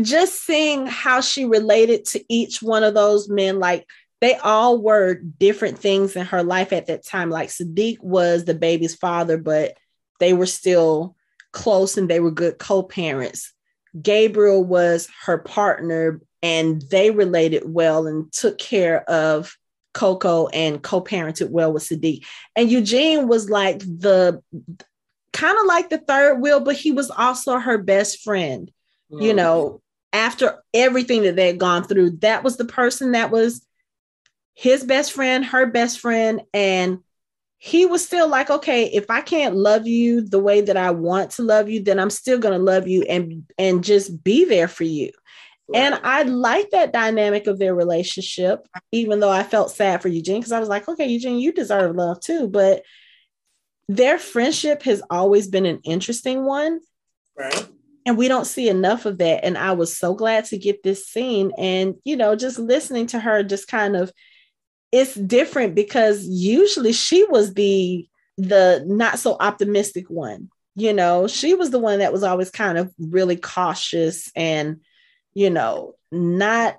Just 0.01 0.45
seeing 0.45 0.85
how 0.85 1.21
she 1.21 1.45
related 1.45 2.05
to 2.05 2.23
each 2.29 2.61
one 2.61 2.83
of 2.83 2.93
those 2.93 3.29
men, 3.29 3.59
like 3.59 3.87
they 4.19 4.35
all 4.35 4.81
were 4.81 5.15
different 5.15 5.77
things 5.77 6.15
in 6.15 6.25
her 6.25 6.43
life 6.43 6.73
at 6.73 6.87
that 6.87 7.05
time. 7.05 7.29
Like 7.29 7.49
Siddiq 7.49 7.99
was 8.01 8.45
the 8.45 8.55
baby's 8.55 8.95
father, 8.95 9.37
but 9.37 9.77
they 10.19 10.33
were 10.33 10.47
still 10.47 11.15
close 11.51 11.97
and 11.97 12.09
they 12.09 12.19
were 12.19 12.31
good 12.31 12.57
co-parents. 12.57 13.53
Gabriel 14.01 14.63
was 14.63 15.07
her 15.25 15.37
partner 15.37 16.21
and 16.41 16.81
they 16.89 17.11
related 17.11 17.63
well 17.65 18.07
and 18.07 18.31
took 18.31 18.57
care 18.57 19.03
of 19.09 19.55
Coco 19.93 20.47
and 20.47 20.81
co-parented 20.81 21.49
well 21.49 21.73
with 21.73 21.83
Siddiq. 21.83 22.25
And 22.55 22.71
Eugene 22.71 23.27
was 23.27 23.49
like 23.49 23.79
the 23.79 24.41
kind 25.33 25.57
of 25.59 25.65
like 25.65 25.89
the 25.89 25.97
third 25.99 26.39
wheel, 26.39 26.59
but 26.59 26.75
he 26.75 26.91
was 26.91 27.09
also 27.11 27.57
her 27.57 27.77
best 27.77 28.21
friend. 28.21 28.71
Mm-hmm. 29.11 29.23
You 29.23 29.33
know, 29.33 29.81
after 30.13 30.63
everything 30.73 31.23
that 31.23 31.35
they 31.35 31.47
had 31.47 31.59
gone 31.59 31.83
through, 31.83 32.17
that 32.17 32.43
was 32.43 32.57
the 32.57 32.65
person 32.65 33.13
that 33.13 33.31
was 33.31 33.65
his 34.59 34.83
best 34.83 35.11
friend, 35.11 35.45
her 35.45 35.67
best 35.67 35.99
friend, 35.99 36.41
and 36.51 37.03
he 37.59 37.85
was 37.85 38.03
still 38.03 38.27
like, 38.27 38.49
okay, 38.49 38.85
if 38.85 39.05
I 39.11 39.21
can't 39.21 39.55
love 39.55 39.85
you 39.85 40.21
the 40.21 40.39
way 40.39 40.61
that 40.61 40.75
I 40.75 40.89
want 40.89 41.29
to 41.31 41.43
love 41.43 41.69
you, 41.69 41.83
then 41.83 41.99
I'm 41.99 42.09
still 42.09 42.39
gonna 42.39 42.57
love 42.57 42.87
you 42.87 43.03
and 43.03 43.43
and 43.59 43.83
just 43.83 44.23
be 44.23 44.45
there 44.45 44.67
for 44.67 44.83
you. 44.83 45.11
And 45.75 45.99
I 46.01 46.23
like 46.23 46.71
that 46.71 46.91
dynamic 46.91 47.45
of 47.45 47.59
their 47.59 47.75
relationship, 47.75 48.67
even 48.91 49.19
though 49.19 49.29
I 49.29 49.43
felt 49.43 49.69
sad 49.69 50.01
for 50.01 50.07
Eugene 50.07 50.39
because 50.39 50.51
I 50.51 50.59
was 50.59 50.69
like, 50.69 50.87
okay, 50.87 51.05
Eugene, 51.05 51.37
you 51.37 51.51
deserve 51.51 51.95
love 51.95 52.19
too. 52.19 52.47
But 52.47 52.81
their 53.87 54.17
friendship 54.17 54.81
has 54.83 55.03
always 55.11 55.47
been 55.47 55.67
an 55.67 55.81
interesting 55.83 56.45
one. 56.45 56.79
Right. 57.37 57.67
And 58.07 58.17
we 58.17 58.27
don't 58.27 58.45
see 58.45 58.69
enough 58.69 59.05
of 59.05 59.19
that. 59.19 59.43
And 59.43 59.55
I 59.55 59.73
was 59.73 59.95
so 59.95 60.15
glad 60.15 60.45
to 60.45 60.57
get 60.57 60.81
this 60.81 61.05
scene. 61.05 61.51
And, 61.59 61.95
you 62.05 62.15
know, 62.15 62.35
just 62.35 62.57
listening 62.57 63.05
to 63.07 63.19
her 63.19 63.43
just 63.43 63.67
kind 63.67 63.95
of 63.95 64.11
it's 64.91 65.15
different 65.15 65.75
because 65.75 66.25
usually 66.25 66.93
she 66.93 67.25
was 67.25 67.53
the 67.53 68.07
the 68.37 68.83
not 68.87 69.19
so 69.19 69.35
optimistic 69.39 70.09
one 70.09 70.49
you 70.77 70.93
know? 70.93 71.27
She 71.27 71.55
was 71.55 71.71
the 71.71 71.79
one 71.79 71.99
that 71.99 72.13
was 72.13 72.23
always 72.23 72.51
kind 72.51 72.77
of 72.77 72.93
really 72.99 73.35
cautious 73.35 74.31
and 74.35 74.81
you 75.33 75.49
know 75.49 75.95
not 76.11 76.77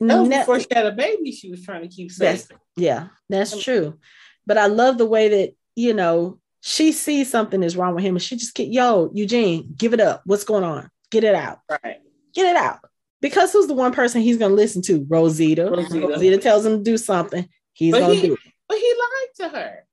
that 0.00 0.18
was 0.18 0.28
before 0.28 0.60
she 0.60 0.66
had 0.72 0.86
a 0.86 0.92
baby 0.92 1.30
she 1.30 1.50
was 1.50 1.62
trying 1.62 1.82
to 1.82 1.94
keep 1.94 2.10
safe. 2.10 2.48
That's, 2.48 2.60
yeah 2.76 3.08
that's 3.28 3.52
um, 3.52 3.60
true. 3.60 3.98
But 4.46 4.58
i 4.58 4.66
love 4.66 4.96
the 4.96 5.06
way 5.06 5.28
that 5.28 5.54
you 5.76 5.92
know 5.92 6.38
she 6.62 6.92
sees 6.92 7.30
something 7.30 7.62
is 7.62 7.76
wrong 7.76 7.94
with 7.94 8.02
him 8.02 8.16
and 8.16 8.22
she 8.22 8.36
just 8.36 8.54
get 8.54 8.68
yo 8.68 9.10
eugene 9.12 9.74
give 9.76 9.92
it 9.92 10.00
up. 10.00 10.22
What's 10.24 10.44
going 10.44 10.64
on? 10.64 10.90
Get 11.10 11.24
it 11.24 11.34
out. 11.34 11.58
Right. 11.68 11.98
Get 12.34 12.46
it 12.46 12.56
out 12.56 12.78
because 13.20 13.52
who's 13.52 13.66
the 13.66 13.74
one 13.74 13.92
person 13.92 14.22
he's 14.22 14.38
going 14.38 14.50
to 14.50 14.56
listen 14.56 14.82
to? 14.82 15.06
Rosita. 15.08 15.70
rosita. 15.70 16.06
Rosita 16.06 16.38
tells 16.38 16.64
him 16.64 16.78
to 16.78 16.82
do 16.82 16.96
something. 16.96 17.48
He's 17.72 17.94
going 17.94 18.20
to 18.20 18.26
do 18.26 18.32
it. 18.34 18.40
but 18.68 18.78
he 18.78 18.94
lied 18.94 19.50
to 19.50 19.58
her. 19.58 19.84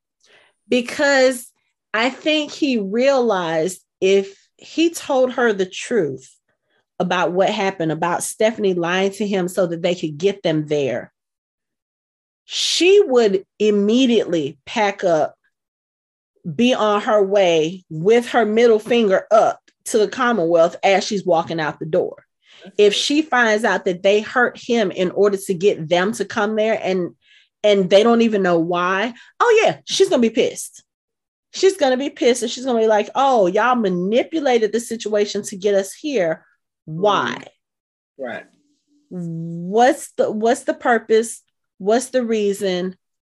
Because 0.68 1.50
I 1.92 2.10
think 2.10 2.52
he 2.52 2.78
realized 2.78 3.82
if 4.00 4.36
he 4.56 4.90
told 4.90 5.32
her 5.32 5.52
the 5.52 5.66
truth 5.66 6.34
about 6.98 7.32
what 7.32 7.50
happened, 7.50 7.92
about 7.92 8.22
Stephanie 8.22 8.74
lying 8.74 9.12
to 9.12 9.26
him 9.26 9.48
so 9.48 9.66
that 9.66 9.82
they 9.82 9.94
could 9.94 10.18
get 10.18 10.42
them 10.42 10.66
there, 10.66 11.12
she 12.44 13.02
would 13.06 13.44
immediately 13.58 14.58
pack 14.64 15.04
up, 15.04 15.34
be 16.54 16.74
on 16.74 17.02
her 17.02 17.22
way 17.22 17.84
with 17.90 18.30
her 18.30 18.46
middle 18.46 18.78
finger 18.78 19.26
up 19.30 19.60
to 19.84 19.98
the 19.98 20.08
Commonwealth 20.08 20.76
as 20.82 21.04
she's 21.04 21.24
walking 21.24 21.60
out 21.60 21.78
the 21.78 21.86
door. 21.86 22.24
If 22.76 22.94
she 22.94 23.22
finds 23.22 23.64
out 23.64 23.84
that 23.84 24.02
they 24.02 24.20
hurt 24.20 24.58
him 24.58 24.90
in 24.90 25.10
order 25.10 25.36
to 25.36 25.54
get 25.54 25.88
them 25.88 26.12
to 26.12 26.24
come 26.24 26.56
there 26.56 26.78
and 26.82 27.14
and 27.64 27.90
they 27.90 28.02
don't 28.02 28.22
even 28.22 28.42
know 28.42 28.58
why, 28.58 29.12
oh 29.40 29.60
yeah, 29.62 29.80
she's 29.84 30.08
gonna 30.08 30.22
be 30.22 30.30
pissed 30.30 30.84
she's 31.52 31.76
going 31.76 31.92
to 31.92 31.98
be 31.98 32.10
pissed 32.10 32.42
and 32.42 32.50
she's 32.50 32.64
going 32.64 32.76
to 32.76 32.82
be 32.82 32.88
like, 32.88 33.10
oh, 33.14 33.46
y'all 33.46 33.74
manipulated 33.74 34.72
the 34.72 34.80
situation 34.80 35.42
to 35.42 35.56
get 35.56 35.74
us 35.74 35.92
here. 35.92 36.44
Why? 36.84 37.36
Mm-hmm. 37.36 38.22
Right. 38.22 38.46
What's 39.10 40.12
the 40.12 40.30
what's 40.30 40.64
the 40.64 40.74
purpose? 40.74 41.42
What's 41.78 42.10
the 42.10 42.24
reason? 42.24 42.96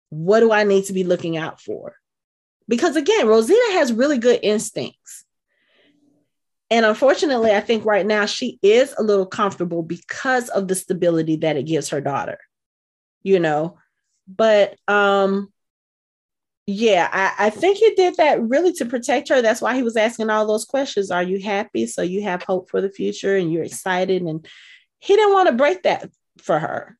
What 0.08 0.40
do 0.40 0.50
I 0.52 0.64
need 0.64 0.86
to 0.86 0.94
be 0.94 1.04
looking 1.04 1.36
out 1.36 1.60
for? 1.60 1.96
Because 2.68 2.96
again, 2.96 3.26
Rosita 3.26 3.72
has 3.72 3.92
really 3.92 4.18
good 4.18 4.40
instincts. 4.42 5.24
And 6.70 6.84
unfortunately, 6.84 7.52
I 7.52 7.60
think 7.60 7.84
right 7.84 8.04
now 8.04 8.26
she 8.26 8.58
is 8.62 8.94
a 8.98 9.02
little 9.02 9.26
comfortable 9.26 9.82
because 9.82 10.48
of 10.50 10.68
the 10.68 10.74
stability 10.74 11.36
that 11.36 11.56
it 11.56 11.64
gives 11.64 11.88
her 11.90 12.00
daughter. 12.00 12.38
You 13.22 13.40
know, 13.40 13.78
but 14.26 14.76
um 14.86 15.52
yeah, 16.70 17.08
I, 17.10 17.46
I, 17.46 17.50
think 17.50 17.78
he 17.78 17.94
did 17.94 18.16
that 18.16 18.42
really 18.42 18.74
to 18.74 18.84
protect 18.84 19.30
her. 19.30 19.40
That's 19.40 19.62
why 19.62 19.74
he 19.74 19.82
was 19.82 19.96
asking 19.96 20.28
all 20.28 20.46
those 20.46 20.66
questions. 20.66 21.10
Are 21.10 21.22
you 21.22 21.40
happy? 21.40 21.86
So 21.86 22.02
you 22.02 22.22
have 22.24 22.42
hope 22.42 22.68
for 22.68 22.82
the 22.82 22.90
future 22.90 23.34
and 23.36 23.50
you're 23.50 23.64
excited. 23.64 24.20
And 24.20 24.46
he 24.98 25.16
didn't 25.16 25.32
want 25.32 25.48
to 25.48 25.54
break 25.54 25.84
that 25.84 26.10
for 26.42 26.58
her. 26.58 26.98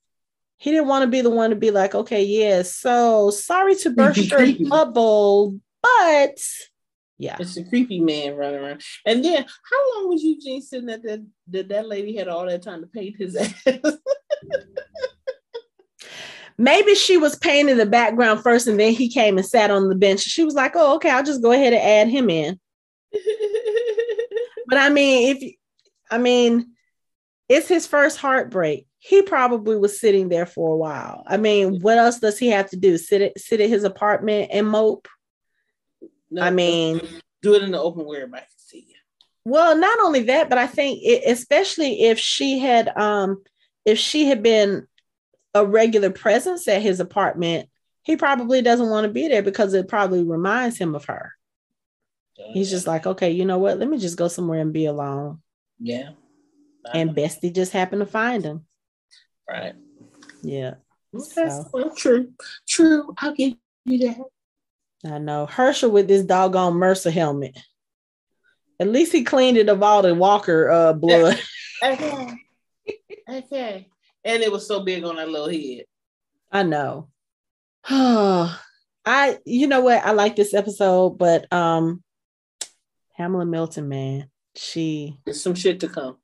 He 0.56 0.70
didn't 0.70 0.88
want 0.88 1.02
to 1.02 1.10
be 1.10 1.20
the 1.20 1.28
one 1.28 1.50
to 1.50 1.56
be 1.56 1.70
like, 1.70 1.94
okay, 1.94 2.24
yeah, 2.24 2.62
so 2.62 3.28
sorry 3.28 3.74
to 3.76 3.90
burst 3.90 4.30
your 4.30 4.46
bubble, 4.70 5.60
but 5.82 6.38
yeah. 7.18 7.36
It's 7.40 7.56
a 7.56 7.64
creepy 7.64 7.98
man 8.00 8.36
running 8.36 8.60
around. 8.60 8.82
And 9.04 9.24
then 9.24 9.44
how 9.44 9.94
long 9.94 10.08
was 10.08 10.22
Eugene 10.22 10.62
sitting 10.62 10.88
at 10.88 11.02
that 11.02 11.26
that, 11.48 11.68
that 11.68 11.88
lady 11.88 12.16
had 12.16 12.28
all 12.28 12.46
that 12.46 12.62
time 12.62 12.80
to 12.80 12.86
paint 12.86 13.16
his 13.16 13.34
ass? 13.66 13.98
maybe 16.56 16.94
she 16.94 17.16
was 17.16 17.36
painting 17.36 17.76
the 17.76 17.86
background 17.86 18.42
first 18.42 18.66
and 18.66 18.78
then 18.78 18.92
he 18.92 19.08
came 19.08 19.36
and 19.36 19.46
sat 19.46 19.70
on 19.70 19.88
the 19.88 19.94
bench. 19.94 20.20
She 20.20 20.44
was 20.44 20.54
like, 20.54 20.72
oh, 20.74 20.96
okay, 20.96 21.10
I'll 21.10 21.24
just 21.24 21.42
go 21.42 21.52
ahead 21.52 21.72
and 21.72 21.82
add 21.82 22.08
him 22.08 22.30
in. 22.30 22.58
but 24.66 24.78
I 24.78 24.88
mean, 24.88 25.36
if 25.36 25.54
I 26.10 26.18
mean, 26.18 26.72
it's 27.48 27.68
his 27.68 27.86
first 27.86 28.18
heartbreak. 28.18 28.86
He 29.00 29.22
probably 29.22 29.76
was 29.76 30.00
sitting 30.00 30.28
there 30.28 30.46
for 30.46 30.74
a 30.74 30.76
while. 30.76 31.22
I 31.26 31.36
mean, 31.36 31.80
what 31.80 31.98
else 31.98 32.18
does 32.18 32.36
he 32.38 32.48
have 32.48 32.68
to 32.70 32.76
do? 32.76 32.98
Sit 32.98 33.22
at 33.22 33.38
sit 33.38 33.60
at 33.60 33.68
his 33.68 33.84
apartment 33.84 34.50
and 34.52 34.68
mope? 34.68 35.08
No, 36.30 36.42
I 36.42 36.50
mean, 36.50 37.00
do 37.42 37.54
it 37.54 37.62
in 37.62 37.72
the 37.72 37.80
open 37.80 38.04
where 38.04 38.22
everybody 38.22 38.42
can 38.42 38.58
see 38.58 38.86
you. 38.88 38.94
Well, 39.44 39.76
not 39.76 39.98
only 40.00 40.24
that, 40.24 40.48
but 40.48 40.58
I 40.58 40.66
think 40.66 41.00
it, 41.02 41.22
especially 41.26 42.02
if 42.02 42.18
she 42.18 42.58
had 42.58 42.88
um 42.96 43.42
if 43.84 43.98
she 43.98 44.26
had 44.26 44.42
been 44.42 44.86
a 45.54 45.64
regular 45.64 46.10
presence 46.10 46.68
at 46.68 46.82
his 46.82 47.00
apartment, 47.00 47.68
he 48.02 48.16
probably 48.16 48.62
doesn't 48.62 48.90
want 48.90 49.06
to 49.06 49.12
be 49.12 49.28
there 49.28 49.42
because 49.42 49.74
it 49.74 49.88
probably 49.88 50.22
reminds 50.22 50.76
him 50.76 50.94
of 50.94 51.06
her. 51.06 51.32
Yeah. 52.36 52.52
He's 52.52 52.70
just 52.70 52.86
like, 52.86 53.06
okay, 53.06 53.30
you 53.30 53.44
know 53.44 53.58
what? 53.58 53.78
Let 53.78 53.88
me 53.88 53.98
just 53.98 54.18
go 54.18 54.28
somewhere 54.28 54.60
and 54.60 54.72
be 54.72 54.84
alone. 54.86 55.40
Yeah. 55.80 56.10
And 56.92 57.10
Bestie 57.10 57.54
just 57.54 57.72
happened 57.72 58.00
to 58.00 58.06
find 58.06 58.44
him. 58.44 58.64
Right. 59.48 59.74
Yeah. 60.42 60.74
Okay. 61.14 61.48
So. 61.48 61.68
Well, 61.72 61.94
true. 61.94 62.32
True. 62.68 63.14
I'll 63.18 63.34
give 63.34 63.54
you 63.84 63.98
that. 64.08 64.18
I 65.05 65.18
know. 65.18 65.46
Hershel 65.46 65.90
with 65.90 66.09
this 66.09 66.24
doggone 66.24 66.74
Mercer 66.74 67.11
helmet. 67.11 67.57
At 68.80 68.88
least 68.88 69.12
he 69.12 69.24
cleaned 69.24 69.57
it 69.57 69.68
of 69.68 69.82
all 69.82 70.03
the 70.03 70.14
Walker 70.14 70.70
uh, 70.70 70.92
blood. 70.92 71.40
okay. 71.82 72.34
okay 73.28 73.88
and 74.28 74.42
it 74.42 74.53
was 74.53 74.66
so 74.66 74.80
big 74.80 75.05
on 75.05 75.16
that 75.16 75.28
little 75.28 75.49
head. 75.49 75.84
I 76.52 76.62
know. 76.62 77.09
I 77.90 79.39
you 79.47 79.66
know 79.66 79.81
what 79.81 80.05
I 80.05 80.12
like 80.12 80.36
this 80.36 80.55
episode, 80.55 81.18
but 81.18 81.51
um 81.52 82.02
Pamela 83.16 83.47
Milton, 83.47 83.89
man, 83.89 84.31
she 84.55 85.18
There's 85.24 85.43
some 85.43 85.55
shit 85.55 85.81
to 85.81 85.89
come. 85.89 86.18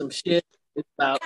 Some 0.00 0.10
shit 0.10 0.44
is 0.74 0.84
about 0.98 1.22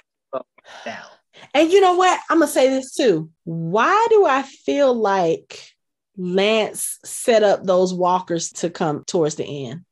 down. 0.84 1.06
And 1.54 1.70
you 1.70 1.80
know 1.80 1.94
what? 1.94 2.18
I'm 2.28 2.40
gonna 2.40 2.50
say 2.50 2.68
this 2.68 2.94
too. 2.94 3.30
Why 3.44 4.06
do 4.10 4.26
I 4.26 4.42
feel 4.42 4.92
like 4.92 5.70
Lance 6.16 6.98
set 7.04 7.42
up 7.42 7.64
those 7.64 7.92
walkers 7.92 8.52
to 8.52 8.70
come 8.70 9.04
towards 9.06 9.36
the 9.36 9.66
end? 9.66 9.84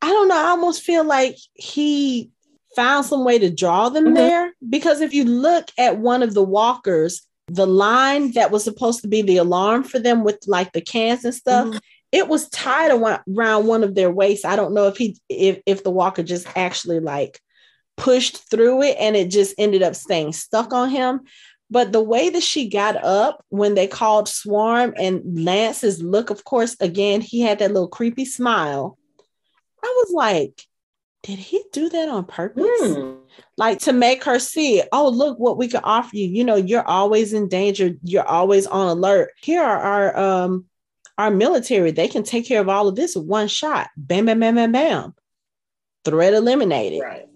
I 0.00 0.08
don't 0.08 0.28
know. 0.28 0.38
I 0.38 0.50
almost 0.50 0.82
feel 0.82 1.04
like 1.04 1.36
he 1.54 2.30
found 2.76 3.06
some 3.06 3.24
way 3.24 3.38
to 3.38 3.50
draw 3.50 3.88
them 3.88 4.06
mm-hmm. 4.06 4.14
there. 4.14 4.52
Because 4.68 5.00
if 5.00 5.12
you 5.12 5.24
look 5.24 5.68
at 5.78 5.98
one 5.98 6.22
of 6.22 6.34
the 6.34 6.42
walkers, 6.42 7.22
the 7.48 7.66
line 7.66 8.32
that 8.32 8.50
was 8.50 8.62
supposed 8.62 9.02
to 9.02 9.08
be 9.08 9.22
the 9.22 9.38
alarm 9.38 9.82
for 9.82 9.98
them 9.98 10.22
with 10.22 10.38
like 10.46 10.72
the 10.72 10.80
cans 10.80 11.24
and 11.24 11.34
stuff, 11.34 11.66
mm-hmm. 11.66 11.78
it 12.12 12.28
was 12.28 12.48
tied 12.50 12.90
around 12.90 13.66
one 13.66 13.82
of 13.82 13.94
their 13.94 14.10
waists. 14.10 14.44
I 14.44 14.56
don't 14.56 14.74
know 14.74 14.86
if 14.86 14.96
he 14.96 15.18
if 15.28 15.60
if 15.66 15.82
the 15.82 15.90
walker 15.90 16.22
just 16.22 16.46
actually 16.56 17.00
like 17.00 17.40
pushed 17.96 18.48
through 18.48 18.82
it 18.82 18.96
and 19.00 19.16
it 19.16 19.28
just 19.28 19.54
ended 19.58 19.82
up 19.82 19.94
staying 19.94 20.32
stuck 20.32 20.72
on 20.72 20.88
him. 20.88 21.20
But 21.70 21.92
the 21.92 22.02
way 22.02 22.30
that 22.30 22.42
she 22.42 22.68
got 22.68 22.96
up 23.04 23.44
when 23.50 23.74
they 23.74 23.86
called 23.86 24.28
Swarm 24.28 24.94
and 24.96 25.44
Lance's 25.44 26.02
look, 26.02 26.30
of 26.30 26.44
course, 26.44 26.76
again, 26.80 27.20
he 27.20 27.40
had 27.40 27.58
that 27.58 27.72
little 27.72 27.88
creepy 27.88 28.24
smile. 28.24 28.98
I 29.82 29.94
was 29.98 30.12
like, 30.14 30.64
did 31.22 31.38
he 31.38 31.62
do 31.72 31.88
that 31.90 32.08
on 32.08 32.24
purpose? 32.24 32.64
Mm. 32.80 33.18
Like 33.56 33.80
to 33.80 33.92
make 33.92 34.24
her 34.24 34.38
see, 34.38 34.82
oh, 34.92 35.08
look 35.08 35.38
what 35.38 35.58
we 35.58 35.68
can 35.68 35.80
offer 35.84 36.16
you. 36.16 36.26
You 36.26 36.44
know, 36.44 36.56
you're 36.56 36.86
always 36.86 37.32
in 37.32 37.48
danger. 37.48 37.92
You're 38.02 38.26
always 38.26 38.66
on 38.66 38.88
alert. 38.88 39.30
Here 39.42 39.62
are 39.62 39.78
our 39.78 40.16
um 40.16 40.64
our 41.18 41.30
military. 41.30 41.90
They 41.90 42.08
can 42.08 42.22
take 42.22 42.46
care 42.46 42.60
of 42.60 42.68
all 42.68 42.88
of 42.88 42.94
this 42.94 43.16
with 43.16 43.26
one 43.26 43.48
shot. 43.48 43.88
Bam, 43.96 44.26
bam, 44.26 44.40
bam, 44.40 44.54
bam, 44.54 44.72
bam. 44.72 45.14
Threat 46.04 46.32
eliminated. 46.32 47.02
Right. 47.02 47.26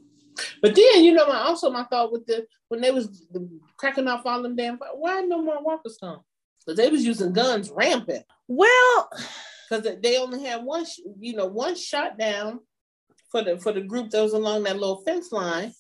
But 0.63 0.75
then, 0.75 1.05
you 1.05 1.13
know, 1.13 1.27
my 1.27 1.39
also 1.39 1.71
my 1.71 1.85
thought 1.85 2.13
with 2.13 2.25
the 2.27 2.47
when 2.69 2.81
they 2.81 2.93
was 2.93 3.27
cracking 3.83 4.07
off 4.07 4.25
all 4.25 4.41
them 4.41 4.55
damn 4.55 4.79
why 4.95 5.23
no 5.23 5.43
more 5.43 5.61
walkers 5.61 5.99
come? 6.01 6.21
Because 6.65 6.77
they 6.77 6.89
was 6.89 7.05
using 7.05 7.33
guns 7.33 7.69
rampant. 7.69 8.25
Well, 8.47 9.11
because 9.69 9.97
they 10.01 10.19
only 10.19 10.45
had 10.45 10.63
one, 10.63 10.87
you 11.19 11.35
know, 11.35 11.47
one 11.47 11.75
shot 11.75 12.17
down 12.17 12.61
for 13.33 13.43
the 13.43 13.59
for 13.59 13.73
the 13.73 13.81
group 13.81 14.11
that 14.11 14.23
was 14.23 14.35
along 14.35 14.63
that 14.63 14.79
little 14.79 15.03
fence 15.03 15.33
line. 15.33 15.73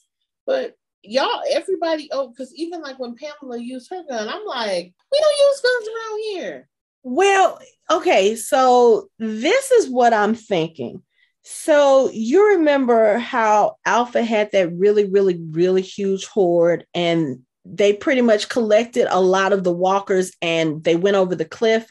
But 0.45 0.75
y'all, 1.05 1.43
everybody, 1.53 2.09
oh, 2.11 2.31
because 2.31 2.53
even 2.57 2.83
like 2.83 2.99
when 2.99 3.15
Pamela 3.15 3.61
used 3.61 3.89
her 3.91 4.03
gun, 4.09 4.29
I'm 4.29 4.47
like, 4.47 4.93
we 5.13 5.21
don't 5.21 5.49
use 5.49 5.61
guns 5.61 5.89
around 5.89 6.19
here. 6.25 6.69
Well, 7.05 7.61
okay, 7.89 8.35
so 8.35 9.11
this 9.21 9.71
is 9.71 9.89
what 9.89 10.13
I'm 10.13 10.35
thinking. 10.35 11.05
So 11.45 12.11
you 12.13 12.57
remember 12.57 13.19
how 13.19 13.77
Alpha 13.87 14.25
had 14.25 14.51
that 14.53 14.73
really, 14.73 15.09
really, 15.09 15.41
really 15.51 15.83
huge 15.83 16.27
horde, 16.27 16.85
and 16.95 17.45
they 17.65 17.93
pretty 17.93 18.23
much 18.23 18.49
collected 18.49 19.07
a 19.11 19.21
lot 19.21 19.53
of 19.53 19.65
the 19.65 19.73
walkers 19.73 20.33
and 20.43 20.83
they 20.85 20.97
went 20.97 21.17
over 21.17 21.35
the 21.35 21.45
cliff. 21.45 21.91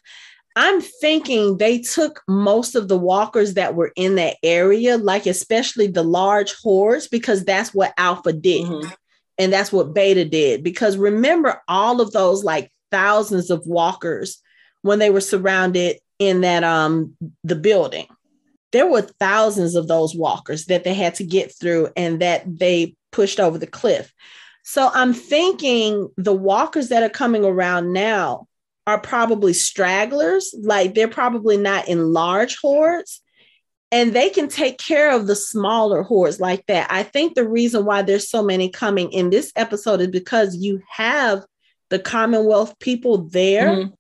I'm 0.56 0.81
thinking 0.81 1.57
they 1.57 1.80
took 1.80 2.22
most 2.27 2.76
of 2.76 2.89
the 2.89 2.98
walkers 2.98 3.53
that 3.53 3.73
were 3.73 3.93
in 3.95 4.15
that 4.15 4.35
area, 4.43 4.98
like 4.98 5.26
especially 5.26 5.88
the 5.88 6.03
large 6.03 6.53
hordes, 6.61 7.07
because 7.07 7.45
that's 7.45 7.73
what 7.73 7.93
Alpha 7.98 8.34
did. 8.34 8.65
Mm-hmm. 8.65 8.89
And 9.38 9.53
that's 9.53 9.72
what 9.72 9.93
Beta 9.93 10.26
did. 10.26 10.61
Because 10.61 10.98
remember, 10.98 11.61
all 11.68 12.02
of 12.02 12.11
those 12.11 12.43
like 12.43 12.69
thousands 12.91 13.49
of 13.49 13.65
walkers 13.65 14.41
when 14.81 14.99
they 14.99 15.10
were 15.10 15.22
surrounded 15.22 15.98
in 16.19 16.41
that 16.41 16.64
um 16.64 17.15
the 17.43 17.56
building. 17.56 18.07
There 18.72 18.88
were 18.88 19.02
thousands 19.02 19.76
of 19.76 19.88
those 19.88 20.15
walkers 20.15 20.65
that 20.65 20.84
they 20.84 20.93
had 20.93 21.15
to 21.15 21.23
get 21.23 21.53
through 21.57 21.89
and 21.98 22.22
that 22.22 22.43
they 22.45 22.95
pushed 23.11 23.39
over 23.39 23.57
the 23.57 23.68
cliff. 23.68 24.14
So 24.64 24.90
I'm 24.94 25.14
thinking 25.14 26.10
the 26.18 26.34
walkers 26.34 26.90
that 26.90 27.04
are 27.04 27.10
coming 27.10 27.44
around 27.44 27.94
now 27.94 28.48
are 28.88 29.00
probably 29.00 29.54
stragglers, 29.54 30.54
like 30.60 30.96
they're 30.96 31.08
probably 31.08 31.58
not 31.58 31.88
in 31.88 32.14
large 32.14 32.58
hordes. 32.58 33.22
And 33.94 34.14
they 34.14 34.30
can 34.30 34.48
take 34.48 34.78
care 34.78 35.14
of 35.14 35.28
the 35.28 35.36
smaller 35.36 36.02
hordes 36.02 36.40
like 36.40 36.66
that. 36.68 36.88
I 36.90 37.04
think 37.04 37.36
the 37.36 37.48
reason 37.48 37.84
why 37.84 38.02
there's 38.02 38.30
so 38.30 38.42
many 38.42 38.70
coming 38.70 39.12
in 39.12 39.30
this 39.30 39.52
episode 39.58 40.00
is 40.00 40.08
because 40.08 40.56
you 40.56 40.82
have 40.90 41.44
the 41.90 42.00
Commonwealth 42.00 42.80
people 42.80 43.28
there. 43.30 43.68
Mm-hmm. 43.68 43.94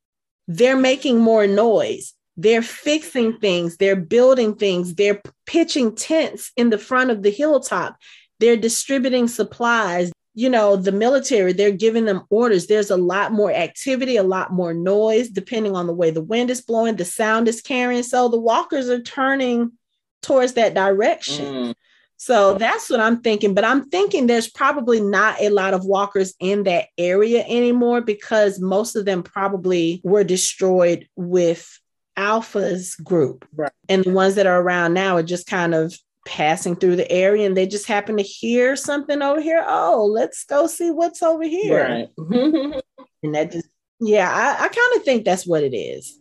They're 0.47 0.77
making 0.77 1.19
more 1.19 1.45
noise. 1.45 2.13
They're 2.37 2.61
fixing 2.61 3.37
things. 3.39 3.75
They're 3.77 3.97
building 3.97 4.55
things. 4.55 4.95
They're 4.95 5.21
pitching 5.45 5.93
tents 5.95 6.53
in 6.55 6.69
the 6.69 6.77
front 6.77 7.11
of 7.11 7.21
the 7.21 7.29
hilltop. 7.29 7.97
They're 8.39 8.57
distributing 8.57 9.27
supplies 9.27 10.11
you 10.33 10.49
know, 10.49 10.75
the 10.75 10.91
military, 10.91 11.53
they're 11.53 11.71
giving 11.71 12.05
them 12.05 12.23
orders. 12.29 12.67
There's 12.67 12.89
a 12.89 12.97
lot 12.97 13.31
more 13.31 13.51
activity, 13.51 14.15
a 14.15 14.23
lot 14.23 14.53
more 14.53 14.73
noise, 14.73 15.29
depending 15.29 15.75
on 15.75 15.87
the 15.87 15.93
way 15.93 16.11
the 16.11 16.21
wind 16.21 16.49
is 16.49 16.61
blowing, 16.61 16.95
the 16.95 17.05
sound 17.05 17.47
is 17.47 17.61
carrying. 17.61 18.03
So 18.03 18.29
the 18.29 18.39
walkers 18.39 18.89
are 18.89 19.01
turning 19.01 19.73
towards 20.21 20.53
that 20.53 20.73
direction. 20.73 21.45
Mm. 21.45 21.73
So 22.15 22.53
that's 22.53 22.89
what 22.89 22.99
I'm 22.99 23.21
thinking. 23.21 23.55
But 23.55 23.65
I'm 23.65 23.89
thinking 23.89 24.27
there's 24.27 24.49
probably 24.49 25.01
not 25.01 25.41
a 25.41 25.49
lot 25.49 25.73
of 25.73 25.85
walkers 25.85 26.35
in 26.39 26.63
that 26.63 26.85
area 26.97 27.43
anymore 27.43 28.01
because 28.01 28.59
most 28.59 28.95
of 28.95 29.05
them 29.05 29.23
probably 29.23 30.01
were 30.03 30.23
destroyed 30.23 31.07
with 31.15 31.67
Alpha's 32.15 32.95
group. 32.95 33.47
Right. 33.55 33.71
And 33.89 34.03
the 34.03 34.11
ones 34.11 34.35
that 34.35 34.45
are 34.45 34.61
around 34.61 34.93
now 34.93 35.17
are 35.17 35.23
just 35.23 35.47
kind 35.47 35.73
of 35.73 35.97
passing 36.25 36.75
through 36.75 36.95
the 36.95 37.11
area 37.11 37.45
and 37.45 37.57
they 37.57 37.65
just 37.65 37.87
happen 37.87 38.17
to 38.17 38.23
hear 38.23 38.75
something 38.75 39.21
over 39.21 39.41
here. 39.41 39.63
Oh, 39.65 40.05
let's 40.05 40.43
go 40.43 40.67
see 40.67 40.91
what's 40.91 41.23
over 41.23 41.43
here. 41.43 42.09
Right. 42.17 42.81
and 43.23 43.35
that 43.35 43.51
just, 43.51 43.67
yeah, 43.99 44.29
I, 44.29 44.65
I 44.65 44.67
kind 44.67 44.97
of 44.97 45.03
think 45.03 45.25
that's 45.25 45.47
what 45.47 45.63
it 45.63 45.75
is. 45.75 46.19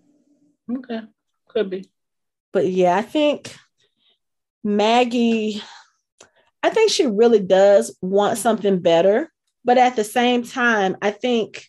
Okay. 0.71 1.01
Could 1.49 1.71
be. 1.71 1.91
But 2.53 2.67
yeah, 2.67 2.97
I 2.97 3.03
think 3.03 3.55
Maggie, 4.65 5.63
I 6.63 6.71
think 6.71 6.91
she 6.91 7.07
really 7.07 7.41
does 7.41 7.97
want 8.01 8.39
something 8.39 8.81
better. 8.81 9.33
But 9.65 9.79
at 9.79 9.97
the 9.97 10.05
same 10.05 10.45
time, 10.45 10.97
I 11.03 11.11
think 11.11 11.67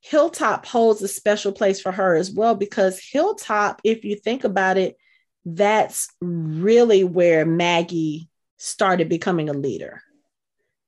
Hilltop 0.00 0.64
holds 0.64 1.02
a 1.02 1.08
special 1.08 1.52
place 1.52 1.80
for 1.80 1.92
her 1.92 2.14
as 2.16 2.30
well 2.30 2.54
because 2.54 3.00
Hilltop, 3.00 3.80
if 3.84 4.04
you 4.04 4.16
think 4.16 4.44
about 4.44 4.78
it, 4.78 4.96
that's 5.44 6.08
really 6.20 7.04
where 7.04 7.46
Maggie 7.46 8.28
started 8.58 9.08
becoming 9.08 9.48
a 9.48 9.54
leader. 9.54 10.02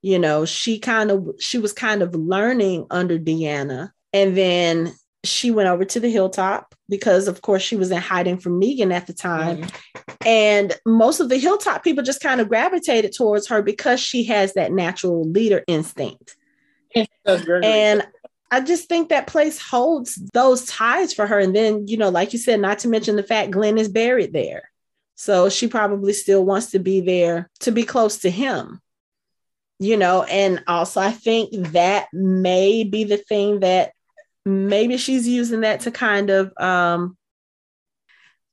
You 0.03 0.19
know, 0.19 0.45
she 0.45 0.79
kind 0.79 1.11
of 1.11 1.29
she 1.39 1.59
was 1.59 1.73
kind 1.73 2.03
of 2.03 2.15
learning 2.15 2.87
under 2.91 3.19
Deanna 3.19 3.93
and 4.12 4.37
then 4.37 4.93
she 5.24 5.51
went 5.51 5.69
over 5.69 5.85
to 5.85 6.01
the 6.01 6.11
hilltop 6.11 6.74
because 6.89 7.29
of 7.29 7.43
course 7.43 7.62
she 7.62 7.77
was 7.77 7.91
in 7.91 7.99
hiding 7.99 8.39
from 8.39 8.61
Negan 8.61 8.93
at 8.93 9.07
the 9.07 9.12
time. 9.12 9.59
Mm-hmm. 9.59 10.27
And 10.27 10.74
most 10.85 11.20
of 11.20 11.29
the 11.29 11.39
hilltop 11.39 11.85
people 11.85 12.03
just 12.03 12.20
kind 12.20 12.41
of 12.41 12.49
gravitated 12.49 13.12
towards 13.16 13.49
her 13.49 13.62
because 13.62 14.01
she 14.01 14.24
has 14.24 14.55
that 14.55 14.73
natural 14.73 15.24
leader 15.24 15.62
instinct. 15.66 16.37
And 17.65 18.07
I 18.53 18.61
just 18.61 18.87
think 18.87 19.09
that 19.09 19.27
place 19.27 19.59
holds 19.59 20.16
those 20.35 20.66
ties 20.66 21.15
for 21.15 21.27
her. 21.27 21.39
And 21.39 21.57
then, 21.57 21.89
you 21.89 21.97
know, 21.97 22.11
like 22.11 22.35
you 22.35 22.39
said, 22.39 22.61
not 22.61 22.81
to 22.81 22.89
mention 22.89 23.16
the 23.16 23.23
fact 23.23 23.51
Glenn 23.51 23.79
is 23.79 23.89
buried 23.89 24.35
there. 24.35 24.70
So 25.15 25.49
she 25.49 25.69
probably 25.69 26.12
still 26.12 26.45
wants 26.45 26.73
to 26.73 26.79
be 26.79 27.01
there 27.01 27.49
to 27.61 27.73
be 27.73 27.85
close 27.85 28.19
to 28.19 28.31
him, 28.31 28.83
you 29.79 29.97
know. 29.97 30.24
And 30.24 30.62
also, 30.66 31.01
I 31.01 31.12
think 31.12 31.51
that 31.73 32.09
may 32.12 32.85
be 32.85 33.05
the 33.05 33.16
thing 33.16 33.61
that 33.61 33.93
maybe 34.45 34.99
she's 34.99 35.27
using 35.27 35.62
that 35.62 35.81
to 35.81 35.91
kind 35.91 36.29
of, 36.29 36.53
um, 36.59 37.16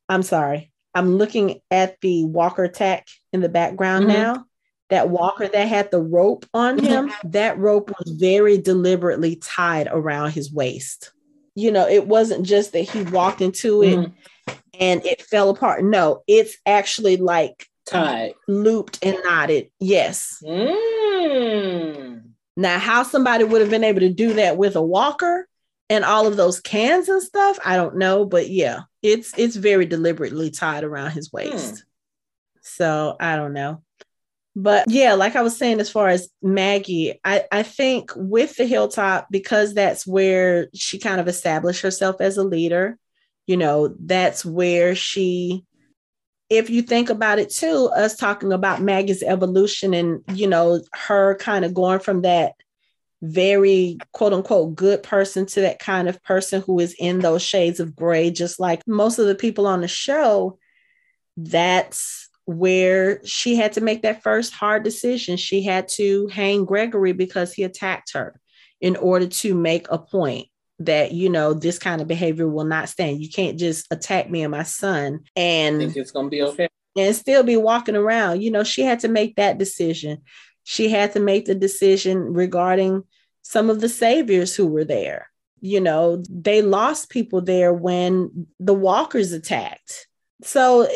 I'm 0.07 0.23
sorry, 0.23 0.71
I'm 0.95 1.17
looking 1.17 1.59
at 1.69 1.99
the 1.99 2.23
Walker 2.23 2.69
tech 2.69 3.05
in 3.33 3.41
the 3.41 3.49
background 3.49 4.05
mm-hmm. 4.05 4.13
now 4.13 4.45
that 4.89 5.09
walker 5.09 5.47
that 5.47 5.67
had 5.67 5.91
the 5.91 6.01
rope 6.01 6.45
on 6.53 6.77
mm-hmm. 6.77 6.85
him, 6.85 7.11
that 7.25 7.57
rope 7.57 7.91
was 7.99 8.11
very 8.13 8.57
deliberately 8.57 9.35
tied 9.37 9.87
around 9.91 10.31
his 10.31 10.51
waist. 10.51 11.11
You 11.55 11.71
know, 11.71 11.87
it 11.87 12.07
wasn't 12.07 12.45
just 12.45 12.73
that 12.73 12.89
he 12.89 13.03
walked 13.03 13.41
into 13.41 13.83
it 13.83 13.97
mm-hmm. 13.97 14.53
and 14.79 15.05
it 15.05 15.21
fell 15.21 15.49
apart. 15.49 15.83
No, 15.83 16.23
it's 16.27 16.57
actually 16.65 17.17
like 17.17 17.67
tied, 17.85 18.33
looped, 18.47 18.99
and 19.03 19.17
knotted. 19.23 19.69
Yes. 19.79 20.41
Mm. 20.43 22.23
Now, 22.55 22.79
how 22.79 23.03
somebody 23.03 23.43
would 23.43 23.61
have 23.61 23.69
been 23.69 23.83
able 23.83 24.01
to 24.01 24.13
do 24.13 24.33
that 24.33 24.57
with 24.57 24.75
a 24.75 24.81
walker 24.81 25.47
and 25.89 26.05
all 26.05 26.27
of 26.27 26.37
those 26.37 26.59
cans 26.59 27.09
and 27.09 27.21
stuff, 27.21 27.59
I 27.65 27.75
don't 27.75 27.97
know, 27.97 28.25
but 28.25 28.49
yeah, 28.49 28.81
it's 29.01 29.33
it's 29.37 29.55
very 29.55 29.85
deliberately 29.85 30.51
tied 30.51 30.83
around 30.83 31.11
his 31.11 31.31
waist. 31.31 31.75
Mm. 31.75 31.81
So 32.61 33.15
I 33.19 33.35
don't 33.35 33.53
know. 33.53 33.81
But 34.61 34.91
yeah, 34.91 35.13
like 35.13 35.37
I 35.37 35.41
was 35.41 35.55
saying, 35.55 35.79
as 35.79 35.89
far 35.89 36.09
as 36.09 36.27
Maggie, 36.41 37.17
I, 37.23 37.45
I 37.49 37.63
think 37.63 38.11
with 38.13 38.57
the 38.57 38.65
hilltop, 38.65 39.27
because 39.31 39.73
that's 39.73 40.05
where 40.05 40.67
she 40.75 40.99
kind 40.99 41.21
of 41.21 41.29
established 41.29 41.81
herself 41.81 42.19
as 42.19 42.35
a 42.35 42.43
leader, 42.43 42.97
you 43.47 43.55
know, 43.55 43.95
that's 43.97 44.43
where 44.43 44.95
she, 44.95 45.63
if 46.49 46.69
you 46.69 46.81
think 46.81 47.09
about 47.09 47.39
it 47.39 47.51
too, 47.51 47.89
us 47.95 48.17
talking 48.17 48.51
about 48.51 48.81
Maggie's 48.81 49.23
evolution 49.23 49.93
and, 49.93 50.23
you 50.33 50.47
know, 50.47 50.81
her 50.93 51.35
kind 51.35 51.63
of 51.63 51.73
going 51.73 51.99
from 51.99 52.23
that 52.23 52.51
very 53.21 53.97
quote 54.11 54.33
unquote 54.33 54.75
good 54.75 55.03
person 55.03 55.45
to 55.45 55.61
that 55.61 55.79
kind 55.79 56.09
of 56.09 56.21
person 56.23 56.61
who 56.63 56.79
is 56.79 56.93
in 56.99 57.19
those 57.19 57.41
shades 57.41 57.79
of 57.79 57.95
gray, 57.95 58.29
just 58.29 58.59
like 58.59 58.85
most 58.85 59.19
of 59.19 59.27
the 59.27 59.35
people 59.35 59.67
on 59.67 59.79
the 59.79 59.87
show, 59.87 60.59
that's 61.37 62.28
where 62.49 63.23
she 63.23 63.55
had 63.55 63.73
to 63.73 63.81
make 63.81 64.01
that 64.01 64.23
first 64.23 64.53
hard 64.53 64.83
decision. 64.83 65.37
She 65.37 65.61
had 65.61 65.87
to 65.89 66.25
hang 66.29 66.65
Gregory 66.65 67.11
because 67.11 67.53
he 67.53 67.63
attacked 67.63 68.13
her 68.13 68.39
in 68.81 68.95
order 68.95 69.27
to 69.27 69.53
make 69.53 69.85
a 69.91 69.99
point 69.99 70.47
that 70.79 71.11
you 71.11 71.29
know 71.29 71.53
this 71.53 71.77
kind 71.77 72.01
of 72.01 72.07
behavior 72.07 72.47
will 72.47 72.65
not 72.65 72.89
stand. 72.89 73.21
You 73.21 73.29
can't 73.29 73.59
just 73.59 73.85
attack 73.91 74.31
me 74.31 74.41
and 74.41 74.49
my 74.49 74.63
son 74.63 75.25
and 75.35 75.79
think 75.79 75.95
it's 75.95 76.09
gonna 76.09 76.29
be 76.29 76.41
okay 76.41 76.67
and 76.97 77.15
still 77.15 77.43
be 77.43 77.55
walking 77.55 77.95
around. 77.95 78.41
You 78.41 78.49
know, 78.49 78.63
she 78.63 78.81
had 78.81 79.01
to 79.01 79.07
make 79.09 79.35
that 79.35 79.59
decision. 79.59 80.23
She 80.63 80.89
had 80.89 81.13
to 81.13 81.19
make 81.19 81.45
the 81.45 81.55
decision 81.55 82.33
regarding 82.33 83.03
some 83.43 83.69
of 83.69 83.79
the 83.79 83.89
saviors 83.89 84.55
who 84.55 84.65
were 84.65 84.85
there. 84.85 85.29
You 85.61 85.81
know, 85.81 86.23
they 86.27 86.63
lost 86.63 87.11
people 87.11 87.41
there 87.41 87.71
when 87.71 88.47
the 88.59 88.73
walkers 88.73 89.33
attacked. 89.33 90.07
So 90.41 90.87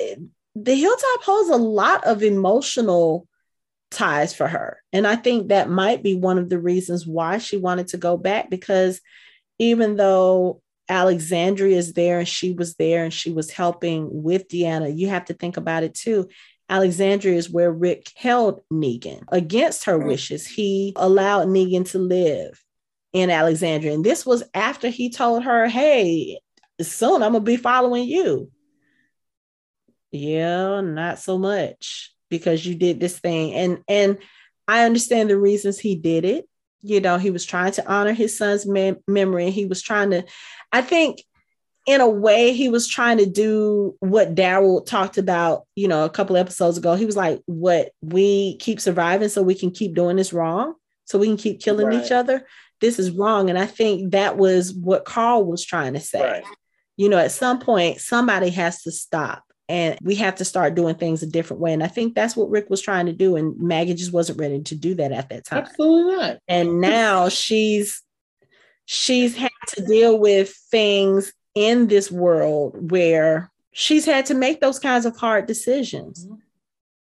the 0.56 0.76
hilltop 0.76 1.24
holds 1.24 1.50
a 1.50 1.58
lot 1.58 2.06
of 2.06 2.24
emotional 2.24 3.28
ties 3.92 4.34
for 4.34 4.48
her. 4.48 4.82
And 4.92 5.08
I 5.08 5.16
think 5.16 5.48
that 5.48 5.70
might 5.70 6.04
be 6.04 6.16
one 6.16 6.38
of 6.38 6.50
the 6.50 6.60
reasons 6.60 7.08
why 7.08 7.38
she 7.38 7.58
wanted 7.58 7.90
to 7.90 7.98
go 7.98 8.18
back 8.18 8.50
because 8.50 9.02
even 9.60 9.96
though 9.96 10.62
Alexandria 10.90 11.78
is 11.78 11.94
there 11.94 12.20
and 12.20 12.28
she 12.28 12.52
was 12.52 12.76
there 12.76 13.04
and 13.04 13.14
she 13.14 13.32
was 13.32 13.52
helping 13.52 14.10
with 14.24 14.48
Deanna, 14.48 14.96
you 14.96 15.08
have 15.08 15.26
to 15.26 15.34
think 15.34 15.58
about 15.58 15.84
it 15.84 15.94
too. 15.94 16.28
Alexandria 16.70 17.36
is 17.36 17.50
where 17.50 17.72
Rick 17.72 18.12
held 18.16 18.62
Negan 18.72 19.24
against 19.30 19.86
her 19.86 19.98
mm-hmm. 19.98 20.08
wishes. 20.08 20.48
He 20.48 20.94
allowed 20.96 21.48
Negan 21.48 21.90
to 21.92 22.00
live 22.00 22.62
in 23.12 23.30
Alexandria. 23.30 23.94
And 23.94 24.04
this 24.04 24.26
was 24.26 24.44
after 24.54 24.90
he 24.90 25.10
told 25.10 25.44
her, 25.44 25.68
Hey, 25.68 26.40
soon 26.82 27.22
I'm 27.22 27.34
going 27.34 27.46
to 27.46 27.52
be 27.52 27.58
following 27.58 28.06
you 28.06 28.50
yeah 30.14 30.80
not 30.82 31.20
so 31.20 31.38
much 31.38 32.14
because 32.30 32.66
you 32.66 32.76
did 32.76 33.00
this 33.00 33.20
thing 33.20 33.54
and 33.54 33.84
and 33.88 34.18
i 34.68 34.86
understand 34.86 35.30
the 35.30 35.38
reasons 35.38 35.80
he 35.80 35.96
did 35.96 36.24
it 36.24 36.48
you 36.82 37.02
know 37.02 37.18
he 37.18 37.32
was 37.32 37.44
trying 37.44 37.72
to 37.72 37.92
honor 37.92 38.14
his 38.14 38.38
son's 38.38 38.66
mem- 38.66 39.04
memory 39.08 39.46
and 39.46 39.54
he 39.54 39.66
was 39.66 39.82
trying 39.82 40.12
to 40.12 40.24
i 40.72 40.82
think 40.82 41.20
in 41.86 42.00
a 42.00 42.10
way, 42.10 42.54
he 42.54 42.70
was 42.70 42.88
trying 42.88 43.18
to 43.18 43.26
do 43.26 43.96
what 44.00 44.36
Daryl 44.36 44.86
talked 44.86 45.18
about, 45.18 45.66
you 45.76 45.88
know, 45.88 46.06
a 46.06 46.10
couple 46.10 46.38
episodes 46.38 46.78
ago. 46.78 46.96
He 46.96 47.06
was 47.06 47.18
like, 47.18 47.42
"What 47.46 47.92
we 48.02 48.58
keep 48.58 48.80
surviving, 48.80 49.30
so 49.30 49.42
we 49.44 49.56
can 49.56 49.72
keep 49.72 49.94
doing 49.94 50.16
this 50.16 50.32
wrong, 50.32 50.76
so 51.06 51.20
we 51.20 51.28
can 51.28 51.38
keep 51.38 51.62
killing 51.62 51.88
right. 51.88 52.04
each 52.04 52.12
other. 52.12 52.48
This 52.80 53.00
is 53.00 53.12
wrong." 53.12 53.50
And 53.50 53.60
I 53.60 53.66
think 53.66 54.12
that 54.12 54.38
was 54.38 54.74
what 54.74 55.04
Carl 55.04 55.44
was 55.44 55.66
trying 55.66 55.94
to 55.94 56.00
say. 56.00 56.22
Right. 56.22 56.44
You 56.96 57.10
know, 57.10 57.18
at 57.18 57.32
some 57.32 57.60
point, 57.60 58.00
somebody 58.00 58.50
has 58.52 58.84
to 58.84 58.92
stop 58.92 59.44
and 59.70 59.98
we 60.02 60.16
have 60.16 60.36
to 60.36 60.46
start 60.46 60.76
doing 60.76 60.96
things 60.96 61.24
a 61.24 61.28
different 61.28 61.62
way. 61.62 61.74
And 61.74 61.84
I 61.84 61.88
think 61.88 62.16
that's 62.16 62.36
what 62.36 62.50
Rick 62.50 62.70
was 62.70 62.82
trying 62.82 63.06
to 63.06 63.14
do. 63.14 63.36
And 63.36 63.58
Maggie 63.60 63.94
just 63.94 64.14
wasn't 64.14 64.40
ready 64.40 64.62
to 64.62 64.76
do 64.76 64.96
that 64.96 65.12
at 65.12 65.30
that 65.30 65.46
time. 65.46 65.60
Absolutely 65.60 66.16
not. 66.16 66.38
And 66.48 66.82
now 66.82 67.30
she's 67.30 68.02
she's 68.86 69.36
had 69.36 69.52
to 69.70 69.86
deal 69.86 70.20
with 70.20 70.54
things 70.70 71.32
in 71.56 71.88
this 71.88 72.12
world 72.12 72.92
where 72.92 73.52
she's 73.72 74.06
had 74.06 74.26
to 74.28 74.34
make 74.34 74.60
those 74.60 74.80
kinds 74.80 75.06
of 75.06 75.16
hard 75.16 75.46
decisions. 75.46 76.26
Mm-hmm. 76.26 76.36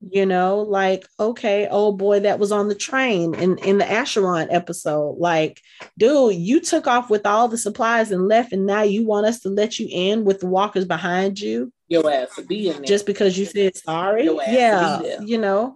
You 0.01 0.27
know, 0.27 0.61
like, 0.61 1.05
okay, 1.19 1.67
oh 1.69 1.91
boy, 1.91 2.21
that 2.21 2.39
was 2.39 2.53
on 2.53 2.69
the 2.69 2.77
train 2.77 3.35
in, 3.35 3.59
in 3.59 3.79
the 3.79 3.91
Acheron 3.91 4.47
episode. 4.49 5.17
Like, 5.19 5.61
dude, 5.99 6.37
you 6.37 6.61
took 6.61 6.87
off 6.87 7.11
with 7.11 7.27
all 7.27 7.49
the 7.49 7.59
supplies 7.59 8.13
and 8.13 8.29
left, 8.29 8.53
and 8.53 8.65
now 8.65 8.83
you 8.83 9.05
want 9.05 9.27
us 9.27 9.41
to 9.41 9.49
let 9.49 9.81
you 9.81 9.89
in 9.91 10.25
with 10.25 10.39
the 10.39 10.47
walkers 10.47 10.85
behind 10.85 11.41
you 11.41 11.73
your 11.89 12.09
ass 12.09 12.37
to 12.37 12.43
be 12.43 12.69
in 12.69 12.77
there. 12.77 12.85
Just 12.85 13.07
because 13.07 13.37
you 13.37 13.45
said 13.45 13.77
sorry. 13.77 14.25
Yeah. 14.47 15.21
You 15.21 15.39
know. 15.39 15.75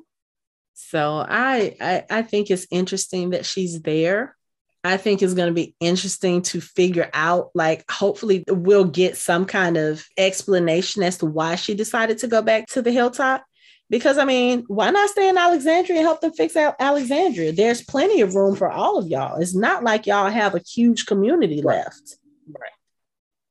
So 0.74 1.24
I, 1.28 1.77
I 1.81 2.05
I 2.09 2.23
think 2.23 2.49
it's 2.49 2.69
interesting 2.70 3.31
that 3.31 3.44
she's 3.44 3.82
there. 3.82 4.36
I 4.85 4.99
think 4.99 5.23
it's 5.23 5.35
going 5.35 5.49
to 5.49 5.55
be 5.55 5.74
interesting 5.81 6.43
to 6.43 6.61
figure 6.61 7.09
out, 7.12 7.51
like, 7.55 7.89
hopefully, 7.90 8.44
we'll 8.49 8.85
get 8.85 9.16
some 9.16 9.47
kind 9.47 9.77
of 9.77 10.05
explanation 10.16 11.03
as 11.03 11.19
to 11.19 11.27
why 11.27 11.55
she 11.55 11.74
decided 11.74 12.19
to 12.19 12.28
go 12.28 12.43
back 12.43 12.66
to 12.69 12.82
the 12.82 12.90
hilltop. 12.90 13.44
Because, 13.93 14.16
I 14.16 14.24
mean, 14.24 14.64
why 14.69 14.89
not 14.89 15.10
stay 15.10 15.28
in 15.28 15.36
Alexandria 15.36 15.98
and 15.98 16.06
help 16.06 16.23
them 16.23 16.32
fix 16.32 16.56
out 16.56 16.77
Alexandria? 16.81 17.52
There's 17.52 17.82
plenty 17.82 18.23
of 18.23 18.35
room 18.35 18.56
for 18.56 18.70
all 18.70 18.97
of 18.97 19.06
y'all. 19.06 19.39
It's 19.39 19.55
not 19.55 19.85
like 19.85 20.06
y'all 20.06 20.31
have 20.31 20.55
a 20.55 20.62
huge 20.66 21.05
community 21.05 21.60
right. 21.60 21.77
left. 21.77 22.16
Right. 22.48 22.70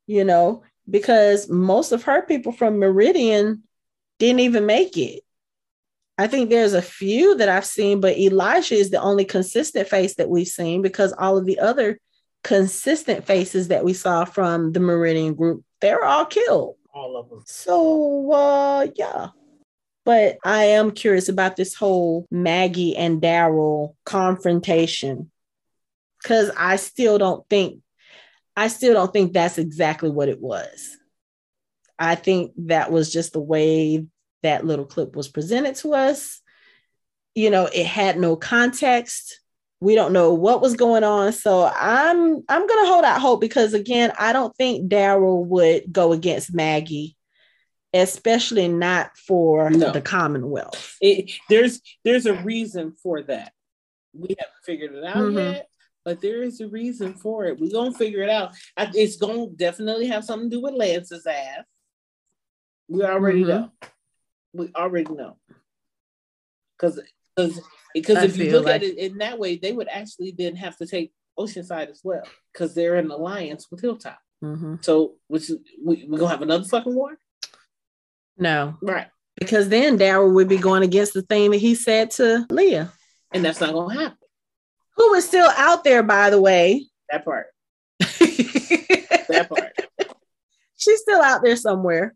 You 0.08 0.24
know, 0.24 0.64
because 0.90 1.48
most 1.48 1.92
of 1.92 2.02
her 2.06 2.24
people 2.24 2.52
from 2.54 2.80
Meridian 2.80 3.62
didn't 4.18 4.40
even 4.40 4.66
make 4.66 4.98
it. 4.98 5.22
I 6.18 6.26
think 6.26 6.50
there's 6.50 6.74
a 6.74 6.82
few 6.82 7.36
that 7.36 7.48
I've 7.48 7.64
seen, 7.64 8.02
but 8.02 8.18
Elijah 8.18 8.74
is 8.74 8.90
the 8.90 9.00
only 9.00 9.26
consistent 9.26 9.90
face 9.90 10.16
that 10.16 10.28
we've 10.28 10.48
seen 10.48 10.82
because 10.82 11.14
all 11.20 11.38
of 11.38 11.46
the 11.46 11.60
other 11.60 12.00
consistent 12.44 13.28
faces 13.28 13.68
that 13.68 13.84
we 13.84 13.94
saw 13.94 14.26
from 14.26 14.72
the 14.72 14.80
Meridian 14.80 15.36
group, 15.36 15.64
they're 15.82 16.04
all 16.04 16.26
killed. 16.26 16.78
All 16.96 17.16
of 17.16 17.30
them. 17.30 17.44
So, 17.46 18.32
uh, 18.32 18.88
yeah. 18.96 19.28
But 20.04 20.38
I 20.44 20.66
am 20.66 20.92
curious 20.92 21.30
about 21.30 21.56
this 21.56 21.76
whole 21.76 22.26
Maggie 22.32 22.96
and 22.96 23.22
Daryl 23.22 23.96
confrontation 24.06 25.32
because 26.22 26.52
I 26.58 26.78
still 26.78 27.18
don't 27.18 27.48
think 27.50 27.82
I 28.56 28.68
still 28.68 28.94
don't 28.94 29.14
think 29.14 29.34
that's 29.34 29.58
exactly 29.58 30.10
what 30.10 30.30
it 30.30 30.42
was. 30.42 30.98
I 31.98 32.16
think 32.16 32.52
that 32.58 32.92
was 32.92 33.12
just 33.12 33.34
the 33.34 33.40
way 33.40 34.06
that 34.44 34.66
little 34.66 34.86
clip 34.86 35.16
was 35.16 35.28
presented 35.28 35.76
to 35.76 35.94
us. 35.94 36.42
You 37.36 37.50
know, 37.50 37.70
it 37.74 37.86
had 37.86 38.20
no 38.20 38.36
context. 38.36 39.40
We 39.80 39.96
don't 39.96 40.14
know 40.14 40.34
what 40.34 40.62
was 40.62 40.76
going 40.76 41.04
on. 41.04 41.32
So 41.32 41.72
I'm 41.74 42.44
I'm 42.50 42.68
gonna 42.68 42.88
hold 42.88 43.06
out 43.06 43.22
hope 43.22 43.40
because 43.40 43.74
again, 43.74 44.12
I 44.20 44.34
don't 44.34 44.56
think 44.58 44.92
Daryl 44.92 45.46
would 45.46 45.92
go 45.92 46.12
against 46.12 46.54
Maggie, 46.54 47.16
especially 47.94 48.68
not 48.68 49.18
for 49.18 49.70
no. 49.70 49.92
the 49.92 50.02
Commonwealth. 50.02 50.98
It, 51.02 51.32
there's 51.50 51.82
there's 52.04 52.26
a 52.26 52.42
reason 52.42 52.94
for 53.04 53.24
that. 53.24 53.54
We 54.14 54.36
haven't 54.38 54.66
figured 54.66 54.94
it 54.94 55.04
out 55.04 55.18
mm-hmm. 55.18 55.38
yet 55.38 55.68
but 56.04 56.22
there 56.22 56.42
is 56.42 56.60
a 56.62 56.68
reason 56.68 57.14
for 57.14 57.46
it. 57.46 57.60
We're 57.60 57.72
gonna 57.72 57.94
figure 57.94 58.24
it 58.24 58.30
out. 58.30 58.56
It's 58.78 59.18
gonna 59.18 59.48
definitely 59.48 60.08
have 60.08 60.24
something 60.24 60.50
to 60.50 60.56
do 60.58 60.62
with 60.62 60.74
Lance's 60.74 61.26
ass. 61.26 61.64
We 62.88 63.04
already 63.04 63.42
mm-hmm. 63.42 63.50
know. 63.50 63.72
We 64.54 64.70
already 64.76 65.14
know. 65.14 65.38
Because 66.78 67.00
because 67.36 67.62
because 67.94 68.24
if 68.24 68.38
you 68.38 68.52
look 68.52 68.66
like... 68.66 68.76
at 68.76 68.84
it 68.84 68.98
in 68.98 69.20
that 69.20 69.38
way, 69.38 69.58
they 69.58 69.72
would 69.72 69.88
actually 69.88 70.34
then 70.38 70.56
have 70.56 70.78
to 70.78 70.86
take 70.86 71.14
Oceanside 71.38 71.90
as 71.90 72.02
well 72.04 72.24
because 72.52 72.74
they're 72.74 72.98
in 72.98 73.12
alliance 73.12 73.68
with 73.70 73.82
Hilltop. 73.82 74.20
Mm-hmm. 74.44 74.76
So, 74.82 75.16
which 75.28 75.52
we 75.84 76.06
we 76.10 76.18
gonna 76.18 76.30
have 76.30 76.42
another 76.42 76.66
fucking 76.66 76.96
war? 76.96 77.18
No, 78.42 78.78
right? 78.82 79.08
Because 79.40 79.70
then 79.70 79.98
Daryl 79.98 80.34
would 80.34 80.50
be 80.50 80.58
going 80.58 80.84
against 80.84 81.14
the 81.14 81.22
thing 81.22 81.52
that 81.52 81.58
he 81.58 81.76
said 81.76 82.12
to 82.12 82.46
Leah, 82.50 82.92
and 83.34 83.46
that's 83.46 83.62
not 83.62 83.74
gonna 83.74 83.94
happen 83.94 84.18
who 85.02 85.14
is 85.14 85.28
still 85.28 85.50
out 85.58 85.84
there, 85.84 86.04
by 86.04 86.30
the 86.30 86.40
way. 86.40 86.88
That 87.10 87.26
part. 87.26 87.48
that 88.00 89.48
part. 89.50 89.74
She's 90.78 91.02
still 91.02 91.22
out 91.22 91.42
there 91.44 91.56
somewhere. 91.56 92.16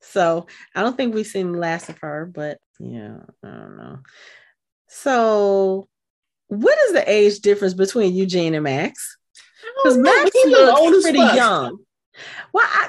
So 0.00 0.46
I 0.74 0.82
don't 0.82 0.96
think 0.96 1.14
we've 1.14 1.26
seen 1.26 1.52
the 1.52 1.58
last 1.58 1.88
of 1.88 1.98
her, 1.98 2.26
but 2.26 2.58
yeah, 2.78 3.18
I 3.44 3.48
don't 3.48 3.76
know. 3.76 3.98
So, 4.88 5.88
what 6.48 6.78
is 6.86 6.92
the 6.92 7.10
age 7.10 7.40
difference 7.40 7.74
between 7.74 8.14
Eugene 8.14 8.54
and 8.54 8.64
Max? 8.64 9.16
Because 9.82 9.98
Max 9.98 10.30
looks 10.46 11.02
pretty 11.02 11.18
young. 11.18 11.78
Well, 12.52 12.64
I... 12.66 12.88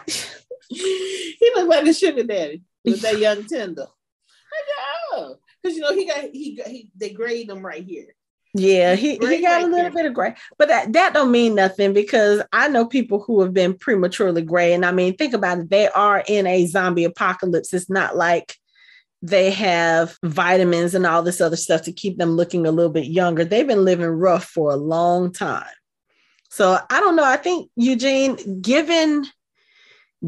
he 1.39 1.51
looks 1.55 1.67
like 1.67 1.87
a 1.87 1.93
sugar 1.93 2.23
daddy 2.23 2.61
with 2.83 3.01
that 3.01 3.19
young 3.19 3.45
tender. 3.45 3.85
Because 3.85 4.65
oh, 5.13 5.35
because 5.61 5.77
you 5.77 5.81
know 5.81 5.93
he 5.93 6.05
got 6.05 6.23
he 6.33 6.55
got 6.55 6.67
he 6.67 6.89
they 6.95 7.09
grade 7.09 7.49
him 7.49 7.65
right 7.65 7.83
here. 7.83 8.15
Yeah, 8.53 8.95
he, 8.95 9.17
he 9.17 9.41
got 9.41 9.63
a 9.63 9.67
little 9.67 9.91
bit 9.91 10.05
of 10.05 10.13
gray, 10.13 10.33
but 10.57 10.69
that, 10.69 10.93
that 10.93 11.13
don't 11.13 11.31
mean 11.31 11.53
nothing 11.53 11.93
because 11.93 12.41
I 12.51 12.67
know 12.69 12.85
people 12.85 13.19
who 13.19 13.41
have 13.41 13.53
been 13.53 13.77
prematurely 13.77 14.41
gray. 14.41 14.73
And 14.73 14.83
I 14.83 14.91
mean, 14.91 15.15
think 15.15 15.33
about 15.33 15.59
it. 15.59 15.69
They 15.69 15.89
are 15.89 16.23
in 16.27 16.47
a 16.47 16.65
zombie 16.65 17.03
apocalypse. 17.03 17.73
It's 17.73 17.89
not 17.89 18.15
like 18.15 18.55
they 19.21 19.51
have 19.51 20.17
vitamins 20.23 20.95
and 20.95 21.05
all 21.05 21.21
this 21.21 21.41
other 21.41 21.55
stuff 21.55 21.83
to 21.83 21.91
keep 21.91 22.17
them 22.17 22.31
looking 22.31 22.65
a 22.65 22.71
little 22.71 22.91
bit 22.91 23.05
younger. 23.05 23.45
They've 23.45 23.67
been 23.67 23.85
living 23.85 24.07
rough 24.07 24.45
for 24.45 24.71
a 24.71 24.77
long 24.77 25.31
time. 25.31 25.65
So 26.49 26.79
I 26.89 26.99
don't 26.99 27.15
know. 27.15 27.25
I 27.25 27.37
think 27.37 27.69
Eugene, 27.75 28.61
given 28.61 29.25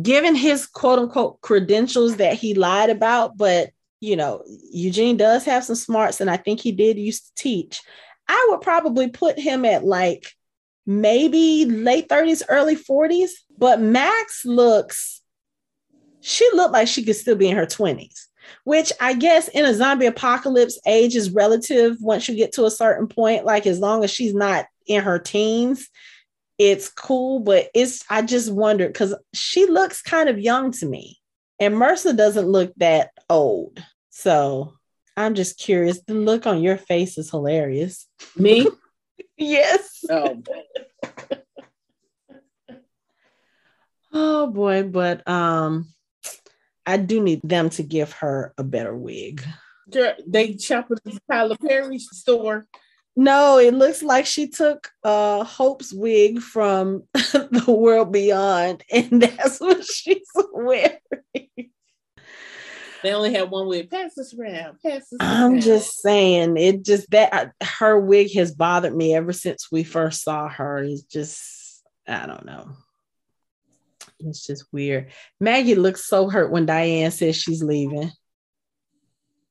given 0.02 0.36
his 0.36 0.66
quote 0.68 1.00
unquote 1.00 1.42
credentials 1.42 2.18
that 2.18 2.34
he 2.34 2.54
lied 2.54 2.90
about, 2.90 3.38
but 3.38 3.72
you 4.02 4.16
know, 4.16 4.44
Eugene 4.72 5.18
does 5.18 5.44
have 5.46 5.66
some 5.66 5.76
smarts, 5.76 6.22
and 6.22 6.30
I 6.30 6.38
think 6.38 6.62
he 6.62 6.72
did 6.72 6.98
used 6.98 7.28
to 7.28 7.44
teach. 7.44 7.82
I 8.28 8.48
would 8.50 8.62
probably 8.62 9.10
put 9.10 9.38
him 9.38 9.66
at 9.66 9.84
like 9.84 10.26
maybe 10.90 11.66
late 11.66 12.10
30s, 12.10 12.42
early 12.50 12.76
40s. 12.76 13.30
But 13.58 13.80
Max 13.80 14.44
looks, 14.44 15.22
she 16.22 16.50
looked 16.54 16.74
like 16.74 16.88
she 16.88 17.04
could 17.04 17.16
still 17.16 17.36
be 17.36 17.48
in 17.48 17.56
her 17.58 17.68
20s, 17.68 18.26
which 18.64 18.92
I 19.00 19.14
guess 19.14 19.48
in 19.50 19.66
a 19.66 19.74
zombie 19.74 20.08
apocalypse, 20.08 20.80
age 20.86 21.16
is 21.16 21.32
relative 21.32 21.98
once 22.00 22.28
you 22.28 22.36
get 22.36 22.54
to 22.54 22.66
a 22.66 22.72
certain 22.72 23.08
point. 23.08 23.46
Like 23.46 23.68
as 23.68 23.80
long 23.80 24.04
as 24.04 24.10
she's 24.10 24.34
not 24.34 24.66
in 24.88 25.04
her 25.04 25.20
teens, 25.20 25.90
it's 26.60 26.90
cool. 26.90 27.40
But 27.40 27.70
it's, 27.74 28.04
I 28.10 28.22
just 28.22 28.52
wondered 28.52 28.94
because 28.94 29.16
she 29.34 29.66
looks 29.66 30.04
kind 30.04 30.30
of 30.30 30.38
young 30.38 30.72
to 30.74 30.86
me. 30.86 31.18
And 31.60 31.76
Mercer 31.78 32.14
doesn't 32.14 32.48
look 32.48 32.74
that 32.78 33.10
old. 33.30 33.84
So 34.12 34.74
I'm 35.18 35.36
just 35.36 35.58
curious. 35.58 36.02
The 36.04 36.14
look 36.14 36.46
on 36.46 36.62
your 36.62 36.78
face 36.78 37.18
is 37.18 37.32
hilarious. 37.32 38.08
Me? 38.36 38.68
yes. 39.38 40.06
Oh. 40.10 40.44
oh 44.14 44.48
boy, 44.48 44.84
but 44.84 45.28
um 45.28 45.88
I 46.86 46.98
do 46.98 47.22
need 47.22 47.42
them 47.44 47.70
to 47.72 47.84
give 47.84 48.14
her 48.14 48.54
a 48.58 48.64
better 48.64 48.96
wig. 48.96 49.44
They 50.26 50.58
shop 50.58 50.88
at 50.92 51.04
the 51.04 51.20
Tyler 51.30 51.58
Perry 51.58 52.00
store. 52.00 52.66
No, 53.16 53.58
it 53.58 53.74
looks 53.74 54.02
like 54.02 54.26
she 54.26 54.48
took 54.48 54.90
uh 55.04 55.44
Hope's 55.44 55.94
wig 55.94 56.40
from 56.40 57.04
the 57.14 57.66
world 57.68 58.12
beyond, 58.12 58.84
and 58.92 59.22
that's 59.22 59.60
what 59.60 59.84
she's 59.84 60.28
wearing. 60.54 60.98
They 63.02 63.14
only 63.14 63.34
had 63.34 63.50
one 63.50 63.68
wig. 63.68 63.90
Pass 63.90 64.14
this 64.16 64.34
around. 64.34 64.78
Pass 64.86 65.08
this 65.10 65.18
I'm 65.20 65.54
around. 65.54 65.62
just 65.62 66.02
saying, 66.02 66.58
it 66.58 66.84
just 66.84 67.10
that 67.12 67.54
her 67.64 68.00
wig 68.00 68.34
has 68.34 68.54
bothered 68.54 68.96
me 68.96 69.16
ever 69.16 69.32
since 69.32 69.72
we 69.72 69.84
first 69.84 70.24
saw 70.24 70.50
her. 70.50 70.80
It's 70.80 71.04
just, 71.04 71.82
I 72.08 72.26
don't 72.26 72.46
know. 72.46 72.72
It's 74.20 74.46
just 74.46 74.66
weird. 74.74 75.12
Maggie 75.40 75.76
looks 75.76 76.06
so 76.06 76.30
hurt 76.30 76.52
when 76.52 76.66
Diane 76.66 77.12
says 77.12 77.38
she's 77.38 77.64
leaving. 77.64 78.12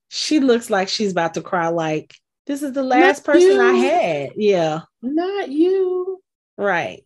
She 0.09 0.41
looks 0.41 0.69
like 0.69 0.89
she's 0.89 1.13
about 1.13 1.35
to 1.35 1.41
cry, 1.43 1.69
like, 1.69 2.15
this 2.49 2.63
is 2.63 2.73
the 2.73 2.83
last 2.83 3.27
Not 3.27 3.35
person 3.35 3.53
you. 3.53 3.61
I 3.61 3.73
had. 3.75 4.31
Yeah. 4.37 4.81
Not 5.03 5.51
you. 5.51 6.21
Right. 6.57 7.05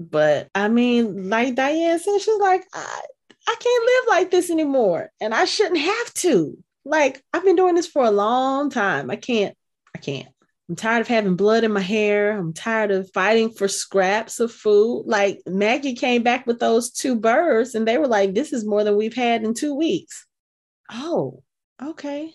But 0.00 0.50
I 0.52 0.68
mean, 0.68 1.30
like 1.30 1.54
Diane 1.54 1.98
said, 2.00 2.18
she's 2.18 2.40
like, 2.40 2.64
I, 2.74 3.00
I 3.48 3.56
can't 3.58 3.84
live 3.86 4.04
like 4.08 4.30
this 4.32 4.50
anymore. 4.50 5.10
And 5.20 5.32
I 5.32 5.44
shouldn't 5.44 5.78
have 5.78 6.14
to. 6.14 6.58
Like, 6.84 7.22
I've 7.32 7.44
been 7.44 7.54
doing 7.54 7.76
this 7.76 7.86
for 7.86 8.04
a 8.04 8.10
long 8.10 8.68
time. 8.68 9.10
I 9.10 9.16
can't, 9.16 9.56
I 9.94 9.98
can't. 9.98 10.28
I'm 10.68 10.74
tired 10.74 11.02
of 11.02 11.08
having 11.08 11.36
blood 11.36 11.62
in 11.62 11.72
my 11.72 11.80
hair. 11.80 12.36
I'm 12.36 12.52
tired 12.52 12.90
of 12.90 13.08
fighting 13.14 13.52
for 13.52 13.68
scraps 13.68 14.40
of 14.40 14.50
food. 14.50 15.04
Like 15.06 15.40
Maggie 15.46 15.94
came 15.94 16.24
back 16.24 16.48
with 16.48 16.58
those 16.58 16.90
two 16.90 17.14
birds 17.14 17.76
and 17.76 17.86
they 17.86 17.96
were 17.96 18.08
like, 18.08 18.34
this 18.34 18.52
is 18.52 18.66
more 18.66 18.82
than 18.82 18.96
we've 18.96 19.14
had 19.14 19.44
in 19.44 19.54
two 19.54 19.74
weeks. 19.74 20.26
Oh, 20.90 21.44
okay. 21.80 22.32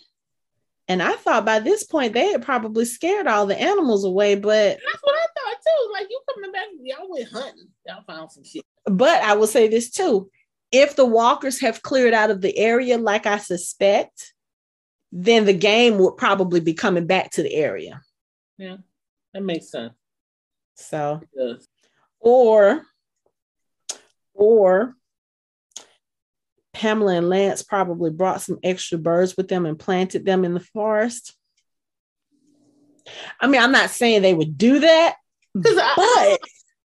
And 0.92 1.02
I 1.02 1.14
thought 1.14 1.46
by 1.46 1.60
this 1.60 1.86
point 1.86 2.12
they 2.12 2.34
had 2.34 2.44
probably 2.44 2.84
scared 2.84 3.26
all 3.26 3.46
the 3.46 3.58
animals 3.58 4.04
away, 4.04 4.36
but 4.36 4.78
that's 4.86 5.02
what 5.02 5.16
I 5.16 5.26
thought 5.40 5.58
too. 5.64 5.94
Like 5.94 6.08
you 6.10 6.20
coming 6.34 6.52
back, 6.52 6.66
y'all 6.82 7.10
went 7.10 7.30
hunting, 7.30 7.70
y'all 7.88 8.04
found 8.06 8.30
some 8.30 8.44
shit. 8.44 8.66
But 8.84 9.24
I 9.24 9.36
will 9.36 9.48
say 9.48 9.70
this 9.70 9.90
too: 9.90 10.30
if 10.70 10.98
the 10.98 11.06
walkers 11.06 11.62
have 11.62 11.82
cleared 11.82 12.14
out 12.14 12.30
of 12.30 12.42
the 12.42 12.58
area, 12.58 12.98
like 12.98 13.26
I 13.26 13.38
suspect, 13.38 14.34
then 15.14 15.46
the 15.46 15.54
game 15.54 15.98
would 15.98 16.18
probably 16.18 16.60
be 16.60 16.74
coming 16.74 17.08
back 17.08 17.32
to 17.32 17.44
the 17.44 17.54
area. 17.54 18.02
Yeah, 18.58 18.76
that 19.34 19.44
makes 19.44 19.72
sense. 19.72 19.94
So, 20.76 21.22
or, 22.20 22.82
or 24.34 24.98
Pamela 26.82 27.14
and 27.14 27.30
Lance 27.30 27.62
probably 27.62 28.10
brought 28.10 28.42
some 28.42 28.58
extra 28.64 28.98
birds 28.98 29.38
with 29.38 29.48
them 29.48 29.68
and 29.68 29.78
planted 29.78 30.26
them 30.26 30.44
in 30.44 30.56
the 30.56 30.60
forest. 30.60 31.38
I 33.40 33.46
mean, 33.46 33.62
I'm 33.62 33.72
not 33.72 33.92
saying 33.92 34.24
they 34.24 34.34
would 34.34 34.58
do 34.58 34.80
that, 34.80 35.16
but 35.54 35.74
I, 35.78 36.38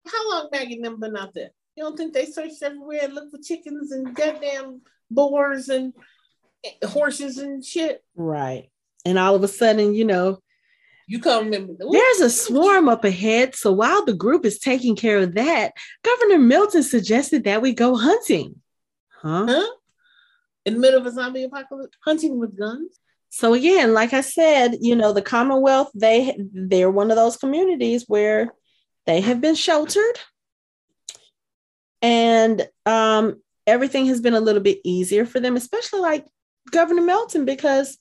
how 0.06 0.32
long 0.32 0.50
Maggie 0.52 0.82
them 0.82 1.00
been 1.00 1.16
out 1.16 1.34
there? 1.34 1.52
You 1.78 1.84
don't 1.86 1.96
think 1.96 2.14
they 2.14 2.26
searched 2.26 2.62
everywhere 2.62 3.00
and 3.04 3.14
looked 3.14 3.32
for 3.32 3.42
chickens 3.42 3.94
and 3.94 4.14
goddamn 4.14 4.82
boars 5.10 5.70
and 5.70 5.94
horses 6.84 7.38
and 7.38 7.64
shit? 7.64 8.04
Right. 8.18 8.70
And 9.06 9.18
all 9.18 9.36
of 9.36 9.44
a 9.44 9.48
sudden, 9.48 9.96
you 9.96 10.04
know, 10.04 10.40
you 11.08 11.22
come 11.22 11.52
There's 11.52 12.20
a 12.20 12.30
swarm 12.30 12.90
up 12.90 13.06
ahead. 13.06 13.56
So 13.56 13.72
while 13.72 14.04
the 14.04 14.14
group 14.14 14.44
is 14.44 14.60
taking 14.60 14.98
care 14.98 15.20
of 15.20 15.36
that, 15.36 15.72
Governor 16.04 16.40
Milton 16.40 16.84
suggested 16.84 17.46
that 17.46 17.62
we 17.62 17.74
go 17.74 17.96
hunting. 17.96 18.56
Huh? 19.22 19.46
huh? 19.48 19.68
In 20.66 20.74
the 20.74 20.80
middle 20.80 21.00
of 21.00 21.06
a 21.06 21.12
zombie 21.12 21.44
apocalypse, 21.44 21.98
hunting 22.04 22.40
with 22.40 22.58
guns. 22.58 23.00
So 23.30 23.54
again, 23.54 23.94
like 23.94 24.14
I 24.14 24.22
said, 24.22 24.78
you 24.82 24.96
know, 24.96 25.14
the 25.14 25.22
Commonwealth, 25.22 25.92
they 25.94 26.38
they're 26.54 26.90
one 26.90 27.12
of 27.12 27.18
those 27.18 27.38
communities 27.38 28.06
where 28.08 28.54
they 29.06 29.22
have 29.22 29.42
been 29.42 29.56
sheltered. 29.56 30.20
And 32.02 32.68
um, 32.86 33.42
everything 33.68 34.06
has 34.08 34.22
been 34.22 34.34
a 34.34 34.40
little 34.40 34.62
bit 34.62 34.80
easier 34.84 35.26
for 35.26 35.40
them, 35.40 35.56
especially 35.56 36.00
like 36.00 36.26
Governor 36.72 37.02
Milton, 37.02 37.46
because 37.46 37.98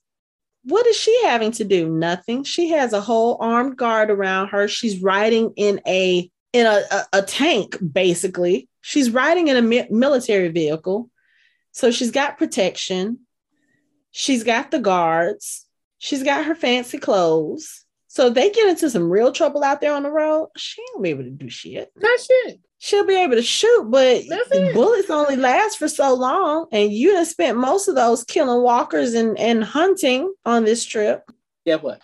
what 0.62 0.86
is 0.86 0.97
she 0.97 1.19
having 1.24 1.53
to 1.53 1.65
do? 1.65 1.89
Nothing. 1.89 2.45
She 2.45 2.70
has 2.70 2.93
a 2.93 3.01
whole 3.01 3.36
armed 3.41 3.77
guard 3.77 4.11
around 4.11 4.49
her. 4.49 4.69
She's 4.69 5.03
riding 5.03 5.53
in 5.57 5.81
a 5.86 6.31
in 6.53 6.66
a, 6.66 6.82
a, 6.91 7.05
a 7.15 7.23
tank, 7.23 7.77
basically. 7.93 8.69
She's 8.81 9.11
riding 9.11 9.49
in 9.49 9.57
a 9.57 9.62
mi- 9.62 9.89
military 9.91 10.49
vehicle. 10.49 11.11
So 11.74 11.90
she's 11.90 12.12
got 12.12 12.38
protection. 12.38 13.18
She's 14.12 14.44
got 14.44 14.70
the 14.70 14.78
guards. 14.78 15.66
She's 15.98 16.22
got 16.22 16.44
her 16.44 16.55
fancy 16.55 16.98
clothes. 16.98 17.84
So 18.06 18.28
if 18.28 18.34
they 18.34 18.51
get 18.51 18.68
into 18.68 18.88
some 18.88 19.10
real 19.10 19.32
trouble 19.32 19.64
out 19.64 19.80
there 19.80 19.92
on 19.92 20.05
the 20.05 20.10
road. 20.10 20.51
She 20.56 20.80
ain't 20.80 21.02
be 21.02 21.10
able 21.10 21.24
to 21.24 21.30
do 21.30 21.51
shit. 21.51 21.90
Not 21.96 22.20
shit. 22.20 22.60
She'll 22.78 23.06
be 23.06 23.16
able 23.16 23.34
to 23.34 23.42
shoot, 23.42 23.90
but 23.90 24.22
bullets 24.72 25.10
only 25.10 25.34
last 25.34 25.78
for 25.78 25.88
so 25.88 26.14
long. 26.14 26.66
And 26.70 26.92
you 26.92 27.16
have 27.16 27.26
spent 27.26 27.59
most 27.59 27.88
of 27.88 27.96
those 27.96 28.22
killing 28.22 28.62
walkers 28.62 29.14
and, 29.14 29.36
and 29.36 29.64
hunting 29.64 30.32
on 30.44 30.64
this 30.64 30.84
trip. 30.84 31.28
Guess 31.66 31.82
what? 31.82 32.01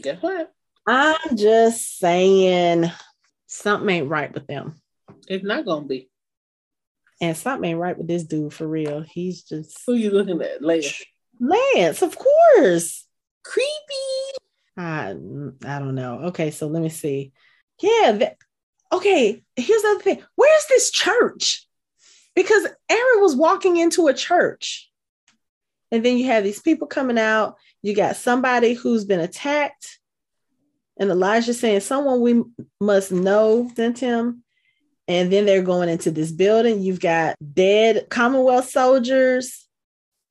Guess 0.00 0.22
what? 0.22 0.52
I'm 0.86 1.36
just 1.36 1.98
saying 1.98 2.88
something 3.48 3.90
ain't 3.90 4.08
right 4.08 4.32
with 4.32 4.46
them. 4.46 4.80
It's 5.26 5.44
not 5.44 5.64
gonna 5.64 5.86
be. 5.86 6.08
And 7.20 7.36
something 7.36 7.70
ain't 7.70 7.80
right 7.80 7.98
with 7.98 8.06
this 8.06 8.24
dude 8.24 8.52
for 8.52 8.66
real. 8.66 9.02
He's 9.02 9.42
just 9.42 9.80
who 9.86 9.94
you 9.94 10.10
looking 10.10 10.40
at? 10.40 10.62
Lance. 10.62 11.02
Lance, 11.40 12.02
of 12.02 12.16
course. 12.16 13.06
Creepy. 13.44 14.38
I 14.76 15.10
I 15.64 15.78
don't 15.78 15.94
know. 15.94 16.20
Okay, 16.26 16.50
so 16.50 16.68
let 16.68 16.82
me 16.82 16.88
see. 16.88 17.32
Yeah, 17.82 18.12
that, 18.12 18.36
okay. 18.92 19.42
Here's 19.56 19.82
the 19.82 19.88
other 19.88 20.00
thing. 20.00 20.22
Where's 20.36 20.66
this 20.68 20.90
church? 20.90 21.66
Because 22.36 22.64
Aaron 22.88 23.20
was 23.20 23.34
walking 23.34 23.76
into 23.76 24.06
a 24.06 24.14
church, 24.14 24.88
and 25.90 26.04
then 26.04 26.18
you 26.18 26.26
have 26.26 26.44
these 26.44 26.60
people 26.60 26.86
coming 26.86 27.18
out. 27.18 27.56
You 27.82 27.96
got 27.96 28.16
somebody 28.16 28.74
who's 28.74 29.04
been 29.04 29.20
attacked, 29.20 29.98
and 30.96 31.10
Elijah 31.10 31.54
saying, 31.54 31.80
"Someone 31.80 32.20
we 32.20 32.44
must 32.80 33.10
know 33.10 33.68
sent 33.74 33.98
him." 33.98 34.44
And 35.08 35.32
then 35.32 35.46
they're 35.46 35.62
going 35.62 35.88
into 35.88 36.10
this 36.10 36.30
building. 36.30 36.82
You've 36.82 37.00
got 37.00 37.36
dead 37.54 38.06
Commonwealth 38.10 38.68
soldiers. 38.68 39.66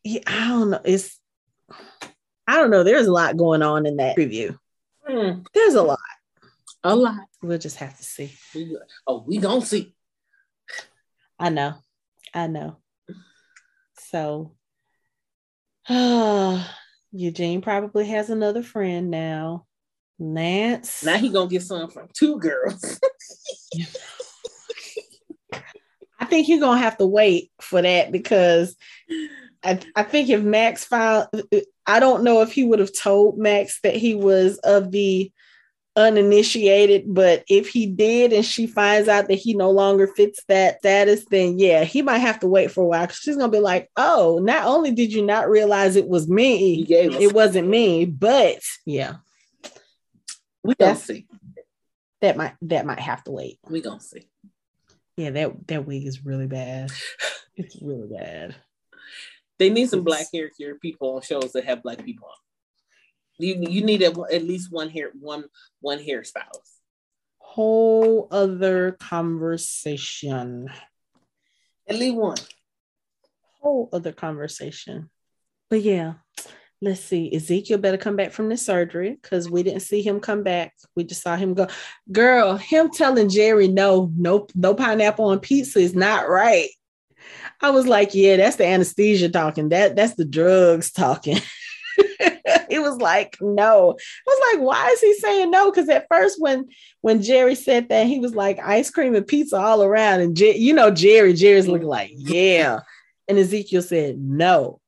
I 0.05 0.47
don't 0.47 0.69
know. 0.69 0.81
It's 0.85 1.19
I 2.47 2.55
don't 2.55 2.69
know. 2.69 2.83
There's 2.83 3.07
a 3.07 3.11
lot 3.11 3.35
going 3.35 3.61
on 3.61 3.85
in 3.85 3.97
that 3.97 4.15
preview. 4.15 4.57
Mm. 5.09 5.45
There's 5.53 5.73
a 5.73 5.83
lot. 5.83 5.99
A 6.83 6.95
lot. 6.95 7.19
We'll 7.41 7.57
just 7.57 7.77
have 7.77 7.97
to 7.97 8.03
see. 8.03 8.33
We, 8.55 8.77
oh, 9.05 9.25
we 9.27 9.39
don't 9.39 9.61
see. 9.61 9.93
I 11.37 11.49
know. 11.49 11.73
I 12.33 12.47
know. 12.47 12.77
So 13.95 14.55
uh, 15.89 16.63
Eugene 17.11 17.61
probably 17.61 18.07
has 18.07 18.29
another 18.29 18.63
friend 18.63 19.09
now. 19.09 19.65
Lance. 20.19 21.03
Now 21.03 21.17
he 21.17 21.29
gonna 21.29 21.49
get 21.49 21.63
some 21.63 21.89
from 21.89 22.07
two 22.13 22.39
girls. 22.39 22.99
I 26.27 26.29
think 26.29 26.49
you're 26.49 26.59
gonna 26.59 26.81
have 26.81 26.97
to 26.97 27.07
wait 27.07 27.51
for 27.61 27.81
that 27.81 28.11
because 28.11 28.75
I, 29.63 29.79
I 29.95 30.03
think 30.03 30.27
if 30.27 30.43
Max 30.43 30.83
found, 30.83 31.29
I 31.85 32.01
don't 32.01 32.25
know 32.25 32.41
if 32.41 32.51
he 32.51 32.65
would 32.65 32.79
have 32.79 32.93
told 32.93 33.37
Max 33.37 33.79
that 33.83 33.95
he 33.95 34.13
was 34.13 34.57
of 34.57 34.91
the 34.91 35.31
uninitiated, 35.95 37.05
but 37.07 37.45
if 37.47 37.69
he 37.69 37.85
did 37.85 38.33
and 38.33 38.45
she 38.45 38.67
finds 38.67 39.07
out 39.07 39.29
that 39.29 39.35
he 39.35 39.53
no 39.53 39.71
longer 39.71 40.05
fits 40.05 40.43
that 40.49 40.79
status, 40.79 41.23
then 41.31 41.59
yeah, 41.59 41.85
he 41.85 42.01
might 42.01 42.17
have 42.17 42.41
to 42.41 42.47
wait 42.49 42.71
for 42.71 42.83
a 42.83 42.87
while. 42.87 43.03
because 43.03 43.19
She's 43.19 43.37
gonna 43.37 43.49
be 43.49 43.59
like, 43.59 43.89
"Oh, 43.95 44.39
not 44.43 44.65
only 44.65 44.91
did 44.91 45.13
you 45.13 45.25
not 45.25 45.49
realize 45.49 45.95
it 45.95 46.09
was 46.09 46.27
me, 46.27 46.85
it 46.89 47.33
wasn't 47.33 47.69
me, 47.69 48.03
but 48.03 48.59
yeah, 48.85 49.15
we 50.61 50.75
gonna 50.75 50.97
see." 50.97 51.25
That 52.19 52.35
might 52.35 52.55
that 52.63 52.85
might 52.85 52.99
have 52.99 53.23
to 53.23 53.31
wait. 53.31 53.59
We 53.69 53.79
gonna 53.79 54.01
see. 54.01 54.27
Yeah, 55.17 55.31
that 55.31 55.67
that 55.67 55.85
wig 55.85 56.05
is 56.05 56.23
really 56.23 56.47
bad. 56.47 56.91
It's 57.55 57.81
really 57.81 58.07
bad. 58.07 58.55
They 59.57 59.71
need 59.71 59.89
some 59.89 60.03
black 60.03 60.27
hair 60.31 60.49
care 60.49 60.75
people 60.75 61.15
on 61.15 61.23
shows 61.23 61.53
that 61.53 61.65
have 61.65 61.81
black 61.81 62.05
people 62.05 62.27
on. 62.27 62.35
You 63.39 63.65
you 63.67 63.83
need 63.83 64.03
a, 64.03 64.13
at 64.31 64.43
least 64.43 64.71
one 64.71 64.89
hair 64.89 65.09
one 65.19 65.45
one 65.81 65.97
hairstylist. 65.97 66.77
Whole 67.39 68.27
other 68.29 68.91
conversation. 68.99 70.69
At 71.87 71.97
least 71.97 72.15
one. 72.15 72.37
Whole 73.59 73.89
other 73.91 74.11
conversation. 74.11 75.09
But 75.69 75.81
yeah, 75.81 76.13
let's 76.81 77.01
see. 77.01 77.33
Ezekiel 77.33 77.79
better 77.79 77.97
come 77.97 78.15
back 78.15 78.31
from 78.31 78.49
the 78.49 78.57
surgery 78.57 79.17
because 79.21 79.49
we 79.49 79.63
didn't 79.63 79.81
see 79.81 80.01
him 80.01 80.19
come 80.19 80.43
back. 80.43 80.73
We 80.95 81.03
just 81.03 81.23
saw 81.23 81.35
him 81.35 81.53
go. 81.53 81.67
Girl, 82.11 82.57
him 82.57 82.91
telling 82.91 83.29
Jerry 83.29 83.67
no, 83.67 84.11
no, 84.15 84.47
no 84.55 84.73
pineapple 84.73 85.25
on 85.25 85.39
pizza 85.39 85.79
is 85.79 85.95
not 85.95 86.29
right. 86.29 86.69
I 87.61 87.71
was 87.71 87.87
like, 87.87 88.13
yeah, 88.13 88.37
that's 88.37 88.57
the 88.57 88.65
anesthesia 88.65 89.29
talking. 89.29 89.69
That 89.69 89.95
that's 89.95 90.15
the 90.15 90.25
drugs 90.25 90.91
talking. 90.91 91.39
it 91.97 92.81
was 92.81 92.97
like, 92.97 93.37
no. 93.41 93.91
I 93.91 94.29
was 94.29 94.53
like, 94.53 94.63
why 94.63 94.89
is 94.89 95.01
he 95.01 95.13
saying 95.15 95.49
no? 95.49 95.71
Because 95.71 95.89
at 95.89 96.05
first, 96.09 96.39
when 96.39 96.67
when 97.01 97.23
Jerry 97.23 97.55
said 97.55 97.89
that, 97.89 98.05
he 98.05 98.19
was 98.19 98.35
like 98.35 98.59
ice 98.59 98.91
cream 98.91 99.15
and 99.15 99.25
pizza 99.25 99.57
all 99.57 99.83
around. 99.83 100.21
And 100.21 100.37
Je- 100.37 100.57
you 100.57 100.73
know, 100.73 100.91
Jerry, 100.91 101.33
Jerry's 101.33 101.67
looking 101.67 101.87
like, 101.87 102.11
yeah. 102.15 102.81
And 103.27 103.39
Ezekiel 103.39 103.81
said 103.81 104.19
no. 104.19 104.79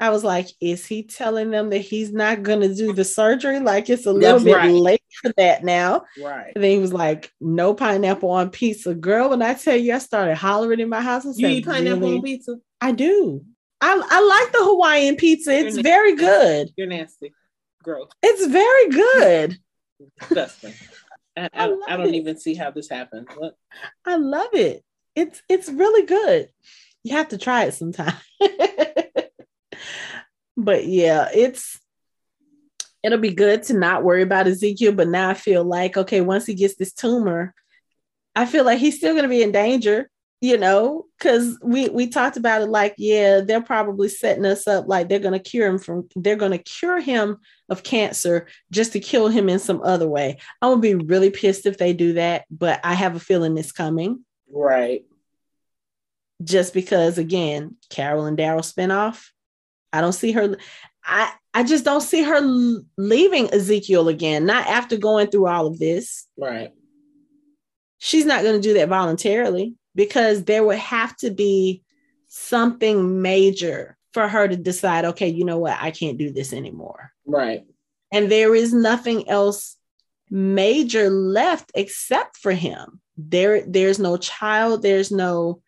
I 0.00 0.10
was 0.10 0.22
like, 0.22 0.48
is 0.60 0.86
he 0.86 1.02
telling 1.02 1.50
them 1.50 1.70
that 1.70 1.78
he's 1.78 2.12
not 2.12 2.44
going 2.44 2.60
to 2.60 2.72
do 2.72 2.92
the 2.92 3.04
surgery? 3.04 3.58
Like 3.58 3.90
it's 3.90 4.06
a 4.06 4.12
little 4.12 4.42
bit 4.42 4.54
right. 4.54 4.70
late 4.70 5.02
for 5.20 5.32
that 5.36 5.64
now. 5.64 6.04
Right. 6.22 6.52
And 6.54 6.62
then 6.62 6.70
he 6.70 6.78
was 6.78 6.92
like, 6.92 7.32
no 7.40 7.74
pineapple 7.74 8.30
on 8.30 8.50
pizza. 8.50 8.94
Girl, 8.94 9.30
when 9.30 9.42
I 9.42 9.54
tell 9.54 9.76
you, 9.76 9.94
I 9.94 9.98
started 9.98 10.36
hollering 10.36 10.78
in 10.78 10.88
my 10.88 11.00
house 11.00 11.24
and 11.24 11.34
You 11.36 11.48
said, 11.48 11.52
eat 11.52 11.66
pineapple 11.66 12.00
really? 12.00 12.16
on 12.16 12.22
pizza? 12.22 12.58
I 12.80 12.92
do. 12.92 13.44
I, 13.80 13.92
I 13.92 14.20
like 14.20 14.52
the 14.52 14.64
Hawaiian 14.64 15.16
pizza. 15.16 15.52
It's 15.52 15.78
very 15.78 16.14
good. 16.14 16.70
You're 16.76 16.86
nasty. 16.86 17.32
Gross. 17.82 18.08
It's 18.22 18.46
very 18.46 18.88
good. 18.90 19.58
Disgusting. 20.20 20.74
I, 21.36 21.42
I, 21.52 21.66
I, 21.66 21.76
I 21.88 21.96
don't 21.96 22.08
it. 22.08 22.14
even 22.14 22.38
see 22.38 22.54
how 22.54 22.70
this 22.70 22.88
happened. 22.88 23.28
What? 23.36 23.56
I 24.04 24.16
love 24.16 24.52
it. 24.52 24.84
It's 25.14 25.42
it's 25.48 25.68
really 25.68 26.06
good. 26.06 26.50
You 27.02 27.16
have 27.16 27.28
to 27.28 27.38
try 27.38 27.64
it 27.64 27.74
sometime. 27.74 28.14
but 30.58 30.86
yeah, 30.86 31.28
it's 31.32 31.80
it'll 33.02 33.18
be 33.18 33.32
good 33.32 33.62
to 33.64 33.74
not 33.74 34.04
worry 34.04 34.22
about 34.22 34.46
Ezekiel. 34.46 34.92
But 34.92 35.08
now 35.08 35.30
I 35.30 35.34
feel 35.34 35.64
like 35.64 35.96
okay, 35.96 36.20
once 36.20 36.44
he 36.44 36.54
gets 36.54 36.76
this 36.76 36.92
tumor, 36.92 37.54
I 38.36 38.44
feel 38.44 38.64
like 38.64 38.78
he's 38.78 38.98
still 38.98 39.14
going 39.14 39.22
to 39.22 39.28
be 39.28 39.42
in 39.42 39.52
danger 39.52 40.10
you 40.40 40.56
know? 40.56 41.06
Because 41.18 41.58
we 41.62 41.88
we 41.88 42.08
talked 42.08 42.36
about 42.36 42.62
it 42.62 42.68
like 42.68 42.94
yeah 42.96 43.40
they're 43.40 43.60
probably 43.60 44.08
setting 44.08 44.44
us 44.44 44.68
up 44.68 44.86
like 44.86 45.08
they're 45.08 45.18
going 45.18 45.32
to 45.32 45.38
cure 45.40 45.66
him 45.66 45.78
from 45.78 46.08
they're 46.14 46.36
going 46.36 46.52
to 46.52 46.58
cure 46.58 47.00
him 47.00 47.38
of 47.68 47.82
cancer 47.82 48.46
just 48.70 48.92
to 48.92 49.00
kill 49.00 49.28
him 49.28 49.48
in 49.48 49.58
some 49.58 49.82
other 49.82 50.08
way. 50.08 50.38
I'm 50.62 50.80
to 50.80 50.80
be 50.80 50.94
really 50.94 51.30
pissed 51.30 51.66
if 51.66 51.78
they 51.78 51.92
do 51.92 52.14
that 52.14 52.44
but 52.50 52.80
i 52.84 52.94
have 52.94 53.16
a 53.16 53.20
feeling 53.20 53.58
it's 53.58 53.72
coming. 53.72 54.24
Right. 54.50 55.04
Just 56.42 56.72
because 56.72 57.18
again 57.18 57.76
carol 57.90 58.26
and 58.26 58.38
daryl 58.38 58.60
spinoff 58.60 59.30
i 59.92 60.00
don't 60.00 60.12
see 60.12 60.32
her 60.32 60.56
i 61.04 61.32
i 61.54 61.62
just 61.62 61.84
don't 61.84 62.02
see 62.02 62.22
her 62.22 62.40
leaving 62.96 63.52
ezekiel 63.52 64.08
again 64.08 64.46
not 64.46 64.66
after 64.66 64.96
going 64.96 65.28
through 65.28 65.46
all 65.46 65.66
of 65.66 65.78
this 65.78 66.26
right 66.36 66.72
she's 67.98 68.24
not 68.24 68.42
going 68.42 68.54
to 68.54 68.68
do 68.68 68.74
that 68.74 68.88
voluntarily 68.88 69.74
because 69.94 70.44
there 70.44 70.64
would 70.64 70.78
have 70.78 71.16
to 71.16 71.30
be 71.30 71.82
something 72.28 73.20
major 73.20 73.96
for 74.12 74.28
her 74.28 74.48
to 74.48 74.56
decide, 74.56 75.04
okay, 75.04 75.28
you 75.28 75.44
know 75.44 75.58
what, 75.58 75.76
I 75.80 75.90
can't 75.90 76.18
do 76.18 76.30
this 76.32 76.52
anymore. 76.52 77.12
Right. 77.26 77.66
And 78.12 78.30
there 78.30 78.54
is 78.54 78.72
nothing 78.72 79.28
else 79.28 79.76
major 80.30 81.10
left 81.10 81.72
except 81.74 82.36
for 82.36 82.52
him. 82.52 83.00
There, 83.16 83.62
there's 83.66 83.98
no 83.98 84.16
child, 84.16 84.82
there's 84.82 85.10
no, 85.10 85.62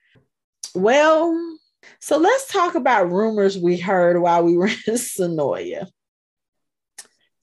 well, 0.74 1.58
so 1.98 2.18
let's 2.18 2.50
talk 2.52 2.74
about 2.74 3.10
rumors 3.10 3.58
we 3.58 3.76
heard 3.76 4.20
while 4.20 4.42
we 4.44 4.56
were 4.56 4.66
in 4.86 4.94
Senoia. 4.94 5.86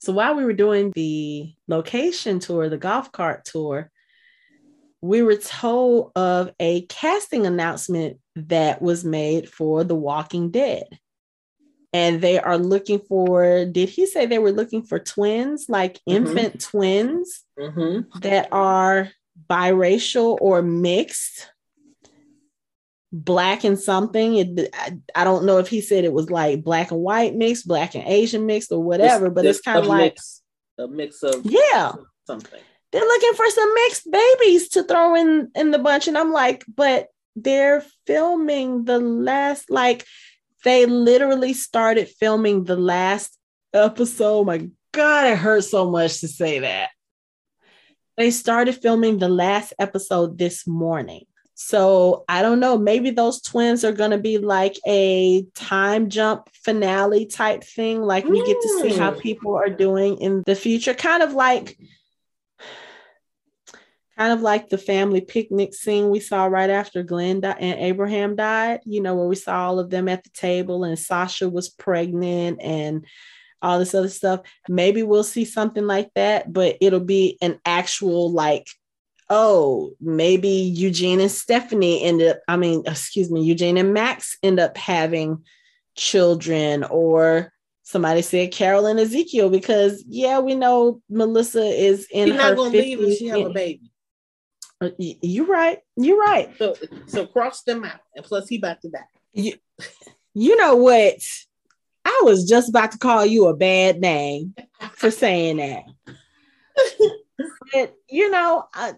So 0.00 0.12
while 0.12 0.34
we 0.34 0.44
were 0.44 0.52
doing 0.52 0.92
the 0.94 1.52
location 1.66 2.38
tour, 2.38 2.68
the 2.68 2.78
golf 2.78 3.12
cart 3.12 3.44
tour, 3.44 3.90
we 5.00 5.22
were 5.22 5.36
told 5.36 6.12
of 6.16 6.52
a 6.58 6.82
casting 6.86 7.46
announcement 7.46 8.18
that 8.36 8.80
was 8.80 9.04
made 9.04 9.48
for 9.48 9.84
The 9.84 9.94
Walking 9.94 10.50
Dead. 10.50 10.86
And 11.92 12.20
they 12.20 12.38
are 12.38 12.58
looking 12.58 13.00
for, 13.00 13.64
did 13.64 13.88
he 13.88 14.06
say 14.06 14.26
they 14.26 14.38
were 14.38 14.52
looking 14.52 14.82
for 14.82 14.98
twins, 14.98 15.66
like 15.68 15.94
mm-hmm. 15.94 16.26
infant 16.26 16.60
twins 16.60 17.44
mm-hmm. 17.58 18.18
that 18.20 18.48
are 18.52 19.10
biracial 19.48 20.36
or 20.40 20.62
mixed? 20.62 21.50
Black 23.12 23.64
and 23.64 23.78
something. 23.78 24.36
It, 24.36 24.70
I, 24.74 24.98
I, 25.14 25.24
don't 25.24 25.44
know 25.44 25.58
if 25.58 25.68
he 25.68 25.80
said 25.80 26.04
it 26.04 26.12
was 26.12 26.30
like 26.30 26.62
black 26.62 26.90
and 26.90 27.00
white 27.00 27.34
mixed, 27.34 27.66
black 27.66 27.94
and 27.94 28.06
Asian 28.06 28.46
mixed, 28.46 28.72
or 28.72 28.82
whatever. 28.82 29.26
It's, 29.26 29.34
but 29.34 29.46
it's 29.46 29.60
kind 29.60 29.78
of 29.78 29.86
like 29.86 30.12
mix, 30.12 30.42
a 30.78 30.88
mix 30.88 31.22
of 31.22 31.40
yeah 31.44 31.92
something 32.26 32.60
they're 32.92 33.02
looking 33.02 33.34
for 33.34 33.50
some 33.50 33.74
mixed 33.74 34.10
babies 34.10 34.68
to 34.70 34.82
throw 34.84 35.14
in 35.14 35.50
in 35.54 35.70
the 35.70 35.78
bunch 35.78 36.08
and 36.08 36.16
i'm 36.16 36.32
like 36.32 36.64
but 36.68 37.08
they're 37.36 37.84
filming 38.06 38.84
the 38.84 38.98
last 38.98 39.70
like 39.70 40.04
they 40.64 40.86
literally 40.86 41.52
started 41.52 42.08
filming 42.08 42.64
the 42.64 42.76
last 42.76 43.38
episode 43.72 44.38
oh 44.38 44.44
my 44.44 44.68
god 44.92 45.26
it 45.26 45.38
hurts 45.38 45.70
so 45.70 45.90
much 45.90 46.20
to 46.20 46.28
say 46.28 46.60
that 46.60 46.90
they 48.16 48.30
started 48.30 48.74
filming 48.74 49.18
the 49.18 49.28
last 49.28 49.72
episode 49.78 50.38
this 50.38 50.66
morning 50.66 51.24
so 51.60 52.24
I 52.28 52.40
don't 52.42 52.60
know. 52.60 52.78
Maybe 52.78 53.10
those 53.10 53.42
twins 53.42 53.84
are 53.84 53.92
going 53.92 54.12
to 54.12 54.18
be 54.18 54.38
like 54.38 54.78
a 54.86 55.42
time 55.56 56.08
jump 56.08 56.48
finale 56.52 57.26
type 57.26 57.64
thing. 57.64 58.00
Like 58.00 58.26
we 58.26 58.46
get 58.46 58.62
to 58.62 58.78
see 58.80 58.96
how 58.96 59.10
mm. 59.10 59.20
people 59.20 59.56
are 59.56 59.68
doing 59.68 60.18
in 60.18 60.44
the 60.46 60.54
future, 60.54 60.94
kind 60.94 61.20
of 61.20 61.32
like 61.32 61.76
kind 64.16 64.32
of 64.32 64.40
like 64.40 64.68
the 64.68 64.78
family 64.78 65.20
picnic 65.20 65.74
scene 65.74 66.10
we 66.10 66.20
saw 66.20 66.44
right 66.44 66.70
after 66.70 67.02
Glenn 67.02 67.40
di- 67.40 67.56
and 67.58 67.80
Abraham 67.80 68.36
died, 68.36 68.82
you 68.84 69.02
know, 69.02 69.16
where 69.16 69.26
we 69.26 69.34
saw 69.34 69.66
all 69.66 69.80
of 69.80 69.90
them 69.90 70.08
at 70.08 70.22
the 70.22 70.30
table 70.30 70.84
and 70.84 70.96
Sasha 70.96 71.48
was 71.48 71.68
pregnant 71.68 72.60
and 72.62 73.04
all 73.60 73.80
this 73.80 73.96
other 73.96 74.08
stuff. 74.08 74.42
Maybe 74.68 75.02
we'll 75.02 75.24
see 75.24 75.44
something 75.44 75.88
like 75.88 76.10
that, 76.14 76.52
but 76.52 76.76
it'll 76.80 77.00
be 77.00 77.36
an 77.42 77.58
actual 77.64 78.30
like 78.30 78.68
oh, 79.30 79.92
maybe 80.00 80.48
Eugene 80.48 81.20
and 81.20 81.30
Stephanie 81.30 82.02
end 82.02 82.22
up, 82.22 82.40
I 82.48 82.56
mean, 82.56 82.82
excuse 82.86 83.30
me, 83.30 83.42
Eugene 83.42 83.76
and 83.76 83.92
Max 83.92 84.38
end 84.42 84.58
up 84.58 84.76
having 84.76 85.44
children, 85.96 86.84
or 86.84 87.52
somebody 87.82 88.22
said 88.22 88.52
Carol 88.52 88.86
and 88.86 89.00
Ezekiel, 89.00 89.50
because 89.50 90.04
yeah, 90.08 90.38
we 90.40 90.54
know 90.54 91.02
Melissa 91.10 91.62
is 91.62 92.06
in 92.10 92.28
She's 92.28 92.36
her 92.36 92.48
not 92.50 92.56
gonna 92.56 92.70
50s. 92.70 92.72
leave 92.72 93.00
if 93.00 93.18
she 93.18 93.26
have 93.26 93.40
a 93.40 93.50
baby. 93.50 93.90
Uh, 94.80 94.90
you're 94.98 95.46
right. 95.46 95.80
You're 95.96 96.18
right. 96.18 96.56
So, 96.56 96.74
so 97.06 97.26
cross 97.26 97.62
them 97.62 97.84
out, 97.84 98.00
and 98.14 98.24
plus 98.24 98.48
he 98.48 98.58
about 98.58 98.80
to 98.82 98.90
die. 98.90 99.00
You, 99.32 99.54
you 100.34 100.56
know 100.56 100.76
what? 100.76 101.16
I 102.04 102.22
was 102.24 102.48
just 102.48 102.70
about 102.70 102.92
to 102.92 102.98
call 102.98 103.26
you 103.26 103.48
a 103.48 103.56
bad 103.56 104.00
name 104.00 104.54
for 104.92 105.10
saying 105.10 105.58
that. 105.58 105.82
but 107.72 107.94
you 108.08 108.30
know, 108.30 108.64
I, 108.72 108.94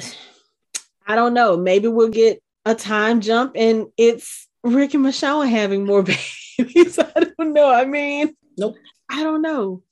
I 1.06 1.14
don't 1.14 1.34
know. 1.34 1.56
Maybe 1.56 1.88
we'll 1.88 2.08
get 2.08 2.42
a 2.64 2.74
time 2.74 3.20
jump, 3.20 3.52
and 3.54 3.86
it's 3.96 4.48
Rick 4.64 4.94
and 4.94 5.04
Michonne 5.04 5.48
having 5.48 5.84
more 5.84 6.02
babies. 6.58 6.98
I 6.98 7.20
don't 7.38 7.52
know. 7.52 7.70
I 7.70 7.84
mean, 7.84 8.34
nope. 8.58 8.76
I 9.08 9.22
don't 9.22 9.42
know. 9.42 9.82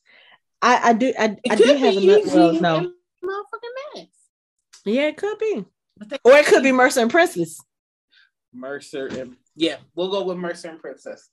I, 0.61 0.91
I 0.91 0.93
do. 0.95 1.13
I, 1.19 1.37
I 1.49 1.55
do 1.57 1.75
have 1.77 1.97
enough. 1.97 2.35
Well, 2.35 2.53
no. 2.61 2.93
Motherfucking 3.25 3.95
mess. 3.95 4.07
Yeah, 4.85 5.09
it 5.09 5.17
could 5.17 5.39
be. 5.39 5.65
Or 6.25 6.33
it 6.33 6.47
could 6.47 6.63
be 6.63 6.73
Mercer 6.73 7.01
and 7.01 7.11
Princess. 7.11 7.61
Mercer 8.53 9.07
and 9.07 9.37
yeah, 9.57 9.77
we'll 9.95 10.11
go 10.11 10.25
with 10.25 10.37
Mercer 10.37 10.69
and 10.69 10.81
Princess. 10.81 11.29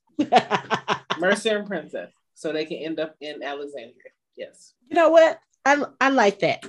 Mercer 1.20 1.58
and 1.58 1.68
Princess. 1.68 2.12
So 2.34 2.52
they 2.52 2.66
can 2.66 2.78
end 2.78 3.00
up 3.00 3.16
in 3.22 3.44
Alexandria. 3.44 4.12
Yes. 4.36 4.74
You 4.88 4.96
know 4.96 5.10
what? 5.10 5.40
I 5.66 5.84
I 6.00 6.10
like 6.10 6.40
that. 6.40 6.66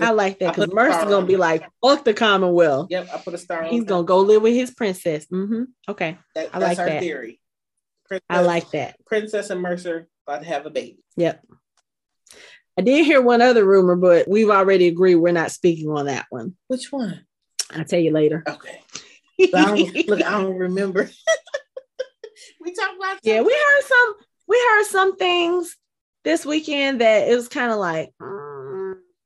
I, 0.00 0.10
like 0.10 0.38
that 0.40 0.54
because 0.54 0.72
Mercer's 0.72 1.04
gonna 1.04 1.26
be 1.26 1.36
like, 1.36 1.68
fuck 1.82 2.04
the 2.04 2.14
Commonwealth. 2.14 2.88
Yep, 2.90 3.08
I 3.12 3.18
put 3.18 3.34
a 3.34 3.38
star. 3.38 3.64
He's 3.64 3.84
gonna 3.84 4.04
go 4.04 4.18
live 4.20 4.42
with 4.42 4.54
his 4.54 4.70
princess. 4.72 5.26
Mm-hmm. 5.26 5.64
Okay. 5.88 6.18
That, 6.34 6.50
I 6.52 6.58
like 6.58 6.76
that. 6.76 7.00
theory. 7.00 7.40
Princess, 8.06 8.26
I 8.28 8.40
like 8.40 8.70
that. 8.70 8.96
Princess 9.06 9.50
and 9.50 9.60
Mercer 9.60 10.08
about 10.26 10.42
to 10.42 10.48
have 10.48 10.66
a 10.66 10.70
baby. 10.70 10.98
Yep. 11.16 11.44
I 12.78 12.82
did 12.82 13.04
hear 13.04 13.20
one 13.20 13.42
other 13.42 13.64
rumor, 13.64 13.96
but 13.96 14.28
we've 14.28 14.50
already 14.50 14.88
agreed 14.88 15.16
we're 15.16 15.32
not 15.32 15.50
speaking 15.50 15.90
on 15.90 16.06
that 16.06 16.26
one. 16.30 16.56
Which 16.68 16.90
one? 16.90 17.24
I'll 17.70 17.84
tell 17.84 18.00
you 18.00 18.12
later. 18.12 18.42
Okay. 18.48 18.80
I 19.54 20.04
look, 20.06 20.22
I 20.22 20.30
don't 20.30 20.56
remember. 20.56 21.10
we 22.60 22.74
talked 22.74 22.96
about 22.96 23.18
yeah. 23.22 23.40
We 23.40 23.52
heard 23.52 23.82
some. 23.84 24.14
We 24.46 24.56
heard 24.56 24.84
some 24.84 25.16
things 25.16 25.76
this 26.24 26.46
weekend 26.46 27.00
that 27.00 27.28
it 27.28 27.34
was 27.34 27.48
kind 27.48 27.72
of 27.72 27.78
like 27.78 28.10
mm, 28.20 28.41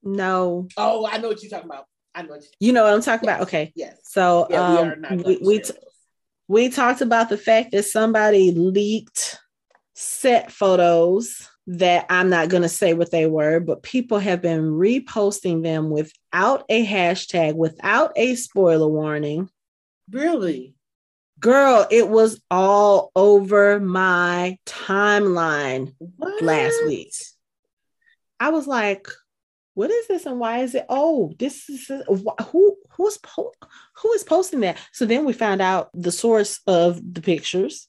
no. 0.06 0.68
Oh, 0.76 1.06
I 1.06 1.18
know 1.18 1.28
what 1.28 1.42
you're 1.42 1.50
talking 1.50 1.68
about. 1.68 1.86
I 2.14 2.22
know. 2.22 2.30
What 2.30 2.44
you 2.60 2.72
know 2.72 2.84
what 2.84 2.94
I'm 2.94 3.02
talking 3.02 3.28
yes. 3.28 3.36
about. 3.36 3.46
Okay. 3.48 3.72
Yes. 3.74 3.98
So 4.04 4.46
yeah, 4.50 4.94
um, 5.08 5.18
we 5.18 5.22
we, 5.22 5.38
we, 5.42 5.60
t- 5.60 5.74
we 6.48 6.68
talked 6.68 7.00
about 7.00 7.28
the 7.28 7.38
fact 7.38 7.72
that 7.72 7.84
somebody 7.84 8.52
leaked 8.52 9.38
set 9.94 10.52
photos 10.52 11.48
that 11.66 12.06
I'm 12.08 12.30
not 12.30 12.48
going 12.48 12.62
to 12.62 12.68
say 12.68 12.94
what 12.94 13.10
they 13.10 13.26
were, 13.26 13.58
but 13.60 13.82
people 13.82 14.18
have 14.18 14.40
been 14.40 14.70
reposting 14.70 15.62
them 15.62 15.90
without 15.90 16.64
a 16.68 16.86
hashtag, 16.86 17.56
without 17.56 18.12
a 18.14 18.36
spoiler 18.36 18.88
warning. 18.88 19.50
Really? 20.10 20.74
Girl, 21.40 21.86
it 21.90 22.08
was 22.08 22.40
all 22.50 23.10
over 23.16 23.80
my 23.80 24.58
timeline 24.64 25.92
what? 25.98 26.42
last 26.42 26.76
week. 26.86 27.12
I 28.38 28.50
was 28.50 28.66
like, 28.66 29.08
what 29.76 29.90
is 29.90 30.08
this 30.08 30.26
and 30.26 30.40
why 30.40 30.58
is 30.58 30.74
it 30.74 30.84
oh 30.88 31.32
this 31.38 31.68
is 31.68 31.90
who 32.50 32.76
who's 32.90 33.18
po- 33.18 33.52
who 34.02 34.12
is 34.12 34.24
posting 34.24 34.60
that 34.60 34.76
so 34.92 35.06
then 35.06 35.24
we 35.24 35.32
found 35.32 35.60
out 35.62 35.90
the 35.94 36.12
source 36.12 36.60
of 36.66 37.00
the 37.14 37.20
pictures 37.20 37.88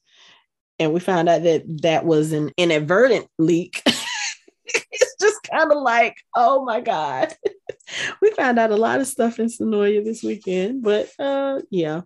and 0.80 0.94
we 0.94 1.00
found 1.00 1.30
out 1.30 1.44
that 1.44 1.64
that 1.82 2.06
was 2.06 2.32
an 2.34 2.52
inadvertent 2.58 3.28
leak. 3.38 3.82
it's 4.66 5.16
just 5.20 5.42
kind 5.52 5.72
of 5.72 5.82
like, 5.82 6.18
oh 6.36 6.64
my 6.64 6.82
God. 6.82 7.34
we 8.22 8.32
found 8.32 8.60
out 8.60 8.72
a 8.72 8.76
lot 8.76 9.00
of 9.00 9.08
stuff 9.08 9.40
in 9.40 9.48
Senoia 9.48 10.04
this 10.04 10.24
weekend, 10.24 10.84
but 10.84 11.10
uh 11.20 11.62
yeah. 11.70 12.02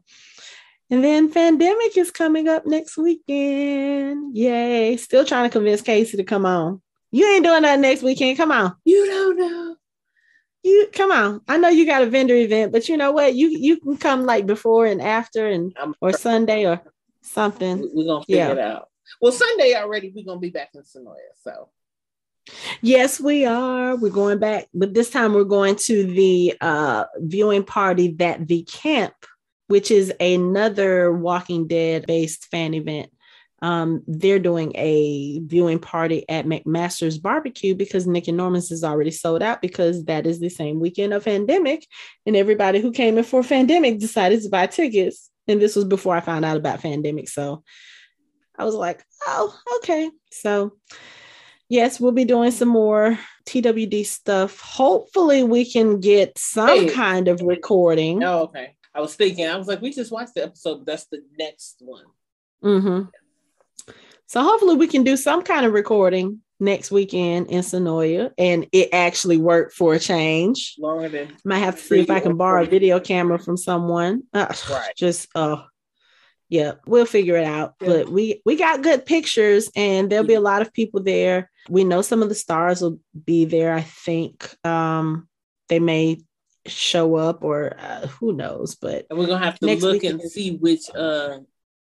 And 0.89 1.03
then 1.03 1.31
Fandemic 1.31 1.95
is 1.95 2.11
coming 2.11 2.49
up 2.49 2.65
next 2.65 2.97
weekend. 2.97 4.35
Yay. 4.35 4.97
Still 4.97 5.23
trying 5.23 5.49
to 5.49 5.53
convince 5.53 5.81
Casey 5.81 6.17
to 6.17 6.23
come 6.23 6.45
on. 6.45 6.81
You 7.11 7.27
ain't 7.33 7.43
doing 7.43 7.63
that 7.63 7.79
next 7.79 8.03
weekend. 8.03 8.37
Come 8.37 8.51
on. 8.51 8.75
You 8.85 9.05
don't 9.05 9.37
know. 9.37 9.75
you 10.63 10.87
come 10.93 11.11
on. 11.11 11.41
I 11.47 11.57
know 11.57 11.69
you 11.69 11.85
got 11.85 12.03
a 12.03 12.05
vendor 12.05 12.35
event, 12.35 12.71
but 12.71 12.87
you 12.87 12.95
know 12.97 13.11
what? 13.11 13.33
You 13.35 13.49
you 13.49 13.77
can 13.79 13.97
come 13.97 14.25
like 14.25 14.45
before 14.45 14.85
and 14.85 15.01
after 15.01 15.47
and 15.47 15.75
I'm- 15.79 15.95
or 16.01 16.13
Sunday 16.13 16.65
or 16.65 16.81
something. 17.21 17.89
We're 17.93 18.05
gonna 18.05 18.25
figure 18.25 18.37
Yeah. 18.37 18.51
it 18.51 18.59
out. 18.59 18.87
Well, 19.21 19.31
Sunday 19.31 19.73
already, 19.75 20.11
we're 20.15 20.25
gonna 20.25 20.39
be 20.39 20.51
back 20.51 20.69
in 20.73 20.81
Senoia. 20.83 21.15
So 21.43 21.69
Yes, 22.81 23.19
we 23.19 23.45
are. 23.45 23.95
We're 23.95 24.09
going 24.11 24.39
back, 24.39 24.67
but 24.73 24.93
this 24.93 25.09
time 25.11 25.33
we're 25.33 25.43
going 25.43 25.75
to 25.75 26.03
the 26.03 26.55
uh, 26.59 27.05
viewing 27.17 27.63
party 27.63 28.13
that 28.13 28.47
the 28.47 28.63
camp, 28.63 29.13
which 29.67 29.91
is 29.91 30.11
another 30.19 31.11
Walking 31.13 31.67
Dead 31.67 32.05
based 32.07 32.45
fan 32.45 32.73
event. 32.73 33.11
Um, 33.61 34.01
they're 34.07 34.39
doing 34.39 34.71
a 34.75 35.39
viewing 35.39 35.77
party 35.79 36.25
at 36.27 36.45
McMaster's 36.45 37.19
Barbecue 37.19 37.75
because 37.75 38.07
Nick 38.07 38.27
and 38.27 38.37
Norman's 38.37 38.71
is 38.71 38.83
already 38.83 39.11
sold 39.11 39.43
out 39.43 39.61
because 39.61 40.05
that 40.05 40.25
is 40.25 40.39
the 40.39 40.49
same 40.49 40.79
weekend 40.79 41.13
of 41.13 41.23
Fandemic, 41.23 41.83
and 42.25 42.35
everybody 42.35 42.79
who 42.81 42.91
came 42.91 43.17
in 43.19 43.23
for 43.23 43.41
Fandemic 43.41 43.99
decided 43.99 44.41
to 44.41 44.49
buy 44.49 44.65
tickets. 44.67 45.29
And 45.47 45.61
this 45.61 45.75
was 45.75 45.85
before 45.85 46.15
I 46.15 46.21
found 46.21 46.43
out 46.45 46.57
about 46.57 46.81
Fandemic, 46.81 47.29
so 47.29 47.63
I 48.57 48.65
was 48.65 48.75
like, 48.75 49.03
oh, 49.27 49.55
okay. 49.77 50.09
So 50.31 50.73
yes, 51.69 51.99
we'll 51.99 52.11
be 52.11 52.25
doing 52.25 52.51
some 52.51 52.67
more 52.69 53.17
TWD 53.45 54.05
stuff. 54.05 54.59
Hopefully, 54.59 55.43
we 55.43 55.69
can 55.69 55.99
get 55.99 56.37
some 56.37 56.67
Hey. 56.67 56.89
kind 56.89 57.27
of 57.27 57.41
recording. 57.41 58.23
oh, 58.23 58.43
okay. 58.43 58.75
I 58.93 59.01
was 59.01 59.15
thinking, 59.15 59.47
I 59.47 59.55
was 59.55 59.67
like, 59.67 59.81
we 59.81 59.91
just 59.93 60.11
watched 60.11 60.33
the 60.35 60.43
episode. 60.43 60.85
That's 60.85 61.05
the 61.05 61.21
next 61.37 61.77
one. 61.81 62.05
hmm 62.61 63.03
So 64.31 64.41
hopefully, 64.41 64.77
we 64.77 64.87
can 64.87 65.03
do 65.03 65.17
some 65.17 65.41
kind 65.41 65.65
of 65.65 65.73
recording 65.73 66.39
next 66.57 66.89
weekend 66.89 67.51
in 67.51 67.59
Senoia, 67.59 68.31
and 68.37 68.65
it 68.71 68.87
actually 68.93 69.35
worked 69.35 69.73
for 69.73 69.93
a 69.93 69.99
change. 69.99 70.75
Longer 70.79 71.09
than 71.09 71.35
Might 71.43 71.57
have 71.57 71.75
to 71.75 71.81
see 71.81 71.99
if 71.99 72.09
I 72.09 72.21
can 72.21 72.37
borrow 72.37 72.63
a 72.63 72.65
video 72.65 73.01
camera 73.01 73.37
from 73.37 73.57
someone. 73.57 74.23
Uh, 74.33 74.45
Right. 74.69 74.93
Just 74.95 75.27
uh 75.35 75.63
yeah, 76.47 76.75
we'll 76.87 77.05
figure 77.05 77.35
it 77.35 77.43
out. 77.43 77.73
Yeah. 77.81 77.87
But 77.89 78.09
we 78.09 78.41
we 78.45 78.55
got 78.55 78.83
good 78.83 79.05
pictures 79.05 79.69
and 79.75 80.09
there'll 80.09 80.25
be 80.25 80.35
a 80.35 80.39
lot 80.39 80.61
of 80.61 80.71
people 80.71 81.03
there. 81.03 81.51
We 81.67 81.83
know 81.83 82.01
some 82.01 82.23
of 82.23 82.29
the 82.29 82.35
stars 82.35 82.81
will 82.81 83.01
be 83.25 83.43
there. 83.43 83.73
I 83.73 83.81
think 83.81 84.49
um 84.65 85.27
they 85.67 85.79
may 85.79 86.21
show 86.67 87.15
up 87.15 87.43
or 87.43 87.75
uh, 87.77 88.07
who 88.07 88.31
knows, 88.31 88.75
but 88.75 89.07
and 89.09 89.19
we're 89.19 89.27
gonna 89.27 89.43
have 89.43 89.59
to 89.59 89.65
look 89.65 89.91
weekend. 89.91 90.21
and 90.21 90.31
see 90.31 90.55
which 90.55 90.89
uh 90.95 91.39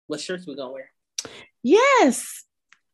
what 0.07 0.21
shirts 0.21 0.47
we're 0.47 0.55
gonna 0.55 0.71
wear. 0.71 0.89
Yes. 1.63 2.43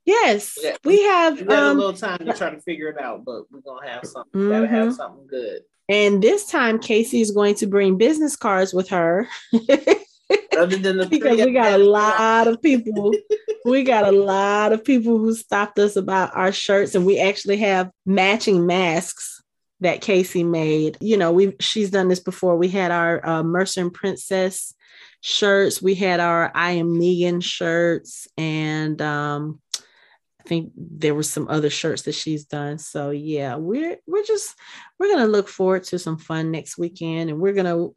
Yes. 0.05 0.55
Yeah. 0.61 0.75
We 0.83 1.01
have 1.03 1.39
We 1.39 1.45
got 1.47 1.57
a 1.63 1.65
um 1.71 1.77
little 1.77 1.93
time 1.93 2.19
to 2.19 2.33
try 2.33 2.51
to 2.51 2.61
figure 2.61 2.89
it 2.89 2.99
out, 3.01 3.25
but 3.25 3.43
we're 3.51 3.61
gonna 3.61 3.89
have 3.89 4.05
something. 4.05 4.39
We 4.41 4.49
gotta 4.49 4.67
have 4.67 4.89
Mhm. 4.89 4.95
something 4.95 5.27
good. 5.27 5.61
and 5.89 6.21
this 6.21 6.47
time 6.47 6.79
Casey 6.79 7.21
is 7.21 7.31
going 7.31 7.55
to 7.55 7.67
bring 7.67 7.97
business 7.97 8.35
cards 8.35 8.73
with 8.73 8.89
her. 8.89 9.27
Other 10.57 10.77
than 10.77 10.97
the 10.97 11.05
because 11.05 11.39
we 11.43 11.51
got 11.53 11.79
a 11.79 11.83
lot 11.83 12.47
of 12.47 12.61
people 12.61 13.11
we 13.65 13.83
got 13.83 14.07
a 14.07 14.11
lot 14.11 14.73
of 14.73 14.83
people 14.83 15.17
who 15.19 15.33
stopped 15.35 15.77
us 15.79 15.95
about 15.95 16.35
our 16.35 16.51
shirts 16.51 16.95
and 16.95 17.05
we 17.05 17.19
actually 17.19 17.57
have 17.57 17.91
matching 18.05 18.65
masks 18.65 19.41
that 19.81 20.01
casey 20.01 20.43
made 20.43 20.97
you 21.01 21.17
know 21.17 21.31
we 21.31 21.53
she's 21.59 21.91
done 21.91 22.07
this 22.07 22.21
before 22.21 22.55
we 22.57 22.69
had 22.69 22.89
our 22.91 23.23
uh, 23.27 23.43
mercer 23.43 23.81
and 23.81 23.93
princess 23.93 24.73
shirts 25.27 25.81
we 25.81 25.95
had 25.95 26.19
our 26.19 26.51
i 26.53 26.73
am 26.73 26.99
negan 26.99 27.43
shirts 27.43 28.27
and 28.37 29.01
um 29.01 29.59
i 29.79 30.43
think 30.47 30.71
there 30.77 31.15
were 31.15 31.23
some 31.23 31.47
other 31.47 31.71
shirts 31.71 32.03
that 32.03 32.13
she's 32.13 32.45
done 32.45 32.77
so 32.77 33.09
yeah 33.09 33.55
we're 33.55 33.97
we're 34.05 34.23
just 34.23 34.53
we're 34.99 35.11
gonna 35.11 35.25
look 35.25 35.47
forward 35.47 35.83
to 35.83 35.97
some 35.97 36.19
fun 36.19 36.51
next 36.51 36.77
weekend 36.77 37.31
and 37.31 37.39
we're 37.39 37.53
gonna 37.53 37.87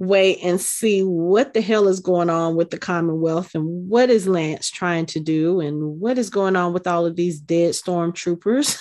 wait 0.00 0.40
and 0.42 0.60
see 0.60 1.02
what 1.02 1.54
the 1.54 1.60
hell 1.60 1.86
is 1.86 2.00
going 2.00 2.28
on 2.28 2.56
with 2.56 2.70
the 2.70 2.78
Commonwealth 2.78 3.54
and 3.54 3.88
what 3.88 4.10
is 4.10 4.26
Lance 4.26 4.68
trying 4.68 5.06
to 5.06 5.20
do 5.20 5.60
and 5.60 6.00
what 6.00 6.18
is 6.18 6.28
going 6.30 6.56
on 6.56 6.72
with 6.72 6.88
all 6.88 7.06
of 7.06 7.14
these 7.14 7.38
dead 7.38 7.70
stormtroopers. 7.74 8.80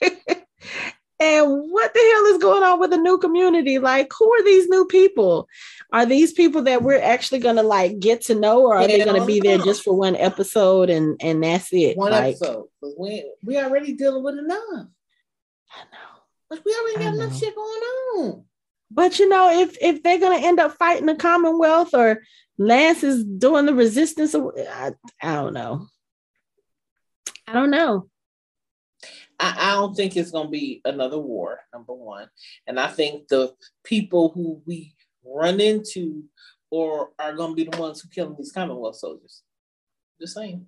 and 1.18 1.70
what 1.70 1.94
the 1.94 2.00
hell 2.00 2.34
is 2.34 2.42
going 2.42 2.62
on 2.62 2.78
with 2.78 2.90
the 2.90 2.98
new 2.98 3.16
community? 3.18 3.78
Like, 3.78 4.10
who 4.18 4.32
are 4.34 4.44
these 4.44 4.68
new 4.68 4.84
people? 4.84 5.48
Are 5.92 6.04
these 6.04 6.32
people 6.32 6.62
that 6.62 6.82
we're 6.82 7.00
actually 7.00 7.38
gonna 7.38 7.62
like 7.62 7.98
get 7.98 8.22
to 8.22 8.34
know, 8.34 8.66
or 8.66 8.76
are 8.76 8.86
they 8.86 9.04
gonna 9.04 9.24
be 9.24 9.40
there 9.40 9.58
just 9.58 9.82
for 9.82 9.96
one 9.96 10.16
episode 10.16 10.90
and 10.90 11.16
and 11.22 11.42
that's 11.42 11.72
it? 11.72 11.96
one 11.96 12.12
like, 12.12 12.36
episode. 12.36 12.66
We 12.98 13.30
we 13.42 13.56
already 13.58 13.94
dealing 13.94 14.22
with 14.22 14.38
enough. 14.38 14.58
I 14.68 15.82
know. 15.92 16.06
But 16.50 16.62
we 16.64 16.74
already 16.74 17.04
got 17.04 17.14
enough 17.14 17.38
shit 17.38 17.54
going 17.54 17.68
on. 17.68 18.44
But 18.90 19.18
you 19.18 19.28
know, 19.28 19.60
if 19.60 19.76
if 19.80 20.02
they're 20.02 20.20
gonna 20.20 20.44
end 20.44 20.60
up 20.60 20.72
fighting 20.72 21.06
the 21.06 21.14
Commonwealth 21.14 21.94
or 21.94 22.22
Lance 22.58 23.02
is 23.02 23.24
doing 23.24 23.66
the 23.66 23.74
resistance, 23.74 24.34
I, 24.34 24.92
I 25.22 25.34
don't 25.34 25.54
know. 25.54 25.86
I 27.46 27.52
don't 27.52 27.70
know. 27.70 28.08
I, 29.38 29.54
I 29.58 29.74
don't 29.74 29.94
think 29.94 30.16
it's 30.16 30.30
gonna 30.30 30.48
be 30.48 30.80
another 30.84 31.18
war, 31.18 31.60
number 31.72 31.92
one. 31.92 32.28
And 32.66 32.80
I 32.80 32.88
think 32.88 33.28
the 33.28 33.54
people 33.84 34.30
who 34.34 34.62
we 34.66 34.94
run 35.24 35.60
into 35.60 36.24
or 36.70 37.10
are 37.18 37.34
gonna 37.34 37.54
be 37.54 37.64
the 37.64 37.76
ones 37.78 38.00
who 38.00 38.08
killing 38.08 38.36
these 38.38 38.52
Commonwealth 38.52 38.96
soldiers. 38.96 39.42
Just 40.20 40.34
saying. 40.34 40.66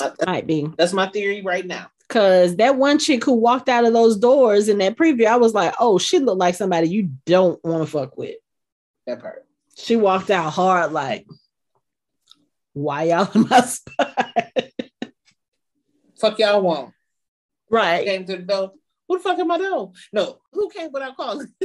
I- 0.00 0.12
Might 0.26 0.46
be 0.46 0.68
that's 0.78 0.92
my 0.92 1.08
theory 1.08 1.42
right 1.42 1.66
now. 1.66 1.90
because 2.08 2.56
that 2.56 2.76
one 2.76 2.98
chick 2.98 3.24
who 3.24 3.34
walked 3.34 3.68
out 3.68 3.84
of 3.84 3.92
those 3.92 4.16
doors 4.16 4.68
in 4.68 4.78
that 4.78 4.96
preview, 4.96 5.26
I 5.26 5.36
was 5.36 5.54
like, 5.54 5.74
oh, 5.80 5.98
she 5.98 6.18
looked 6.18 6.38
like 6.38 6.54
somebody 6.54 6.88
you 6.88 7.10
don't 7.26 7.62
want 7.64 7.84
to 7.84 7.90
fuck 7.90 8.16
with. 8.16 8.36
That 9.06 9.20
part. 9.20 9.44
She 9.76 9.96
walked 9.96 10.30
out 10.30 10.50
hard, 10.52 10.92
like, 10.92 11.26
why 12.74 13.04
y'all 13.04 13.28
in 13.34 13.46
my 13.48 13.60
spot? 13.62 14.18
Fuck 16.18 16.38
y'all 16.38 16.62
want. 16.62 16.92
Right. 17.72 18.04
Came 18.06 18.24
to 18.26 18.36
the 18.36 18.42
door. 18.42 18.72
Who 19.08 19.18
the 19.18 19.22
fuck 19.22 19.38
am 19.38 19.50
I 19.50 19.58
door? 19.58 19.92
No, 20.12 20.38
who 20.52 20.70
came 20.70 20.90
without 20.92 21.16
calling? 21.16 21.48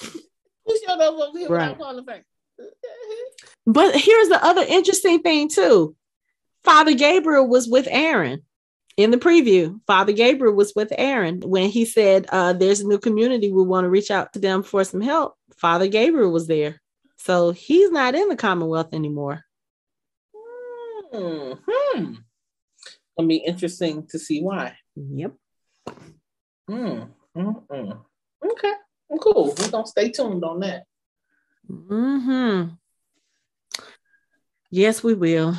who 0.00 0.78
showed 0.86 1.00
up 1.00 1.14
over 1.14 1.38
here 1.38 1.48
Right. 1.48 1.70
without 1.70 1.78
calling 1.78 2.04
first? 2.04 2.24
But 3.66 3.96
here's 3.96 4.28
the 4.28 4.44
other 4.44 4.64
interesting 4.68 5.20
thing 5.20 5.48
too. 5.48 5.96
Father 6.64 6.94
Gabriel 6.94 7.48
was 7.48 7.68
with 7.68 7.88
Aaron 7.90 8.42
in 8.96 9.10
the 9.10 9.16
preview. 9.16 9.80
Father 9.86 10.12
Gabriel 10.12 10.54
was 10.54 10.72
with 10.76 10.92
Aaron 10.96 11.40
when 11.40 11.70
he 11.70 11.84
said, 11.84 12.26
uh, 12.28 12.52
"There's 12.52 12.80
a 12.80 12.86
new 12.86 12.98
community. 12.98 13.50
We 13.50 13.62
want 13.62 13.84
to 13.84 13.88
reach 13.90 14.10
out 14.10 14.32
to 14.34 14.38
them 14.38 14.62
for 14.62 14.84
some 14.84 15.00
help." 15.00 15.34
Father 15.56 15.88
Gabriel 15.88 16.30
was 16.30 16.46
there, 16.46 16.80
so 17.16 17.50
he's 17.50 17.90
not 17.90 18.14
in 18.14 18.28
the 18.28 18.36
Commonwealth 18.36 18.92
anymore. 18.92 19.44
Hmm. 21.12 21.52
hmm. 21.68 22.14
It'll 23.18 23.28
be 23.28 23.36
interesting 23.36 24.06
to 24.08 24.18
see 24.18 24.40
why. 24.42 24.76
Yep. 24.96 25.32
Hmm. 26.68 27.02
Mm, 27.36 27.66
mm. 27.66 28.00
Okay. 28.44 28.72
Cool. 29.20 29.54
We're 29.58 29.70
gonna 29.70 29.86
stay 29.86 30.10
tuned 30.10 30.44
on 30.44 30.60
that. 30.60 30.84
Hmm. 31.68 32.68
Yes, 34.70 35.04
we 35.04 35.14
will. 35.14 35.54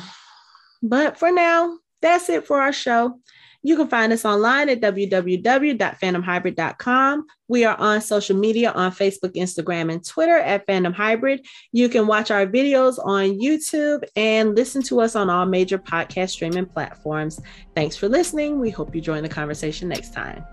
But 0.82 1.18
for 1.18 1.30
now, 1.30 1.78
that's 2.02 2.28
it 2.28 2.46
for 2.46 2.60
our 2.60 2.72
show. 2.72 3.20
You 3.64 3.76
can 3.76 3.88
find 3.88 4.12
us 4.12 4.24
online 4.26 4.68
at 4.68 4.80
www.fandomhybrid.com. 4.80 7.26
We 7.48 7.64
are 7.64 7.80
on 7.80 8.00
social 8.02 8.36
media 8.36 8.70
on 8.72 8.92
Facebook, 8.92 9.34
Instagram, 9.34 9.90
and 9.90 10.06
Twitter 10.06 10.36
at 10.36 10.66
Fandom 10.66 10.92
Hybrid. 10.94 11.46
You 11.72 11.88
can 11.88 12.06
watch 12.06 12.30
our 12.30 12.46
videos 12.46 12.98
on 13.04 13.40
YouTube 13.40 14.04
and 14.16 14.54
listen 14.54 14.82
to 14.84 15.00
us 15.00 15.16
on 15.16 15.28
all 15.30 15.46
major 15.46 15.78
podcast 15.78 16.28
streaming 16.30 16.66
platforms. 16.66 17.40
Thanks 17.74 17.96
for 17.96 18.08
listening. 18.08 18.60
We 18.60 18.70
hope 18.70 18.94
you 18.94 19.00
join 19.00 19.22
the 19.22 19.30
conversation 19.30 19.88
next 19.88 20.12
time. 20.12 20.44